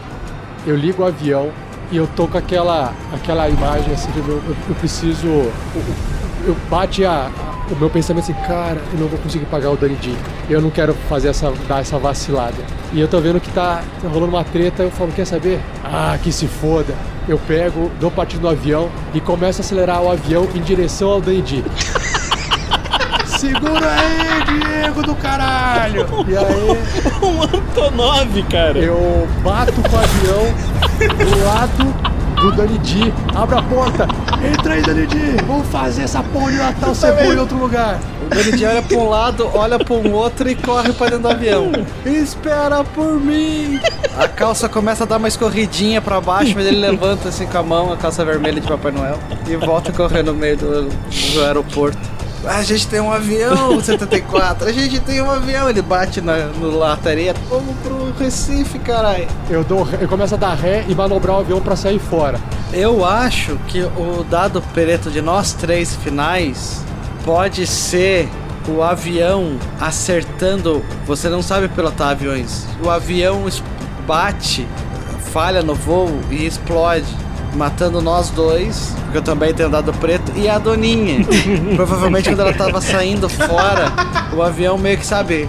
Eu 0.68 0.76
ligo 0.76 1.04
o 1.04 1.06
avião 1.06 1.52
e 1.92 1.98
eu 1.98 2.08
tô 2.08 2.28
com 2.28 2.38
aquela, 2.38 2.94
aquela 3.14 3.50
imagem 3.50 3.94
assim 3.94 4.10
eu, 4.16 4.28
eu, 4.28 4.56
eu 4.70 4.76
preciso. 4.76 5.28
Eu, 5.28 5.54
eu 6.46 6.56
bate 6.70 7.06
a, 7.06 7.28
a- 7.28 7.54
o 7.74 7.76
meu 7.78 7.90
pensamento 7.90 8.24
assim, 8.24 8.34
cara, 8.48 8.82
eu 8.94 9.00
não 9.00 9.08
vou 9.08 9.18
conseguir 9.20 9.46
pagar 9.46 9.70
o 9.72 9.76
Dani 9.78 9.96
D. 9.96 10.12
Eu 10.50 10.62
não 10.62 10.70
quero 10.70 10.94
fazer 11.10 11.30
essa, 11.30 11.52
dar 11.68 11.80
essa 11.82 11.98
vacilada. 11.98 12.58
E 12.92 13.00
eu 13.00 13.08
tô 13.08 13.20
vendo 13.20 13.40
que 13.40 13.50
tá, 13.50 13.82
tá 14.02 14.08
rolando 14.10 14.34
uma 14.36 14.44
treta, 14.44 14.84
eu 14.84 14.92
falo, 14.92 15.12
quer 15.12 15.26
saber? 15.26 15.60
Ah, 15.84 16.18
que 16.22 16.32
se 16.32 16.48
foda. 16.48 16.94
Eu 17.28 17.38
pego, 17.40 17.90
dou 18.02 18.12
partida 18.12 18.42
no 18.44 18.50
avião 18.50 18.90
e 19.14 19.22
começo 19.22 19.62
a 19.62 19.64
acelerar 19.64 20.02
o 20.02 20.12
avião 20.12 20.48
em 20.54 20.60
direção 20.62 21.10
ao 21.10 21.22
Dani 21.22 21.42
D. 21.42 21.64
Segura 23.26 23.90
aí, 23.92 24.60
Diego 24.60 25.02
do 25.04 25.16
caralho! 25.16 26.06
E 26.28 26.38
aí. 26.38 27.14
Um 27.24 27.42
Antonov, 27.44 28.44
cara! 28.52 28.78
Eu 28.80 29.28
bato 29.44 29.72
com 29.74 29.96
o 29.96 30.00
avião 30.00 30.54
do 31.18 31.46
lado 31.46 32.13
Dani 32.52 32.78
D. 32.80 33.14
Abre 33.36 33.58
a 33.58 33.62
porta. 33.62 34.08
Entra 34.46 34.74
aí, 34.74 34.82
D. 34.82 35.38
Vamos 35.48 35.68
fazer 35.68 36.04
essa 36.04 36.22
porra 36.22 36.52
de 36.52 36.58
Natal 36.58 36.94
ser 36.94 37.14
boa 37.14 37.34
em 37.34 37.38
outro 37.38 37.58
lugar. 37.58 38.00
O 38.26 38.58
D 38.58 38.66
olha 38.66 38.82
pra 38.82 38.98
um 38.98 39.10
lado, 39.10 39.50
olha 39.54 39.80
pra 39.80 39.94
um 39.94 40.12
outro 40.12 40.50
e 40.50 40.56
corre 40.56 40.92
pra 40.94 41.08
dentro 41.08 41.24
do 41.24 41.30
avião. 41.30 41.72
Espera 42.06 42.84
por 42.84 43.20
mim! 43.20 43.80
A 44.18 44.28
calça 44.28 44.68
começa 44.68 45.04
a 45.04 45.08
dar 45.08 45.18
uma 45.18 45.28
escorridinha 45.28 46.02
pra 46.02 46.20
baixo, 46.20 46.54
mas 46.56 46.66
ele 46.66 46.80
levanta 46.80 47.30
assim 47.30 47.46
com 47.46 47.58
a 47.58 47.64
mão, 47.64 47.94
a 47.94 47.98
calça 47.98 48.24
vermelha 48.26 48.60
de 48.60 48.68
Papai 48.68 48.92
Noel, 48.92 49.18
e 49.48 49.56
volta 49.56 49.92
a 49.92 49.94
correr 49.94 50.24
no 50.24 50.34
meio 50.34 50.58
do, 50.58 50.90
do 50.90 51.44
aeroporto. 51.44 52.13
A 52.46 52.62
gente 52.62 52.88
tem 52.88 53.00
um 53.00 53.12
avião, 53.12 53.80
74. 53.82 54.68
A 54.68 54.72
gente 54.72 55.00
tem 55.00 55.22
um 55.22 55.32
avião. 55.32 55.70
Ele 55.70 55.82
bate 55.82 56.20
na, 56.20 56.48
no 56.48 56.78
lataria. 56.78 57.34
Vamos 57.50 57.76
pro 57.78 58.12
Recife, 58.20 58.80
caralho. 58.80 59.28
Eu, 59.50 59.64
dou, 59.64 59.88
eu 60.00 60.08
começo 60.08 60.36
a 60.36 60.38
dar 60.38 60.54
ré 60.54 60.84
e 60.88 60.94
manobrar 60.94 61.38
o 61.38 61.40
avião 61.40 61.62
pra 61.62 61.76
sair 61.76 62.00
fora. 62.00 62.40
Eu 62.74 63.06
acho 63.06 63.58
que 63.68 63.82
o 63.82 64.26
dado 64.30 64.62
preto 64.74 65.10
de 65.10 65.22
nós 65.22 65.54
três 65.54 65.96
finais 65.96 66.84
pode 67.24 67.66
ser 67.66 68.30
o 68.68 68.82
avião 68.82 69.58
acertando. 69.80 70.84
Você 71.06 71.30
não 71.30 71.42
sabe 71.42 71.70
pilotar 71.70 72.10
aviões. 72.10 72.66
O 72.84 72.90
avião 72.90 73.46
bate, 74.06 74.68
falha 75.32 75.64
no 75.64 75.76
voo 75.76 76.10
e 76.30 76.46
explode. 76.46 77.23
Matando 77.56 78.02
nós 78.02 78.30
dois, 78.32 78.94
porque 79.04 79.18
eu 79.18 79.22
também 79.22 79.54
tenho 79.54 79.70
dado 79.70 79.94
preto, 79.94 80.32
e 80.36 80.50
a 80.50 80.58
Doninha. 80.58 81.24
Provavelmente 81.76 82.30
quando 82.30 82.40
ela 82.40 82.54
tava 82.54 82.82
saindo 82.82 83.30
fora, 83.30 83.92
o 84.36 84.42
avião 84.42 84.78
meio 84.78 84.98
que 84.98 85.06
sabe. 85.06 85.48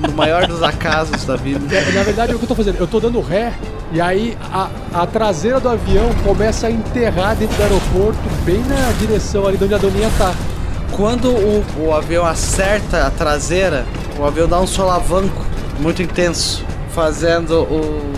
No 0.00 0.12
maior 0.12 0.46
dos 0.46 0.62
acasos 0.62 1.24
da 1.24 1.36
vida. 1.36 1.74
É, 1.74 1.92
na 1.92 2.02
verdade, 2.02 2.34
o 2.34 2.38
que 2.38 2.44
eu 2.44 2.48
tô 2.48 2.54
fazendo? 2.54 2.78
Eu 2.78 2.86
tô 2.86 2.98
dando 2.98 3.20
ré 3.20 3.52
e 3.92 4.00
aí 4.00 4.36
a, 4.50 4.70
a 4.94 5.06
traseira 5.06 5.60
do 5.60 5.68
avião 5.68 6.08
começa 6.24 6.66
a 6.66 6.70
enterrar 6.70 7.36
dentro 7.36 7.56
do 7.56 7.62
aeroporto, 7.62 8.18
bem 8.42 8.58
na 8.60 8.90
direção 8.98 9.46
ali 9.46 9.58
de 9.58 9.64
onde 9.64 9.74
a 9.74 9.78
Doninha 9.78 10.10
tá. 10.16 10.34
Quando 10.92 11.28
o, 11.28 11.64
o 11.78 11.94
avião 11.94 12.24
acerta 12.24 13.06
a 13.06 13.10
traseira, 13.10 13.84
o 14.18 14.24
avião 14.24 14.48
dá 14.48 14.58
um 14.58 14.66
solavanco 14.66 15.44
muito 15.78 16.02
intenso, 16.02 16.64
fazendo 16.94 17.62
o, 17.64 18.12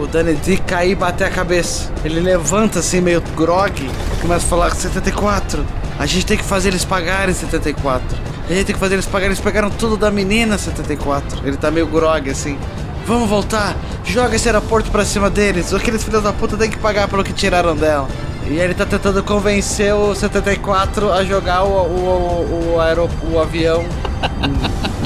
o 0.00 0.06
Danny 0.06 0.34
D 0.34 0.56
cair 0.58 0.92
e 0.92 0.94
bater 0.94 1.24
a 1.24 1.30
cabeça. 1.30 1.90
Ele 2.04 2.20
levanta 2.20 2.80
assim, 2.80 3.00
meio 3.00 3.20
grog, 3.34 3.90
começa 4.20 4.44
a 4.44 4.48
falar: 4.48 4.74
74, 4.74 5.64
a 5.98 6.06
gente 6.06 6.26
tem 6.26 6.36
que 6.36 6.44
fazer 6.44 6.68
eles 6.68 6.84
pagarem 6.84 7.34
74. 7.34 8.16
A 8.48 8.52
gente 8.52 8.66
tem 8.66 8.74
que 8.74 8.80
fazer 8.80 8.94
eles 8.94 9.06
pagarem. 9.06 9.32
Eles 9.32 9.40
pegaram 9.40 9.70
tudo 9.70 9.96
da 9.96 10.10
menina 10.10 10.56
74. 10.56 11.46
Ele 11.46 11.56
tá 11.56 11.70
meio 11.70 11.86
grog 11.86 12.30
assim. 12.30 12.58
Vamos 13.06 13.28
voltar, 13.28 13.76
joga 14.04 14.34
esse 14.34 14.48
aeroporto 14.48 14.90
pra 14.90 15.04
cima 15.04 15.30
deles. 15.30 15.72
Aqueles 15.72 16.02
filhos 16.02 16.22
da 16.22 16.32
puta 16.32 16.56
têm 16.56 16.70
que 16.70 16.78
pagar 16.78 17.08
pelo 17.08 17.22
que 17.22 17.32
tiraram 17.32 17.76
dela. 17.76 18.08
E 18.48 18.58
ele 18.58 18.74
tá 18.74 18.86
tentando 18.86 19.22
convencer 19.24 19.92
o 19.92 20.14
74 20.14 21.12
a 21.12 21.24
jogar 21.24 21.64
o, 21.64 21.68
o, 21.68 22.74
o, 22.74 22.80
aero, 22.80 23.10
o 23.32 23.40
avião 23.40 23.84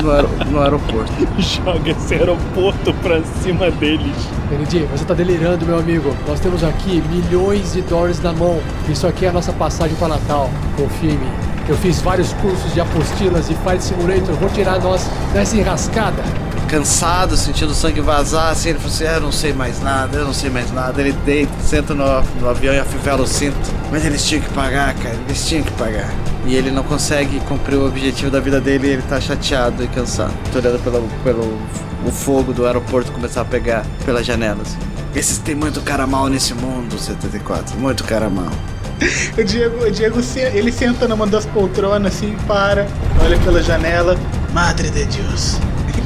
no, 0.03 0.11
aer, 0.11 0.27
no 0.51 0.61
aeroporto. 0.61 1.13
Joga 1.41 1.91
esse 1.91 2.15
aeroporto 2.15 2.93
pra 2.95 3.23
cima 3.43 3.71
deles. 3.71 4.15
Kennedy, 4.51 4.87
você 4.93 5.05
tá 5.07 5.15
delirando, 5.15 5.65
meu 5.65 5.79
amigo. 5.79 6.15
Nós 6.29 6.39
temos 6.39 6.63
aqui 6.63 7.03
milhões 7.09 7.73
de 7.73 7.81
dólares 7.81 8.21
na 8.21 8.33
mão. 8.33 8.61
Isso 8.89 9.07
aqui 9.07 9.25
é 9.25 9.31
a 9.31 9.33
nossa 9.33 9.55
passagem 9.55 9.97
para 9.97 10.09
Natal. 10.09 10.51
Confia 10.77 11.13
em 11.13 11.19
mim. 11.19 11.33
Eu 11.67 11.77
fiz 11.77 12.03
vários 12.03 12.35
cursos 12.35 12.75
de 12.75 12.81
apostilas 12.81 13.49
e 13.49 13.55
Flight 13.55 13.83
Simulator. 13.83 14.35
Vou 14.35 14.51
tirar 14.51 14.79
nós 14.81 15.09
dessa 15.33 15.57
enrascada 15.57 16.23
cansado, 16.71 17.37
sentindo 17.37 17.73
o 17.73 17.75
sangue 17.75 18.01
vazar, 18.01 18.53
assim, 18.53 18.69
ele 18.69 18.79
falou 18.79 18.95
assim, 18.95 19.05
ah, 19.05 19.15
eu 19.15 19.21
não 19.21 19.33
sei 19.33 19.53
mais 19.53 19.83
nada, 19.83 20.19
eu 20.19 20.25
não 20.25 20.33
sei 20.33 20.49
mais 20.49 20.71
nada. 20.71 21.01
Ele 21.01 21.13
deita, 21.13 21.53
senta 21.61 21.93
no, 21.93 22.05
no 22.41 22.49
avião 22.49 22.73
e 22.73 22.79
afivela 22.79 23.23
o 23.23 23.27
cinto. 23.27 23.59
Mas 23.91 24.07
eles 24.07 24.25
tinham 24.25 24.41
que 24.41 24.49
pagar, 24.51 24.95
cara, 24.95 25.17
eles 25.27 25.47
tinham 25.47 25.65
que 25.65 25.73
pagar. 25.73 26.09
E 26.47 26.55
ele 26.55 26.71
não 26.71 26.85
consegue 26.85 27.41
cumprir 27.41 27.77
o 27.77 27.87
objetivo 27.89 28.31
da 28.31 28.39
vida 28.39 28.61
dele 28.61 28.87
e 28.87 28.91
ele 28.93 29.03
tá 29.03 29.21
chateado 29.21 29.83
e 29.83 29.89
cansado. 29.89 30.33
Tô 30.53 30.59
olhando 30.59 30.83
pelo, 30.83 31.09
pelo 31.25 31.59
o 32.07 32.11
fogo 32.13 32.53
do 32.53 32.65
aeroporto 32.65 33.11
começar 33.11 33.41
a 33.41 33.45
pegar 33.45 33.85
pelas 34.05 34.25
janelas. 34.25 34.77
Esses 35.15 35.39
tem 35.39 35.57
muito 35.57 35.81
cara 35.81 36.07
mal 36.07 36.29
nesse 36.29 36.55
mundo, 36.55 36.97
74, 36.97 37.77
muito 37.79 38.05
cara 38.05 38.31
mal. 38.31 38.51
O 39.37 39.43
Diego, 39.43 39.87
o 39.87 39.91
Diego 39.91 40.21
ele 40.53 40.71
senta 40.71 41.09
numa 41.09 41.27
das 41.27 41.47
poltronas 41.47 42.15
assim, 42.15 42.37
para, 42.47 42.87
olha 43.25 43.39
pela 43.39 43.63
janela. 43.63 44.15
Madre 44.53 44.91
de 44.91 45.05
Deus, 45.05 45.59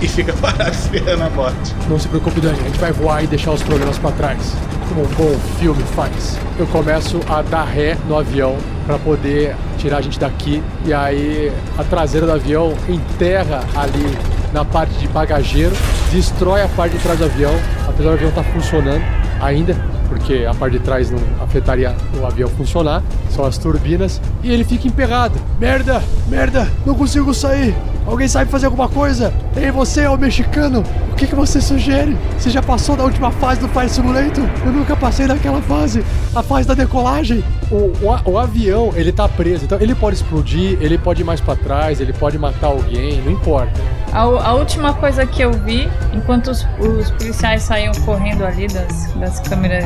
e 0.05 0.09
fica 0.09 0.33
parado 0.41 0.71
esperando 0.71 1.23
a 1.23 1.31
morte. 1.31 1.75
Não 1.89 1.99
se 1.99 2.07
preocupe, 2.09 2.41
Dani, 2.41 2.59
a 2.61 2.63
gente 2.63 2.79
vai 2.79 2.93
voar 2.93 3.25
e 3.25 3.27
deixar 3.27 3.53
os 3.53 3.63
problemas 3.63 3.99
para 3.99 4.13
trás. 4.13 4.55
Como 4.89 5.03
um 5.03 5.09
bom 5.15 5.39
filme 5.59 5.83
faz. 5.95 6.39
Eu 6.59 6.67
começo 6.67 7.21
a 7.29 7.43
dar 7.43 7.65
ré 7.65 7.97
no 8.07 8.17
avião 8.17 8.57
para 8.87 8.99
poder 8.99 9.57
tirar 9.79 9.99
a 9.99 10.01
gente 10.03 10.21
daqui 10.21 10.63
e 10.85 10.93
aí 10.93 11.51
a 11.79 11.85
traseira 11.85 12.27
do 12.27 12.33
avião 12.33 12.75
enterra 12.89 13.65
ali 13.75 14.17
na 14.53 14.65
parte 14.65 14.95
de 14.99 15.09
bagageiro, 15.09 15.75
destrói 16.13 16.63
a 16.63 16.69
parte 16.69 16.97
de 16.97 17.03
trás 17.03 17.19
do 17.19 17.25
avião, 17.25 17.55
apesar 17.89 18.11
do 18.11 18.15
avião 18.15 18.29
estar 18.29 18.45
tá 18.45 18.51
funcionando 18.51 19.03
ainda, 19.41 19.77
porque 20.15 20.47
a 20.49 20.55
parte 20.55 20.79
de 20.79 20.85
trás 20.85 21.11
não 21.11 21.19
afetaria 21.43 21.95
o 22.21 22.25
avião 22.25 22.49
funcionar, 22.49 23.03
são 23.31 23.45
as 23.45 23.59
turbinas, 23.59 24.21
e 24.45 24.51
ele 24.51 24.63
fica 24.63 24.87
emperrado. 24.87 25.39
Merda, 25.59 26.01
merda, 26.29 26.71
não 26.87 26.95
consigo 26.95 27.35
sair. 27.35 27.75
Alguém 28.07 28.29
sabe 28.29 28.51
fazer 28.51 28.67
alguma 28.67 28.89
coisa? 28.89 29.35
Ei, 29.57 29.73
você 29.73 30.03
é 30.03 30.11
o 30.11 30.17
mexicano, 30.17 30.85
o 31.11 31.15
que, 31.17 31.27
que 31.27 31.35
você 31.35 31.61
sugere? 31.61 32.17
Você 32.39 32.49
já 32.49 32.63
passou 32.63 32.97
da 32.97 33.03
última 33.03 33.33
fase 33.33 33.61
do 33.61 33.69
Fire 33.69 33.89
Simulator? 33.89 34.45
Eu 34.65 34.73
nunca 34.73 34.95
passei 34.95 35.27
daquela 35.27 35.61
fase, 35.63 36.05
a 36.35 36.43
fase 36.43 36.69
da 36.69 36.75
decolagem. 36.75 37.43
O, 37.71 37.93
o, 38.05 38.33
o 38.33 38.39
avião, 38.39 38.93
ele 38.95 39.13
tá 39.13 39.29
preso, 39.29 39.65
então 39.65 39.81
ele 39.81 39.95
pode 39.95 40.17
explodir, 40.17 40.77
ele 40.81 40.99
pode 40.99 41.23
ir 41.23 41.25
mais 41.25 41.41
para 41.41 41.57
trás, 41.57 42.01
ele 42.01 42.13
pode 42.13 42.39
matar 42.39 42.69
alguém, 42.69 43.21
não 43.23 43.33
importa. 43.33 43.73
A, 44.13 44.21
a, 44.21 44.53
última 44.55 44.95
coisa 44.95 45.27
que 45.27 45.43
eu 45.43 45.53
vi, 45.53 45.89
enquanto 46.13 46.49
os, 46.49 46.67
os 46.79 47.11
policiais 47.11 47.63
saíam 47.63 47.93
correndo 48.05 48.45
ali 48.45 48.69
das, 48.69 49.13
das 49.15 49.41
câmeras 49.41 49.85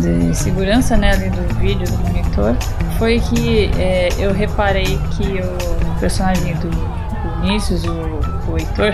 de 0.00 0.36
segurança, 0.36 0.96
né, 0.96 1.12
ali 1.12 1.30
do 1.30 1.54
vídeo, 1.56 1.86
do 1.86 1.98
monitor, 1.98 2.54
foi 2.98 3.20
que 3.20 3.70
é, 3.78 4.10
eu 4.18 4.32
reparei 4.32 4.98
que 5.16 5.40
o 5.40 6.00
personagem 6.00 6.54
do 6.56 6.70
Vinícius, 7.40 7.84
o, 7.84 7.92
o 8.50 8.58
Heitor, 8.58 8.92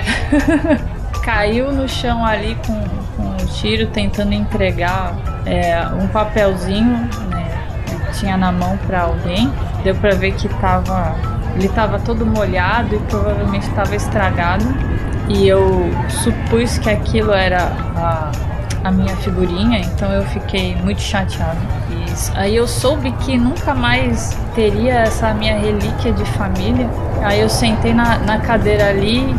caiu 1.25 1.73
no 1.73 1.89
chão 1.89 2.25
ali 2.25 2.57
com, 2.67 2.81
com 3.17 3.29
um 3.29 3.47
tiro, 3.47 3.87
tentando 3.89 4.33
entregar 4.33 5.15
é, 5.47 5.87
um 5.89 6.07
papelzinho, 6.09 7.09
tinha 8.19 8.37
na 8.37 8.51
mão 8.51 8.77
para 8.87 9.03
alguém. 9.03 9.53
Deu 9.83 9.95
para 9.95 10.15
ver 10.15 10.33
que 10.33 10.49
tava, 10.61 11.15
ele 11.55 11.67
estava 11.67 11.99
todo 11.99 12.25
molhado 12.25 12.95
e 12.95 12.99
provavelmente 13.01 13.69
estava 13.69 13.95
estragado. 13.95 14.65
E 15.29 15.47
eu 15.47 15.91
supus 16.09 16.79
que 16.79 16.91
aquilo 16.91 17.33
era 17.33 17.73
a 17.97 18.33
a 18.85 18.91
minha 18.91 19.17
figurinha, 19.17 19.81
então 19.81 20.13
eu 20.13 20.23
fiquei 20.27 20.77
muito 20.77 21.01
chateado. 21.01 21.59
E 21.91 22.39
aí 22.39 22.55
eu 22.55 22.69
soube 22.69 23.11
que 23.13 23.37
nunca 23.39 23.75
mais 23.75 24.37
teria 24.55 24.93
essa 25.01 25.33
minha 25.33 25.59
relíquia 25.59 26.13
de 26.13 26.25
família. 26.33 26.89
Aí 27.23 27.41
eu 27.41 27.49
sentei 27.49 27.95
na, 27.95 28.19
na 28.19 28.39
cadeira 28.39 28.91
ali 28.91 29.35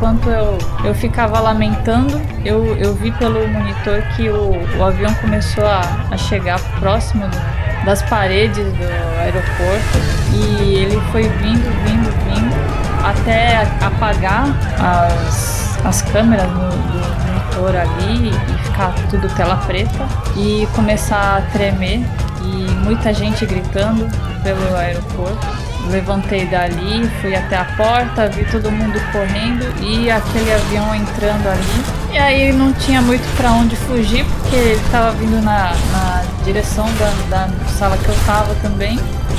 enquanto 0.00 0.30
eu, 0.30 0.56
eu 0.82 0.94
ficava 0.94 1.38
lamentando, 1.40 2.18
eu, 2.42 2.74
eu 2.78 2.94
vi 2.94 3.12
pelo 3.12 3.46
monitor 3.46 4.00
que 4.16 4.30
o, 4.30 4.52
o 4.78 4.82
avião 4.82 5.12
começou 5.16 5.66
a, 5.66 5.82
a 6.10 6.16
chegar 6.16 6.58
próximo 6.80 7.28
do, 7.28 7.84
das 7.84 8.00
paredes 8.04 8.64
do 8.64 8.84
aeroporto 9.20 9.98
e 10.32 10.74
ele 10.76 10.98
foi 11.12 11.24
vindo, 11.24 11.84
vindo, 11.84 12.10
vindo 12.24 13.04
até 13.04 13.58
apagar 13.84 14.46
as, 14.80 15.78
as 15.84 16.00
câmeras 16.00 16.48
no, 16.50 16.70
do, 16.70 17.20
monitor 17.26 17.76
ali 17.76 18.30
e 18.30 18.64
ficar 18.64 18.94
tudo 19.10 19.28
tela 19.36 19.56
preta 19.66 20.08
e 20.34 20.66
começar 20.74 21.38
a 21.38 21.42
tremer 21.52 22.00
e 22.42 22.70
muita 22.84 23.12
gente 23.12 23.44
gritando 23.44 24.08
pelo 24.42 24.76
aeroporto. 24.76 25.69
Levantei 25.88 26.46
dali, 26.46 27.08
fui 27.20 27.34
até 27.34 27.56
a 27.56 27.64
porta, 27.64 28.28
vi 28.28 28.44
todo 28.44 28.70
mundo 28.70 29.00
correndo 29.10 29.64
e 29.82 30.10
aquele 30.10 30.52
avião 30.52 30.94
entrando 30.94 31.48
ali. 31.48 31.84
E 32.12 32.18
aí 32.18 32.52
não 32.52 32.72
tinha 32.72 33.00
muito 33.00 33.24
para 33.36 33.52
onde 33.52 33.74
fugir, 33.76 34.24
porque 34.24 34.56
ele 34.56 34.80
estava 34.80 35.12
vindo 35.12 35.40
na, 35.42 35.72
na 35.92 36.22
direção 36.44 36.86
da, 36.94 37.10
da 37.28 37.48
sala 37.78 37.96
que 37.96 38.08
eu 38.08 38.14
estava 38.14 38.54
também. 38.56 38.98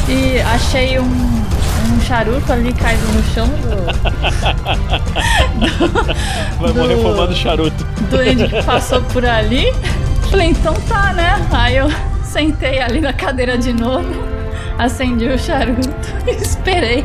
E 0.10 0.40
achei 0.42 1.00
um, 1.00 1.06
um 1.06 2.02
charuto 2.02 2.52
ali 2.52 2.74
caído 2.74 3.06
no 3.08 3.24
chão 3.34 3.48
do. 3.48 3.76
do 6.60 6.64
Vai 6.64 6.74
morrer 6.74 6.98
fumando 6.98 7.36
charuto. 7.36 7.86
Duende 8.10 8.48
que 8.48 8.64
passou 8.64 9.02
por 9.04 9.26
ali. 9.26 9.72
Falei, 10.30 10.50
então 10.50 10.74
tá, 10.88 11.14
né? 11.14 11.46
Aí 11.52 11.78
eu 11.78 11.90
sentei 12.24 12.80
ali 12.82 13.02
na 13.02 13.12
cadeira 13.12 13.58
de 13.58 13.74
novo, 13.74 14.08
acendi 14.82 15.28
o 15.28 15.38
charuto 15.38 15.90
e 16.28 16.32
esperei. 16.42 17.04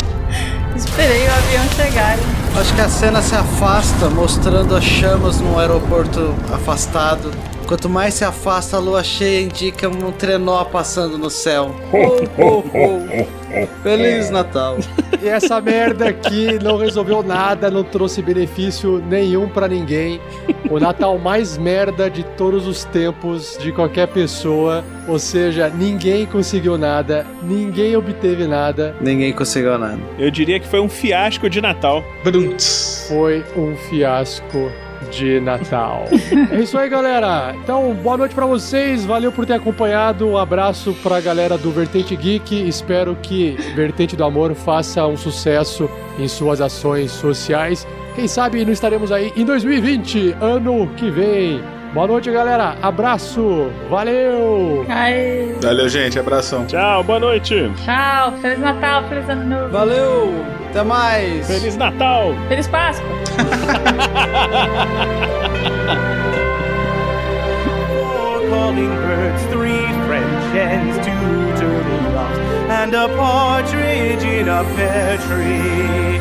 Esperei 0.74 1.26
o 1.26 1.32
avião 1.32 1.64
chegar. 1.76 2.16
Acho 2.58 2.74
que 2.74 2.80
a 2.80 2.88
cena 2.88 3.22
se 3.22 3.34
afasta, 3.34 4.08
mostrando 4.10 4.74
as 4.74 4.84
chamas 4.84 5.40
num 5.40 5.58
aeroporto 5.58 6.34
afastado. 6.52 7.30
Quanto 7.66 7.88
mais 7.88 8.14
se 8.14 8.24
afasta, 8.24 8.76
a 8.76 8.80
lua 8.80 9.02
cheia 9.02 9.40
indica 9.40 9.88
um 9.88 10.12
trenó 10.12 10.64
passando 10.64 11.18
no 11.18 11.28
céu. 11.28 11.74
Oh, 11.93 12.40
oh, 12.40 12.62
oh. 12.62 13.82
Feliz 13.82 14.30
Natal. 14.30 14.78
E 15.22 15.28
essa 15.28 15.60
merda 15.62 16.09
aqui 16.10 16.59
não 16.62 16.76
resolveu 16.76 17.22
nada, 17.22 17.70
não 17.70 17.82
trouxe 17.82 18.20
benefício 18.20 19.02
nenhum 19.09 19.48
para 19.48 19.66
ninguém. 19.66 20.20
O 20.70 20.78
Natal 20.78 21.18
mais 21.18 21.56
merda 21.56 22.10
de 22.10 22.22
todos 22.22 22.66
os 22.66 22.84
tempos 22.84 23.56
de 23.59 23.72
qualquer 23.72 24.09
pessoa. 24.09 24.84
Ou 25.09 25.18
seja, 25.18 25.70
ninguém 25.70 26.26
conseguiu 26.26 26.76
nada, 26.76 27.26
ninguém 27.43 27.97
obteve 27.97 28.47
nada. 28.47 28.94
Ninguém 29.01 29.32
conseguiu 29.32 29.78
nada. 29.78 29.98
Eu 30.18 30.30
diria 30.30 30.60
que 30.60 30.68
foi 30.68 30.80
um 30.80 30.88
fiasco 30.88 31.48
de 31.48 31.62
Natal. 31.62 32.05
Foi 33.09 33.43
um 33.56 33.74
fiasco 33.74 34.70
de 35.10 35.40
Natal. 35.40 36.04
é 36.50 36.60
isso 36.60 36.76
aí, 36.78 36.88
galera. 36.88 37.54
Então, 37.62 37.94
boa 37.94 38.16
noite 38.16 38.34
para 38.34 38.46
vocês. 38.46 39.04
Valeu 39.04 39.32
por 39.32 39.46
ter 39.46 39.54
acompanhado. 39.54 40.26
Um 40.26 40.38
abraço 40.38 40.94
pra 41.02 41.20
galera 41.20 41.56
do 41.56 41.70
Vertente 41.70 42.14
Geek. 42.16 42.68
Espero 42.68 43.16
que 43.16 43.56
Vertente 43.74 44.16
do 44.16 44.24
Amor 44.24 44.54
faça 44.54 45.06
um 45.06 45.16
sucesso 45.16 45.88
em 46.18 46.28
suas 46.28 46.60
ações 46.60 47.10
sociais. 47.10 47.86
Quem 48.14 48.26
sabe 48.26 48.64
não 48.64 48.72
estaremos 48.72 49.12
aí 49.12 49.32
em 49.36 49.44
2020, 49.44 50.36
ano 50.40 50.88
que 50.96 51.10
vem. 51.10 51.75
Boa 51.97 52.09
noite, 52.09 52.31
galera. 52.31 52.77
Abraço. 52.82 53.70
Valeu. 53.89 54.85
Ai. 54.86 55.56
Valeu, 55.62 55.89
gente. 55.89 56.18
Abração. 56.18 56.66
Tchau. 56.66 57.02
Boa 57.02 57.18
noite. 57.18 57.73
Tchau. 57.86 58.32
Feliz 58.43 58.59
Natal. 58.59 59.09
Feliz 59.09 59.27
Ano 59.31 59.44
Novo. 59.47 59.73
Valeu. 59.73 60.44
Até 60.68 60.82
mais. 60.82 61.47
Feliz 61.47 61.74
Natal. 61.74 62.35
Feliz 62.48 62.68
Páscoa. 62.68 63.06
Four 67.89 68.51
calling 68.51 68.90
birds, 68.90 69.43
three 69.47 69.86
French 70.06 70.44
hens, 70.52 70.97
two 70.98 71.48
turtle 71.56 72.12
doves, 72.12 72.39
and 72.68 72.94
a 72.94 73.09
partridge 73.16 74.23
in 74.23 74.51
a 74.51 74.62
pear 74.77 75.16
tree. 75.16 76.20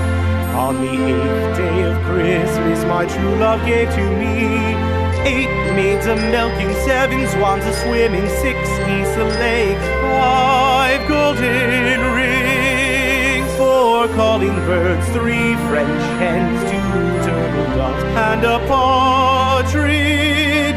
On 0.55 0.79
the 0.79 0.89
eighth 0.89 1.57
day 1.57 1.83
of 1.83 2.01
Christmas, 2.05 2.85
my 2.85 3.05
true 3.05 3.35
love 3.35 3.59
gave 3.65 3.93
to 3.93 4.09
me 4.17 5.04
Eight 5.25 5.49
maids 5.75 6.05
a 6.05 6.15
milking, 6.15 6.71
seven 6.85 7.27
swans 7.29 7.65
a 7.65 7.73
swimming, 7.73 8.27
six 8.41 8.59
geese 8.85 9.17
a 9.17 9.23
laying, 9.39 9.79
five 10.13 11.07
golden 11.07 12.01
rings, 12.13 13.51
four 13.57 13.95
four 14.05 14.15
calling 14.15 14.55
birds, 14.65 15.07
three 15.09 15.55
French 15.67 16.03
hens, 16.19 16.59
two 16.69 16.77
turtle 17.25 17.65
doves, 17.75 18.03
and 18.03 18.43
a 18.43 18.59
partridge 18.67 19.81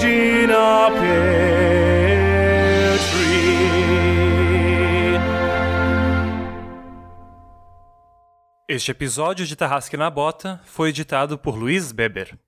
in 0.04 0.50
a 0.50 0.90
pear 0.98 2.96
tree. 3.10 3.58
Este 8.68 8.90
episódio 8.90 9.46
de 9.46 9.56
Tarrasque 9.56 9.96
na 9.96 10.10
Bota 10.10 10.60
foi 10.64 10.90
editado 10.90 11.38
por 11.38 11.56
Luiz 11.56 11.92
Beber. 11.92 12.38